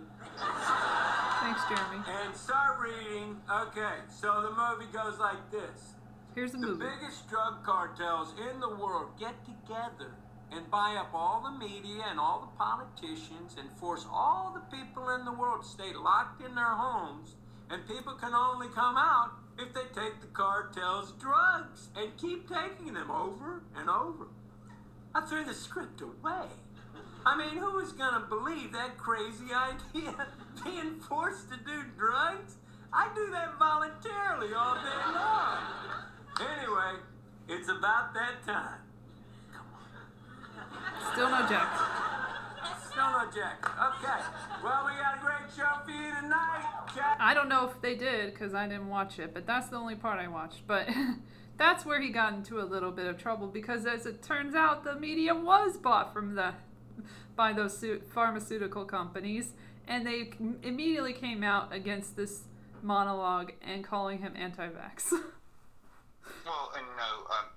Thanks, 1.41 1.61
Jeremy. 1.69 2.01
And 2.09 2.35
start 2.35 2.79
reading. 2.81 3.37
Okay, 3.47 4.01
so 4.09 4.41
the 4.41 4.49
movie 4.49 4.91
goes 4.91 5.19
like 5.19 5.51
this. 5.51 5.93
Here's 6.33 6.51
the 6.53 6.57
The 6.57 6.67
movie. 6.73 6.85
biggest 6.89 7.29
drug 7.29 7.63
cartels 7.63 8.33
in 8.49 8.59
the 8.59 8.69
world 8.69 9.11
get 9.19 9.35
together 9.45 10.15
and 10.51 10.69
buy 10.71 10.95
up 10.99 11.11
all 11.13 11.43
the 11.43 11.51
media 11.59 12.01
and 12.09 12.19
all 12.19 12.41
the 12.41 12.57
politicians 12.57 13.55
and 13.59 13.69
force 13.77 14.07
all 14.11 14.51
the 14.57 14.75
people 14.75 15.09
in 15.09 15.23
the 15.25 15.31
world 15.31 15.61
to 15.61 15.67
stay 15.69 15.93
locked 15.93 16.41
in 16.43 16.55
their 16.55 16.73
homes. 16.73 17.35
And 17.69 17.87
people 17.87 18.13
can 18.13 18.33
only 18.33 18.69
come 18.69 18.97
out 18.97 19.33
if 19.59 19.71
they 19.75 19.85
take 19.93 20.19
the 20.19 20.27
cartel's 20.33 21.11
drugs 21.21 21.89
and 21.95 22.17
keep 22.17 22.49
taking 22.49 22.95
them 22.95 23.11
over 23.11 23.61
and 23.77 23.87
over. 23.87 24.29
I 25.13 25.21
threw 25.21 25.45
the 25.45 25.53
script 25.53 26.01
away. 26.01 26.47
I 27.25 27.37
mean, 27.37 27.57
who 27.57 27.79
is 27.79 27.91
going 27.93 28.13
to 28.13 28.27
believe 28.27 28.73
that 28.73 28.97
crazy 28.97 29.53
idea? 29.53 30.27
Being 30.63 30.99
forced 31.07 31.49
to 31.49 31.57
do 31.57 31.83
drugs? 31.97 32.57
I 32.91 33.09
do 33.15 33.31
that 33.31 33.57
voluntarily 33.57 34.53
all 34.53 34.75
day 34.75 35.13
long. 35.13 35.57
Anyway, 36.39 36.99
it's 37.47 37.69
about 37.69 38.13
that 38.13 38.43
time. 38.45 38.79
Come 39.51 39.65
on. 39.73 41.13
Still 41.13 41.29
no 41.29 41.47
Jack. 41.47 41.73
Still 42.91 43.11
no 43.11 43.25
Jack. 43.33 43.65
Okay. 43.65 44.21
Well, 44.63 44.85
we 44.85 44.91
got 45.01 45.17
a 45.17 45.21
great 45.21 45.49
show 45.55 45.81
for 45.83 45.91
you 45.91 46.13
tonight. 46.21 46.65
Jack. 46.93 47.17
I 47.19 47.33
don't 47.33 47.49
know 47.49 47.67
if 47.67 47.81
they 47.81 47.95
did 47.95 48.33
because 48.33 48.53
I 48.53 48.67
didn't 48.67 48.89
watch 48.89 49.17
it, 49.17 49.33
but 49.33 49.47
that's 49.47 49.69
the 49.69 49.77
only 49.77 49.95
part 49.95 50.19
I 50.19 50.27
watched. 50.27 50.67
But 50.67 50.87
that's 51.57 51.85
where 51.85 51.99
he 52.01 52.09
got 52.09 52.33
into 52.33 52.59
a 52.59 52.65
little 52.65 52.91
bit 52.91 53.07
of 53.07 53.17
trouble 53.17 53.47
because, 53.47 53.85
as 53.85 54.05
it 54.05 54.21
turns 54.21 54.55
out, 54.55 54.83
the 54.83 54.95
media 54.95 55.33
was 55.33 55.77
bought 55.77 56.13
from 56.13 56.35
the 56.35 56.53
by 57.35 57.53
those 57.53 57.83
pharmaceutical 58.13 58.85
companies, 58.85 59.53
and 59.87 60.05
they 60.05 60.31
immediately 60.63 61.13
came 61.13 61.43
out 61.43 61.73
against 61.73 62.15
this 62.15 62.43
monologue 62.81 63.51
and 63.61 63.83
calling 63.83 64.19
him 64.19 64.33
anti-vax. 64.35 65.13
Well, 66.45 66.71
and 66.75 66.83
you 66.87 66.95
know, 66.95 67.15
um, 67.35 67.47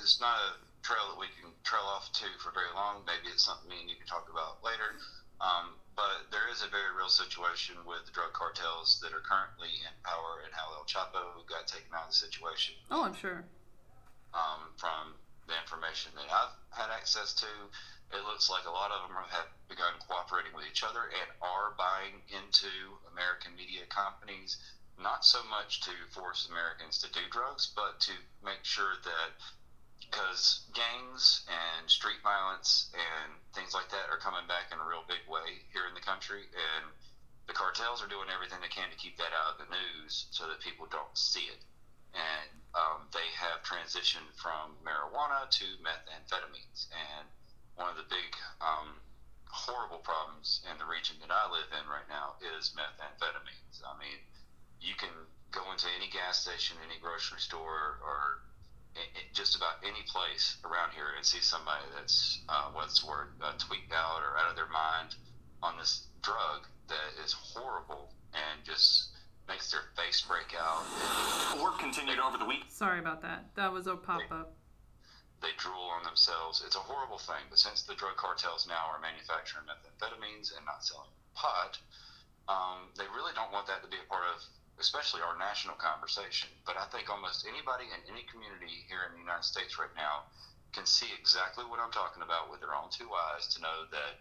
it's 0.00 0.20
not 0.20 0.36
a 0.36 0.50
trail 0.84 1.12
that 1.12 1.20
we 1.20 1.28
can 1.40 1.52
trail 1.64 1.84
off 1.84 2.12
to 2.12 2.24
for 2.40 2.52
very 2.52 2.72
long. 2.76 3.04
Maybe 3.04 3.28
it's 3.32 3.44
something 3.44 3.68
me 3.68 3.80
and 3.84 3.88
you 3.88 3.96
can 3.96 4.08
talk 4.08 4.28
about 4.32 4.60
later. 4.64 4.96
Um, 5.40 5.76
but 5.96 6.28
there 6.32 6.48
is 6.52 6.60
a 6.64 6.68
very 6.72 6.88
real 6.96 7.08
situation 7.12 7.76
with 7.84 8.04
the 8.08 8.12
drug 8.12 8.32
cartels 8.32 9.00
that 9.04 9.12
are 9.12 9.24
currently 9.24 9.68
in 9.84 9.92
power 10.04 10.40
and 10.44 10.52
how 10.52 10.72
El 10.76 10.84
Chapo 10.88 11.40
got 11.48 11.68
taken 11.68 11.88
out 11.92 12.08
of 12.08 12.16
the 12.16 12.20
situation. 12.20 12.76
oh, 12.92 13.04
I'm 13.04 13.16
sure. 13.16 13.44
um, 14.32 14.72
from 14.76 15.16
the 15.48 15.56
information 15.56 16.12
that 16.16 16.28
I've 16.32 16.56
had 16.72 16.88
access 16.92 17.32
to, 17.44 17.48
it 18.12 18.24
looks 18.24 18.48
like 18.48 18.64
a 18.64 18.72
lot 18.72 18.90
of 18.90 19.04
them 19.04 19.16
have 19.30 19.48
begun 19.68 19.92
cooperating 20.00 20.52
with 20.54 20.64
each 20.64 20.82
other 20.82 21.12
and 21.12 21.28
are 21.42 21.76
buying 21.76 22.24
into 22.32 22.70
American 23.12 23.52
media 23.56 23.84
companies, 23.88 24.56
not 24.96 25.24
so 25.24 25.44
much 25.44 25.80
to 25.84 25.92
force 26.10 26.48
Americans 26.48 26.98
to 27.04 27.12
do 27.12 27.20
drugs, 27.30 27.68
but 27.76 28.00
to 28.00 28.12
make 28.42 28.64
sure 28.64 28.96
that 29.04 29.36
because 30.00 30.64
gangs 30.72 31.44
and 31.52 31.84
street 31.90 32.22
violence 32.24 32.88
and 32.96 33.36
things 33.52 33.74
like 33.74 33.90
that 33.92 34.08
are 34.08 34.16
coming 34.16 34.46
back 34.48 34.72
in 34.72 34.80
a 34.80 34.86
real 34.88 35.04
big 35.04 35.20
way 35.28 35.60
here 35.72 35.84
in 35.84 35.92
the 35.92 36.00
country, 36.00 36.48
and 36.56 36.88
the 37.46 37.52
cartels 37.52 38.00
are 38.00 38.08
doing 38.08 38.32
everything 38.32 38.58
they 38.64 38.72
can 38.72 38.88
to 38.88 38.96
keep 38.96 39.16
that 39.20 39.36
out 39.36 39.52
of 39.52 39.58
the 39.60 39.68
news 39.68 40.26
so 40.32 40.48
that 40.48 40.60
people 40.60 40.88
don't 40.88 41.12
see 41.12 41.44
it 41.52 41.60
and 42.14 42.50
um, 42.74 43.08
they 43.12 43.28
have 43.36 43.60
transitioned 43.64 44.28
from 44.36 44.76
marijuana 44.84 45.48
to 45.50 45.64
methamphetamines. 45.84 46.88
And 46.92 47.26
one 47.78 47.88
of 47.88 47.96
the 47.96 48.10
big, 48.10 48.34
um, 48.60 48.98
horrible 49.46 50.02
problems 50.02 50.60
in 50.66 50.76
the 50.76 50.84
region 50.84 51.16
that 51.22 51.30
I 51.30 51.46
live 51.48 51.70
in 51.70 51.86
right 51.86 52.04
now 52.10 52.34
is 52.58 52.74
methamphetamines. 52.74 53.80
I 53.86 53.94
mean, 53.96 54.18
you 54.82 54.98
can 54.98 55.14
go 55.54 55.62
into 55.72 55.86
any 55.96 56.10
gas 56.10 56.42
station, 56.42 56.76
any 56.84 56.98
grocery 57.00 57.40
store, 57.40 58.02
or 58.02 58.42
i 58.98 59.00
i 59.00 59.22
just 59.32 59.54
about 59.56 59.78
any 59.86 60.02
place 60.10 60.58
around 60.66 60.90
here 60.90 61.14
and 61.16 61.24
see 61.24 61.38
somebody 61.40 61.86
that's, 61.94 62.42
uh, 62.50 62.68
what's 62.74 63.00
the 63.00 63.06
word, 63.06 63.30
uh, 63.40 63.54
tweaked 63.58 63.94
out 63.94 64.20
or 64.26 64.36
out 64.36 64.50
of 64.50 64.56
their 64.56 64.68
mind 64.68 65.14
on 65.62 65.78
this 65.78 66.10
drug 66.20 66.66
that 66.88 67.14
is 67.24 67.32
horrible 67.32 68.10
and 68.34 68.64
just 68.66 69.10
makes 69.46 69.70
their 69.70 69.86
face 69.96 70.20
break 70.22 70.52
out. 70.58 70.82
Work 71.62 71.78
continued 71.78 72.18
over 72.18 72.36
the 72.36 72.44
week. 72.44 72.64
Sorry 72.68 72.98
about 72.98 73.22
that. 73.22 73.46
That 73.54 73.72
was 73.72 73.86
a 73.86 73.96
pop 73.96 74.22
up. 74.30 74.52
They 75.40 75.54
drool 75.56 75.94
on 75.94 76.02
themselves. 76.02 76.62
It's 76.66 76.74
a 76.74 76.82
horrible 76.82 77.18
thing, 77.18 77.46
but 77.48 77.58
since 77.58 77.82
the 77.82 77.94
drug 77.94 78.16
cartels 78.18 78.66
now 78.66 78.90
are 78.90 78.98
manufacturing 78.98 79.70
methamphetamines 79.70 80.50
and 80.56 80.66
not 80.66 80.82
selling 80.82 81.14
pot, 81.34 81.78
um, 82.50 82.90
they 82.98 83.06
really 83.14 83.30
don't 83.38 83.52
want 83.54 83.70
that 83.70 83.82
to 83.86 83.88
be 83.88 84.02
a 84.02 84.08
part 84.10 84.26
of, 84.34 84.42
especially 84.82 85.22
our 85.22 85.38
national 85.38 85.78
conversation. 85.78 86.50
But 86.66 86.74
I 86.74 86.90
think 86.90 87.06
almost 87.06 87.46
anybody 87.46 87.86
in 87.86 88.00
any 88.10 88.26
community 88.26 88.82
here 88.90 89.06
in 89.06 89.14
the 89.14 89.22
United 89.22 89.46
States 89.46 89.78
right 89.78 89.92
now 89.94 90.26
can 90.74 90.84
see 90.86 91.06
exactly 91.14 91.64
what 91.64 91.78
I'm 91.78 91.94
talking 91.94 92.22
about 92.26 92.50
with 92.50 92.58
their 92.58 92.74
own 92.74 92.90
two 92.90 93.08
eyes 93.14 93.46
to 93.54 93.62
know 93.62 93.86
that 93.94 94.18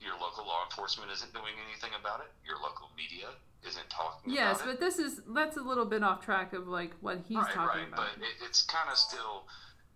your 0.00 0.16
local 0.16 0.48
law 0.48 0.64
enforcement 0.64 1.12
isn't 1.12 1.32
doing 1.32 1.54
anything 1.68 1.92
about 1.98 2.20
it. 2.20 2.32
Your 2.40 2.56
local 2.58 2.88
media 2.96 3.30
isn't 3.66 3.88
talking 3.90 4.32
Yes, 4.32 4.38
about 4.38 4.48
it. 4.48 4.52
Yes, 4.52 4.60
but 4.64 4.76
this 4.80 4.96
is 4.98 5.20
that's 5.28 5.56
a 5.56 5.62
little 5.62 5.84
bit 5.86 6.02
off 6.02 6.24
track 6.24 6.52
of 6.52 6.68
like 6.68 6.92
what 7.00 7.20
he's 7.28 7.36
right, 7.36 7.52
talking 7.52 7.84
right. 7.84 7.88
about. 7.92 8.16
But 8.16 8.24
it, 8.24 8.34
it's 8.48 8.62
kind 8.64 8.88
of 8.90 8.96
still. 8.96 9.44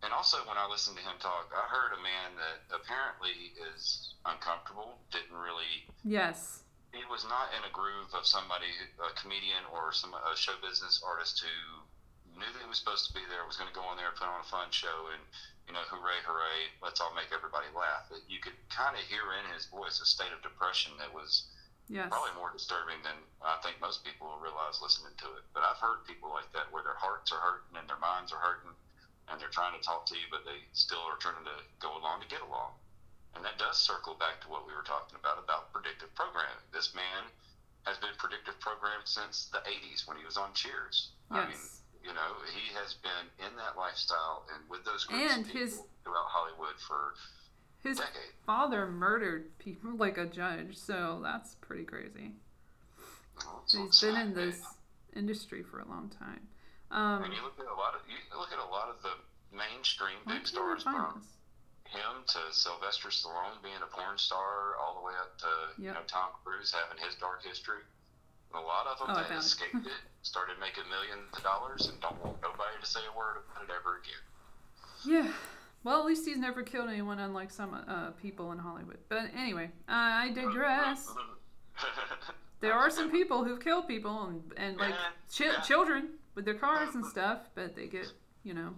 And 0.03 0.15
also, 0.15 0.39
when 0.47 0.55
I 0.57 0.67
listened 0.71 0.95
to 0.97 1.03
him 1.03 1.19
talk, 1.19 1.51
I 1.51 1.67
heard 1.67 1.91
a 1.91 2.01
man 2.03 2.39
that 2.39 2.63
apparently 2.71 3.53
is 3.75 4.15
uncomfortable. 4.25 4.99
Didn't 5.11 5.35
really. 5.35 5.91
Yes. 6.07 6.63
He 6.95 7.03
was 7.11 7.27
not 7.27 7.51
in 7.53 7.67
a 7.67 7.73
groove 7.75 8.15
of 8.15 8.25
somebody, 8.25 8.71
a 9.03 9.11
comedian 9.19 9.67
or 9.75 9.91
some 9.93 10.15
a 10.15 10.35
show 10.39 10.55
business 10.63 11.03
artist 11.05 11.43
who 11.43 12.39
knew 12.39 12.47
that 12.47 12.63
he 12.63 12.69
was 12.71 12.79
supposed 12.79 13.11
to 13.11 13.13
be 13.13 13.21
there, 13.29 13.43
was 13.45 13.59
going 13.59 13.69
to 13.69 13.75
go 13.77 13.85
in 13.91 13.99
there 13.99 14.09
and 14.15 14.17
put 14.17 14.31
on 14.31 14.41
a 14.41 14.49
fun 14.49 14.71
show, 14.71 15.11
and 15.13 15.21
you 15.67 15.75
know, 15.77 15.85
hooray, 15.93 16.17
hooray, 16.25 16.73
let's 16.81 16.97
all 17.03 17.13
make 17.13 17.29
everybody 17.29 17.69
laugh. 17.77 18.09
But 18.09 18.25
you 18.25 18.41
could 18.41 18.57
kind 18.73 18.97
of 18.97 19.03
hear 19.05 19.35
in 19.37 19.45
his 19.53 19.69
voice 19.69 20.01
a 20.01 20.07
state 20.09 20.33
of 20.33 20.41
depression 20.41 20.95
that 21.03 21.13
was 21.13 21.51
Yes. 21.89 22.09
probably 22.13 22.33
more 22.37 22.53
disturbing 22.53 23.01
than 23.01 23.17
I 23.41 23.57
think 23.65 23.81
most 23.81 24.05
people 24.05 24.29
will 24.29 24.41
realize 24.45 24.77
listening 24.85 25.17
to 25.25 25.29
it. 25.41 25.45
But 25.57 25.65
I've 25.65 25.81
heard 25.81 26.05
people 26.05 26.29
like 26.29 26.49
that 26.53 26.69
where 26.69 26.85
their 26.85 26.97
hearts 27.01 27.33
are 27.33 27.41
hurting 27.41 27.81
and 27.81 27.89
their 27.89 27.97
minds 28.01 28.29
are 28.33 28.41
hurting, 28.41 28.77
and 29.31 29.41
they're 29.41 29.53
trying 29.53 29.77
to 29.79 29.83
talk 29.85 30.07
to 30.07 30.15
you, 30.15 30.27
but 30.31 30.45
they 30.45 30.61
still 30.73 31.03
are 31.09 31.17
trying 31.21 31.45
to 31.45 31.57
go 31.81 31.97
along 31.97 32.21
to 32.23 32.29
get 32.29 32.41
along. 32.41 32.73
And 33.37 33.45
that 33.45 33.59
does 33.59 33.77
circle 33.79 34.17
back 34.19 34.41
to 34.43 34.49
what 34.49 34.67
we 34.67 34.73
were 34.75 34.83
talking 34.87 35.19
about 35.21 35.39
about 35.39 35.73
predictive 35.73 36.13
programming. 36.15 36.59
This 36.73 36.95
man 36.95 37.29
has 37.85 37.97
been 37.99 38.17
predictive 38.19 38.59
programmed 38.61 39.07
since 39.07 39.47
the 39.53 39.59
80s 39.59 40.07
when 40.09 40.17
he 40.17 40.25
was 40.25 40.37
on 40.37 40.53
Cheers. 40.55 41.13
Yes. 41.31 41.39
I 41.39 41.47
mean, 41.49 41.63
you 42.09 42.13
know, 42.15 42.31
he 42.53 42.73
has 42.75 42.95
been 42.95 43.29
in 43.47 43.55
that 43.57 43.77
lifestyle 43.77 44.45
and 44.55 44.65
with 44.69 44.85
those 44.85 45.05
groups 45.05 45.33
And 45.33 45.45
of 45.47 45.51
his- 45.53 45.83
throughout 46.05 46.27
Hollywood 46.29 46.81
for 46.81 47.15
His 47.83 47.99
decades. 47.99 48.33
father 48.47 48.87
murdered 48.87 49.57
people 49.59 49.95
like 49.97 50.19
a 50.19 50.27
judge, 50.27 50.77
so 50.77 51.21
that's 51.23 51.55
pretty 51.57 51.85
crazy. 51.85 52.33
so 53.67 53.85
He's 53.85 54.01
been 54.01 54.17
in 54.17 54.35
this 54.35 54.63
industry 55.15 55.63
for 55.63 55.79
a 55.81 55.87
long 55.87 56.09
time. 56.11 56.49
Um, 56.91 57.25
and 57.25 57.33
you 57.35 57.43
look 57.43 57.59
at 57.61 57.67
a 57.69 57.75
lot 57.77 57.95
of 57.95 58.01
you 58.09 58.17
look 58.39 58.53
at 58.53 58.59
a 58.59 58.71
lot 58.71 58.89
of 58.89 59.03
the 59.03 59.13
mainstream 59.53 60.17
big 60.27 60.47
stars 60.47 60.83
from 60.83 61.21
this? 61.21 61.29
him 61.93 62.21
to 62.29 62.39
Sylvester 62.53 63.09
Stallone 63.09 63.61
being 63.63 63.81
a 63.83 63.89
porn 63.89 64.17
star, 64.19 64.77
all 64.81 65.01
the 65.01 65.05
way 65.07 65.13
up 65.21 65.37
to 65.39 65.83
you 65.83 65.89
know 65.93 66.01
Tom 66.07 66.31
Cruise 66.45 66.73
having 66.73 67.03
his 67.03 67.15
dark 67.17 67.45
history. 67.45 67.81
A 68.55 68.61
lot 68.61 68.87
of 68.87 68.99
them 68.99 69.09
Oh, 69.11 69.15
that 69.21 69.29
found 69.29 69.43
it. 69.43 69.47
escaped 69.47 69.85
it 69.87 70.01
started 70.23 70.57
making 70.61 70.85
millions 70.89 71.29
of 71.37 71.43
dollars 71.43 71.89
and 71.93 72.01
don't 72.01 72.17
want 72.25 72.41
nobody 72.41 72.77
to 72.81 72.87
say 72.87 73.01
a 73.05 73.17
word 73.17 73.37
about 73.45 73.65
it 73.65 73.71
ever 73.73 74.01
again. 74.01 74.25
Yeah. 75.05 75.33
Well, 75.85 76.01
at 76.01 76.07
least 76.07 76.25
he's 76.27 76.39
never 76.39 76.63
killed 76.63 76.89
anyone, 76.89 77.19
unlike 77.19 77.51
some 77.51 77.75
uh, 77.87 78.11
people 78.21 78.51
in 78.53 78.59
Hollywood. 78.59 78.99
But 79.09 79.31
anyway, 79.37 79.71
I 79.87 80.31
digress. 80.35 81.09
There 82.61 82.73
are 82.75 82.91
some 82.91 83.11
people 83.13 83.45
who've 83.45 83.61
killed 83.61 83.87
people 83.87 84.25
and, 84.25 84.43
and 84.57 84.77
like 84.79 84.95
chi- 85.37 85.61
children 85.61 86.09
with 86.39 86.45
their 86.45 86.55
cars 86.55 86.95
and 86.95 87.05
stuff, 87.05 87.51
but 87.57 87.75
they 87.75 87.89
get, 87.89 88.07
you 88.45 88.55
know, 88.55 88.71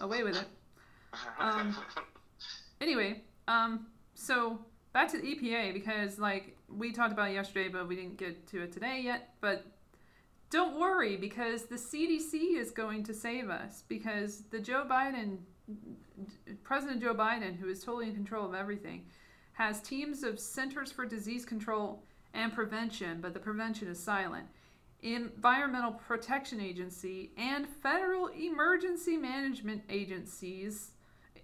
away 0.00 0.24
with 0.24 0.36
it. 0.36 0.48
Um, 1.38 1.76
anyway, 2.80 3.22
um, 3.46 3.86
so 4.16 4.58
back 4.92 5.08
to 5.12 5.18
the 5.20 5.36
EPA 5.36 5.72
because 5.72 6.18
like 6.18 6.56
we 6.68 6.90
talked 6.90 7.12
about 7.12 7.30
yesterday, 7.30 7.68
but 7.68 7.86
we 7.86 7.94
didn't 7.94 8.16
get 8.16 8.48
to 8.48 8.62
it 8.62 8.72
today 8.72 9.00
yet. 9.04 9.34
But 9.40 9.64
don't 10.50 10.80
worry 10.80 11.16
because 11.16 11.66
the 11.66 11.76
CDC 11.76 12.56
is 12.58 12.72
going 12.72 13.04
to 13.04 13.14
save 13.14 13.48
us 13.48 13.84
because 13.86 14.42
the 14.50 14.58
Joe 14.58 14.84
Biden, 14.90 15.36
President 16.64 17.00
Joe 17.00 17.14
Biden, 17.14 17.56
who 17.56 17.68
is 17.68 17.84
totally 17.84 18.08
in 18.08 18.14
control 18.16 18.44
of 18.44 18.54
everything, 18.54 19.04
has 19.52 19.80
teams 19.80 20.24
of 20.24 20.40
Centers 20.40 20.90
for 20.90 21.06
Disease 21.06 21.44
Control 21.44 22.02
and 22.34 22.52
Prevention, 22.52 23.20
but 23.20 23.34
the 23.34 23.38
prevention 23.38 23.86
is 23.86 24.02
silent. 24.02 24.48
Environmental 25.02 25.92
Protection 25.92 26.60
Agency 26.60 27.32
and 27.36 27.66
federal 27.82 28.28
emergency 28.28 29.16
management 29.16 29.82
agencies 29.88 30.92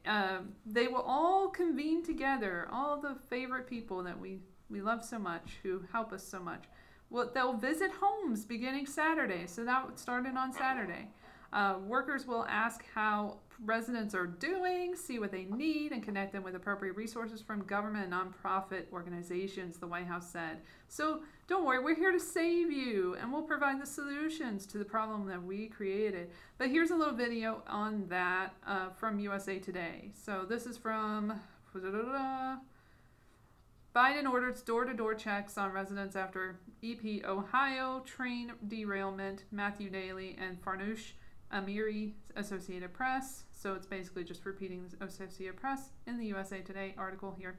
um, 0.08 0.54
they 0.64 0.88
will 0.88 1.02
all 1.02 1.48
convene 1.48 2.02
together, 2.02 2.66
all 2.72 3.00
the 3.00 3.16
favorite 3.28 3.68
people 3.68 4.02
that 4.04 4.18
we, 4.18 4.38
we 4.70 4.80
love 4.80 5.04
so 5.04 5.18
much, 5.18 5.58
who 5.62 5.82
help 5.92 6.12
us 6.12 6.26
so 6.26 6.40
much. 6.40 6.64
Well, 7.10 7.30
they'll 7.34 7.56
visit 7.56 7.90
homes 8.00 8.44
beginning 8.44 8.86
Saturday, 8.86 9.46
so 9.46 9.64
that 9.64 9.98
started 9.98 10.36
on 10.36 10.52
Saturday. 10.52 11.08
Uh, 11.52 11.76
workers 11.86 12.26
will 12.26 12.44
ask 12.48 12.84
how 12.94 13.38
residents 13.64 14.14
are 14.14 14.26
doing, 14.26 14.94
see 14.94 15.18
what 15.18 15.32
they 15.32 15.44
need, 15.44 15.92
and 15.92 16.02
connect 16.02 16.32
them 16.32 16.42
with 16.42 16.54
appropriate 16.54 16.96
resources 16.96 17.40
from 17.40 17.62
government 17.64 18.12
and 18.12 18.12
nonprofit 18.12 18.84
organizations, 18.92 19.78
the 19.78 19.86
White 19.86 20.06
House 20.06 20.30
said. 20.30 20.58
So 20.88 21.20
don't 21.48 21.64
worry, 21.64 21.82
we're 21.82 21.96
here 21.96 22.12
to 22.12 22.20
save 22.20 22.70
you, 22.70 23.16
and 23.18 23.32
we'll 23.32 23.42
provide 23.42 23.80
the 23.80 23.86
solutions 23.86 24.66
to 24.66 24.76
the 24.76 24.84
problem 24.84 25.26
that 25.26 25.42
we 25.42 25.66
created. 25.66 26.30
But 26.58 26.68
here's 26.68 26.90
a 26.90 26.94
little 26.94 27.14
video 27.14 27.62
on 27.66 28.06
that 28.08 28.54
uh, 28.66 28.90
from 28.90 29.18
USA 29.18 29.58
Today. 29.58 30.10
So 30.14 30.44
this 30.46 30.66
is 30.66 30.76
from. 30.76 31.40
Biden 33.96 34.30
orders 34.30 34.62
door 34.62 34.84
to 34.84 34.92
door 34.92 35.14
checks 35.14 35.56
on 35.56 35.72
residents 35.72 36.16
after 36.16 36.58
EP 36.84 37.24
Ohio 37.24 38.00
train 38.00 38.52
derailment. 38.68 39.44
Matthew 39.50 39.88
Daly 39.88 40.36
and 40.38 40.62
Farnoosh 40.62 41.12
Amiri, 41.52 42.12
Associated 42.36 42.92
Press. 42.92 43.44
So 43.52 43.74
it's 43.74 43.86
basically 43.86 44.24
just 44.24 44.44
repeating 44.44 44.84
the 44.88 45.04
Associated 45.04 45.56
Press 45.56 45.90
in 46.06 46.18
the 46.18 46.26
USA 46.26 46.60
Today 46.60 46.94
article 46.98 47.34
here. 47.38 47.58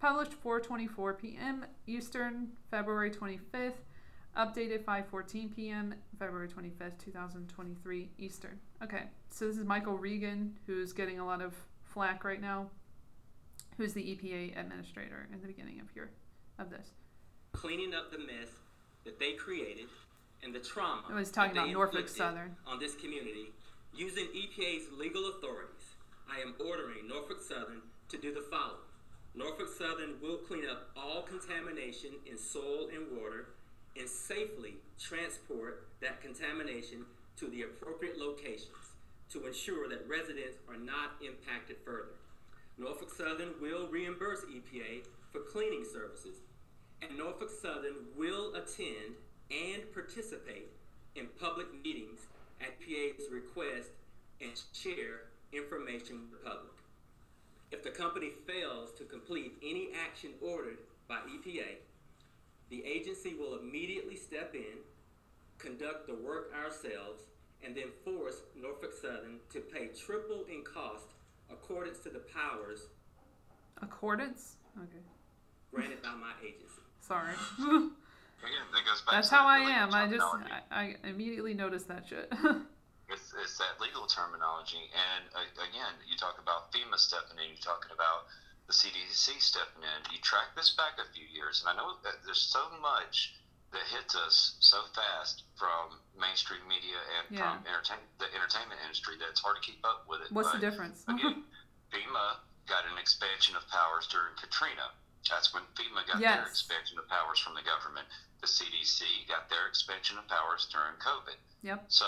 Published 0.00 0.42
4:24 0.42 1.18
p.m. 1.18 1.66
Eastern, 1.86 2.48
February 2.70 3.10
25th. 3.10 3.72
Updated 4.36 4.84
5:14 4.84 5.54
p.m. 5.56 5.94
February 6.18 6.48
25th, 6.48 6.98
2023 7.04 8.08
Eastern. 8.18 8.60
Okay, 8.82 9.04
so 9.30 9.48
this 9.48 9.56
is 9.56 9.64
Michael 9.64 9.98
Regan, 9.98 10.56
who's 10.66 10.92
getting 10.92 11.18
a 11.18 11.26
lot 11.26 11.42
of 11.42 11.54
flack 11.82 12.22
right 12.22 12.40
now. 12.40 12.68
Who's 13.76 13.92
the 13.94 14.02
EPA 14.02 14.58
administrator 14.58 15.26
in 15.32 15.40
the 15.40 15.46
beginning 15.48 15.80
of 15.80 15.90
here, 15.90 16.10
of 16.58 16.70
this? 16.70 16.90
Cleaning 17.52 17.94
up 17.94 18.12
the 18.12 18.18
mess 18.18 18.50
that 19.04 19.18
they 19.18 19.32
created 19.32 19.86
and 20.44 20.54
the 20.54 20.60
trauma 20.60 21.02
I 21.10 21.14
was 21.14 21.32
talking 21.32 21.54
that 21.54 21.62
about 21.62 21.72
Norfolk 21.72 22.08
Southern. 22.08 22.54
on 22.66 22.78
this 22.78 22.94
community 22.94 23.52
using 23.94 24.26
EPA's 24.26 24.86
legal 24.96 25.30
authorities. 25.30 25.96
I 26.30 26.40
am 26.40 26.54
ordering 26.60 27.08
Norfolk 27.08 27.40
Southern 27.40 27.82
to 28.10 28.18
do 28.18 28.32
the 28.32 28.44
following. 28.50 28.87
Norfolk 29.38 29.68
Southern 29.68 30.20
will 30.20 30.38
clean 30.38 30.64
up 30.68 30.90
all 30.96 31.22
contamination 31.22 32.10
in 32.26 32.36
soil 32.36 32.88
and 32.92 33.16
water 33.16 33.50
and 33.96 34.08
safely 34.08 34.74
transport 34.98 35.86
that 36.00 36.20
contamination 36.20 37.04
to 37.36 37.46
the 37.46 37.62
appropriate 37.62 38.18
locations 38.18 38.98
to 39.30 39.46
ensure 39.46 39.88
that 39.88 40.08
residents 40.08 40.56
are 40.68 40.76
not 40.76 41.22
impacted 41.24 41.76
further. 41.84 42.18
Norfolk 42.78 43.14
Southern 43.16 43.50
will 43.62 43.86
reimburse 43.86 44.40
EPA 44.40 45.06
for 45.30 45.42
cleaning 45.42 45.84
services, 45.84 46.38
and 47.00 47.16
Norfolk 47.16 47.50
Southern 47.62 48.10
will 48.16 48.56
attend 48.56 49.14
and 49.52 49.84
participate 49.94 50.66
in 51.14 51.28
public 51.38 51.68
meetings 51.84 52.26
at 52.60 52.80
PA's 52.80 53.30
request 53.30 53.90
and 54.40 54.50
share 54.72 55.30
information 55.52 56.22
with 56.22 56.32
the 56.32 56.50
public. 56.50 56.77
If 57.70 57.82
the 57.82 57.90
company 57.90 58.30
fails 58.46 58.92
to 58.98 59.04
complete 59.04 59.52
any 59.62 59.90
action 60.06 60.30
ordered 60.40 60.78
by 61.06 61.16
EPA, 61.16 61.76
the 62.70 62.84
agency 62.84 63.34
will 63.34 63.58
immediately 63.58 64.16
step 64.16 64.54
in, 64.54 64.78
conduct 65.58 66.06
the 66.06 66.14
work 66.14 66.52
ourselves, 66.54 67.24
and 67.64 67.74
then 67.74 67.88
force 68.04 68.42
Norfolk 68.60 68.92
Southern 68.94 69.40
to 69.50 69.60
pay 69.60 69.88
triple 69.88 70.44
in 70.50 70.62
cost 70.62 71.14
accordance 71.50 71.98
to 72.00 72.10
the 72.10 72.20
powers 72.20 72.88
Accordance? 73.82 74.56
Okay. 74.76 75.04
granted 75.72 76.02
by 76.02 76.10
my 76.10 76.32
agency. 76.42 76.82
Sorry. 77.00 77.34
Again, 77.58 77.90
that 78.72 78.84
goes 78.86 79.00
back 79.02 79.14
That's 79.14 79.28
to 79.28 79.34
how 79.34 79.46
I 79.46 79.58
am. 79.58 79.94
I 79.94 80.06
just. 80.08 80.24
I, 80.24 80.60
I 80.70 81.08
immediately 81.08 81.54
noticed 81.54 81.88
that 81.88 82.06
shit. 82.08 82.32
It's, 83.08 83.32
it's 83.40 83.56
that 83.56 83.80
legal 83.80 84.04
terminology. 84.04 84.92
And 84.92 85.24
uh, 85.32 85.48
again, 85.64 85.96
you 86.04 86.16
talk 86.20 86.36
about 86.36 86.68
FEMA 86.76 87.00
stepping 87.00 87.40
in, 87.40 87.56
you're 87.56 87.64
talking 87.64 87.88
about 87.92 88.28
the 88.68 88.76
CDC 88.76 89.40
stepping 89.40 89.80
in. 89.80 89.98
You 90.12 90.20
track 90.20 90.52
this 90.52 90.76
back 90.76 91.00
a 91.00 91.08
few 91.16 91.24
years, 91.32 91.64
and 91.64 91.72
I 91.72 91.74
know 91.80 91.96
that 92.04 92.20
there's 92.28 92.40
so 92.44 92.68
much 92.84 93.32
that 93.72 93.84
hits 93.92 94.12
us 94.16 94.56
so 94.60 94.84
fast 94.92 95.44
from 95.56 96.00
mainstream 96.16 96.60
media 96.68 96.96
and 97.20 97.24
Yeah. 97.32 97.56
from 97.56 97.64
entertain, 97.68 98.00
the 98.20 98.28
entertainment 98.36 98.80
industry 98.84 99.16
that 99.20 99.28
it's 99.32 99.40
hard 99.40 99.56
to 99.56 99.64
keep 99.64 99.80
up 99.84 100.04
with 100.08 100.20
it. 100.24 100.32
What's 100.32 100.52
the 100.52 100.60
But 100.60 100.68
difference? 100.68 101.04
Again, 101.08 101.44
FEMA 101.92 102.44
got 102.68 102.84
an 102.92 103.00
expansion 103.00 103.56
of 103.56 103.64
powers 103.72 104.04
during 104.08 104.36
Katrina. 104.36 104.92
That's 105.28 105.52
when 105.52 105.62
FEMA 105.74 106.06
got 106.06 106.20
their 106.20 106.40
Yes. 106.42 106.48
expansion 106.48 106.98
of 106.98 107.08
powers 107.08 107.38
from 107.38 107.54
the 107.54 107.62
government. 107.62 108.08
The 108.40 108.46
CDC 108.46 109.26
got 109.28 109.48
their 109.50 109.66
expansion 109.66 110.16
of 110.18 110.26
powers 110.28 110.66
during 110.66 110.96
COVID. 110.96 111.36
Yep. 111.62 111.84
So 111.88 112.06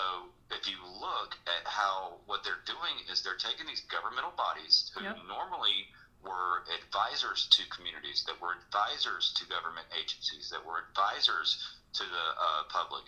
if 0.51 0.67
you 0.69 0.79
look 0.87 1.37
at 1.47 1.67
how 1.67 2.21
what 2.27 2.45
they're 2.45 2.63
doing 2.67 2.99
is 3.11 3.23
they're 3.23 3.37
taking 3.37 3.67
these 3.67 3.83
governmental 3.83 4.31
bodies 4.33 4.91
who 4.95 5.03
Yep. 5.03 5.25
normally 5.27 5.93
were 6.23 6.65
advisors 6.71 7.47
to 7.49 7.67
communities, 7.67 8.25
that 8.25 8.39
were 8.41 8.53
advisors 8.53 9.33
to 9.35 9.45
government 9.47 9.87
agencies, 9.93 10.51
that 10.51 10.65
were 10.65 10.79
advisors 10.79 11.59
to 11.95 12.05
the 12.05 12.27
uh, 12.41 12.65
public, 12.65 13.05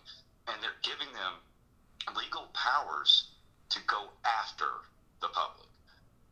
and 0.49 0.63
they're 0.63 0.81
giving 0.83 1.13
them 1.13 1.41
legal 2.17 2.47
powers 2.55 3.29
to 3.69 3.81
go 3.83 4.11
after 4.25 4.81
the 5.21 5.29
public. 5.29 5.69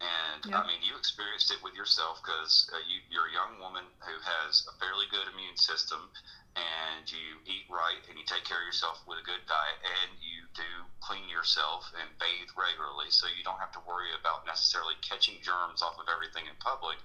And 0.00 0.48
I 0.56 0.64
mean, 0.64 0.80
you 0.80 0.96
experienced 0.96 1.52
it 1.52 1.60
with 1.60 1.76
yourself 1.76 2.24
because 2.24 2.64
uh, 2.72 2.80
you, 2.88 3.04
you're 3.12 3.28
a 3.28 3.36
young 3.36 3.60
woman 3.60 3.84
who 4.00 4.16
has 4.24 4.64
a 4.64 4.72
fairly 4.80 5.04
good 5.12 5.28
immune 5.28 5.60
system, 5.60 6.08
and 6.56 7.04
you 7.04 7.36
eat 7.44 7.68
right, 7.68 8.00
and 8.08 8.16
you 8.16 8.24
take 8.24 8.48
care 8.48 8.56
of 8.56 8.64
yourself 8.64 9.04
with 9.04 9.20
a 9.20 9.26
good 9.28 9.44
diet, 9.44 9.78
and 9.84 10.16
you 10.24 10.48
do 10.56 10.88
clean 11.04 11.28
yourself 11.28 11.84
and 12.00 12.08
bathe 12.16 12.48
regularly, 12.56 13.12
so 13.12 13.28
you 13.28 13.44
don't 13.44 13.60
have 13.60 13.76
to 13.76 13.82
worry 13.84 14.08
about 14.16 14.48
necessarily 14.48 14.96
catching 15.04 15.36
germs 15.44 15.84
off 15.84 16.00
of 16.00 16.08
everything 16.08 16.48
in 16.48 16.56
public. 16.64 16.96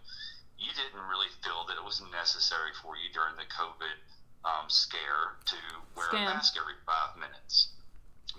You 0.55 0.71
didn't 0.71 1.03
really 1.11 1.31
feel 1.43 1.67
that 1.67 1.75
it 1.75 1.83
was 1.83 1.99
necessary 2.15 2.71
for 2.79 2.95
you 2.95 3.11
during 3.11 3.35
the 3.35 3.47
COVID 3.51 3.99
um, 4.47 4.71
scare 4.71 5.35
to 5.51 5.59
wear 5.99 6.15
Scam. 6.15 6.31
a 6.31 6.39
mask 6.39 6.55
every 6.55 6.79
five 6.87 7.19
minutes 7.19 7.74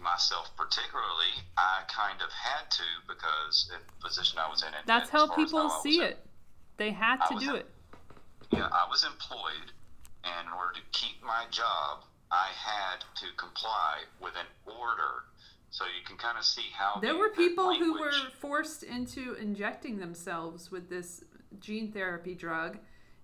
myself 0.03 0.51
particularly, 0.57 1.33
I 1.57 1.83
kind 1.89 2.21
of 2.21 2.31
had 2.31 2.71
to 2.71 2.85
because 3.09 3.71
the 3.71 3.79
position 4.07 4.39
I 4.39 4.49
was 4.49 4.63
in. 4.63 4.69
That's 4.87 5.11
how 5.11 5.25
as 5.25 5.29
far 5.31 5.41
as 5.41 5.45
people 5.45 5.65
was 5.65 5.83
see 5.83 5.99
in- 5.99 6.05
it. 6.05 6.27
They 6.77 6.91
had 6.91 7.25
to 7.27 7.39
do 7.39 7.51
in- 7.51 7.57
it. 7.57 7.71
Yeah, 8.53 8.69
I 8.73 8.87
was 8.89 9.05
employed, 9.05 9.73
and 10.25 10.47
in 10.47 10.53
order 10.53 10.75
to 10.75 10.81
keep 10.93 11.23
my 11.23 11.45
job, 11.51 12.05
I 12.31 12.49
had 12.55 13.01
to 13.17 13.27
comply 13.37 14.03
with 14.21 14.35
an 14.37 14.47
order. 14.67 15.25
So 15.71 15.85
you 15.85 16.05
can 16.07 16.17
kind 16.17 16.39
of 16.39 16.45
see 16.45 16.71
how 16.73 17.01
There 17.01 17.17
were 17.17 17.31
people 17.31 17.75
who 17.75 17.99
were 17.99 18.13
forced 18.41 18.83
into 18.83 19.35
injecting 19.35 19.99
themselves 19.99 20.71
with 20.71 20.89
this 20.89 21.25
gene 21.61 21.93
therapy 21.93 22.35
drug 22.35 22.79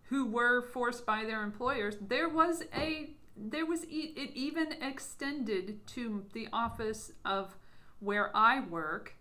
who 0.04 0.26
were 0.26 0.60
forced 0.60 1.06
by 1.06 1.24
their 1.24 1.42
employers. 1.42 1.96
There 2.00 2.28
was 2.28 2.64
a 2.74 3.10
there 3.36 3.66
was 3.66 3.84
e- 3.86 4.12
it 4.16 4.30
even 4.34 4.72
extended 4.82 5.86
to 5.88 6.24
the 6.32 6.48
office 6.52 7.12
of 7.24 7.56
where 8.00 8.34
I 8.36 8.60
work 8.60 9.14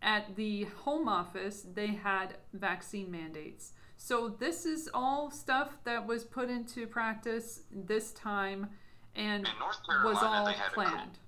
at 0.00 0.34
the 0.36 0.64
home 0.84 1.08
office 1.08 1.64
they 1.74 1.88
had 1.88 2.34
vaccine 2.52 3.10
mandates. 3.10 3.72
So 3.96 4.28
this 4.28 4.66
is 4.66 4.90
all 4.92 5.30
stuff 5.30 5.76
that 5.84 6.06
was 6.06 6.24
put 6.24 6.50
into 6.50 6.86
practice 6.86 7.60
this 7.70 8.10
time 8.12 8.70
and 9.14 9.46
In 9.46 9.58
North 9.60 9.78
was 9.84 10.18
Carolina, 10.18 10.26
all 10.26 10.46
they 10.46 10.56
had 10.56 10.72
a 10.72 10.74
planned. 10.74 11.18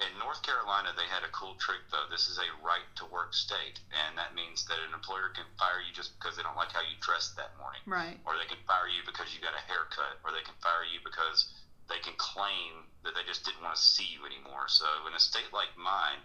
In 0.00 0.12
North 0.18 0.42
Carolina, 0.42 0.96
they 0.96 1.06
had 1.12 1.22
a 1.22 1.30
cool 1.30 1.54
trick 1.60 1.84
though. 1.92 2.08
This 2.10 2.26
is 2.26 2.40
a 2.40 2.48
right 2.64 2.88
to 2.96 3.04
work 3.12 3.36
state, 3.36 3.84
and 3.92 4.16
that 4.16 4.34
means 4.34 4.64
that 4.64 4.80
an 4.88 4.96
employer 4.96 5.28
can 5.36 5.44
fire 5.60 5.78
you 5.84 5.92
just 5.92 6.16
because 6.18 6.40
they 6.40 6.42
don't 6.42 6.56
like 6.56 6.72
how 6.72 6.80
you 6.80 6.96
dressed 7.04 7.36
that 7.36 7.52
morning. 7.60 7.84
Right. 7.84 8.16
Or 8.24 8.34
they 8.40 8.48
can 8.48 8.58
fire 8.64 8.88
you 8.88 9.04
because 9.04 9.36
you 9.36 9.44
got 9.44 9.52
a 9.52 9.62
haircut, 9.68 10.18
or 10.24 10.32
they 10.32 10.40
can 10.42 10.56
fire 10.64 10.88
you 10.88 11.04
because 11.04 11.52
they 11.90 11.98
can 11.98 12.14
claim 12.16 12.86
that 13.02 13.14
they 13.14 13.26
just 13.26 13.44
didn't 13.44 13.62
want 13.62 13.74
to 13.74 13.82
see 13.82 14.06
you 14.06 14.24
anymore. 14.24 14.68
So 14.68 14.86
in 15.06 15.14
a 15.14 15.18
state 15.18 15.52
like 15.52 15.76
mine, 15.76 16.22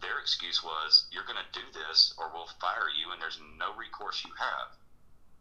their 0.00 0.20
excuse 0.20 0.62
was, 0.62 1.08
"You're 1.10 1.24
going 1.24 1.40
to 1.40 1.58
do 1.58 1.64
this, 1.72 2.12
or 2.18 2.28
we'll 2.28 2.52
fire 2.60 2.88
you, 2.90 3.10
and 3.10 3.20
there's 3.20 3.40
no 3.56 3.72
recourse 3.72 4.22
you 4.24 4.32
have." 4.34 4.76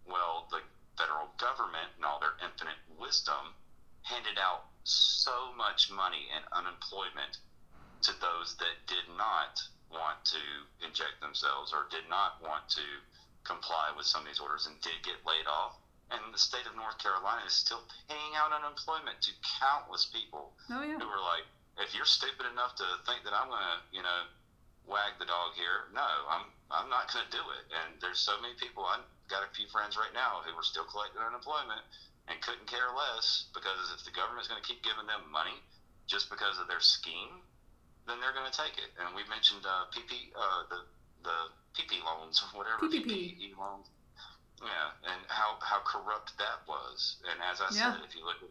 Well, 0.05 0.47
the 0.49 0.63
federal 0.97 1.27
government, 1.37 1.91
in 1.97 2.05
all 2.05 2.19
their 2.19 2.37
infinite 2.41 2.79
wisdom, 2.97 3.53
handed 4.03 4.37
out 4.39 4.65
so 4.85 5.51
much 5.53 5.89
money 5.89 6.29
in 6.29 6.41
unemployment 6.53 7.39
to 8.03 8.13
those 8.13 8.55
that 8.57 8.87
did 8.87 9.09
not 9.17 9.61
want 9.89 10.23
to 10.25 10.67
inject 10.85 11.19
themselves 11.19 11.73
or 11.73 11.87
did 11.89 12.07
not 12.07 12.41
want 12.41 12.69
to 12.69 12.85
comply 13.43 13.91
with 13.91 14.05
some 14.05 14.21
of 14.21 14.27
these 14.27 14.39
orders 14.39 14.67
and 14.67 14.79
did 14.81 15.03
get 15.03 15.25
laid 15.25 15.47
off. 15.47 15.77
And 16.13 16.21
the 16.33 16.37
state 16.37 16.65
of 16.69 16.75
North 16.77 17.01
Carolina 17.01 17.41
is 17.49 17.53
still 17.57 17.81
paying 18.07 18.37
out 18.37 18.53
unemployment 18.53 19.17
to 19.25 19.31
countless 19.57 20.05
people 20.05 20.53
Oh 20.69 20.85
yeah. 20.85 21.01
who 21.01 21.07
are 21.09 21.23
like, 21.23 21.45
if 21.81 21.95
you're 21.97 22.05
stupid 22.07 22.45
enough 22.45 22.77
to 22.77 22.85
think 23.09 23.25
that 23.25 23.33
I'm 23.33 23.49
going 23.49 23.65
to, 23.65 23.77
you 23.91 24.03
know, 24.05 24.29
wag 24.85 25.17
the 25.17 25.25
dog 25.25 25.57
here, 25.57 25.89
no, 25.91 26.05
I'm 26.29 26.45
I'm 26.69 26.89
not 26.89 27.09
going 27.13 27.25
to 27.25 27.33
do 27.33 27.41
it. 27.57 27.65
And 27.73 27.97
there's 28.01 28.19
so 28.21 28.37
many 28.41 28.53
people. 28.61 28.85
I 28.85 29.01
got 29.29 29.41
a 29.45 29.49
few 29.57 29.65
friends 29.73 29.97
right 29.97 30.13
now 30.13 30.41
who 30.45 30.53
are 30.53 30.65
still 30.65 30.85
collecting 30.85 31.21
unemployment 31.21 31.81
and 32.29 32.37
couldn't 32.41 32.65
care 32.69 32.89
less 32.93 33.49
because 33.53 33.93
if 33.97 34.01
the 34.05 34.13
government's 34.13 34.49
going 34.49 34.61
to 34.61 34.65
keep 34.65 34.81
giving 34.85 35.05
them 35.09 35.25
money 35.29 35.57
just 36.09 36.29
because 36.29 36.57
of 36.61 36.65
their 36.69 36.81
scheme, 36.81 37.41
then 38.05 38.17
they're 38.21 38.33
going 38.33 38.49
to 38.49 38.53
take 38.57 38.77
it. 38.81 38.93
And 39.01 39.13
we 39.17 39.25
mentioned 39.29 39.65
uh, 39.65 39.89
PP, 39.89 40.33
uh, 40.37 40.69
the 40.69 40.79
the 41.25 41.37
PP 41.77 41.97
loans, 42.05 42.41
or 42.53 42.53
whatever 42.61 42.77
PPP. 42.85 43.09
PPE 43.41 43.57
loans. 43.57 43.89
Yeah, 44.61 44.91
and 45.11 45.21
how 45.27 45.57
how 45.61 45.79
corrupt 45.83 46.37
that 46.37 46.63
was. 46.67 47.17
And 47.29 47.41
as 47.41 47.61
I 47.61 47.69
Yeah. 47.71 47.93
said, 47.95 48.03
if 48.03 48.15
you 48.15 48.23
look 48.25 48.41
at 48.41 48.49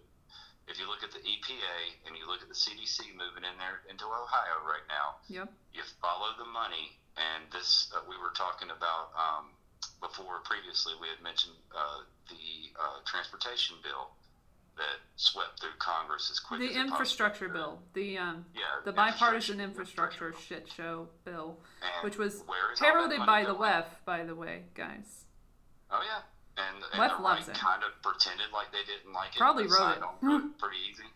if 0.67 0.79
you 0.79 0.87
look 0.89 1.03
at 1.03 1.13
the 1.13 1.21
EPA 1.21 2.07
and 2.07 2.17
you 2.17 2.27
look 2.27 2.41
at 2.41 2.49
the 2.49 2.55
CDC 2.55 3.13
moving 3.13 3.45
in 3.45 3.59
there 3.59 3.83
into 3.89 4.07
Ohio 4.07 4.61
right 4.65 4.87
now, 4.89 5.17
Yep. 5.29 5.53
you 5.75 5.83
follow 6.01 6.33
the 6.39 6.47
money. 6.47 6.99
And 7.17 7.51
this, 7.53 7.93
uh, 7.95 8.01
we 8.09 8.17
were 8.17 8.31
talking 8.31 8.71
about 8.71 9.13
um, 9.15 9.55
before 10.01 10.41
previously, 10.41 10.95
we 11.01 11.09
had 11.09 11.21
mentioned 11.21 11.55
uh, 11.75 12.05
the 12.29 12.73
uh, 12.81 13.01
transportation 13.05 13.77
bill 13.83 14.17
that 14.77 15.01
swept 15.17 15.61
through 15.61 15.77
Congress 15.79 16.31
as 16.31 16.41
quick 16.41 16.61
The 16.61 16.71
as 16.71 16.77
infrastructure 16.77 17.49
bill, 17.49 17.83
the 17.93 18.17
um, 18.19 18.47
Yeah, 18.55 18.63
the 18.85 18.93
bipartisan 18.93 19.61
infrastructure 19.61 20.33
shit 20.33 20.69
show 20.73 21.09
bill, 21.25 21.61
And 21.83 22.05
which 22.05 22.17
was 22.17 22.43
where 22.47 22.73
is 22.73 22.81
all 22.81 22.87
that 22.87 22.93
heralded 22.95 23.27
by 23.27 23.45
the 23.45 23.53
left, 23.53 24.05
by 24.07 24.25
the 24.25 24.35
way, 24.35 24.65
guys. 24.75 25.24
Oh 25.95 26.03
yeah, 26.03 26.23
and, 26.59 26.83
and 26.91 26.99
Wes 26.99 27.15
the 27.15 27.23
loves 27.23 27.47
right 27.47 27.55
it. 27.57 27.61
kind 27.61 27.83
of 27.87 27.95
pretended 28.03 28.51
like 28.51 28.73
they 28.75 28.83
didn't 28.83 29.13
like 29.15 29.35
it. 29.35 29.39
Probably 29.39 29.67
wrote 29.71 29.99
it. 29.99 30.03
it 30.03 30.59
pretty 30.59 30.83
easy. 30.91 31.07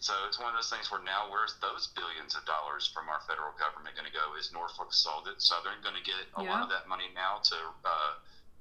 So 0.00 0.12
it's 0.28 0.36
one 0.36 0.52
of 0.52 0.56
those 0.60 0.68
things 0.68 0.92
where 0.92 1.00
now 1.00 1.32
where's 1.32 1.56
those 1.64 1.88
billions 1.96 2.36
of 2.36 2.44
dollars 2.44 2.84
from 2.92 3.08
our 3.08 3.24
federal 3.24 3.56
government 3.56 3.96
going 3.96 4.04
to 4.04 4.12
go? 4.12 4.36
Is 4.36 4.52
Norfolk 4.52 4.92
sold 4.92 5.24
Southern 5.24 5.40
Southern 5.40 5.80
going 5.80 5.96
to 5.96 6.04
get 6.04 6.28
a 6.36 6.44
lot 6.44 6.60
of 6.60 6.68
that 6.68 6.84
money 6.84 7.08
now 7.16 7.40
to 7.48 7.56
uh, 7.88 8.12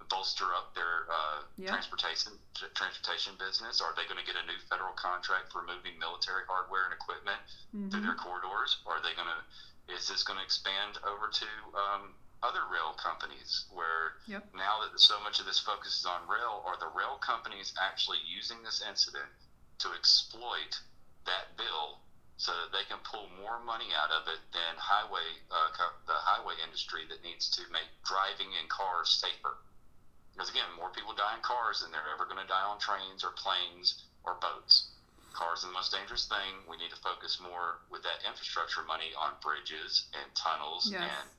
bolster 0.08 0.56
up 0.56 0.72
their 0.72 1.04
uh, 1.12 1.44
Yeah. 1.60 1.68
transportation 1.76 2.40
tr- 2.56 2.72
transportation 2.72 3.36
business? 3.36 3.84
Are 3.84 3.92
they 4.00 4.08
going 4.08 4.24
to 4.24 4.28
get 4.28 4.40
a 4.40 4.46
new 4.48 4.56
federal 4.72 4.96
contract 4.96 5.52
for 5.52 5.68
moving 5.68 6.00
military 6.00 6.48
hardware 6.48 6.88
and 6.88 6.96
equipment 6.96 7.40
through 7.92 8.00
Mhm. 8.00 8.08
their 8.08 8.16
corridors? 8.16 8.80
Or 8.88 8.96
Are 8.96 9.04
they 9.04 9.12
going 9.12 9.28
to? 9.28 9.42
Is 9.92 10.08
this 10.08 10.24
going 10.24 10.40
to 10.40 10.46
expand 10.48 10.96
over 11.04 11.28
to 11.28 11.50
um, 11.76 12.16
other 12.44 12.66
rail 12.68 12.94
companies 12.94 13.66
where 13.70 14.14
Yep. 14.28 14.44
now 14.54 14.80
that 14.84 15.00
so 15.00 15.20
much 15.20 15.40
of 15.40 15.46
this 15.46 15.60
focuses 15.60 16.06
on 16.06 16.28
rail, 16.28 16.62
are 16.68 16.78
the 16.78 16.88
rail 16.88 17.18
companies 17.18 17.74
actually 17.80 18.20
using 18.20 18.62
this 18.62 18.82
incident 18.82 19.32
to 19.80 19.94
exploit 19.94 20.80
that 21.26 21.56
bill 21.58 22.00
so 22.38 22.52
that 22.60 22.72
they 22.72 22.84
can 22.84 23.00
pull 23.00 23.28
more 23.30 23.58
money 23.60 23.94
out 23.96 24.12
of 24.12 24.28
it 24.28 24.40
than 24.52 24.76
highway 24.78 25.40
uh, 25.50 25.70
co- 25.72 25.96
the 26.06 26.20
highway 26.20 26.56
industry 26.62 27.06
that 27.08 27.24
needs 27.24 27.48
to 27.50 27.62
make 27.72 27.88
driving 28.04 28.52
in 28.54 28.68
cars 28.68 29.10
safer? 29.10 29.56
Because 30.34 30.50
again, 30.50 30.72
more 30.76 30.90
people 30.90 31.14
die 31.14 31.36
in 31.36 31.42
cars 31.42 31.80
than 31.80 31.92
they're 31.92 32.10
ever 32.12 32.26
going 32.26 32.42
to 32.42 32.46
die 32.46 32.64
on 32.64 32.80
trains 32.80 33.24
or 33.24 33.32
planes 33.32 33.96
or 34.24 34.36
boats. 34.36 34.90
Cars 35.34 35.64
are 35.64 35.68
the 35.68 35.74
most 35.74 35.92
dangerous 35.92 36.26
thing. 36.26 36.66
We 36.68 36.78
need 36.78 36.90
to 36.90 36.98
focus 36.98 37.40
more 37.40 37.80
with 37.90 38.04
that 38.04 38.22
infrastructure 38.28 38.84
money 38.84 39.14
on 39.18 39.38
bridges 39.42 40.04
and 40.14 40.34
tunnels 40.36 40.90
Yes. 40.92 41.10
and 41.22 41.30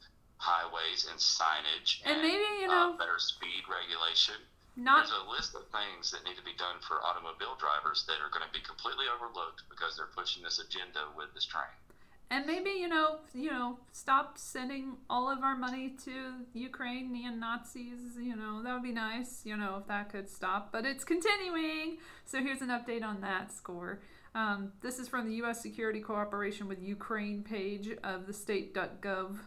highways 0.45 1.09
and 1.09 1.17
signage 1.19 2.05
And 2.05 2.21
maybe, 2.21 2.45
you 2.61 2.69
uh, 2.69 2.93
know- 2.93 2.99
better 2.99 3.19
speed 3.19 3.65
regulation. 3.69 4.37
Not- 4.77 5.07
There's 5.07 5.17
a 5.25 5.31
list 5.31 5.55
of 5.55 5.63
things 5.71 6.11
that 6.11 6.25
need 6.25 6.37
to 6.37 6.43
be 6.43 6.55
done 6.59 6.77
for 6.87 7.01
automobile 7.03 7.57
drivers 7.59 8.05
that 8.09 8.19
are 8.21 8.29
going 8.29 8.45
to 8.47 8.53
be 8.53 8.61
completely 8.61 9.07
overlooked 9.09 9.63
because 9.71 9.97
they're 9.97 10.11
pushing 10.15 10.43
this 10.43 10.59
agenda 10.59 11.07
with 11.17 11.33
this 11.33 11.47
train. 11.47 11.71
And 12.31 12.47
maybe 12.47 12.71
you 12.71 12.89
know, 12.89 13.19
you 13.35 13.51
know, 13.51 13.79
stop 13.93 14.37
sending 14.39 14.97
all 15.09 15.31
of 15.31 15.45
our 15.45 15.57
money 15.57 15.95
to 16.05 16.45
Ukrainian 16.55 17.39
Nazis. 17.39 18.17
You 18.19 18.35
know, 18.35 18.63
that 18.65 18.73
would 18.75 18.83
be 18.83 18.93
nice. 18.93 19.43
You 19.45 19.57
know, 19.57 19.77
if 19.81 19.87
that 19.87 20.11
could 20.11 20.29
stop. 20.29 20.73
But 20.73 20.85
it's 20.85 21.05
continuing. 21.05 21.99
So 22.25 22.41
here's 22.41 22.63
an 22.63 22.69
update 22.69 23.05
on 23.05 23.21
that 23.21 23.53
score. 23.53 24.01
Um, 24.35 24.73
this 24.81 24.99
is 24.99 25.07
from 25.07 25.29
the 25.29 25.35
U.S. 25.37 25.63
Security 25.63 26.01
Cooperation 26.01 26.67
with 26.67 26.83
Ukraine 26.83 27.45
page 27.45 27.91
of 28.03 28.27
the 28.27 28.33
state.gov 28.33 29.39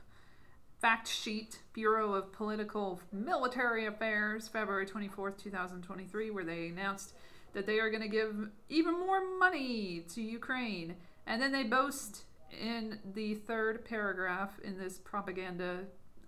fact 0.82 1.08
sheet, 1.08 1.60
Bureau 1.74 2.14
of 2.14 2.32
Political 2.32 3.02
Military 3.12 3.86
Affairs, 3.86 4.48
February 4.48 4.86
24th, 4.86 5.38
2023, 5.38 6.30
where 6.30 6.44
they 6.44 6.68
announced 6.68 7.14
that 7.54 7.66
they 7.66 7.80
are 7.80 7.90
going 7.90 8.02
to 8.02 8.08
give 8.08 8.50
even 8.70 9.00
more 9.00 9.22
money 9.40 10.04
to 10.14 10.22
Ukraine. 10.22 10.96
And 11.26 11.42
then 11.42 11.52
they 11.52 11.64
boast 11.64 12.26
in 12.52 13.00
the 13.14 13.36
third 13.36 13.84
paragraph 13.86 14.60
in 14.64 14.78
this 14.78 15.00
propaganda 15.00 15.86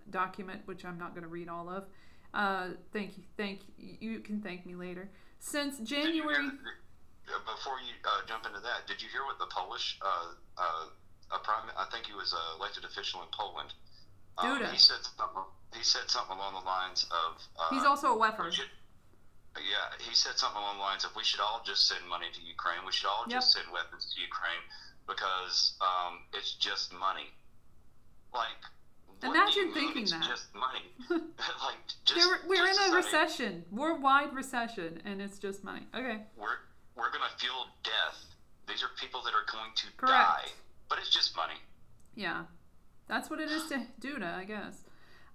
document, 0.09 0.61
which 0.65 0.83
I'm 0.85 0.97
not 0.97 1.13
going 1.13 1.23
to 1.23 1.29
read 1.29 1.49
all 1.49 1.69
of. 1.69 1.85
Uh, 2.33 2.69
thank 2.93 3.17
you, 3.17 3.23
thank 3.37 3.61
you. 3.77 3.95
You 3.99 4.19
can 4.19 4.41
thank 4.41 4.65
me 4.65 4.75
later. 4.75 5.09
Since 5.39 5.79
January, 5.79 6.49
Before 7.25 7.79
you 7.79 7.93
uh, 8.03 8.27
jump 8.27 8.45
into 8.45 8.59
that, 8.59 8.87
did 8.87 9.01
you 9.01 9.07
hear 9.09 9.23
what 9.25 9.39
the 9.39 9.47
Polish, 9.47 9.97
uh, 10.01 10.33
uh, 10.57 10.85
a 11.31 11.39
prime, 11.39 11.69
I 11.77 11.85
think 11.91 12.07
he 12.07 12.13
was 12.13 12.33
an 12.33 12.59
elected 12.59 12.83
official 12.85 13.21
in 13.21 13.27
Poland. 13.31 13.73
Um, 14.39 14.63
he 14.71 14.77
said 14.77 14.97
something. 15.03 15.43
He 15.75 15.83
said 15.83 16.09
something 16.09 16.35
along 16.35 16.53
the 16.53 16.65
lines 16.65 17.05
of. 17.11 17.41
Uh, 17.59 17.75
he's 17.75 17.83
also 17.85 18.13
a 18.13 18.17
Weffer. 18.17 18.51
should- 18.51 18.71
Yeah, 19.57 19.91
he 19.99 20.15
said 20.15 20.37
something 20.37 20.59
along 20.61 20.77
the 20.77 20.83
lines 20.83 21.03
of 21.03 21.15
we 21.15 21.23
should 21.23 21.39
all 21.39 21.61
just 21.65 21.87
send 21.87 22.07
money 22.07 22.27
to 22.33 22.41
Ukraine. 22.41 22.79
We 22.85 22.91
should 22.91 23.07
all 23.07 23.25
just 23.27 23.51
send 23.51 23.65
weapons 23.71 24.13
to 24.13 24.21
Ukraine 24.21 24.63
because 25.07 25.73
um, 25.81 26.19
it's 26.33 26.53
just 26.53 26.93
money. 26.93 27.27
Like, 28.33 28.61
Imagine 29.23 29.73
thinking 29.73 30.03
it's 30.03 30.11
that. 30.11 30.23
Just 30.23 30.47
money. 30.55 30.85
like, 31.09 31.77
just, 32.05 32.29
we're 32.47 32.55
just 32.65 32.79
in 32.87 32.93
a 32.93 32.95
recession, 32.95 33.65
worldwide 33.71 34.33
recession, 34.33 35.01
and 35.03 35.21
it's 35.21 35.39
just 35.39 35.63
money. 35.63 35.85
Okay. 35.93 36.21
We're 36.37 36.57
we're 36.95 37.11
gonna 37.11 37.31
feel 37.37 37.67
death. 37.83 38.17
These 38.67 38.83
are 38.83 38.89
people 38.99 39.21
that 39.23 39.33
are 39.33 39.45
going 39.51 39.71
to 39.75 39.85
Correct. 39.97 40.13
die, 40.13 40.45
but 40.89 40.99
it's 40.99 41.09
just 41.09 41.35
money. 41.35 41.55
Yeah, 42.15 42.43
that's 43.09 43.29
what 43.29 43.41
it 43.41 43.49
is 43.51 43.65
to 43.67 43.81
Duda, 44.01 44.33
I 44.35 44.45
guess. 44.45 44.83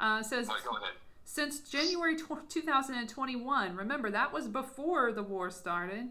Uh, 0.00 0.22
says 0.22 0.48
Wait, 0.48 0.64
go 0.64 0.76
ahead. 0.76 0.94
since 1.24 1.60
January 1.60 2.16
tw- 2.16 2.48
2021. 2.48 3.76
Remember 3.76 4.10
that 4.10 4.32
was 4.32 4.48
before 4.48 5.12
the 5.12 5.22
war 5.22 5.50
started. 5.50 6.08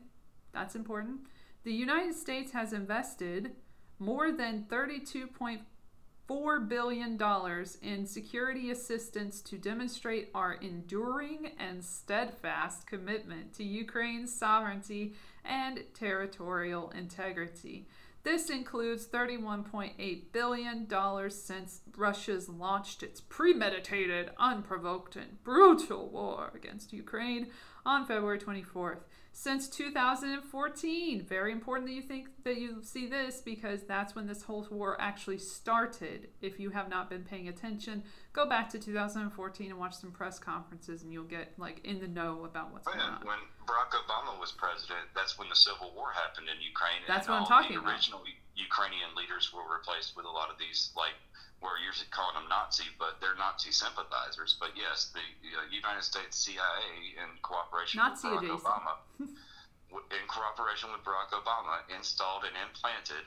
That's 0.53 0.75
important. 0.75 1.21
The 1.63 1.73
United 1.73 2.13
States 2.15 2.51
has 2.51 2.73
invested 2.73 3.53
more 3.97 4.31
than 4.31 4.65
32.4 4.69 6.67
billion 6.69 7.17
dollars 7.17 7.77
in 7.81 8.05
security 8.05 8.69
assistance 8.71 9.41
to 9.41 9.57
demonstrate 9.57 10.29
our 10.35 10.53
enduring 10.53 11.51
and 11.59 11.83
steadfast 11.83 12.85
commitment 12.87 13.53
to 13.53 13.63
Ukraine's 13.63 14.33
sovereignty 14.33 15.13
and 15.45 15.83
territorial 15.93 16.91
integrity. 16.91 17.87
This 18.23 18.49
includes 18.49 19.05
$31.8 19.05 20.31
billion 20.31 20.87
since 21.29 21.81
Russia's 21.97 22.47
launched 22.47 23.03
its 23.03 23.19
premeditated, 23.19 24.31
unprovoked, 24.37 25.17
and 25.17 25.43
brutal 25.43 26.09
war 26.09 26.51
against 26.55 26.93
Ukraine 26.93 27.47
on 27.85 28.05
February 28.05 28.39
24th. 28.39 28.99
Since 29.33 29.67
2014, 29.69 31.25
very 31.25 31.51
important 31.51 31.87
that 31.87 31.95
you 31.95 32.01
think 32.03 32.29
that 32.45 32.59
you 32.59 32.81
see 32.81 33.07
this 33.07 33.41
because 33.41 33.83
that's 33.83 34.15
when 34.15 34.27
this 34.27 34.43
whole 34.43 34.65
war 34.71 34.95
actually 35.01 35.39
started. 35.39 36.29
If 36.39 36.61
you 36.61 36.69
have 36.69 36.87
not 36.87 37.09
been 37.09 37.23
paying 37.23 37.49
attention, 37.49 38.03
go 38.33 38.49
back 38.49 38.67
to 38.73 38.79
2014 38.81 39.29
and 39.69 39.79
watch 39.79 39.93
some 39.93 40.11
press 40.11 40.39
conferences, 40.39 41.03
and 41.03 41.13
you'll 41.13 41.29
get 41.29 41.53
like 41.57 41.79
in 41.85 42.01
the 42.01 42.07
know 42.09 42.43
about 42.43 42.73
what's 42.73 42.87
going 42.87 42.99
on. 42.99 43.21
When 43.21 43.37
Barack 43.69 43.93
Obama 43.93 44.37
was 44.41 44.51
president, 44.51 45.05
that's 45.15 45.37
when 45.37 45.47
the 45.49 45.55
Civil 45.55 45.93
War 45.95 46.11
happened 46.11 46.49
in 46.49 46.57
Ukraine. 46.59 47.05
That's 47.07 47.27
and 47.29 47.37
what 47.37 47.41
I'm 47.45 47.47
talking 47.47 47.77
the 47.77 47.81
about. 47.81 47.93
original 47.93 48.25
Ukrainian 48.57 49.13
leaders 49.15 49.53
were 49.53 49.63
replaced 49.69 50.17
with 50.17 50.25
a 50.25 50.33
lot 50.33 50.49
of 50.49 50.57
these, 50.57 50.91
like, 50.97 51.13
where 51.61 51.77
you're 51.79 51.95
calling 52.11 52.35
them 52.35 52.49
Nazi, 52.49 52.89
but 52.99 53.21
they're 53.21 53.37
Nazi 53.37 53.71
sympathizers. 53.71 54.57
But 54.59 54.75
yes, 54.75 55.13
the 55.13 55.23
uh, 55.23 55.69
United 55.71 56.03
States 56.03 56.35
CIA, 56.35 57.15
in 57.21 57.29
cooperation 57.45 58.01
Nazi 58.01 58.27
with 58.27 58.43
Barack 58.43 58.49
adjacent. 58.49 58.65
Obama, 58.65 58.93
w- 59.93 60.07
in 60.09 60.23
cooperation 60.27 60.89
with 60.91 61.05
Barack 61.05 61.31
Obama, 61.31 61.85
installed 61.93 62.43
and 62.49 62.57
implanted 62.59 63.23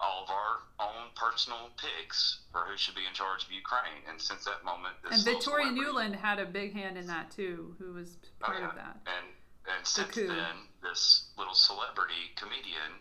all 0.00 0.24
of 0.24 0.30
our 0.30 0.64
own 0.80 1.12
personal 1.14 1.70
picks 1.76 2.40
for 2.52 2.64
who 2.64 2.76
should 2.76 2.94
be 2.94 3.04
in 3.06 3.12
charge 3.12 3.44
of 3.44 3.52
Ukraine. 3.52 4.00
And 4.08 4.20
since 4.20 4.44
that 4.44 4.64
moment, 4.64 4.96
this 5.04 5.20
And 5.20 5.24
Victoria 5.24 5.68
Nuland 5.68 6.16
had 6.16 6.38
a 6.38 6.46
big 6.46 6.72
hand 6.72 6.96
in 6.96 7.06
that 7.06 7.30
too, 7.30 7.76
who 7.78 7.92
was 7.92 8.16
oh, 8.42 8.46
part 8.46 8.62
of 8.64 8.74
that. 8.74 8.96
and 9.06 9.26
and 9.68 9.86
since 9.86 10.14
coup. 10.14 10.26
then, 10.26 10.66
this 10.82 11.28
little 11.36 11.54
celebrity 11.54 12.32
comedian 12.34 12.96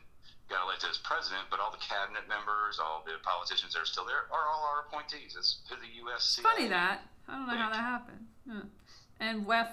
got 0.49 0.65
elected 0.65 0.89
as 0.89 0.97
president, 0.99 1.43
but 1.49 1.59
all 1.59 1.71
the 1.71 1.81
cabinet 1.81 2.27
members, 2.27 2.80
all 2.80 3.03
the 3.05 3.13
politicians 3.23 3.73
that 3.73 3.80
are 3.80 3.85
still 3.85 4.05
there, 4.05 4.27
are 4.31 4.49
all 4.49 4.67
our 4.67 4.85
appointees. 4.85 5.35
It's 5.38 5.59
who 5.69 5.76
the 5.77 6.03
U.S. 6.03 6.39
Funny 6.43 6.67
that. 6.67 7.01
I 7.27 7.38
don't 7.38 7.47
know 7.47 7.55
how 7.55 7.69
that 7.69 7.80
happened. 7.80 8.26
Huh. 8.49 8.61
And 9.19 9.45
WEF, 9.45 9.69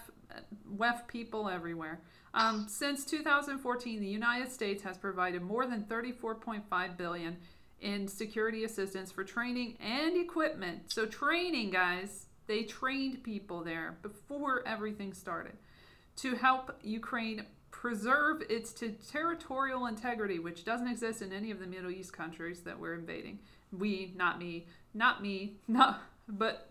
WEF 0.77 1.07
people 1.09 1.49
everywhere. 1.49 2.01
Um, 2.37 2.67
since 2.69 3.07
2014, 3.07 3.99
the 3.99 4.07
United 4.07 4.53
States 4.53 4.83
has 4.83 4.99
provided 4.99 5.41
more 5.41 5.67
than 5.67 5.85
34.5 5.85 6.97
billion 6.99 7.39
in 7.81 8.07
security 8.07 8.65
assistance 8.65 9.11
for 9.11 9.25
training 9.25 9.79
and 9.81 10.17
equipment. 10.19 10.93
So, 10.93 11.07
training, 11.07 11.71
guys, 11.71 12.27
they 12.47 12.65
trained 12.65 13.25
people 13.25 13.65
there 13.65 13.97
before 14.03 14.63
everything 14.69 15.15
started 15.15 15.55
to 16.17 16.35
help 16.35 16.79
Ukraine 16.83 17.47
preserve 17.71 18.43
its 18.51 18.75
territorial 19.11 19.87
integrity, 19.87 20.39
which 20.39 20.65
doesn't 20.65 20.89
exist 20.89 21.23
in 21.23 21.33
any 21.33 21.51
of 21.51 21.59
the 21.59 21.67
Middle 21.67 21.91
East 21.91 22.13
countries 22.13 22.61
that 22.61 22.79
we're 22.79 22.95
invading. 22.95 23.39
We, 23.73 24.13
not 24.15 24.39
me, 24.39 24.67
not 24.93 25.23
me, 25.23 25.57
not, 25.69 26.03
but 26.29 26.67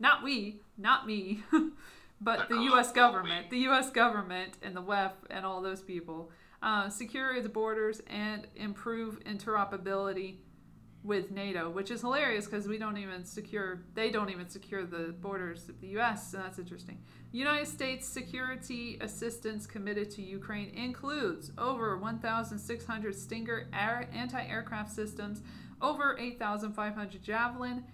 not 0.00 0.24
we, 0.24 0.60
not 0.76 1.06
me, 1.06 1.42
but 2.20 2.48
the 2.48 2.62
U.S. 2.62 2.92
government, 2.92 3.50
the 3.50 3.58
U.S. 3.60 3.90
government 3.90 4.54
and 4.62 4.76
the 4.76 4.82
WEF 4.82 5.12
and 5.30 5.44
all 5.46 5.62
those 5.62 5.80
people. 5.80 6.30
Uh, 6.62 6.90
secure 6.90 7.40
the 7.40 7.48
borders 7.48 8.02
and 8.06 8.46
improve 8.54 9.18
interoperability 9.24 10.36
with 11.02 11.30
NATO, 11.30 11.70
which 11.70 11.90
is 11.90 12.02
hilarious 12.02 12.44
because 12.44 12.68
we 12.68 12.76
don't 12.76 12.98
even 12.98 13.24
secure, 13.24 13.80
they 13.94 14.10
don't 14.10 14.28
even 14.28 14.48
secure 14.48 14.84
the 14.84 15.14
borders 15.20 15.68
of 15.68 15.80
the 15.80 15.86
U.S., 15.88 16.30
so 16.30 16.36
that's 16.36 16.58
interesting. 16.58 16.98
United 17.32 17.66
States 17.66 18.06
security 18.06 18.98
assistance 19.00 19.66
committed 19.66 20.10
to 20.10 20.22
Ukraine 20.22 20.68
includes 20.74 21.52
over 21.56 21.96
1,600 21.96 23.14
Stinger 23.14 23.68
air, 23.72 24.08
anti 24.12 24.44
aircraft 24.44 24.92
systems, 24.92 25.40
over 25.80 26.18
8,500 26.18 27.22
Javelin 27.22 27.84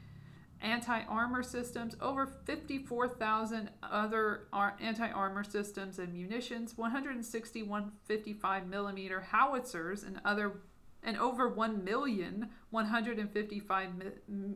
anti 0.61 1.03
armor 1.05 1.43
systems, 1.43 1.97
over 2.01 2.27
54,000 2.27 3.71
other 3.83 4.49
anti 4.81 5.11
armor 5.11 5.45
systems 5.45 5.99
and 5.99 6.13
munitions, 6.13 6.77
160 6.77 7.63
155 7.63 8.67
millimeter 8.67 9.21
howitzers 9.21 10.03
and 10.03 10.21
other 10.25 10.61
and 11.03 11.17
over 11.19 11.49
1 11.49 11.85
million 11.85 12.51
155 12.71 13.91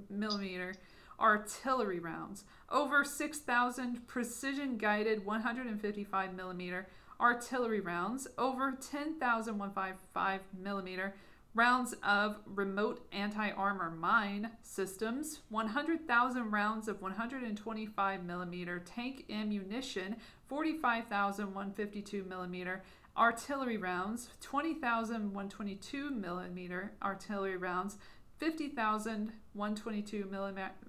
millimeter 0.08 0.74
artillery 1.20 1.98
rounds, 2.00 2.44
over 2.70 3.04
6,000 3.04 4.06
precision 4.06 4.78
guided 4.78 5.24
155 5.24 6.34
millimeter 6.34 6.88
artillery 7.20 7.80
rounds, 7.80 8.26
over 8.38 8.72
10,000 8.72 9.58
155 9.58 10.40
millimeter 10.58 11.14
rounds 11.54 11.94
of 12.02 12.38
remote 12.46 13.06
anti 13.12 13.50
armor 13.50 13.90
mine 13.90 14.50
systems, 14.62 15.40
100,000 15.48 16.50
rounds 16.50 16.88
of 16.88 17.02
125 17.02 18.24
millimeter 18.24 18.78
tank 18.78 19.24
ammunition, 19.30 20.16
45,000 20.48 21.46
152 21.46 22.24
millimeter 22.24 22.82
artillery 23.16 23.76
rounds, 23.76 24.30
20,000 24.40 25.32
122 25.34 26.10
millimeter 26.10 26.92
artillery 27.02 27.56
rounds, 27.56 27.98
50,000 28.38 29.32
122 29.52 30.30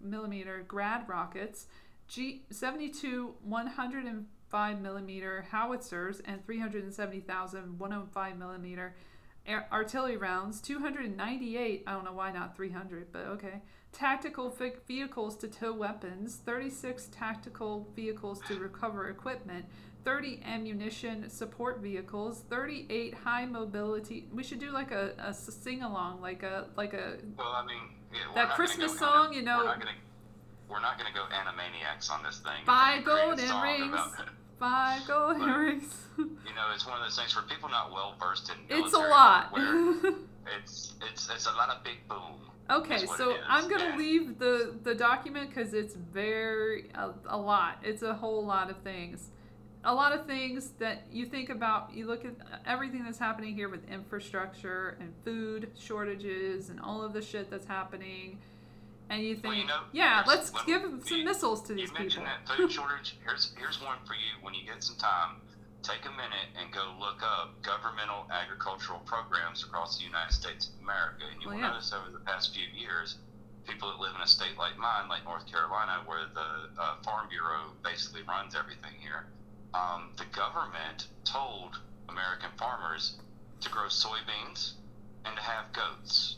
millimeter 0.02 0.66
grad 0.68 1.10
rockets, 1.10 1.68
G 2.08 2.44
72 2.50 3.36
105 3.44 4.82
millimeter 4.82 5.46
howitzers, 5.52 6.22
and 6.26 6.46
370,000 6.46 7.80
105 7.80 8.38
artillery 9.72 10.18
rounds, 10.18 10.62
298, 10.62 11.84
I 11.86 11.92
don't 11.92 12.06
know 12.06 12.14
why 12.14 12.32
not 12.32 12.56
300, 12.56 13.12
but 13.12 13.26
okay. 13.26 13.62
Tactical 13.92 14.56
vehicles 14.88 15.36
to 15.38 15.48
tow 15.48 15.74
weapons, 15.74 16.40
36 16.46 17.10
tactical 17.12 17.88
vehicles 17.96 18.40
to 18.48 18.58
recover 18.58 19.10
equipment, 19.10 19.66
30 20.06 20.42
ammunition 20.46 21.30
support 21.30 21.80
vehicles, 21.80 22.44
38 22.50 23.14
high 23.14 23.46
mobility. 23.46 24.28
We 24.34 24.44
should 24.44 24.60
do 24.60 24.72
like 24.72 24.92
a, 24.92 25.14
a 25.20 25.34
sing 25.34 25.84
along, 25.84 26.22
like 26.22 26.44
a 26.44 26.68
like 26.78 26.94
a 26.94 27.18
Well, 27.38 27.48
I 27.48 27.66
mean, 27.66 27.78
yeah, 28.14 28.20
that 28.34 28.56
Christmas 28.56 28.94
go 28.94 28.98
song, 28.98 29.34
you 29.34 29.42
know. 29.42 29.58
We're 29.60 29.66
not 29.66 29.80
not 30.80 30.98
gonna 30.98 31.14
go 31.14 31.26
animaniacs 31.36 32.10
on 32.10 32.24
this 32.24 32.40
thing. 32.40 32.66
Five 32.66 32.98
and 32.98 33.06
golden 33.06 33.62
rings. 33.62 34.00
About 34.62 34.98
it. 34.98 35.00
Five 35.00 35.08
golden 35.08 35.40
But- 35.42 35.58
rings. 35.58 35.98
You 36.18 36.26
know, 36.56 36.68
it's 36.74 36.86
one 36.86 36.98
of 36.98 37.04
those 37.04 37.18
things 37.18 37.32
for 37.34 37.42
people 37.44 37.70
not 37.70 37.92
well 37.92 38.16
versed 38.20 38.50
in 38.50 38.56
It's 38.78 38.94
a 38.94 39.00
lot. 39.00 39.54
It's 40.58 40.96
it's 41.08 41.30
it's 41.30 41.46
a 41.46 41.52
lot 41.52 41.70
of 41.70 41.84
big 41.84 42.00
boom. 42.10 42.50
Okay, 42.70 43.06
so. 43.06 43.38
I'm 43.48 43.70
gonna 43.70 43.84
And- 43.86 43.98
leave 44.00 44.40
the 44.40 44.76
the 44.84 44.96
document 44.96 45.50
because 45.50 45.74
it's 45.76 45.94
very 45.94 46.90
a, 46.96 47.12
a 47.28 47.38
lot. 47.38 47.78
It's 47.84 48.02
a 48.02 48.14
whole 48.16 48.44
lot 48.44 48.72
of 48.72 48.78
things, 48.78 49.30
a 49.84 49.94
lot 49.94 50.14
of 50.14 50.26
things 50.26 50.72
that 50.80 51.04
you 51.12 51.28
think 51.28 51.52
about. 51.52 51.94
You 51.94 52.08
look 52.08 52.26
at 52.26 52.34
everything 52.66 53.04
that's 53.04 53.20
happening 53.20 53.54
here 53.54 53.70
with 53.70 53.88
infrastructure 53.88 54.98
and 55.00 55.14
food 55.24 55.70
shortages 55.78 56.70
and 56.70 56.80
all 56.80 57.04
of 57.04 57.14
the 57.14 57.22
shit 57.22 57.52
that's 57.52 57.68
happening, 57.68 58.40
and 59.12 59.22
you 59.22 59.36
think, 59.36 59.46
Well, 59.46 59.54
you 59.56 59.68
know, 59.68 59.82
yeah, 59.92 60.24
let's 60.26 60.50
give 60.66 60.82
some 60.82 61.18
you- 61.18 61.26
missiles 61.26 61.62
to 61.68 61.74
these 61.74 61.92
people. 61.92 62.06
You 62.06 62.10
people. 62.10 62.24
mentioned 62.24 62.48
that 62.48 62.58
food 62.58 62.72
shortage. 62.72 63.18
Here's 63.24 63.54
here's 63.60 63.80
one 63.82 63.98
for 64.08 64.14
you. 64.14 64.32
When 64.42 64.54
you 64.54 64.66
get 64.66 64.82
some 64.84 64.96
time, 64.96 65.42
take 65.84 66.06
a 66.06 66.12
minute 66.12 66.50
and 66.60 66.72
go 66.74 66.96
look 67.00 67.22
up 67.22 67.62
governmental 67.62 68.26
agricultural 68.32 69.00
programs 69.06 69.64
across 69.64 69.98
the 69.98 70.04
United 70.06 70.34
States 70.34 70.70
of 70.74 70.82
America, 70.82 71.24
and 71.32 71.42
you 71.42 71.48
Well, 71.50 71.58
will 71.58 71.62
yeah. 71.64 71.70
notice 71.72 71.92
over 71.94 72.10
the 72.10 72.24
past 72.24 72.54
few 72.56 72.66
years, 72.74 73.18
people 73.68 73.90
that 73.92 74.00
live 74.00 74.16
in 74.16 74.22
a 74.22 74.28
state 74.28 74.58
like 74.58 74.78
mine, 74.78 75.10
like 75.10 75.24
North 75.26 75.46
Carolina, 75.46 76.02
where 76.06 76.26
the 76.34 76.82
uh, 76.82 76.96
Farm 77.04 77.28
Bureau 77.30 77.74
basically 77.84 78.24
runs 78.24 78.56
everything 78.56 78.94
here, 79.00 79.26
um, 79.74 80.12
the 80.18 80.26
government 80.26 81.08
told 81.26 81.78
American 82.10 82.50
farmers 82.58 83.18
to 83.62 83.70
grow 83.70 83.86
soybeans 83.88 84.74
and 85.26 85.36
to 85.36 85.42
have 85.42 85.72
goats 85.74 86.38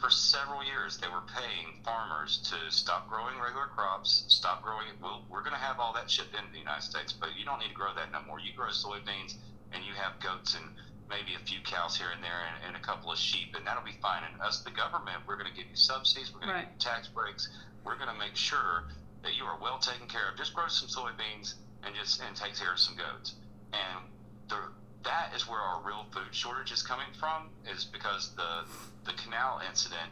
for 0.00 0.10
several 0.10 0.64
years 0.64 0.96
they 0.98 1.08
were 1.08 1.22
paying 1.36 1.82
farmers 1.84 2.38
to 2.50 2.56
stop 2.72 3.08
growing 3.08 3.38
regular 3.38 3.66
crops, 3.66 4.24
stop 4.28 4.62
growing. 4.62 4.86
Well, 5.02 5.24
we're 5.28 5.42
going 5.44 5.52
to 5.54 5.60
have 5.60 5.78
all 5.78 5.92
that 5.94 6.10
shipped 6.10 6.34
into 6.34 6.50
the 6.52 6.58
United 6.58 6.82
States, 6.82 7.12
but 7.12 7.30
you 7.38 7.44
don't 7.44 7.60
need 7.60 7.68
to 7.68 7.74
grow 7.78 7.92
that 7.94 8.10
no 8.12 8.20
more. 8.26 8.40
You 8.40 8.52
grow 8.56 8.68
soybeans 8.72 9.36
and 9.72 9.84
you 9.84 9.92
have 9.94 10.18
goats 10.20 10.54
and 10.56 10.64
maybe 11.08 11.34
a 11.36 11.44
few 11.44 11.58
cows 11.64 11.96
here 11.96 12.08
and 12.14 12.22
there 12.24 12.40
and, 12.48 12.72
and 12.72 12.76
a 12.76 12.84
couple 12.86 13.10
of 13.12 13.18
sheep, 13.18 13.54
and 13.56 13.66
that'll 13.66 13.84
be 13.84 13.98
fine. 14.00 14.22
And 14.24 14.40
us, 14.40 14.62
the 14.62 14.70
government, 14.70 15.18
we're 15.26 15.36
going 15.36 15.50
to 15.50 15.56
give 15.56 15.68
you 15.68 15.76
subsidies, 15.76 16.32
we're 16.32 16.40
going 16.40 16.54
Right. 16.54 16.64
to 16.64 16.66
give 16.66 16.74
you 16.74 16.80
tax 16.80 17.08
breaks, 17.08 17.48
we're 17.84 17.96
going 17.96 18.08
to 18.10 18.18
make 18.18 18.36
sure 18.36 18.88
that 19.22 19.36
you 19.36 19.44
are 19.44 19.58
well 19.60 19.78
taken 19.78 20.06
care 20.08 20.30
of. 20.30 20.36
Just 20.38 20.54
grow 20.54 20.68
some 20.68 20.88
soybeans 20.88 21.54
and 21.84 21.94
just 21.94 22.22
and 22.22 22.34
take 22.36 22.56
care 22.56 22.72
of 22.72 22.78
some 22.78 22.96
goats. 22.96 23.34
And 23.72 24.06
the 24.48 24.56
that 25.04 25.32
is 25.34 25.48
where 25.48 25.60
our 25.60 25.80
real 25.82 26.06
food 26.12 26.32
shortage 26.32 26.72
is 26.72 26.82
coming 26.82 27.06
from, 27.18 27.48
is 27.72 27.84
because 27.84 28.34
the 28.36 28.64
the 29.04 29.12
canal 29.12 29.60
incident 29.66 30.10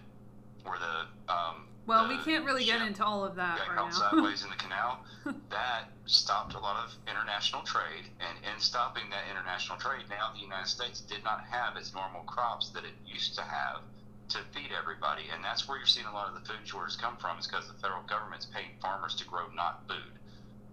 where 0.65 0.79
the 0.79 1.33
um, 1.33 1.69
well, 1.87 2.07
the 2.07 2.17
we 2.17 2.23
can't 2.23 2.45
really 2.45 2.65
get 2.65 2.83
into 2.83 3.05
all 3.05 3.25
of 3.25 3.35
that 3.37 3.59
got 3.59 3.69
right 3.69 3.77
now. 3.77 3.91
sideways 4.11 4.45
in 4.45 4.51
the 4.51 4.57
canal. 4.57 5.05
that 5.51 5.89
stopped 6.07 6.55
a 6.55 6.59
lot 6.59 6.85
of 6.85 6.95
international 7.09 7.63
trade, 7.63 8.05
and 8.21 8.37
in 8.45 8.61
stopping 8.61 9.05
that 9.11 9.25
international 9.31 9.79
trade, 9.79 10.05
now 10.09 10.33
the 10.35 10.41
United 10.41 10.69
States 10.69 11.01
did 11.01 11.25
not 11.25 11.41
have 11.51 11.77
its 11.77 11.95
normal 11.95 12.23
crops 12.23 12.71
that 12.71 12.85
it 12.85 12.93
used 13.07 13.35
to 13.37 13.43
have 13.43 13.81
to 14.29 14.39
feed 14.53 14.69
everybody, 14.77 15.25
and 15.33 15.43
that's 15.43 15.67
where 15.67 15.79
you're 15.79 15.87
seeing 15.87 16.07
a 16.07 16.13
lot 16.13 16.29
of 16.29 16.35
the 16.35 16.45
food 16.47 16.61
shortages 16.65 16.97
come 16.97 17.17
from, 17.17 17.39
is 17.39 17.47
because 17.47 17.67
the 17.69 17.79
federal 17.81 18.03
government's 18.03 18.47
paying 18.47 18.77
farmers 18.81 19.15
to 19.17 19.25
grow 19.25 19.49
not 19.55 19.81
food, 19.89 20.13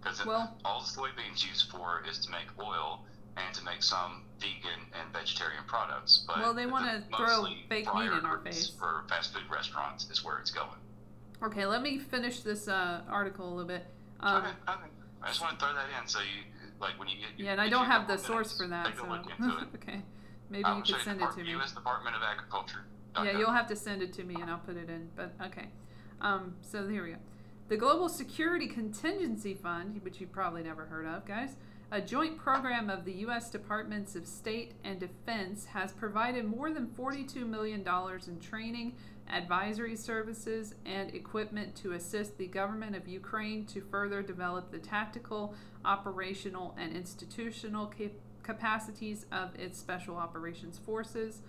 because 0.02 0.26
Well- 0.26 0.56
all 0.66 0.82
the 0.82 0.88
soybeans 0.88 1.48
used 1.48 1.70
for 1.72 2.04
is 2.10 2.20
to 2.26 2.32
make 2.32 2.48
oil 2.60 3.06
and 3.38 3.54
to 3.56 3.64
make 3.64 3.84
some 3.84 4.24
vegan 4.40 4.80
and 5.00 5.12
vegetarian 5.14 5.64
products. 5.68 6.24
But 6.28 6.38
Well, 6.38 6.54
they 6.54 6.66
wanna 6.66 7.04
the- 7.10 7.18
throw 7.18 7.46
fake 7.70 7.94
meat 7.94 8.12
in 8.12 8.26
our 8.26 8.40
face. 8.40 8.70
for 8.70 9.04
fast 9.10 9.34
food 9.34 9.50
restaurants 9.50 10.10
is 10.10 10.24
where 10.24 10.38
it's 10.40 10.52
going. 10.52 10.80
Okay, 11.44 11.66
let 11.66 11.82
me 11.82 12.00
finish 12.00 12.42
this 12.42 12.68
uh, 12.68 13.02
article 13.10 13.48
a 13.48 13.54
little 13.54 13.68
bit. 13.68 13.86
Um, 14.22 14.38
okay, 14.38 14.52
okay. 14.70 14.90
I 15.22 15.28
just 15.28 15.42
want 15.42 15.60
to 15.60 15.66
throw 15.66 15.74
that 15.74 15.88
in 16.02 16.08
so 16.08 16.20
you 16.20 16.44
like 16.80 16.98
when 17.00 17.08
you 17.08 17.18
get 17.18 17.38
Yeah, 17.38 17.52
and 17.54 17.62
I 17.62 17.70
don't 17.70 17.86
have 17.86 18.08
the 18.08 18.18
source 18.18 18.56
for 18.56 18.68
that, 18.68 18.96
so 18.96 19.06
a 19.06 19.08
look 19.08 19.30
into 19.30 19.58
it. 19.58 19.68
okay, 19.76 20.02
maybe 20.50 20.70
you 20.70 20.82
could 20.84 21.02
send 21.02 21.22
it 21.22 21.32
to 21.32 21.44
me. 21.44 21.52
U.S. 21.52 21.72
Department 21.74 22.16
of 22.16 22.24
Agriculture. 22.24 22.86
Yeah, 23.24 23.38
you'll 23.38 23.52
have 23.52 23.68
to 23.68 23.76
send 23.76 24.02
it 24.02 24.12
to 24.14 24.24
me 24.24 24.36
and 24.36 24.50
I'll 24.50 24.58
put 24.58 24.76
it 24.76 24.90
in. 24.90 25.10
But 25.16 25.34
okay. 25.46 25.70
Um, 26.22 26.56
so 26.62 26.88
here 26.88 27.04
we 27.04 27.12
go. 27.12 27.18
The 27.68 27.78
Global 27.78 28.10
Security 28.10 28.68
Contingency 28.68 29.54
Fund, 29.54 30.02
which 30.04 30.20
you 30.22 30.28
probably 30.28 30.64
never 30.64 30.86
heard 30.86 31.06
of, 31.06 31.26
guys, 31.26 31.56
a 31.92 32.02
joint 32.02 32.38
program 32.38 32.90
of 32.90 33.06
the 33.06 33.14
U.S. 33.14 33.50
Departments 33.50 34.16
of 34.16 34.28
State 34.28 34.74
and 34.84 35.00
Defense, 35.00 35.66
has 35.66 35.92
provided 35.92 36.46
more 36.46 36.72
than 36.72 36.88
$42 36.88 37.48
million 37.48 37.86
in 38.28 38.40
training, 38.40 38.96
advisory 39.32 39.96
services, 39.96 40.76
and 40.86 41.14
equipment 41.14 41.76
to 41.76 41.94
assist 41.94 42.38
the 42.38 42.48
government 42.48 42.96
of 42.96 43.08
Ukraine 43.08 43.66
to 43.68 43.82
further 43.82 44.22
develop 44.22 44.72
the 44.72 44.80
tactical, 44.80 45.54
operational, 45.84 46.76
and 46.78 46.96
institutional 46.96 47.88
cap- 47.88 48.12
capacities 48.42 49.26
of 49.32 49.56
its 49.56 49.80
special 49.80 50.18
operations 50.18 50.80
forces. 50.80 51.42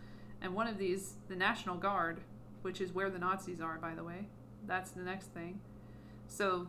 And 0.43 0.55
one 0.55 0.67
of 0.67 0.77
these, 0.77 1.15
the 1.29 1.37
National 1.37 1.77
Guard, 1.77 2.21
which 2.63 2.81
is 2.81 2.93
where 2.93 3.11
the 3.11 3.19
Nazis 3.19 3.61
are, 3.61 3.79
by 3.79 3.95
the 3.95 4.05
way, 4.05 4.27
that's 4.67 4.91
the 4.91 5.03
next 5.03 5.29
thing. 5.29 5.61
So, 6.29 6.69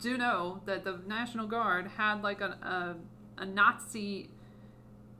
do 0.00 0.16
know 0.16 0.60
that 0.66 0.84
the 0.84 0.98
National 1.06 1.46
Guard 1.46 1.90
had 1.96 2.22
like 2.22 2.40
a, 2.40 2.96
a, 3.38 3.46
Nazi 3.46 4.30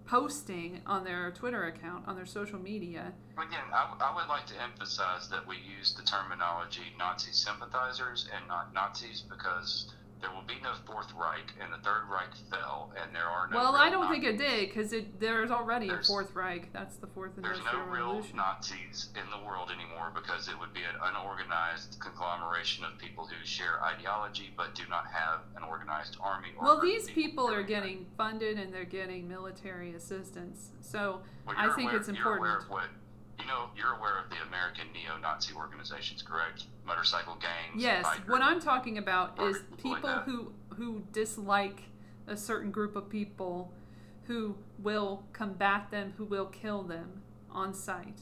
posting 0.06 0.80
on 0.86 1.04
their 1.04 1.32
Twitter 1.32 1.64
account, 1.64 2.06
on 2.06 2.14
their 2.14 2.26
social 2.26 2.58
media. 2.58 3.12
Again, 3.36 3.64
I, 3.72 3.92
I 4.00 4.14
would 4.14 4.28
like 4.28 4.46
to 4.46 4.54
emphasize 4.62 5.28
that 5.28 5.46
we 5.46 5.56
use 5.56 5.94
the 5.94 6.02
terminology 6.02 6.92
Nazi 6.98 7.32
sympathizers 7.32 8.28
and 8.34 8.46
not 8.46 8.72
Nazis 8.72 9.22
because 9.28 9.92
there 10.20 10.30
will 10.30 10.46
be 10.46 10.54
no 10.62 10.72
Fourth 10.86 11.12
Reich, 11.14 11.52
and 11.60 11.72
the 11.72 11.78
Third 11.78 12.04
Reich 12.10 12.30
fell, 12.50 12.92
and 13.00 13.14
there 13.14 13.26
are 13.26 13.48
no. 13.48 13.56
well, 13.56 13.72
real 13.72 13.82
I 13.82 13.90
don't 13.90 14.04
Nazis. 14.06 14.22
think 14.22 14.34
it 14.34 14.38
did 14.38 14.68
because 14.68 14.92
it, 14.92 15.20
there's 15.20 15.50
already 15.50 15.88
There's- 15.88 16.08
a 16.08 16.12
Fourth 16.12 16.34
Reich. 16.34 16.72
That's 16.72 16.96
the 16.96 17.06
Fourth 17.08 17.32
There's 17.36 17.58
no 17.64 17.80
real 17.84 18.06
Revolution. 18.14 18.36
Nazis 18.36 19.10
in 19.14 19.28
the 19.30 19.46
world 19.46 19.70
anymore 19.70 20.10
because 20.14 20.48
it 20.48 20.58
would 20.58 20.72
be 20.72 20.80
an 20.80 20.96
unorganized 21.02 21.98
conglomeration 22.00 22.84
of 22.84 22.96
people 22.98 23.26
who 23.26 23.44
share 23.46 23.82
ideology 23.84 24.52
but 24.56 24.74
do 24.74 24.82
not 24.88 25.06
have 25.08 25.40
an 25.56 25.62
organized 25.62 26.16
army. 26.20 26.48
Or 26.56 26.64
Well, 26.64 26.80
these 26.80 27.10
people 27.10 27.50
are 27.52 27.62
getting 27.62 28.06
funded 28.16 28.58
and 28.58 28.72
they're 28.72 28.84
getting 28.84 29.28
military 29.28 29.94
assistance. 29.94 30.70
So 30.80 31.20
Well, 31.46 31.56
I 31.58 31.68
think 31.74 31.90
aware- 31.90 31.96
it's 32.00 32.08
important. 32.08 32.64
Aware 33.38 33.54
of 33.54 33.68
what 33.68 33.76
you 33.76 33.84
know. 33.84 33.88
You're 33.88 33.96
aware 33.98 34.18
of 34.18 34.30
the 34.30 34.36
American 34.48 34.86
neo-Nazi 34.92 35.54
organizations, 35.54 36.22
correct? 36.22 36.64
Motorcycle 36.86 37.34
gangs. 37.36 37.82
Yes, 37.82 38.04
biker- 38.04 38.28
what 38.28 38.42
I'm 38.42 38.60
talking 38.60 38.98
about 38.98 39.40
is 39.42 39.58
people 39.82 40.00
like 40.10 40.24
who 40.24 40.52
who 40.76 41.02
dislike 41.12 41.82
a 42.26 42.36
certain 42.36 42.70
group 42.70 42.96
of 42.96 43.08
people 43.08 43.72
who 44.24 44.56
will 44.78 45.22
combat 45.32 45.90
them, 45.90 46.12
who 46.16 46.24
will 46.24 46.46
kill 46.46 46.82
them 46.82 47.22
on 47.50 47.72
sight. 47.72 48.20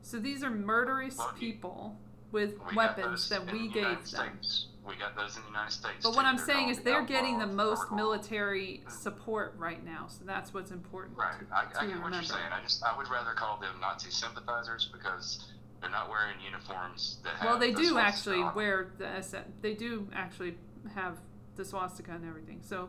So 0.00 0.18
these 0.18 0.42
are 0.42 0.50
murderous 0.50 1.20
people 1.38 1.96
with 2.32 2.54
We 2.70 2.76
weapons 2.76 3.28
that 3.28 3.52
we 3.52 3.68
the 3.68 3.74
gave 3.74 3.76
United 3.76 4.06
them. 4.06 4.38
States. 4.40 4.66
We 4.86 4.96
got 4.96 5.14
those 5.16 5.36
in 5.36 5.42
the 5.42 5.48
United 5.48 5.70
States. 5.72 5.94
But 6.02 6.10
too. 6.10 6.16
what 6.16 6.26
I'm 6.26 6.36
They're 6.36 6.46
saying 6.46 6.68
is 6.70 6.80
they're 6.80 7.04
getting 7.04 7.38
the 7.38 7.46
most 7.46 7.92
military 7.92 8.82
support 8.88 9.54
right 9.56 9.84
now. 9.84 10.06
So 10.08 10.24
that's 10.24 10.52
what's 10.52 10.72
important 10.72 11.16
Right. 11.16 11.38
to, 11.38 11.56
I, 11.56 11.64
to 11.64 11.80
I 11.82 11.86
get 11.86 11.96
what 11.96 12.04
remember. 12.06 12.16
you're 12.16 12.22
saying. 12.24 12.52
I 12.52 12.60
just 12.62 12.82
I 12.82 12.96
would 12.96 13.08
rather 13.08 13.30
call 13.32 13.58
them 13.58 13.74
Nazi 13.80 14.10
sympathizers 14.10 14.90
because 14.92 15.52
they're 15.80 15.90
not 15.90 16.08
wearing 16.10 16.34
uniforms 16.44 17.18
that 17.22 17.34
have. 17.34 17.44
Well, 17.48 17.58
they 17.58 17.72
the 17.72 17.80
do 17.82 17.98
actually 17.98 18.42
on 18.42 18.54
wear 18.56 18.92
the. 18.98 19.24
They 19.60 19.74
do 19.74 20.08
actually 20.14 20.56
have 20.94 21.18
the 21.54 21.64
swastika 21.64 22.12
and 22.12 22.26
everything. 22.26 22.60
So 22.62 22.88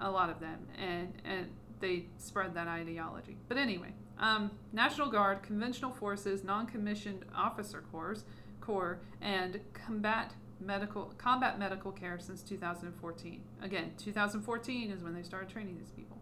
a 0.00 0.10
lot 0.10 0.30
of 0.30 0.40
them, 0.40 0.66
and 0.78 1.12
and 1.26 1.48
they 1.80 2.06
spread 2.16 2.54
that 2.54 2.66
ideology. 2.66 3.36
But 3.48 3.58
anyway, 3.58 3.92
um, 4.18 4.50
National 4.72 5.10
Guard, 5.10 5.42
conventional 5.42 5.92
forces, 5.92 6.44
non-commissioned 6.44 7.24
officer 7.34 7.82
corps, 7.90 8.24
corps, 8.60 9.00
and 9.20 9.60
combat 9.74 10.32
medical 10.60 11.12
combat 11.18 11.58
medical 11.58 11.92
care 11.92 12.18
since 12.18 12.42
2014. 12.42 13.40
Again, 13.62 13.92
2014 13.98 14.90
is 14.90 15.02
when 15.02 15.14
they 15.14 15.22
started 15.22 15.48
training 15.48 15.78
these 15.78 15.90
people. 15.90 16.18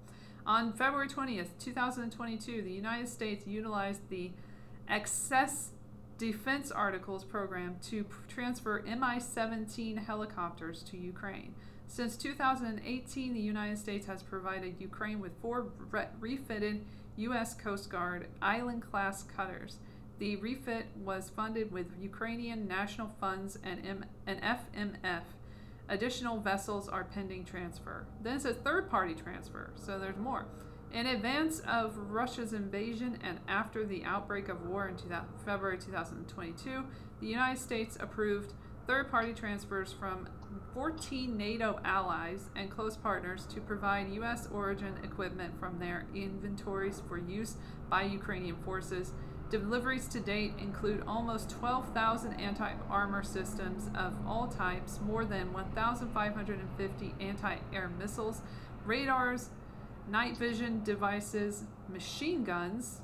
On 0.46 0.72
February 0.72 1.08
20th, 1.08 1.48
2022, 1.58 2.62
the 2.62 2.70
United 2.70 3.08
States 3.08 3.46
utilized 3.46 4.08
the 4.08 4.30
Excess 4.88 5.70
Defense 6.16 6.70
Articles 6.70 7.22
program 7.22 7.76
to 7.90 8.06
transfer 8.28 8.82
Mi 8.82 9.20
17 9.20 9.96
helicopters 9.98 10.82
to 10.84 10.96
Ukraine. 10.96 11.54
Since 11.86 12.16
2018, 12.16 13.34
the 13.34 13.40
United 13.40 13.78
States 13.78 14.06
has 14.06 14.22
provided 14.22 14.74
Ukraine 14.78 15.20
with 15.20 15.32
four 15.40 15.68
re- 15.90 16.06
refitted 16.20 16.84
U.S. 17.16 17.54
Coast 17.54 17.90
Guard 17.90 18.28
island 18.42 18.82
class 18.82 19.22
cutters. 19.22 19.78
The 20.18 20.36
refit 20.36 20.86
was 21.04 21.30
funded 21.30 21.70
with 21.70 21.86
Ukrainian 22.00 22.66
national 22.66 23.08
funds 23.20 23.58
and, 23.62 23.86
M- 23.86 24.04
and 24.26 24.40
FMF. 24.42 25.22
Additional 25.88 26.38
vessels 26.40 26.88
are 26.88 27.04
pending 27.04 27.44
transfer. 27.44 28.06
Then 28.22 28.36
it 28.36 28.42
says 28.42 28.56
third 28.56 28.90
party 28.90 29.14
transfer, 29.14 29.70
so 29.76 29.98
there's 29.98 30.18
more. 30.18 30.46
In 30.92 31.06
advance 31.06 31.60
of 31.60 31.96
Russia's 32.10 32.52
invasion 32.52 33.18
and 33.22 33.38
after 33.46 33.84
the 33.84 34.04
outbreak 34.04 34.48
of 34.48 34.66
war 34.66 34.88
in 34.88 34.96
2000, 34.96 35.26
February 35.44 35.78
2022, 35.78 36.84
the 37.20 37.26
United 37.26 37.60
States 37.60 37.96
approved 38.00 38.54
third 38.86 39.10
party 39.10 39.34
transfers 39.34 39.92
from 39.92 40.26
14 40.72 41.36
NATO 41.36 41.78
allies 41.84 42.48
and 42.56 42.70
close 42.70 42.96
partners 42.96 43.46
to 43.46 43.60
provide 43.60 44.12
U.S. 44.14 44.48
origin 44.50 44.94
equipment 45.04 45.58
from 45.60 45.78
their 45.78 46.06
inventories 46.14 47.02
for 47.06 47.18
use 47.18 47.56
by 47.90 48.04
Ukrainian 48.04 48.56
forces. 48.64 49.12
Deliveries 49.50 50.06
to 50.08 50.20
date 50.20 50.52
include 50.58 51.02
almost 51.06 51.48
12,000 51.50 52.34
anti 52.34 52.70
armor 52.90 53.22
systems 53.22 53.88
of 53.96 54.12
all 54.26 54.46
types, 54.46 55.00
more 55.06 55.24
than 55.24 55.52
1,550 55.54 57.14
anti 57.18 57.56
air 57.72 57.90
missiles, 57.98 58.42
radars, 58.84 59.48
night 60.10 60.36
vision 60.36 60.82
devices, 60.84 61.64
machine 61.88 62.44
guns. 62.44 63.00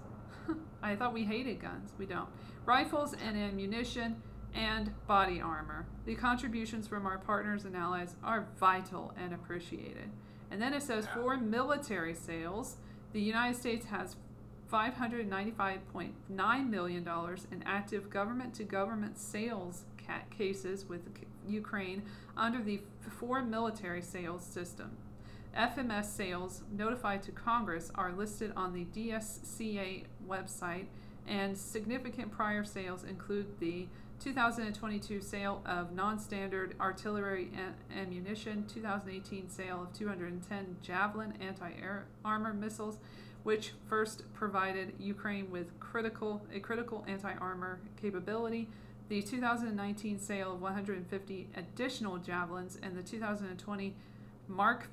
I 0.82 0.96
thought 0.96 1.14
we 1.14 1.24
hated 1.24 1.62
guns. 1.62 1.92
We 1.96 2.04
don't. 2.04 2.28
Rifles 2.66 3.14
and 3.14 3.38
ammunition 3.38 4.20
and 4.54 4.92
body 5.06 5.40
armor. 5.40 5.86
The 6.04 6.14
contributions 6.14 6.86
from 6.86 7.06
our 7.06 7.18
partners 7.18 7.64
and 7.64 7.74
allies 7.74 8.16
are 8.22 8.46
vital 8.58 9.14
and 9.16 9.32
appreciated. 9.32 10.10
And 10.50 10.60
then 10.60 10.74
it 10.74 10.82
says 10.82 11.06
for 11.14 11.38
military 11.38 12.14
sales, 12.14 12.76
the 13.12 13.20
United 13.20 13.56
States 13.58 13.86
has 13.86 14.16
$595.9 14.74 16.68
million 16.68 17.09
in 17.52 17.62
active 17.64 18.10
government 18.10 18.52
to 18.55 18.64
government 18.64 19.16
sales 19.16 19.84
ca- 20.05 20.22
cases 20.36 20.88
with 20.88 21.02
Ukraine 21.48 22.02
under 22.36 22.60
the 22.60 22.80
foreign 23.20 23.48
military 23.48 24.02
sales 24.02 24.42
system. 24.42 24.96
FMS 25.56 26.06
sales 26.06 26.62
notified 26.72 27.22
to 27.22 27.30
Congress 27.30 27.92
are 27.94 28.10
listed 28.10 28.52
on 28.56 28.72
the 28.72 28.84
DSCA 28.86 30.02
website, 30.28 30.86
and 31.28 31.56
significant 31.56 32.32
prior 32.32 32.64
sales 32.64 33.05
include 33.05 33.46
the 33.60 33.86
2022 34.18 35.20
sale 35.20 35.62
of 35.64 35.92
non 35.92 36.18
standard 36.18 36.74
artillery 36.80 37.52
ammunition, 37.96 38.64
2018 38.66 39.48
sale 39.48 39.82
of 39.82 39.92
210 39.92 40.76
Javelin 40.82 41.34
anti 41.40 41.70
armor 42.24 42.52
missiles, 42.52 42.98
which 43.44 43.72
first 43.88 44.24
provided 44.34 44.94
Ukraine 44.98 45.50
with 45.50 45.78
critical 45.78 46.42
a 46.52 46.58
critical 46.60 47.04
anti 47.06 47.32
armor 47.34 47.78
capability. 48.00 48.68
The 49.08 49.22
2019 49.22 50.18
sale 50.18 50.54
of 50.54 50.62
150 50.62 51.48
additional 51.56 52.16
javelins 52.18 52.78
and 52.82 52.96
the 52.96 53.02
2020 53.02 53.94
Mark 54.48 54.88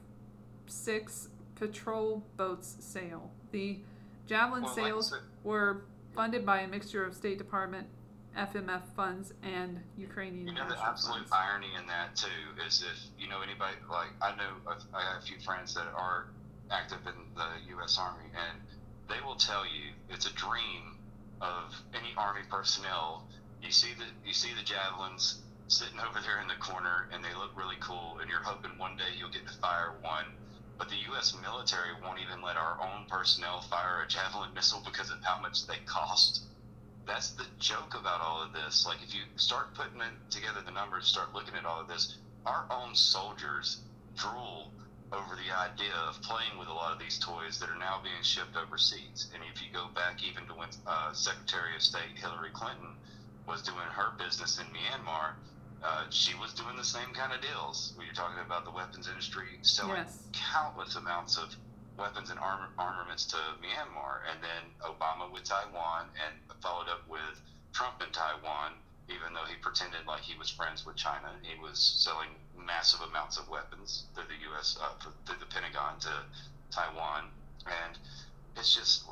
Six 0.68 1.30
patrol 1.56 2.24
boats 2.38 2.78
sale. 2.80 3.32
The 3.52 3.80
javelin 4.28 4.64
Well, 4.64 4.74
sales 4.74 5.10
said- 5.10 5.20
were 5.44 5.82
funded 6.14 6.46
by 6.46 6.60
a 6.62 6.68
mixture 6.68 7.04
of 7.06 7.14
State 7.16 7.38
Department, 7.38 7.88
FMF 8.36 8.84
funds, 8.96 9.34
and 9.44 9.82
Ukrainian 9.98 10.48
You 10.48 10.54
know 10.54 10.68
the 10.70 10.82
absolute 10.82 11.28
funds. 11.28 11.32
irony 11.34 11.74
in 11.76 11.86
that 11.88 12.16
too 12.16 12.28
is 12.66 12.84
if 12.84 13.20
you 13.22 13.28
know 13.28 13.42
anybody 13.42 13.76
like 13.90 14.10
I 14.22 14.36
know 14.36 14.52
I 14.94 15.02
have 15.04 15.18
a 15.22 15.26
few 15.26 15.40
friends 15.40 15.74
that 15.76 15.88
are 15.94 16.28
active 16.72 17.00
in 17.06 17.36
the 17.36 17.70
U.S. 17.76 17.98
Army 18.00 18.30
and 18.34 18.62
they 19.10 19.20
will 19.26 19.36
tell 19.36 19.66
you 19.66 19.92
it's 20.10 20.26
a 20.26 20.34
dream 20.34 20.96
of 21.42 21.76
any 21.94 22.14
Army 22.18 22.42
personnel. 22.50 23.28
You 23.62 23.72
see 23.72 23.94
the 23.98 24.06
you 24.26 24.34
see 24.34 24.54
the 24.54 24.64
javelins 24.64 25.42
sitting 25.68 26.00
over 26.00 26.20
there 26.22 26.42
in 26.42 26.48
the 26.48 26.60
corner 26.60 27.08
and 27.14 27.24
they 27.24 27.34
look 27.36 27.52
really 27.56 27.78
cool 27.80 28.18
and 28.20 28.30
you're 28.30 28.44
hoping 28.44 28.78
one 28.78 28.98
day 28.98 29.12
you'll 29.18 29.32
get 29.32 29.48
to 29.48 29.54
fire 29.60 29.94
one. 30.02 30.26
But 30.78 30.90
the 30.90 30.98
U.S. 31.14 31.36
military 31.42 31.94
won't 32.02 32.20
even 32.20 32.42
let 32.42 32.58
our 32.58 32.80
own 32.82 33.06
personnel 33.08 33.62
fire 33.62 34.04
a 34.04 34.08
javelin 34.08 34.54
missile 34.56 34.82
because 34.84 35.12
of 35.12 35.22
how 35.22 35.40
much 35.40 35.68
they 35.68 35.78
cost 35.86 36.42
that's 37.06 37.32
the 37.32 37.46
joke 37.60 37.94
about 38.00 38.22
all 38.22 38.42
of 38.42 38.54
this. 38.54 38.86
Like, 38.86 38.98
if 39.06 39.14
you 39.14 39.22
start 39.36 39.74
putting 39.74 40.00
together, 40.30 40.62
the 40.66 40.72
numbers, 40.72 41.08
start 41.08 41.34
looking 41.34 41.56
at 41.56 41.66
all 41.66 41.82
of 41.82 41.88
this, 41.88 42.18
our 42.46 42.66
own 42.72 42.96
soldiers 42.96 43.80
drool 44.16 44.72
over 45.12 45.36
the 45.36 45.52
idea 45.52 45.92
of 46.08 46.22
playing 46.24 46.56
with 46.58 46.68
a 46.72 46.74
lot 46.74 46.94
of 46.96 47.00
these 47.00 47.20
toys 47.20 47.60
that 47.60 47.70
are 47.70 47.78
now 47.80 48.00
being 48.04 48.24
shipped 48.24 48.56
overseas. 48.56 49.28
And 49.36 49.44
if 49.52 49.60
you 49.62 49.68
go 49.74 49.92
back 49.94 50.24
even 50.24 50.48
to 50.48 50.56
when 50.56 50.72
uh, 50.88 51.12
Secretary 51.12 51.76
of 51.76 51.84
State 51.84 52.16
Hillary 52.16 52.52
Clinton 52.56 52.96
was 53.48 53.62
doing 53.62 53.88
her 53.92 54.16
business 54.18 54.58
in 54.60 54.66
Myanmar, 54.72 55.36
uh, 55.84 56.06
she 56.10 56.32
was 56.40 56.54
doing 56.54 56.78
the 56.78 56.88
same 56.88 57.12
kind 57.14 57.34
of 57.34 57.42
deals. 57.42 57.92
When 57.96 58.06
you're 58.08 58.16
talking 58.16 58.40
about 58.46 58.64
the 58.64 58.72
weapons 58.72 59.10
industry 59.10 59.60
selling 59.64 60.08
Yes. 60.08 60.30
countless 60.32 60.96
amounts 60.96 61.38
of 61.38 61.52
weapons 61.98 62.30
and 62.30 62.40
armor, 62.40 62.70
armaments 62.80 63.26
to 63.28 63.38
Myanmar, 63.60 64.24
and 64.32 64.40
then 64.42 64.64
Obama 64.80 65.28
with 65.32 65.44
Taiwan, 65.44 66.08
and 66.24 66.40
followed 66.62 66.88
up 66.88 67.04
with 67.10 67.36
Trump 67.74 68.02
in 68.02 68.12
Taiwan. 68.14 68.80
Even 69.10 69.34
though 69.34 69.44
he 69.44 69.56
pretended 69.60 70.08
like 70.08 70.22
he 70.22 70.38
was 70.38 70.50
friends 70.50 70.86
with 70.86 70.96
China, 70.96 71.36
he 71.44 71.60
was 71.60 71.82
selling 72.00 72.30
massive 72.66 73.02
amounts 73.02 73.38
of 73.38 73.50
weapons 73.50 74.06
through 74.14 74.28
the 74.28 74.42
U.S. 74.52 74.78
Uh, 74.82 74.94
through 75.26 75.40
the 75.40 75.46
Pentagon 75.46 76.00
to 76.02 76.26
Taiwan, 76.72 77.30
and 77.66 77.98
it's 78.56 78.76
just 78.76 79.04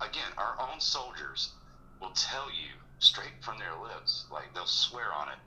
again 0.00 0.32
our 0.36 0.56
own 0.60 0.80
soldiers 0.80 1.52
will 2.00 2.12
tell 2.14 2.48
you 2.50 2.74
straight 2.98 3.42
from 3.42 3.58
their 3.58 3.74
lips, 3.76 4.26
like 4.30 4.52
they'll 4.54 4.66
swear 4.66 5.12
on 5.12 5.28
it. 5.28 5.38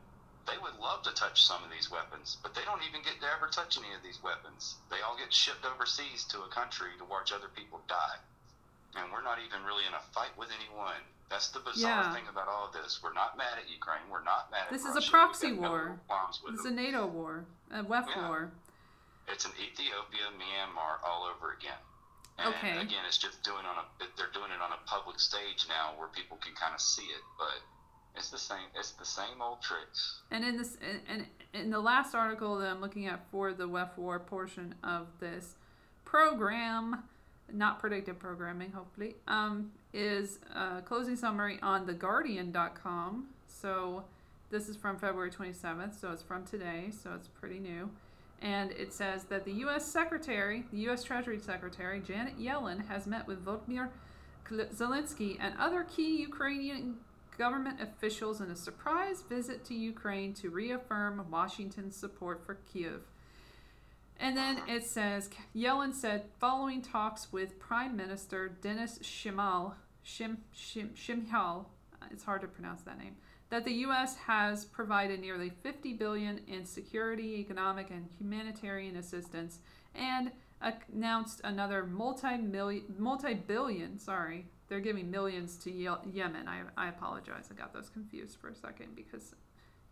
They 0.47 0.57
would 0.57 0.79
love 0.79 1.03
to 1.03 1.13
touch 1.13 1.43
some 1.43 1.63
of 1.63 1.69
these 1.69 1.91
weapons, 1.91 2.37
but 2.41 2.55
they 2.55 2.65
don't 2.65 2.83
even 2.83 3.03
get 3.03 3.21
to 3.21 3.27
ever 3.31 3.47
touch 3.47 3.77
any 3.77 3.93
of 3.93 4.03
these 4.03 4.21
weapons. 4.23 4.77
They 4.89 5.01
all 5.01 5.15
get 5.17 5.31
shipped 5.33 5.65
overseas 5.65 6.25
to 6.25 6.41
a 6.43 6.49
country 6.49 6.89
to 6.97 7.05
watch 7.05 7.31
other 7.31 7.49
people 7.49 7.81
die. 7.87 8.17
and 8.95 9.11
we're 9.11 9.23
not 9.23 9.39
even 9.39 9.63
really 9.63 9.85
in 9.87 9.93
a 9.93 10.01
fight 10.11 10.35
with 10.37 10.49
anyone. 10.51 10.99
That's 11.31 11.47
the 11.47 11.61
bizarre 11.61 12.03
Yeah. 12.03 12.13
thing 12.13 12.27
about 12.27 12.49
all 12.49 12.67
of 12.67 12.73
this. 12.73 13.01
We're 13.01 13.13
not 13.13 13.37
mad 13.37 13.57
at 13.57 13.69
Ukraine. 13.69 14.01
We're 14.09 14.21
not 14.21 14.51
mad 14.51 14.65
at 14.67 14.69
This 14.69 14.83
is 14.83 14.97
a 14.97 15.09
proxy 15.09 15.51
no 15.51 15.69
war. 15.69 15.99
It's 16.49 16.65
a. 16.65 16.69
NATO 16.71 17.07
war, 17.07 17.45
a 17.71 17.81
WEF 17.83 18.05
Yeah. 18.09 18.27
war. 18.27 18.51
It's 19.29 19.45
an 19.45 19.53
Ethiopia, 19.57 20.27
Myanmar 20.37 21.01
all 21.05 21.23
over 21.23 21.53
again. 21.53 21.77
And 22.37 22.53
Okay. 22.55 22.81
again, 22.81 23.05
it's 23.05 23.17
just 23.17 23.43
doing 23.43 23.65
on 23.65 23.77
a 23.77 23.85
they're 24.17 24.27
doing 24.31 24.51
it 24.51 24.61
on 24.61 24.73
a 24.73 24.77
public 24.85 25.19
stage 25.21 25.67
now 25.69 25.93
where 25.95 26.09
people 26.09 26.35
can 26.37 26.53
kind 26.53 26.75
of 26.75 26.81
see 26.81 27.05
it, 27.05 27.23
but 27.37 27.61
it's 28.15 28.29
the 28.29 28.37
same 28.37 28.67
it's 28.75 28.91
the 28.91 29.05
same 29.05 29.41
old 29.41 29.61
tricks. 29.61 30.21
And 30.31 30.43
in 30.43 30.57
this, 30.57 30.75
and, 30.81 31.01
and 31.07 31.27
in 31.53 31.69
the 31.69 31.79
last 31.79 32.13
article 32.13 32.57
that 32.57 32.69
I'm 32.69 32.81
looking 32.81 33.05
at 33.07 33.25
for 33.31 33.53
the 33.53 33.69
WEF 33.69 33.97
war 33.97 34.19
portion 34.19 34.75
of 34.83 35.07
this 35.19 35.55
program, 36.03 37.07
not 37.51 37.79
predictive 37.79 38.19
programming, 38.19 38.71
hopefully, 38.71 39.15
um, 39.27 39.71
is 39.93 40.39
a 40.55 40.81
closing 40.81 41.15
summary 41.15 41.59
on 41.61 41.85
theguardian.com. 41.85 43.27
So 43.47 44.05
this 44.49 44.69
is 44.69 44.75
from 44.75 44.97
February 44.97 45.31
27th, 45.31 45.99
so 45.99 46.11
it's 46.11 46.23
from 46.23 46.45
today, 46.45 46.91
so 46.91 47.11
it's 47.15 47.27
pretty 47.27 47.59
new. 47.59 47.89
And 48.41 48.71
it 48.71 48.91
says 48.91 49.25
that 49.25 49.45
the 49.45 49.51
U.S. 49.53 49.85
Secretary, 49.85 50.65
the 50.71 50.79
U.S. 50.79 51.03
Treasury 51.03 51.39
Secretary, 51.39 51.99
Janet 51.99 52.39
Yellen, 52.39 52.87
has 52.87 53.05
met 53.05 53.27
with 53.27 53.45
Volodymyr 53.45 53.89
Zelensky 54.49 55.37
and 55.39 55.53
other 55.59 55.83
key 55.83 56.17
Ukrainian 56.17 56.95
government 57.37 57.81
officials 57.81 58.41
in 58.41 58.51
a 58.51 58.55
surprise 58.55 59.23
visit 59.29 59.63
to 59.65 59.73
Ukraine 59.73 60.33
to 60.33 60.49
reaffirm 60.49 61.25
Washington's 61.31 61.95
support 61.95 62.43
for 62.45 62.57
Kiev. 62.71 63.01
And 64.21 64.37
then 64.37 64.61
it 64.67 64.85
says 64.85 65.31
Yellen 65.55 65.95
said 65.95 66.25
following 66.39 66.83
talks 66.83 67.31
with 67.33 67.59
Prime 67.59 67.97
Minister 67.97 68.49
Denis 68.61 68.99
Shimal, 68.99 69.73
Shim, 70.05 70.37
Shim, 70.55 70.89
Shimhal, 70.91 71.65
it's 72.11 72.23
hard 72.23 72.41
to 72.41 72.47
pronounce 72.47 72.83
that 72.83 72.99
name, 72.99 73.15
that 73.49 73.65
the 73.65 73.73
U.S. 73.73 74.15
has 74.27 74.63
provided 74.63 75.19
nearly 75.19 75.51
50 75.63 75.93
billion 75.93 76.39
in 76.47 76.65
security, 76.65 77.37
economic, 77.39 77.89
and 77.89 78.07
humanitarian 78.19 78.95
assistance, 78.95 79.57
and 79.95 80.31
announced 80.61 81.41
another 81.43 81.83
multi-million, 81.83 82.83
multi-billion, 82.99 83.97
sorry, 83.97 84.45
they're 84.67 84.79
giving 84.79 85.09
millions 85.09 85.57
to 85.57 85.71
Ye- 85.71 86.11
Yemen. 86.13 86.47
I, 86.47 86.61
I 86.77 86.89
apologize, 86.89 87.49
I 87.51 87.55
got 87.55 87.73
those 87.73 87.89
confused 87.89 88.37
for 88.39 88.49
a 88.49 88.55
second 88.55 88.95
because 88.95 89.33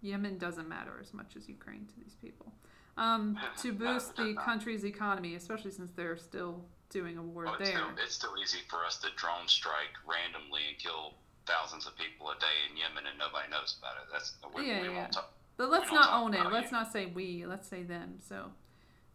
Yemen 0.01 0.37
doesn't 0.37 0.69
matter 0.69 0.99
as 1.01 1.15
much 1.15 1.35
as 1.35 1.49
Ukraine 1.49 1.87
to 1.87 1.99
these 1.99 2.15
people. 2.21 2.53
Um, 2.99 3.39
to 3.61 3.73
boost 3.73 4.15
the 4.15 4.35
country's 4.35 4.85
economy, 4.85 5.35
especially 5.35 5.71
since 5.71 5.91
they're 5.91 6.17
still 6.17 6.65
doing 6.89 7.17
a 7.17 7.21
war 7.23 7.45
Well, 7.45 7.55
it's, 7.59 7.69
there. 7.69 7.79
still, 7.79 7.89
it's 8.03 8.15
still 8.15 8.33
easy 8.41 8.59
for 8.67 8.85
us 8.85 8.97
to 8.97 9.07
drone 9.15 9.47
strike 9.47 9.95
randomly 10.05 10.61
and 10.69 10.77
kill 10.77 11.13
thousands 11.45 11.87
of 11.87 11.95
people 11.97 12.29
a 12.29 12.37
day 12.39 12.55
in 12.69 12.77
Yemen 12.77 13.05
and 13.09 13.17
nobody 13.17 13.49
knows 13.49 13.77
about 13.79 13.95
it. 14.01 14.09
That's 14.11 14.35
we, 14.55 14.67
yeah, 14.67 14.81
we 14.81 14.89
yeah. 14.89 14.95
won't 14.95 15.13
talk. 15.13 15.33
But 15.57 15.71
let's 15.71 15.89
don't 15.89 16.13
own 16.13 16.33
it. 16.33 16.51
Let's 16.51 16.71
not 16.71 16.91
say 16.91 17.07
we. 17.07 17.45
Let's 17.45 17.67
say 17.67 17.83
them. 17.83 18.15
So, 18.27 18.45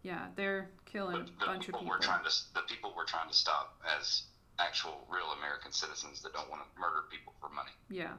yeah, 0.02 0.26
they're 0.36 0.70
killing 0.84 1.16
a 1.16 1.46
bunch 1.46 1.68
of 1.68 1.74
people 1.74 1.80
people. 1.80 1.86
we're 1.88 1.98
trying 1.98 2.24
to 2.24 2.30
the 2.54 2.60
people 2.68 2.92
we're 2.96 3.06
trying 3.06 3.28
to 3.28 3.34
stop 3.34 3.80
as 3.98 4.24
actual 4.58 5.06
real 5.08 5.32
American 5.38 5.72
citizens 5.72 6.20
that 6.22 6.32
don't 6.32 6.48
want 6.50 6.62
to 6.62 6.80
murder 6.80 7.04
people 7.10 7.32
for 7.40 7.48
money. 7.48 7.72
Yeah. 7.88 8.12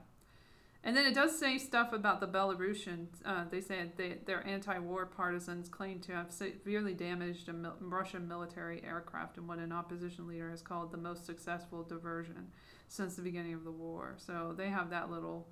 And 0.86 0.96
then 0.96 1.08
it 1.08 1.16
does 1.16 1.38
say 1.38 1.58
stuff 1.58 1.94
about 1.94 2.22
the 2.22 2.28
Belarusians. 2.28 3.08
Uh, 3.26 3.46
they 3.50 3.60
said 3.60 3.94
they, 3.98 4.20
their 4.28 4.46
anti 4.46 4.78
war 4.78 5.08
partisans 5.08 5.68
claim 5.68 6.00
to 6.02 6.12
have 6.12 6.32
severely 6.32 6.94
damaged 6.94 7.50
a 7.50 7.54
mil- 7.54 7.76
Russian 7.82 8.28
military 8.28 8.84
aircraft 8.84 9.40
in 9.40 9.48
what 9.48 9.58
an 9.58 9.72
opposition 9.72 10.28
leader 10.28 10.52
has 10.52 10.62
called 10.62 10.92
the 10.92 10.98
most 10.98 11.26
successful 11.26 11.82
diversion 11.82 12.52
since 12.88 13.16
the 13.16 13.24
beginning 13.24 13.56
of 13.56 13.64
the 13.64 13.72
war. 13.72 14.14
So 14.18 14.54
they 14.56 14.70
have 14.70 14.92
that 14.92 15.10
little 15.10 15.48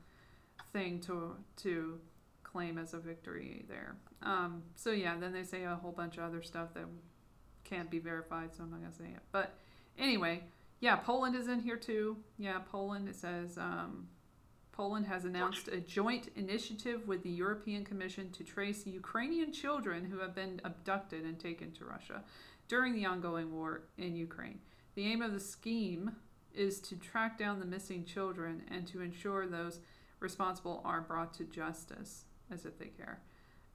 thing 0.72 1.00
to, 1.02 1.36
to 1.58 2.00
claim 2.44 2.78
as 2.78 2.94
a 2.94 3.00
victory 3.00 3.66
there. 3.68 3.96
Um, 4.22 4.62
so 4.76 4.92
yeah, 4.92 5.18
then 5.18 5.34
they 5.34 5.44
say 5.44 5.64
a 5.64 5.74
whole 5.74 5.92
bunch 5.92 6.18
of 6.18 6.26
other 6.26 6.44
stuff 6.44 6.76
that 6.76 6.86
can't 7.64 7.90
be 7.90 7.98
verified, 7.98 8.54
so 8.56 8.62
I'm 8.62 8.70
not 8.70 8.88
to 8.88 8.96
say 8.96 9.06
it. 9.06 9.24
But 9.32 9.56
anyway, 9.98 10.44
yeah, 10.80 10.96
Poland 10.98 11.36
is 11.36 11.48
in 11.48 11.60
here 11.60 11.78
too. 11.78 12.18
Yeah, 12.38 12.60
Poland, 12.60 13.10
it 13.10 13.16
says. 13.16 13.58
Um, 13.58 14.10
Poland 14.74 15.06
has 15.06 15.24
announced 15.24 15.68
a 15.68 15.80
joint 15.80 16.30
initiative 16.36 17.08
with 17.08 17.22
the 17.22 17.30
European 17.30 17.86
Commission 17.86 18.32
to 18.32 18.44
trace 18.44 18.88
Ukrainian 18.88 19.54
children 19.54 20.04
who 20.04 20.18
have 20.18 20.36
been 20.36 20.60
abducted 20.66 21.24
and 21.24 21.40
taken 21.40 21.72
to 21.74 21.86
Russia 21.86 22.24
during 22.68 22.94
the 22.94 23.06
ongoing 23.06 23.54
war 23.54 23.84
in 23.98 24.16
Ukraine. 24.16 24.60
The 24.96 25.06
aim 25.06 25.22
of 25.22 25.32
the 25.32 25.40
scheme 25.40 26.16
is 26.54 26.80
to 26.82 26.96
track 26.96 27.38
down 27.38 27.60
the 27.60 27.66
missing 27.68 28.04
children 28.04 28.64
and 28.70 28.88
to 28.88 29.02
ensure 29.02 29.46
those 29.46 29.80
responsible 30.20 30.82
are 30.84 31.02
brought 31.02 31.36
to 31.36 31.44
justice, 31.44 32.26
as 32.52 32.66
if 32.66 32.80
they 32.80 32.88
care. 32.88 33.22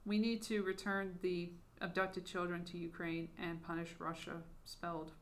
We 0.05 0.17
need 0.17 0.41
to 0.43 0.63
return 0.63 1.17
the 1.21 1.51
abducted 1.79 2.25
children 2.25 2.65
to 2.65 2.77
Ukraine 2.77 3.29
and 3.41 3.63
punish 3.63 3.95
Russia, 3.99 4.41
spelled 4.65 5.13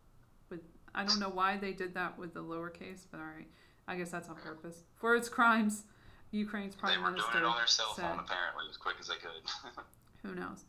with. 0.49 0.61
I 0.95 1.03
don't 1.03 1.19
know 1.19 1.29
why 1.29 1.57
they 1.57 1.73
did 1.73 1.93
that 1.93 2.17
with 2.17 2.33
the 2.33 2.43
lowercase, 2.43 3.05
but 3.11 3.19
all 3.19 3.27
right. 3.27 3.47
I 3.87 3.95
guess 3.95 4.11
that's 4.11 4.29
on 4.29 4.35
purpose. 4.35 4.83
For 4.95 5.15
its 5.15 5.29
crimes, 5.29 5.83
Ukraine's 6.31 6.75
They 6.75 6.81
prime 6.81 7.01
were 7.03 7.11
minister 7.11 7.31
doing 7.33 7.45
it 7.45 7.47
on 7.47 7.57
their 7.57 7.67
cell 7.67 7.93
said, 7.95 8.03
phone 8.03 8.19
apparently 8.19 8.65
as 8.69 8.77
quick 8.77 8.95
as 8.99 9.07
they 9.07 9.15
could. 9.15 9.83
who 10.23 10.35
knows? 10.35 10.65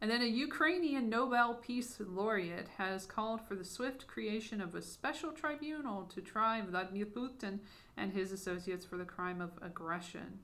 And 0.00 0.10
then 0.10 0.22
a 0.22 0.26
Ukrainian 0.26 1.08
Nobel 1.08 1.54
Peace 1.54 1.96
Laureate 2.00 2.66
has 2.76 3.06
called 3.06 3.40
for 3.46 3.54
the 3.54 3.64
swift 3.64 4.08
creation 4.08 4.60
of 4.60 4.74
a 4.74 4.82
special 4.82 5.30
tribunal 5.30 6.04
to 6.06 6.20
try 6.20 6.60
Vladimir 6.60 7.06
Putin 7.06 7.60
and 7.96 8.12
his 8.12 8.32
associates 8.32 8.84
for 8.84 8.96
the 8.96 9.04
crime 9.04 9.40
of 9.40 9.50
aggression. 9.62 10.40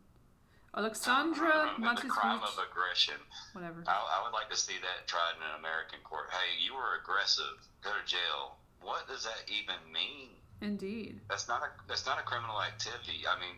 Alexandra 0.77 1.75
the 1.77 2.09
crime 2.09 2.41
of 2.41 2.57
aggression. 2.71 3.19
whatever. 3.53 3.83
I, 3.89 4.21
I 4.21 4.23
would 4.23 4.33
like 4.33 4.49
to 4.51 4.57
see 4.57 4.75
that 4.81 5.09
tried 5.09 5.35
in 5.35 5.43
an 5.43 5.59
American 5.59 5.99
court. 6.05 6.27
Hey, 6.31 6.63
you 6.63 6.75
were 6.75 7.01
aggressive. 7.03 7.59
Go 7.83 7.91
to 7.91 8.07
jail. 8.07 8.59
What 8.81 9.09
does 9.09 9.25
that 9.25 9.43
even 9.49 9.81
mean? 9.93 10.29
Indeed. 10.61 11.21
That's 11.29 11.47
not 11.49 11.63
a 11.63 11.69
that's 11.87 12.05
not 12.07 12.19
a 12.19 12.23
criminal 12.23 12.61
activity. 12.63 13.23
I 13.29 13.39
mean, 13.39 13.57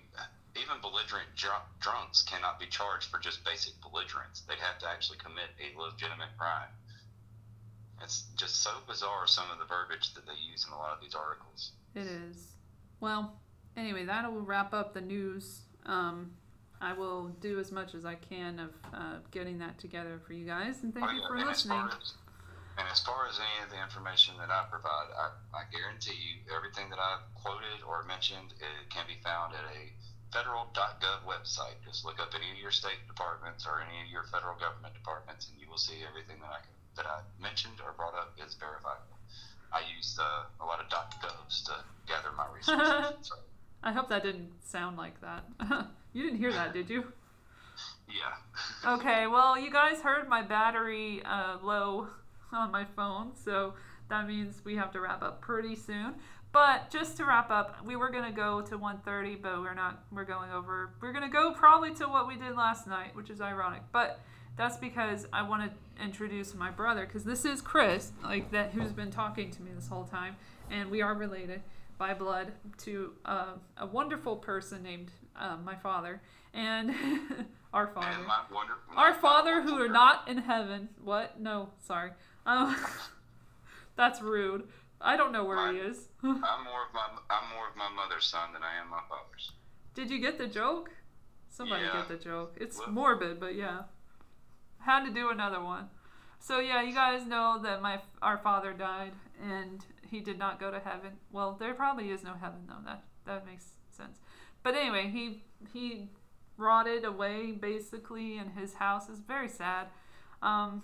even 0.56 0.80
belligerent 0.82 1.28
drunk, 1.36 1.64
drunks 1.80 2.22
cannot 2.22 2.58
be 2.60 2.66
charged 2.66 3.08
for 3.10 3.18
just 3.18 3.44
basic 3.44 3.72
belligerence. 3.80 4.42
They'd 4.48 4.58
have 4.58 4.78
to 4.80 4.88
actually 4.88 5.18
commit 5.18 5.48
a 5.58 5.78
legitimate 5.80 6.36
crime. 6.36 6.68
It's 8.02 8.24
just 8.36 8.62
so 8.62 8.70
bizarre 8.88 9.26
some 9.26 9.50
of 9.50 9.58
the 9.58 9.64
verbiage 9.64 10.14
that 10.14 10.26
they 10.26 10.34
use 10.50 10.66
in 10.66 10.72
a 10.72 10.78
lot 10.78 10.92
of 10.94 11.00
these 11.02 11.14
articles. 11.14 11.72
It 11.94 12.06
is. 12.06 12.48
Well, 13.00 13.34
anyway, 13.76 14.04
that'll 14.04 14.40
wrap 14.40 14.72
up 14.74 14.94
the 14.94 15.00
news. 15.00 15.60
Um, 15.86 16.32
I 16.80 16.92
will 16.94 17.28
do 17.40 17.58
as 17.60 17.70
much 17.72 17.94
as 17.94 18.04
I 18.06 18.14
can 18.14 18.58
of 18.58 18.70
uh, 18.94 19.16
getting 19.30 19.58
that 19.58 19.78
together 19.78 20.18
for 20.26 20.32
you 20.32 20.46
guys, 20.46 20.82
and 20.82 20.94
thank 20.94 21.06
Oh, 21.08 21.12
you 21.12 21.22
for 21.28 21.34
and 21.34 21.42
as 21.42 21.48
listening. 21.64 21.78
far 21.78 21.88
as- 22.00 22.14
And 22.78 22.86
as 22.88 23.00
far 23.00 23.26
as 23.28 23.38
any 23.38 23.64
of 23.64 23.70
the 23.70 23.80
information 23.82 24.34
that 24.38 24.50
I 24.50 24.64
provide, 24.70 25.10
I, 25.14 25.30
I 25.52 25.62
guarantee 25.70 26.16
you 26.16 26.46
everything 26.54 26.88
that 26.90 26.98
I've 26.98 27.26
quoted 27.34 27.82
or 27.86 28.04
mentioned 28.04 28.54
it 28.56 28.90
can 28.90 29.04
be 29.06 29.18
found 29.22 29.54
at 29.54 29.66
a 29.66 29.80
federal.gov 30.32 31.26
website. 31.26 31.76
Just 31.84 32.04
look 32.04 32.20
up 32.22 32.32
any 32.34 32.50
of 32.50 32.58
your 32.58 32.70
state 32.70 33.02
departments 33.06 33.66
or 33.66 33.82
any 33.82 34.06
of 34.06 34.08
your 34.08 34.24
federal 34.30 34.54
government 34.56 34.94
departments, 34.94 35.50
and 35.50 35.60
you 35.60 35.68
will 35.68 35.80
see 35.80 36.06
everything 36.06 36.38
that 36.40 36.50
I 36.50 36.60
can, 36.62 36.74
that 36.96 37.06
I 37.06 37.20
mentioned 37.42 37.82
or 37.84 37.92
brought 37.92 38.14
up 38.14 38.34
is 38.38 38.54
verifiable. 38.54 39.18
I 39.72 39.82
used 39.96 40.18
uh, 40.18 40.50
a 40.62 40.64
lot 40.66 40.80
of 40.80 40.86
.govs 40.88 41.64
to 41.66 41.74
gather 42.06 42.30
my 42.36 42.46
resources. 42.54 43.28
so, 43.28 43.34
I 43.82 43.92
hope 43.92 44.08
that 44.08 44.22
didn't 44.22 44.50
sound 44.64 44.96
like 44.96 45.20
that. 45.20 45.44
you 46.12 46.22
didn't 46.22 46.38
hear 46.38 46.52
that, 46.52 46.72
did 46.72 46.90
you? 46.90 47.04
yeah. 48.08 48.94
Okay, 48.94 49.26
well, 49.26 49.58
you 49.58 49.70
guys 49.70 50.00
heard 50.00 50.28
my 50.28 50.42
battery 50.42 51.22
uh, 51.24 51.58
low 51.62 52.08
on 52.52 52.70
my 52.70 52.84
phone, 52.84 53.32
so 53.34 53.74
that 54.08 54.26
means 54.26 54.62
we 54.64 54.76
have 54.76 54.90
to 54.92 55.00
wrap 55.00 55.22
up 55.22 55.40
pretty 55.40 55.76
soon. 55.76 56.14
But 56.52 56.90
just 56.90 57.16
to 57.18 57.24
wrap 57.24 57.50
up, 57.50 57.76
we 57.84 57.94
were 57.94 58.10
gonna 58.10 58.32
go 58.32 58.60
to 58.62 58.76
1:30, 58.76 59.36
but 59.40 59.60
we're 59.60 59.74
not. 59.74 60.04
We're 60.10 60.24
going 60.24 60.50
over. 60.50 60.90
We're 61.00 61.12
gonna 61.12 61.28
go 61.28 61.52
probably 61.52 61.94
to 61.94 62.08
what 62.08 62.26
we 62.26 62.36
did 62.36 62.56
last 62.56 62.86
night, 62.88 63.14
which 63.14 63.30
is 63.30 63.40
ironic. 63.40 63.82
But 63.92 64.20
that's 64.56 64.76
because 64.76 65.26
I 65.32 65.42
want 65.42 65.70
to 65.70 66.04
introduce 66.04 66.54
my 66.54 66.70
brother, 66.70 67.06
because 67.06 67.22
this 67.24 67.44
is 67.44 67.62
Chris, 67.62 68.10
like 68.24 68.50
that, 68.50 68.72
who's 68.72 68.92
been 68.92 69.10
talking 69.12 69.50
to 69.52 69.62
me 69.62 69.70
this 69.72 69.86
whole 69.86 70.04
time, 70.04 70.36
and 70.70 70.90
we 70.90 71.02
are 71.02 71.14
related 71.14 71.62
by 71.98 72.14
blood 72.14 72.52
to 72.78 73.12
uh, 73.24 73.52
a 73.76 73.86
wonderful 73.86 74.34
person 74.34 74.82
named 74.82 75.12
uh, 75.36 75.56
my 75.62 75.76
father 75.76 76.20
and 76.52 76.94
our 77.72 77.86
father. 77.88 78.08
And 78.08 78.26
wonder, 78.52 78.72
Our 78.96 79.14
Father 79.14 79.62
who 79.62 79.74
are 79.80 79.88
not 79.88 80.26
in 80.28 80.38
heaven. 80.38 80.88
What? 81.02 81.40
No, 81.40 81.70
sorry. 81.78 82.12
Um, 82.50 82.76
that's 83.96 84.20
rude. 84.20 84.68
I 85.00 85.16
don't 85.16 85.32
know 85.32 85.44
where 85.44 85.72
he 85.72 85.78
is. 85.78 86.08
I'm 86.22 86.64
more 86.64 86.84
of 86.86 86.92
my 86.94 87.06
I'm 87.30 87.48
more 87.54 87.68
of 87.68 87.76
my 87.76 87.88
mother's 87.94 88.26
son 88.26 88.52
than 88.52 88.62
I 88.62 88.80
am 88.82 88.90
my 88.90 89.00
father's. 89.08 89.52
Did 89.94 90.10
you 90.10 90.18
get 90.20 90.38
the 90.38 90.46
joke? 90.46 90.90
Somebody 91.48 91.84
Yeah. 91.84 91.92
get 91.92 92.08
the 92.08 92.16
joke. 92.22 92.56
It's 92.60 92.80
morbid, 92.88 93.40
but 93.40 93.54
yeah. 93.54 93.82
Had 94.78 95.04
to 95.04 95.10
do 95.12 95.30
another 95.30 95.62
one. 95.62 95.88
So 96.38 96.58
yeah, 96.60 96.82
you 96.82 96.94
guys 96.94 97.26
know 97.26 97.58
that 97.62 97.82
my 97.82 98.00
our 98.22 98.38
father 98.38 98.72
died, 98.72 99.12
and 99.42 99.84
he 100.08 100.20
did 100.20 100.38
not 100.38 100.58
go 100.58 100.70
to 100.70 100.80
heaven. 100.80 101.12
Well, 101.30 101.56
there 101.58 101.74
probably 101.74 102.10
is 102.10 102.22
no 102.22 102.34
heaven 102.34 102.60
though. 102.66 102.82
That 102.84 103.02
that 103.26 103.46
makes 103.46 103.66
sense. 103.90 104.18
But 104.62 104.74
anyway, 104.74 105.08
he 105.08 105.44
he 105.72 106.08
rotted 106.56 107.04
away 107.04 107.52
basically 107.52 108.36
and 108.38 108.52
his 108.52 108.74
house. 108.74 109.08
is 109.08 109.20
very 109.20 109.48
sad. 109.48 109.86
Um, 110.42 110.82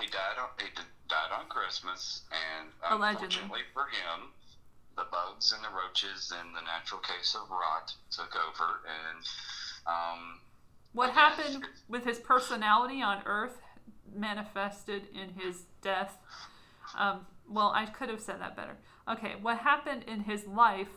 He 0.00 0.06
died 0.06 0.38
on 0.38 0.48
he 0.58 0.68
died 1.08 1.32
on 1.38 1.48
Christmas, 1.48 2.22
and 2.30 2.70
Allegedly. 2.88 3.26
unfortunately 3.26 3.60
for 3.74 3.82
him, 3.82 4.32
the 4.96 5.04
bugs 5.10 5.52
and 5.52 5.62
the 5.62 5.68
roaches 5.74 6.32
and 6.38 6.54
the 6.54 6.62
natural 6.62 7.00
case 7.00 7.34
of 7.34 7.50
rot 7.50 7.92
took 8.10 8.34
over, 8.36 8.80
and 8.86 9.26
um, 9.86 10.40
what 10.92 11.10
happened 11.10 11.64
with 11.88 12.04
his 12.04 12.18
personality 12.18 13.02
on 13.02 13.22
Earth 13.26 13.58
manifested 14.14 15.08
in 15.14 15.30
his 15.30 15.64
death. 15.80 16.18
Um, 16.96 17.26
well, 17.48 17.72
I 17.74 17.86
could 17.86 18.08
have 18.08 18.20
said 18.20 18.40
that 18.40 18.56
better. 18.56 18.76
Okay, 19.10 19.34
what 19.40 19.58
happened 19.58 20.04
in 20.06 20.20
his 20.20 20.46
life, 20.46 20.88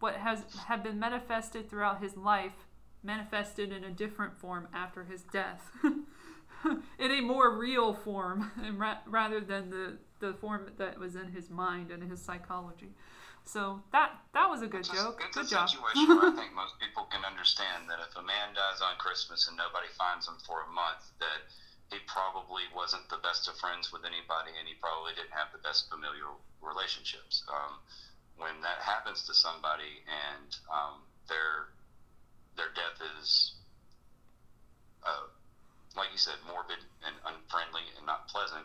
what 0.00 0.16
has 0.16 0.42
had 0.66 0.82
been 0.82 0.98
manifested 0.98 1.68
throughout 1.70 2.02
his 2.02 2.16
life, 2.16 2.66
manifested 3.02 3.72
in 3.72 3.84
a 3.84 3.90
different 3.90 4.36
form 4.36 4.68
after 4.74 5.04
his 5.04 5.22
death, 5.22 5.70
in 6.98 7.10
a 7.10 7.20
more 7.20 7.56
real 7.56 7.94
form, 7.94 8.50
and 8.64 8.78
ra- 8.78 8.98
rather 9.06 9.40
than 9.40 9.70
the 9.70 9.98
the 10.18 10.32
form 10.34 10.70
that 10.78 10.98
was 10.98 11.14
in 11.14 11.28
his 11.28 11.50
mind 11.50 11.90
and 11.90 12.02
his 12.10 12.20
psychology. 12.22 12.88
So 13.44 13.82
that 13.92 14.10
that 14.34 14.48
was 14.50 14.62
a 14.62 14.66
good 14.66 14.82
joke. 14.84 15.22
it's 15.24 15.36
Good 15.36 15.46
a 15.46 15.50
job. 15.50 15.68
situation 15.68 16.08
where 16.08 16.32
I 16.32 16.34
think 16.34 16.52
most 16.56 16.74
people 16.80 17.04
can 17.12 17.22
understand 17.24 17.86
that 17.88 18.00
if 18.02 18.16
a 18.16 18.22
man 18.22 18.54
dies 18.54 18.80
on 18.82 18.96
Christmas 18.98 19.46
and 19.46 19.56
nobody 19.56 19.86
finds 19.94 20.26
him 20.26 20.34
for 20.46 20.62
a 20.66 20.70
month, 20.72 21.04
that 21.20 21.46
he 21.92 21.98
probably 22.10 22.66
wasn't 22.74 23.06
the 23.08 23.18
best 23.22 23.46
of 23.46 23.54
friends 23.58 23.92
with 23.92 24.02
anybody, 24.02 24.50
and 24.58 24.66
he 24.66 24.74
probably 24.82 25.14
didn't 25.14 25.30
have 25.30 25.52
the 25.54 25.62
best 25.62 25.86
familial 25.88 26.40
relationships. 26.60 27.44
Um, 27.46 27.78
when 28.36 28.60
that 28.62 28.82
happens 28.82 29.24
to 29.26 29.34
somebody 29.34 30.02
and 30.10 30.50
um, 30.72 31.06
their 31.28 31.70
their 32.56 32.72
death 32.74 32.98
is, 33.20 33.52
uh, 35.06 35.28
like 35.96 36.08
you 36.12 36.18
said, 36.18 36.34
morbid 36.46 36.78
and 37.04 37.14
unfriendly 37.24 37.82
and 37.96 38.06
not 38.06 38.28
pleasant, 38.28 38.64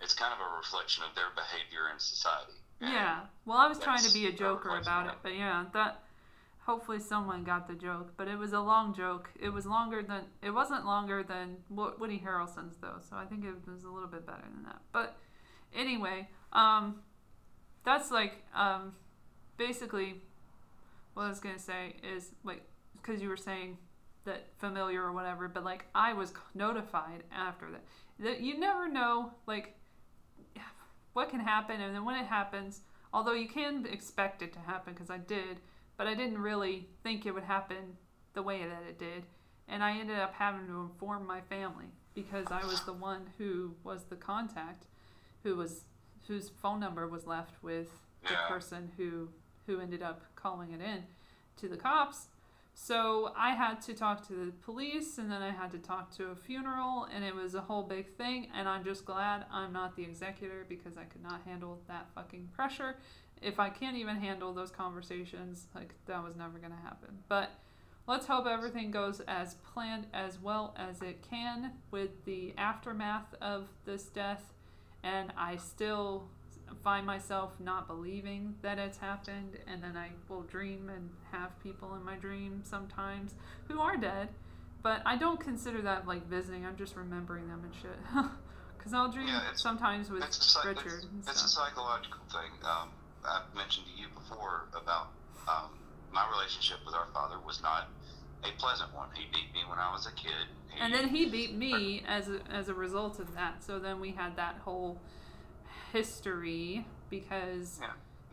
it's 0.00 0.14
kind 0.14 0.32
of 0.32 0.40
a 0.40 0.56
reflection 0.56 1.04
of 1.04 1.14
their 1.14 1.30
behavior 1.34 1.90
in 1.92 1.98
society. 1.98 2.58
Yeah. 2.80 3.20
Well, 3.44 3.58
I 3.58 3.66
was 3.66 3.78
trying 3.78 4.02
to 4.02 4.12
be 4.12 4.26
a 4.26 4.32
joker 4.32 4.78
about 4.78 5.06
it, 5.06 5.14
but 5.22 5.34
yeah, 5.34 5.66
that 5.74 6.02
hopefully 6.60 6.98
someone 6.98 7.44
got 7.44 7.68
the 7.68 7.74
joke. 7.74 8.12
But 8.16 8.28
it 8.28 8.38
was 8.38 8.52
a 8.52 8.60
long 8.60 8.94
joke. 8.94 9.30
It 9.38 9.50
was 9.50 9.66
longer 9.66 10.02
than 10.02 10.22
it 10.42 10.50
wasn't 10.50 10.86
longer 10.86 11.22
than 11.22 11.58
Wo- 11.68 11.94
Woody 11.98 12.22
Harrelson's 12.24 12.76
though, 12.80 12.98
so 13.08 13.16
I 13.16 13.26
think 13.26 13.44
it 13.44 13.52
was 13.70 13.84
a 13.84 13.88
little 13.90 14.08
bit 14.08 14.26
better 14.26 14.44
than 14.54 14.64
that. 14.64 14.80
But 14.92 15.16
anyway, 15.74 16.28
um, 16.52 17.00
that's 17.84 18.10
like 18.10 18.32
um, 18.54 18.94
basically 19.58 20.22
what 21.14 21.24
I 21.24 21.28
was 21.28 21.40
gonna 21.40 21.58
say 21.58 21.96
is 22.02 22.30
like 22.44 22.62
because 22.96 23.20
you 23.20 23.28
were 23.28 23.36
saying 23.36 23.76
that 24.24 24.46
familiar 24.58 25.02
or 25.02 25.12
whatever, 25.12 25.48
but 25.48 25.64
like 25.64 25.86
I 25.94 26.12
was 26.12 26.32
notified 26.54 27.22
after 27.32 27.70
that. 27.70 27.84
That 28.18 28.40
you 28.40 28.58
never 28.58 28.88
know 28.88 29.32
like 29.46 29.76
what 31.12 31.30
can 31.30 31.40
happen 31.40 31.80
and 31.80 31.94
then 31.94 32.04
when 32.04 32.16
it 32.16 32.26
happens 32.26 32.82
although 33.12 33.32
you 33.32 33.48
can 33.48 33.86
expect 33.86 34.42
it 34.42 34.52
to 34.52 34.58
happen 34.60 34.92
because 34.92 35.10
i 35.10 35.18
did 35.18 35.60
but 35.96 36.06
i 36.06 36.14
didn't 36.14 36.38
really 36.38 36.88
think 37.02 37.26
it 37.26 37.32
would 37.32 37.44
happen 37.44 37.96
the 38.34 38.42
way 38.42 38.60
that 38.60 38.82
it 38.88 38.98
did 38.98 39.24
and 39.68 39.82
i 39.82 39.98
ended 39.98 40.18
up 40.18 40.32
having 40.34 40.66
to 40.66 40.80
inform 40.80 41.26
my 41.26 41.40
family 41.42 41.86
because 42.14 42.46
i 42.50 42.64
was 42.64 42.80
the 42.84 42.92
one 42.92 43.22
who 43.38 43.74
was 43.84 44.04
the 44.04 44.16
contact 44.16 44.86
who 45.42 45.56
was 45.56 45.82
whose 46.26 46.48
phone 46.48 46.78
number 46.78 47.08
was 47.08 47.26
left 47.26 47.62
with 47.62 47.88
the 48.22 48.34
person 48.48 48.90
who 48.96 49.28
who 49.66 49.80
ended 49.80 50.02
up 50.02 50.22
calling 50.36 50.72
it 50.72 50.80
in 50.80 51.02
to 51.56 51.68
the 51.68 51.76
cops 51.76 52.26
so 52.74 53.32
I 53.36 53.50
had 53.50 53.80
to 53.82 53.94
talk 53.94 54.26
to 54.28 54.32
the 54.32 54.52
police 54.64 55.18
and 55.18 55.30
then 55.30 55.42
I 55.42 55.50
had 55.50 55.70
to 55.72 55.78
talk 55.78 56.10
to 56.16 56.30
a 56.30 56.34
funeral 56.34 57.06
and 57.14 57.24
it 57.24 57.34
was 57.34 57.54
a 57.54 57.60
whole 57.60 57.82
big 57.82 58.16
thing 58.16 58.48
and 58.54 58.68
I'm 58.68 58.84
just 58.84 59.04
glad 59.04 59.44
I'm 59.52 59.72
not 59.72 59.96
the 59.96 60.02
executor 60.02 60.64
because 60.68 60.96
I 60.96 61.04
could 61.04 61.22
not 61.22 61.42
handle 61.44 61.80
that 61.88 62.06
fucking 62.14 62.48
pressure. 62.54 62.96
If 63.42 63.58
I 63.58 63.70
can't 63.70 63.96
even 63.96 64.16
handle 64.16 64.52
those 64.52 64.70
conversations, 64.70 65.66
like 65.74 65.94
that 66.06 66.22
was 66.22 66.36
never 66.36 66.58
going 66.58 66.72
to 66.72 66.82
happen. 66.82 67.18
But 67.28 67.50
let's 68.06 68.26
hope 68.26 68.46
everything 68.46 68.90
goes 68.90 69.20
as 69.28 69.54
planned 69.72 70.06
as 70.12 70.40
well 70.40 70.74
as 70.78 71.02
it 71.02 71.22
can 71.28 71.72
with 71.90 72.24
the 72.24 72.54
aftermath 72.56 73.34
of 73.40 73.68
this 73.84 74.04
death 74.04 74.52
and 75.02 75.32
I 75.36 75.56
still 75.56 76.28
find 76.82 77.06
myself 77.06 77.52
not 77.58 77.86
believing 77.86 78.54
that 78.62 78.78
it's 78.78 78.98
happened 78.98 79.58
and 79.66 79.82
then 79.82 79.96
I 79.96 80.10
will 80.28 80.42
dream 80.42 80.88
and 80.88 81.10
have 81.32 81.58
people 81.62 81.94
in 81.94 82.04
my 82.04 82.16
dream 82.16 82.62
sometimes 82.64 83.34
who 83.68 83.80
are 83.80 83.96
dead 83.96 84.28
but 84.82 85.02
I 85.04 85.16
don't 85.16 85.40
consider 85.40 85.82
that 85.82 86.06
like 86.06 86.26
visiting 86.26 86.64
I'm 86.64 86.76
just 86.76 86.96
remembering 86.96 87.48
them 87.48 87.62
and 87.64 87.74
shit 87.74 87.98
because 88.80 88.94
I'll 88.94 89.10
dream 89.10 89.28
Yeah, 89.28 89.42
sometimes 89.54 90.10
with 90.10 90.24
it's 90.24 90.56
a, 90.56 90.68
Richard 90.68 90.86
it's, 90.86 91.04
and 91.04 91.28
it's 91.28 91.44
a 91.44 91.48
psychological 91.48 92.20
thing. 92.32 92.50
Um, 92.64 92.88
I've 93.24 93.54
mentioned 93.54 93.86
to 93.94 94.00
you 94.00 94.08
before 94.14 94.64
about 94.72 95.08
um, 95.46 95.68
my 96.12 96.26
relationship 96.30 96.78
with 96.86 96.94
our 96.94 97.06
father 97.12 97.36
was 97.44 97.60
not 97.62 97.88
a 98.42 98.52
pleasant 98.58 98.94
one. 98.94 99.08
He 99.14 99.24
beat 99.26 99.52
me 99.52 99.60
when 99.68 99.78
I 99.78 99.92
was 99.92 100.06
a 100.06 100.12
kid. 100.12 100.32
He, 100.72 100.80
and 100.80 100.94
then 100.94 101.08
he 101.08 101.28
beat 101.28 101.54
me 101.54 102.02
as 102.08 102.28
a, 102.30 102.40
as 102.50 102.68
a 102.70 102.74
result 102.74 103.18
of 103.18 103.34
that 103.34 103.62
so 103.62 103.78
then 103.78 104.00
we 104.00 104.12
had 104.12 104.36
that 104.36 104.56
whole 104.64 104.98
history 105.92 106.86
because 107.10 107.80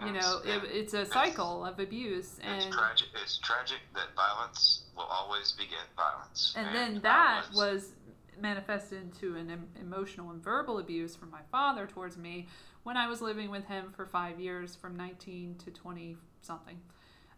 you 0.06 0.12
know 0.12 0.42
it, 0.46 0.64
it's 0.72 0.94
a 0.94 1.06
cycle 1.06 1.66
of 1.66 1.80
abuse 1.80 2.40
and 2.44 2.62
it's 2.62 2.76
tragic. 2.76 3.08
It's 3.24 3.38
tragic 3.40 3.80
that 3.96 4.14
violence 4.16 4.84
will 4.96 5.04
always 5.06 5.54
beget 5.54 5.86
violence. 5.96 6.54
and 6.58 6.74
then 6.76 7.02
that 7.02 7.46
was- 7.50 7.56
was 7.58 7.94
manifested 8.40 9.02
into 9.02 9.36
an 9.36 9.50
em- 9.50 9.68
emotional 9.82 10.30
and 10.30 10.44
verbal 10.44 10.78
abuse 10.78 11.16
from 11.16 11.32
my 11.32 11.42
father 11.52 11.88
towards 11.88 12.18
me 12.18 12.48
when 12.84 12.96
I 12.96 13.08
was 13.08 13.20
living 13.22 13.50
with 13.50 13.66
him 13.66 13.92
for 13.94 14.06
five 14.06 14.40
years, 14.40 14.76
from 14.76 14.96
19 14.96 15.58
to 15.58 15.72
20 15.72 16.16
something, 16.42 16.80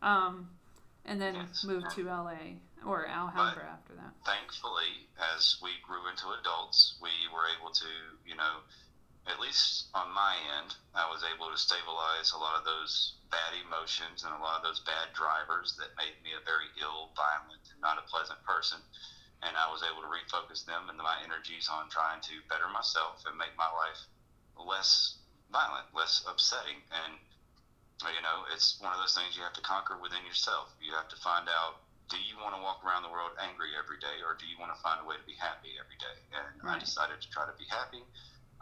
um, 0.02 0.50
and 1.06 1.20
then 1.22 1.48
moved 1.64 1.90
to 1.91 2.10
LA 2.10 2.60
or 2.86 3.08
Alhambra 3.08 3.66
after 3.66 3.96
that. 3.96 4.14
thankfully, 4.26 5.08
as 5.34 5.58
we 5.64 5.72
grew 5.82 6.06
into 6.10 6.30
adults, 6.41 6.98
we 7.02 7.10
were 7.34 7.48
able 7.58 7.72
to, 7.72 7.88
you 8.26 8.36
know, 8.36 8.58
at 9.28 9.40
least 9.40 9.90
on 9.94 10.12
my 10.14 10.36
end, 10.60 10.76
I 10.96 11.10
was 11.10 11.24
able 11.26 11.52
to 11.52 11.58
stabilize 11.58 12.32
a 12.32 12.40
lot 12.40 12.56
of 12.56 12.64
those 12.64 13.20
bad 13.30 13.54
emotions 13.58 14.24
and 14.24 14.34
a 14.34 14.41
lot 14.41 14.58
of 14.58 14.64
those 14.64 14.82
bad 14.86 15.14
drivers 15.14 15.76
that 15.78 15.94
made 15.98 16.18
me 16.24 16.34
a 16.34 16.46
very 16.46 16.70
ill, 16.82 17.12
violent, 17.14 17.62
and 17.72 17.80
not 17.82 18.02
a 18.02 18.10
pleasant 18.10 18.41
person. 18.44 18.80
And 19.44 19.56
I 19.56 19.72
was 19.72 19.86
able 19.86 20.04
to 20.04 20.12
refocus 20.12 20.66
them 20.66 20.90
and 20.90 20.98
my 20.98 21.16
energies 21.24 21.70
on 21.72 21.88
trying 21.88 22.20
to 22.28 22.44
better 22.52 22.68
myself 22.68 23.24
and 23.28 23.38
make 23.38 23.56
my 23.56 23.70
life 23.72 24.02
less 24.60 25.20
violent, 25.52 25.88
less 25.96 26.26
upsetting. 26.28 26.84
And, 26.91 27.16
you 28.04 28.24
know, 28.24 28.44
it's 28.52 28.82
one 28.82 28.91
of 28.91 29.00
those 29.00 29.16
things 29.16 29.38
you 29.38 29.44
have 29.48 29.56
to 29.56 29.64
conquer 29.64 29.96
within 30.02 30.26
yourself. 30.28 30.76
You 30.84 30.91
have 30.94 31.08
to 31.10 31.20
find 31.24 31.48
out 31.48 31.80
do 32.10 32.18
you 32.26 32.34
want 32.41 32.58
to 32.58 32.62
walk 32.66 32.82
around 32.82 33.06
the 33.06 33.14
world 33.14 33.38
angry 33.38 33.78
every 33.78 34.02
day 34.02 34.18
or 34.26 34.34
do 34.34 34.50
you 34.50 34.58
want 34.58 34.74
to 34.74 34.80
find 34.82 34.98
a 34.98 35.06
way 35.06 35.14
to 35.14 35.26
be 35.30 35.38
happy 35.38 35.78
every 35.78 35.96
day? 36.02 36.18
And 36.34 36.66
I 36.66 36.82
decided 36.82 37.22
to 37.22 37.30
try 37.30 37.46
to 37.46 37.54
be 37.54 37.70
happy. 37.70 38.02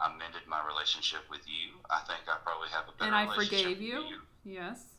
I 0.00 0.08
mended 0.14 0.46
my 0.46 0.62
relationship 0.64 1.26
with 1.30 1.42
you. 1.46 1.82
I 1.90 2.00
think 2.06 2.30
I 2.30 2.38
probably 2.46 2.68
have 2.70 2.86
a 2.86 2.94
better 2.94 3.10
And 3.10 3.16
I 3.18 3.26
relationship 3.26 3.74
forgave 3.74 3.78
with 3.78 4.06
you. 4.14 4.22
Yes. 4.46 4.94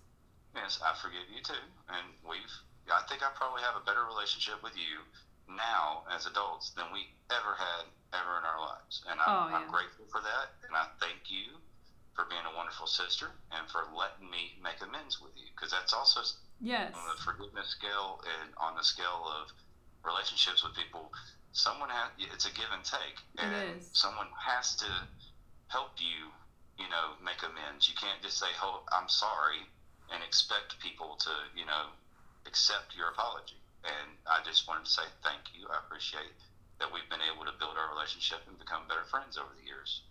Yes, 0.56 0.80
I 0.84 0.92
forgive 1.00 1.28
you 1.32 1.40
too. 1.42 1.64
And 1.88 2.12
we've, 2.28 2.52
I 2.92 3.02
think 3.08 3.24
I 3.24 3.32
probably 3.36 3.62
have 3.64 3.80
a 3.80 3.86
better 3.86 4.04
relationship 4.04 4.60
with 4.62 4.76
you 4.76 5.08
now 5.48 6.04
as 6.12 6.26
adults 6.28 6.72
than 6.76 6.92
we 6.92 7.08
ever 7.32 7.56
had 7.56 7.88
ever 8.12 8.38
in 8.42 8.44
our 8.44 8.60
lives. 8.60 9.02
And 9.08 9.22
I'm, 9.22 9.30
Oh, 9.30 9.56
I'm 9.56 9.72
grateful 9.72 10.06
for 10.12 10.20
that. 10.22 10.58
And 10.68 10.76
I 10.76 10.86
thank 11.00 11.30
you 11.32 11.62
for 12.14 12.26
being 12.28 12.44
a 12.44 12.54
wonderful 12.58 12.88
sister 12.88 13.32
and 13.56 13.70
for 13.72 13.88
letting 13.96 14.28
me 14.30 14.60
make 14.60 14.82
amends 14.84 15.22
with 15.22 15.32
you. 15.38 15.48
Because 15.56 15.72
that's 15.72 15.94
also 15.94 16.22
Yes. 16.60 16.92
on 16.92 17.08
the 17.08 17.22
forgiveness 17.24 17.70
scale 17.72 18.20
and 18.42 18.52
on 18.60 18.76
the 18.76 18.84
scale 18.84 19.24
of 19.32 19.48
relationships 20.04 20.64
with 20.64 20.76
people, 20.76 21.12
someone 21.52 21.90
has, 21.90 22.12
it's 22.18 22.46
a 22.46 22.54
give 22.54 22.70
and 22.72 22.84
take. 22.84 23.18
And 23.38 23.78
is. 23.78 23.90
someone 23.94 24.28
has 24.38 24.76
to 24.78 24.90
help 25.68 25.98
you, 25.98 26.32
you 26.78 26.90
know, 26.90 27.18
make 27.24 27.42
amends. 27.44 27.88
You 27.88 27.96
can't 27.96 28.22
just 28.22 28.38
say, 28.38 28.50
"Oh, 28.62 28.82
I'm 28.92 29.10
sorry," 29.10 29.68
and 30.12 30.24
expect 30.24 30.80
people 30.80 31.18
to, 31.22 31.34
you 31.56 31.66
know, 31.66 31.94
accept 32.46 32.96
your 32.96 33.10
apology. 33.10 33.60
And 33.84 34.18
I 34.28 34.44
just 34.44 34.68
wanted 34.68 34.86
to 34.86 34.92
say 34.92 35.08
thank 35.24 35.54
you. 35.56 35.68
I 35.70 35.80
appreciate 35.86 36.34
that 36.80 36.92
we've 36.92 37.08
been 37.10 37.24
able 37.24 37.46
to 37.46 37.56
build 37.60 37.76
our 37.78 37.94
relationship 37.94 38.40
and 38.48 38.58
become 38.58 38.88
better 38.88 39.04
friends 39.10 39.38
over 39.38 39.52
the 39.60 39.66
years. 39.66 40.02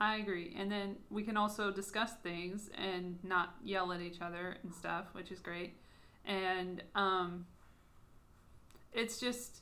I 0.00 0.16
agree. 0.16 0.54
And 0.58 0.70
then 0.70 0.96
we 1.10 1.22
can 1.22 1.36
also 1.36 1.70
discuss 1.70 2.12
things 2.22 2.68
and 2.76 3.18
not 3.22 3.54
yell 3.62 3.92
at 3.92 4.00
each 4.00 4.20
other 4.20 4.56
and 4.62 4.74
stuff, 4.74 5.06
which 5.12 5.30
is 5.30 5.38
great. 5.38 5.74
And 6.26 6.82
um, 6.94 7.46
it's 8.94 9.18
just 9.18 9.60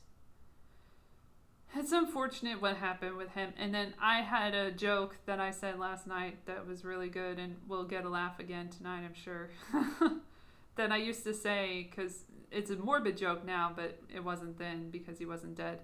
it's 1.75 1.91
unfortunate 1.91 2.61
what 2.61 2.77
happened 2.77 3.17
with 3.17 3.31
him. 3.31 3.51
And 3.57 3.73
then 3.73 3.95
I 3.99 4.21
had 4.21 4.53
a 4.53 4.71
joke 4.71 5.17
that 5.25 5.39
I 5.39 5.49
said 5.49 5.79
last 5.79 6.05
night 6.05 6.45
that 6.45 6.67
was 6.67 6.85
really 6.85 7.09
good, 7.09 7.39
and 7.39 7.55
we'll 7.67 7.85
get 7.85 8.05
a 8.05 8.09
laugh 8.09 8.39
again 8.39 8.69
tonight, 8.69 9.03
I'm 9.03 9.15
sure. 9.15 9.49
that 10.75 10.91
I 10.91 10.97
used 10.97 11.23
to 11.23 11.33
say 11.33 11.87
because 11.89 12.25
it's 12.51 12.69
a 12.69 12.75
morbid 12.75 13.17
joke 13.17 13.43
now, 13.43 13.71
but 13.75 13.99
it 14.13 14.23
wasn't 14.23 14.59
then 14.59 14.91
because 14.91 15.17
he 15.17 15.25
wasn't 15.25 15.55
dead. 15.55 15.79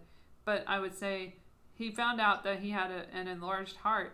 But 0.45 0.63
I 0.67 0.79
would 0.79 0.95
say 0.95 1.35
he 1.73 1.91
found 1.91 2.21
out 2.21 2.43
that 2.43 2.59
he 2.59 2.69
had 2.69 2.91
a, 2.91 3.05
an 3.15 3.27
enlarged 3.27 3.77
heart 3.77 4.13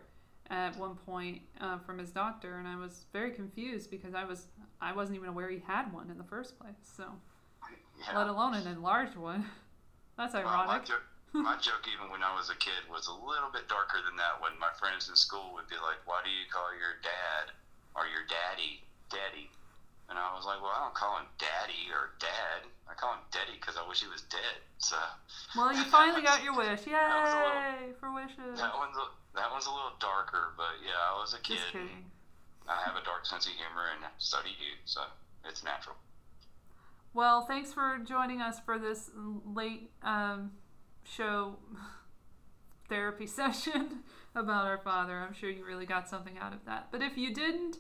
at 0.50 0.78
one 0.78 0.96
point 0.96 1.42
uh, 1.60 1.80
from 1.80 1.98
his 1.98 2.12
doctor, 2.12 2.58
and 2.58 2.68
I 2.68 2.78
was 2.78 3.06
very 3.12 3.32
confused 3.32 3.90
because 3.90 4.14
I 4.14 4.24
was 4.24 4.48
I 4.80 4.94
wasn't 4.94 5.18
even 5.18 5.30
aware 5.30 5.50
he 5.50 5.64
had 5.66 5.92
one 5.92 6.10
in 6.10 6.18
the 6.18 6.24
first 6.24 6.60
place. 6.60 6.76
So, 6.96 7.06
Yeah. 8.00 8.18
let 8.18 8.28
alone 8.28 8.54
an 8.56 8.68
enlarged 8.68 9.16
one. 9.16 9.46
That's 10.18 10.34
Well, 10.34 10.44
my, 10.44 10.64
ironic. 10.80 10.86
joke, 10.86 11.04
my 11.34 11.58
joke, 11.68 11.88
even 11.92 12.10
when 12.12 12.24
I 12.24 12.36
was 12.36 12.50
a 12.50 12.56
kid, 12.56 12.88
was 12.90 13.08
a 13.08 13.14
little 13.16 13.50
bit 13.52 13.68
darker 13.68 14.00
than 14.06 14.16
that. 14.18 14.40
When 14.40 14.56
my 14.60 14.72
friends 14.80 15.10
in 15.10 15.16
school 15.16 15.52
would 15.56 15.68
be 15.68 15.76
like, 15.80 16.00
"Why 16.06 16.22
do 16.24 16.30
you 16.32 16.46
call 16.52 16.72
your 16.76 16.96
dad 17.04 17.52
or 17.96 18.08
your 18.08 18.24
daddy 18.28 18.84
daddy?" 19.12 19.50
And 20.08 20.20
I 20.20 20.32
was 20.38 20.46
like, 20.46 20.62
"Well, 20.62 20.72
I 20.72 20.86
don't 20.86 20.94
call 20.96 21.18
him 21.20 21.28
daddy 21.42 21.90
or 21.92 22.14
dad. 22.20 22.64
I 22.88 22.94
call 22.94 23.14
him 23.18 23.26
daddy 23.32 23.58
because 23.60 23.76
I 23.76 23.84
wish 23.88 24.00
he 24.04 24.08
was 24.08 24.22
dead." 24.32 24.62
So 24.78 24.96
Well, 25.58 25.74
you 25.76 25.84
finally 25.92 26.22
got 26.22 26.44
your 26.44 26.56
wish. 26.56 26.86
a 26.88 26.94
little- 26.94 27.60
Yay 27.82 27.92
for 28.00 28.14
wishes. 28.14 28.60
that 28.62 28.76
one's 28.78 28.96
a, 28.96 29.08
that 29.36 29.50
one's 29.52 29.66
a 29.68 29.74
little 29.74 29.96
darker. 30.00 30.54
But 30.56 30.80
yeah, 30.86 30.96
I 31.12 31.20
was 31.20 31.34
a 31.34 31.40
kid. 31.44 31.58
Just 31.60 31.74
kidding. 31.74 32.06
I 32.70 32.80
have 32.86 32.96
a 32.96 33.04
dark 33.04 33.26
sense 33.26 33.46
of 33.48 33.54
humor, 33.54 33.92
and 33.94 34.06
so 34.18 34.40
do 34.42 34.50
you. 34.50 34.74
So 34.86 35.02
it's 35.44 35.64
natural. 35.64 35.96
Well, 37.16 37.46
thanks 37.46 37.72
for 37.72 37.98
joining 38.04 38.42
us 38.42 38.60
for 38.60 38.78
this 38.78 39.10
late 39.46 39.90
um, 40.04 40.52
show 41.06 41.56
therapy 42.90 43.26
session 43.26 44.00
about 44.36 44.66
our 44.66 44.80
father. 44.80 45.18
I'm 45.18 45.34
sure 45.34 45.50
you 45.50 45.64
really 45.64 45.86
got 45.86 46.10
something 46.10 46.38
out 46.38 46.52
of 46.52 46.66
that. 46.66 46.90
But 46.92 47.02
if 47.02 47.18
you 47.18 47.34
didn't 47.34 47.78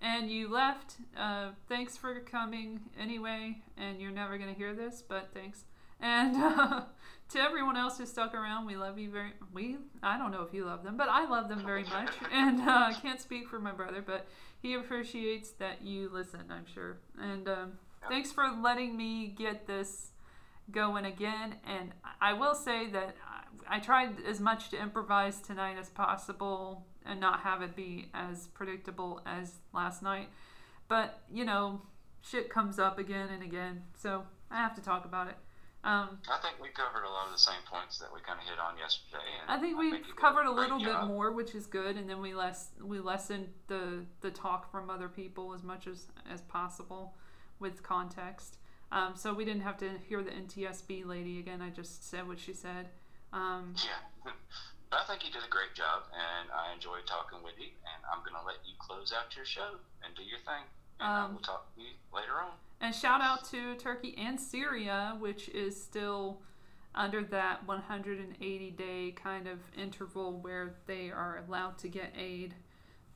and 0.00 0.30
you 0.30 0.50
left, 0.50 0.96
uh, 1.14 1.50
thanks 1.68 1.98
for 1.98 2.18
coming 2.20 2.80
anyway. 2.98 3.58
And 3.76 4.00
you're 4.00 4.10
never 4.10 4.38
going 4.38 4.48
to 4.48 4.58
hear 4.58 4.74
this, 4.74 5.04
but 5.06 5.28
thanks. 5.34 5.66
And 6.00 6.34
uh, 6.42 6.84
to 7.28 7.38
everyone 7.38 7.76
else 7.76 7.98
who 7.98 8.06
stuck 8.06 8.32
around, 8.32 8.64
we 8.64 8.76
love 8.76 8.98
you 8.98 9.10
very. 9.10 9.32
We 9.52 9.76
I 10.02 10.16
don't 10.16 10.30
know 10.30 10.44
if 10.44 10.54
you 10.54 10.64
love 10.64 10.82
them, 10.82 10.96
but 10.96 11.10
I 11.10 11.28
love 11.28 11.50
them 11.50 11.62
very 11.62 11.84
much. 11.84 12.14
And 12.32 12.62
uh, 12.62 12.86
I 12.88 12.94
can't 12.94 13.20
speak 13.20 13.48
for 13.48 13.58
my 13.58 13.72
brother, 13.72 14.00
but 14.00 14.26
he 14.62 14.72
appreciates 14.72 15.50
that 15.58 15.82
you 15.82 16.08
listen. 16.10 16.44
I'm 16.48 16.64
sure. 16.72 17.00
And 17.20 17.46
um, 17.50 17.72
thanks 18.08 18.32
for 18.32 18.44
letting 18.62 18.96
me 18.96 19.28
get 19.36 19.66
this 19.66 20.10
going 20.70 21.04
again. 21.04 21.56
And 21.66 21.92
I 22.20 22.32
will 22.32 22.54
say 22.54 22.88
that 22.90 23.16
I 23.68 23.78
tried 23.78 24.16
as 24.26 24.40
much 24.40 24.70
to 24.70 24.80
improvise 24.80 25.40
tonight 25.40 25.76
as 25.78 25.90
possible 25.90 26.86
and 27.04 27.20
not 27.20 27.40
have 27.40 27.62
it 27.62 27.74
be 27.74 28.10
as 28.14 28.48
predictable 28.48 29.20
as 29.26 29.52
last 29.72 30.02
night. 30.02 30.28
But 30.88 31.20
you 31.32 31.44
know, 31.44 31.82
shit 32.22 32.50
comes 32.50 32.78
up 32.78 32.98
again 32.98 33.28
and 33.30 33.42
again, 33.42 33.82
so 33.98 34.24
I 34.50 34.56
have 34.56 34.74
to 34.76 34.82
talk 34.82 35.04
about 35.04 35.28
it. 35.28 35.36
Um, 35.84 36.18
I 36.30 36.38
think 36.40 36.62
we 36.62 36.68
covered 36.68 37.04
a 37.04 37.10
lot 37.10 37.26
of 37.26 37.32
the 37.32 37.38
same 37.38 37.60
points 37.68 37.98
that 37.98 38.08
we 38.14 38.20
kind 38.20 38.38
of 38.38 38.46
hit 38.46 38.56
on 38.60 38.78
yesterday. 38.78 39.24
And 39.40 39.50
I 39.50 39.60
think 39.60 39.76
we've 39.76 40.14
covered 40.14 40.46
a 40.46 40.52
little 40.52 40.78
bit 40.78 40.86
job. 40.86 41.08
more, 41.08 41.32
which 41.32 41.56
is 41.56 41.66
good, 41.66 41.96
and 41.96 42.08
then 42.08 42.20
we 42.20 42.34
less 42.34 42.68
we 42.80 43.00
lessened 43.00 43.48
the 43.66 44.04
the 44.20 44.30
talk 44.30 44.70
from 44.70 44.90
other 44.90 45.08
people 45.08 45.54
as 45.54 45.64
much 45.64 45.88
as 45.88 46.06
as 46.32 46.40
possible 46.42 47.16
with 47.62 47.82
context. 47.82 48.58
Um, 48.90 49.12
so 49.16 49.32
we 49.32 49.46
didn't 49.46 49.62
have 49.62 49.78
to 49.78 49.88
hear 50.06 50.22
the 50.22 50.32
NTSB 50.32 51.06
lady 51.06 51.38
again. 51.38 51.62
I 51.62 51.70
just 51.70 52.10
said 52.10 52.28
what 52.28 52.38
she 52.38 52.52
said. 52.52 52.90
Um, 53.32 53.74
Yeah. 53.76 54.32
But 54.90 55.00
I 55.00 55.04
think 55.06 55.24
you 55.24 55.30
did 55.32 55.42
a 55.46 55.48
great 55.48 55.74
job, 55.74 56.02
and 56.12 56.50
I 56.52 56.74
enjoyed 56.74 57.06
talking 57.06 57.42
with 57.42 57.54
you. 57.58 57.68
And 57.68 58.04
I'm 58.12 58.18
going 58.20 58.38
to 58.38 58.44
let 58.46 58.56
you 58.66 58.74
close 58.78 59.14
out 59.16 59.34
your 59.34 59.46
show 59.46 59.76
and 60.04 60.14
do 60.14 60.22
your 60.22 60.40
thing. 60.40 60.64
And 61.00 61.08
I 61.08 61.24
Um, 61.24 61.34
will 61.34 61.40
talk 61.40 61.74
to 61.74 61.80
you 61.80 61.92
later 62.12 62.34
on. 62.42 62.50
And 62.82 62.94
shout 62.94 63.22
out 63.22 63.44
to 63.46 63.76
Turkey 63.76 64.14
and 64.18 64.38
Syria, 64.38 65.16
which 65.20 65.48
is 65.48 65.80
still 65.82 66.42
under 66.94 67.22
that 67.24 67.66
180 67.66 68.70
day 68.72 69.12
kind 69.12 69.46
of 69.46 69.58
interval 69.78 70.38
where 70.40 70.74
they 70.86 71.10
are 71.10 71.42
allowed 71.48 71.78
to 71.78 71.88
get 71.88 72.12
aid, 72.18 72.54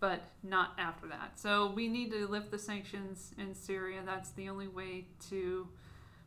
but 0.01 0.23
not 0.43 0.73
after 0.79 1.07
that. 1.09 1.39
So 1.39 1.73
we 1.75 1.89
need 1.89 2.11
to 2.13 2.27
lift 2.27 2.51
the 2.51 2.59
sanctions 2.59 3.33
in 3.39 3.55
Syria. 3.55 4.03
That's 4.05 4.31
the 4.31 4.49
only 4.49 4.69
way 4.69 5.07
to 5.31 5.67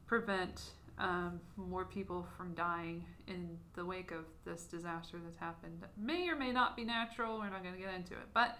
prevent 0.07 0.71
um, 0.97 1.39
more 1.55 1.85
people 1.85 2.27
from 2.35 2.53
dying 2.53 3.05
in 3.27 3.57
the 3.75 3.85
wake 3.85 4.11
of 4.11 4.25
this 4.45 4.63
disaster 4.63 5.17
that's 5.23 5.37
happened. 5.37 5.83
May 5.97 6.27
or 6.27 6.35
may 6.35 6.51
not 6.51 6.75
be 6.75 6.83
natural. 6.83 7.37
We're 7.37 7.49
not 7.49 7.63
going 7.63 7.75
to 7.75 7.81
get 7.81 7.93
into 7.93 8.13
it. 8.13 8.27
But 8.33 8.57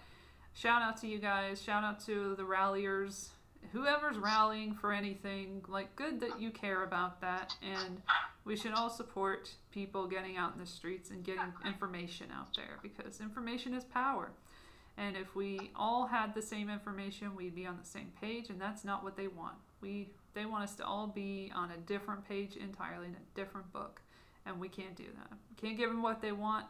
shout 0.54 0.80
out 0.80 0.96
to 1.02 1.06
you 1.06 1.18
guys. 1.18 1.62
Shout 1.62 1.84
out 1.84 2.04
to 2.06 2.34
the 2.36 2.44
ralliers. 2.44 3.30
Whoever's 3.72 4.16
rallying 4.16 4.74
for 4.74 4.90
anything, 4.90 5.62
like, 5.68 5.94
good 5.94 6.20
that 6.20 6.40
you 6.40 6.50
care 6.50 6.82
about 6.82 7.20
that. 7.20 7.54
And 7.62 8.00
we 8.44 8.56
should 8.56 8.72
all 8.72 8.88
support 8.88 9.50
people 9.70 10.06
getting 10.06 10.38
out 10.38 10.54
in 10.54 10.60
the 10.60 10.66
streets 10.66 11.10
and 11.10 11.22
getting 11.22 11.52
information 11.66 12.28
out 12.34 12.54
there 12.56 12.78
because 12.82 13.20
information 13.20 13.74
is 13.74 13.84
power. 13.84 14.30
And 15.00 15.16
if 15.16 15.34
we 15.34 15.70
all 15.74 16.06
had 16.06 16.34
the 16.34 16.42
same 16.42 16.68
information, 16.68 17.34
we'd 17.34 17.54
be 17.54 17.64
on 17.64 17.78
the 17.78 17.88
same 17.88 18.12
page, 18.20 18.50
and 18.50 18.60
that's 18.60 18.84
not 18.84 19.02
what 19.02 19.16
they 19.16 19.28
want. 19.28 19.54
We 19.80 20.10
they 20.34 20.44
want 20.44 20.64
us 20.64 20.74
to 20.76 20.84
all 20.84 21.06
be 21.06 21.50
on 21.54 21.70
a 21.70 21.78
different 21.78 22.28
page 22.28 22.54
entirely 22.54 23.06
in 23.06 23.14
a 23.14 23.34
different 23.34 23.72
book, 23.72 24.02
and 24.44 24.60
we 24.60 24.68
can't 24.68 24.94
do 24.94 25.06
that. 25.16 25.38
Can't 25.56 25.78
give 25.78 25.88
them 25.88 26.02
what 26.02 26.20
they 26.20 26.32
want. 26.32 26.66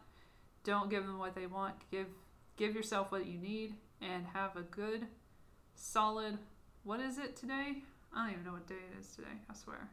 Don't 0.62 0.89
give 0.89 1.05
them 1.05 1.19
what 1.19 1.35
they 1.35 1.47
want. 1.47 1.74
Give 1.90 2.07
give 2.57 2.73
yourself 2.73 3.11
what 3.11 3.27
you 3.27 3.36
need, 3.36 3.74
and 4.01 4.24
have 4.32 4.55
a 4.57 4.62
good, 4.62 5.09
solid. 5.74 6.39
What 6.85 7.01
is 7.01 7.19
it 7.19 7.35
today? 7.35 7.82
I 8.15 8.27
don't 8.27 8.32
even 8.32 8.44
know 8.44 8.52
what 8.52 8.69
day 8.69 8.77
it 8.77 9.01
is 9.01 9.09
today. 9.09 9.43
I 9.51 9.55
swear. 9.55 9.89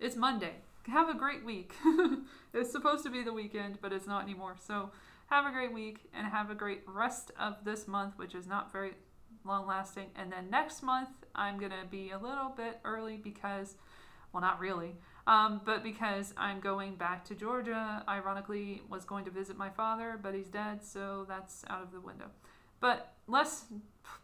It's 0.00 0.16
Monday. 0.16 0.54
Have 0.86 1.10
a 1.10 1.14
great 1.14 1.44
week. 1.44 1.74
it's 2.54 2.72
supposed 2.72 3.04
to 3.04 3.10
be 3.10 3.22
the 3.22 3.32
weekend, 3.32 3.78
but 3.82 3.92
it's 3.92 4.06
not 4.06 4.22
anymore. 4.22 4.56
So 4.58 4.90
have 5.32 5.46
a 5.46 5.50
great 5.50 5.72
week 5.72 6.10
and 6.12 6.26
have 6.26 6.50
a 6.50 6.54
great 6.54 6.82
rest 6.86 7.30
of 7.40 7.56
this 7.64 7.88
month, 7.88 8.12
which 8.16 8.34
is 8.34 8.46
not 8.46 8.70
very 8.70 8.92
long 9.44 9.66
lasting. 9.66 10.08
And 10.14 10.30
then 10.30 10.50
next 10.50 10.82
month, 10.82 11.08
I'm 11.34 11.58
going 11.58 11.70
to 11.70 11.86
be 11.90 12.10
a 12.10 12.18
little 12.18 12.52
bit 12.54 12.78
early 12.84 13.16
because, 13.16 13.76
well, 14.32 14.42
not 14.42 14.60
really, 14.60 14.94
um, 15.26 15.62
but 15.64 15.82
because 15.82 16.34
I'm 16.36 16.60
going 16.60 16.96
back 16.96 17.24
to 17.26 17.34
Georgia. 17.34 18.04
Ironically, 18.06 18.82
was 18.90 19.06
going 19.06 19.24
to 19.24 19.30
visit 19.30 19.56
my 19.56 19.70
father, 19.70 20.20
but 20.22 20.34
he's 20.34 20.48
dead, 20.48 20.84
so 20.84 21.24
that's 21.26 21.64
out 21.70 21.82
of 21.82 21.92
the 21.92 22.00
window. 22.00 22.26
But 22.80 23.14
less 23.26 23.64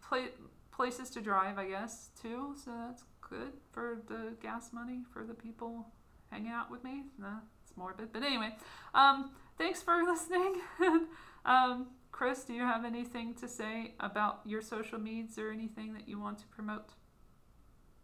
pla- 0.07 0.35
places 0.71 1.09
to 1.11 1.23
drive, 1.23 1.57
I 1.57 1.69
guess, 1.69 2.11
too. 2.21 2.55
So 2.63 2.71
that's 2.87 3.03
good 3.23 3.53
for 3.73 4.03
the 4.09 4.35
gas 4.43 4.75
money 4.75 5.05
for 5.11 5.25
the 5.25 5.35
people 5.35 5.87
hanging 6.31 6.53
out 6.53 6.71
with 6.71 6.85
me. 6.85 7.05
Nah, 7.19 7.39
it's 7.65 7.75
morbid. 7.79 8.13
But 8.13 8.25
anyway, 8.25 8.55
um, 8.95 9.31
thanks 9.59 9.83
for 9.83 10.03
listening. 10.03 10.61
um, 11.45 11.89
Chris, 12.13 12.45
do 12.45 12.55
you 12.55 12.63
have 12.63 12.85
anything 12.85 13.35
to 13.35 13.49
say 13.49 13.95
about 14.01 14.41
your 14.45 14.63
social 14.63 14.99
medias 14.99 15.39
or 15.39 15.51
anything 15.51 15.93
that 15.95 16.09
you 16.09 16.19
want 16.19 16.39
to 16.39 16.47
promote? 16.47 16.89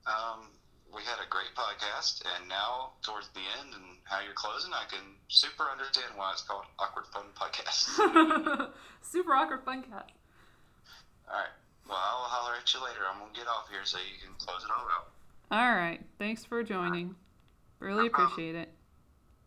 Um, 0.07 0.51
we 0.95 1.03
had 1.03 1.19
a 1.25 1.29
great 1.31 1.51
podcast, 1.57 2.23
and 2.37 2.49
now 2.49 2.93
towards 3.03 3.29
the 3.29 3.41
end 3.61 3.75
and 3.75 3.99
how 4.05 4.21
you're 4.21 4.35
closing, 4.35 4.73
I 4.73 4.85
can 4.89 5.01
super 5.29 5.65
understand 5.71 6.13
why 6.17 6.31
it's 6.33 6.43
called 6.43 6.65
Awkward 6.79 7.07
Fun 7.07 7.25
Podcast. 7.35 8.71
Super 9.03 9.35
awkward 9.35 9.65
fun 9.65 9.83
cat. 9.83 10.11
all 11.29 11.35
right. 11.35 11.49
Well, 11.89 11.99
I'll 11.99 12.29
holler 12.29 12.55
at 12.61 12.73
you 12.73 12.83
later. 12.83 13.01
I'm 13.11 13.19
gonna 13.19 13.33
get 13.35 13.47
off 13.47 13.69
here 13.71 13.81
so 13.85 13.99
you 13.99 14.19
can 14.25 14.35
close 14.39 14.63
it 14.65 14.71
all 14.71 14.87
out. 14.87 15.11
All 15.51 15.75
right. 15.77 16.01
Thanks 16.19 16.45
for 16.45 16.63
joining. 16.63 17.15
Really 17.81 18.07
appreciate 18.07 18.55
it. 18.55 18.71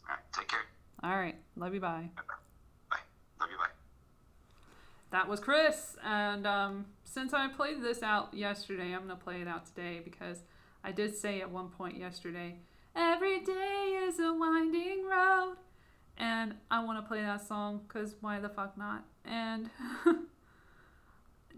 All 0.08 0.16
right. 0.16 0.24
Take 0.34 0.48
care. 0.48 0.66
All 1.04 1.16
right. 1.16 1.36
Love 1.56 1.74
you. 1.74 1.80
Bye. 1.80 2.10
Bye. 2.90 2.98
Love 3.40 3.50
you. 3.52 3.58
Bye. 3.58 3.68
That 5.12 5.28
was 5.28 5.40
Chris. 5.40 5.96
And 6.04 6.46
um, 6.48 6.86
since 7.04 7.34
I 7.34 7.48
played 7.48 7.82
this 7.82 8.04
out 8.04 8.34
yesterday, 8.34 8.94
I'm 8.94 9.06
going 9.06 9.18
to 9.18 9.24
play 9.24 9.42
it 9.42 9.48
out 9.48 9.66
today 9.66 10.02
because 10.04 10.40
I 10.84 10.92
did 10.92 11.16
say 11.16 11.42
at 11.42 11.52
one 11.52 11.70
point 11.70 11.98
yesterday, 11.98 12.56
every 12.96 13.40
day 13.42 14.06
is 14.08 14.20
a 14.20 14.34
winding 14.34 15.06
road. 15.06 15.58
And 16.18 16.56
I 16.72 16.84
want 16.84 16.98
to 16.98 17.08
play 17.08 17.22
that 17.22 17.48
song 17.48 17.82
because 17.88 18.16
why 18.22 18.40
the 18.40 18.50
fuck 18.50 18.76
not? 18.76 19.06
And 19.24 19.70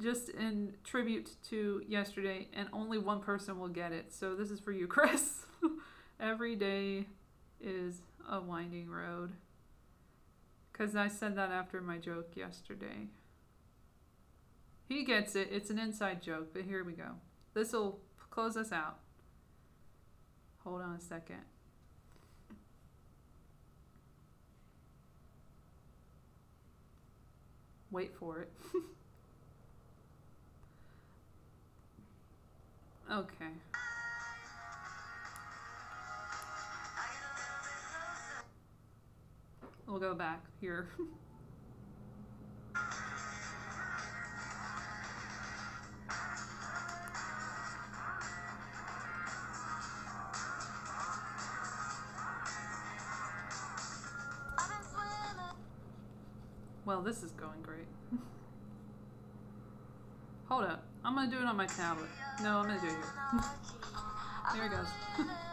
just 0.01 0.29
in 0.29 0.73
tribute 0.83 1.31
to 1.49 1.81
yesterday, 1.87 2.47
and 2.53 2.67
only 2.73 2.97
one 2.97 3.21
person 3.21 3.57
will 3.57 3.69
get 3.69 3.93
it. 3.93 4.13
So 4.13 4.35
this 4.35 4.51
is 4.51 4.59
for 4.59 4.71
you, 4.71 4.87
Chris. 4.87 5.45
every 6.19 6.55
day 6.55 7.05
is 7.61 8.01
a 8.29 8.39
winding 8.39 8.89
road. 8.89 9.31
Because 10.71 10.95
I 10.95 11.07
said 11.07 11.35
that 11.35 11.51
after 11.51 11.81
my 11.81 11.97
joke 11.97 12.31
yesterday. 12.35 13.07
He 14.87 15.03
gets 15.03 15.35
it. 15.35 15.49
It's 15.51 15.69
an 15.69 15.77
inside 15.77 16.21
joke, 16.21 16.53
but 16.53 16.63
here 16.63 16.83
we 16.83 16.93
go. 16.93 17.11
This 17.53 17.73
will 17.73 17.99
close 18.29 18.55
us 18.55 18.71
out. 18.71 18.99
Hold 20.63 20.81
on 20.81 20.95
a 20.95 21.01
second. 21.01 21.41
Wait 27.91 28.13
for 28.15 28.41
it. 28.41 28.51
okay. 33.11 33.47
We'll 39.89 39.99
go 39.99 40.13
back 40.13 40.45
here. 40.61 40.87
well, 56.85 57.01
this 57.01 57.23
is 57.23 57.31
going 57.31 57.63
great. 57.63 57.87
Hold 60.49 60.65
up. 60.65 60.83
I'm 61.03 61.15
gonna 61.15 61.31
do 61.31 61.37
it 61.37 61.45
on 61.45 61.57
my 61.57 61.65
tablet. 61.65 62.09
No, 62.43 62.57
I'm 62.57 62.67
gonna 62.67 62.79
do 62.79 62.87
it 62.87 62.91
here. 62.91 63.43
there 64.53 64.65
it 64.67 64.71
goes. 64.71 65.27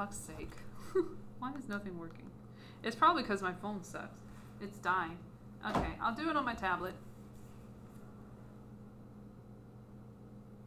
fuck's 0.00 0.16
sake. 0.16 0.52
Why 1.40 1.52
is 1.58 1.68
nothing 1.68 1.98
working? 1.98 2.30
It's 2.82 2.96
probably 2.96 3.22
because 3.22 3.42
my 3.42 3.52
phone 3.52 3.84
sucks. 3.84 4.18
It's 4.62 4.78
dying. 4.78 5.18
Okay, 5.68 5.90
I'll 6.00 6.14
do 6.14 6.30
it 6.30 6.36
on 6.36 6.44
my 6.46 6.54
tablet. 6.54 6.94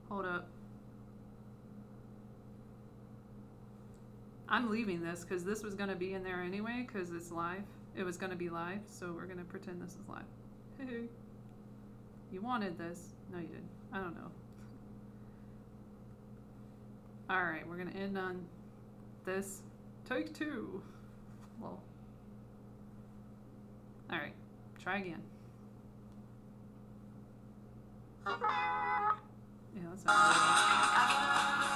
Hold 0.08 0.26
up. 0.26 0.48
I'm 4.48 4.70
leaving 4.70 5.02
this 5.02 5.26
because 5.28 5.44
this 5.44 5.64
was 5.64 5.74
going 5.74 5.90
to 5.90 5.96
be 5.96 6.14
in 6.14 6.24
there 6.24 6.44
anyway 6.44 6.86
because 6.86 7.10
it's 7.10 7.32
live. 7.32 7.64
It 7.96 8.04
was 8.04 8.18
going 8.18 8.30
to 8.30 8.36
be 8.36 8.52
live, 8.52 8.82
so 8.86 9.14
we're 9.16 9.26
going 9.26 9.40
to 9.40 9.46
pretend 9.46 9.82
this 9.82 9.94
is 9.94 10.08
live. 10.08 10.22
Hey, 10.80 11.06
you 12.32 12.42
wanted 12.42 12.78
this. 12.78 13.14
No, 13.32 13.40
you 13.40 13.48
didn't. 13.48 13.70
I 13.92 13.98
don't 13.98 14.14
know. 14.14 14.30
Alright, 17.34 17.68
we're 17.68 17.78
going 17.78 17.90
to 17.90 17.98
end 17.98 18.18
on 18.18 18.46
this. 19.26 19.62
Take 20.08 20.34
two. 20.34 20.82
Well. 21.60 21.82
Alright, 24.12 24.34
try 24.82 24.98
again. 25.00 25.22
Yeah, 28.26 29.82
that's 29.90 30.06
not 30.06 31.70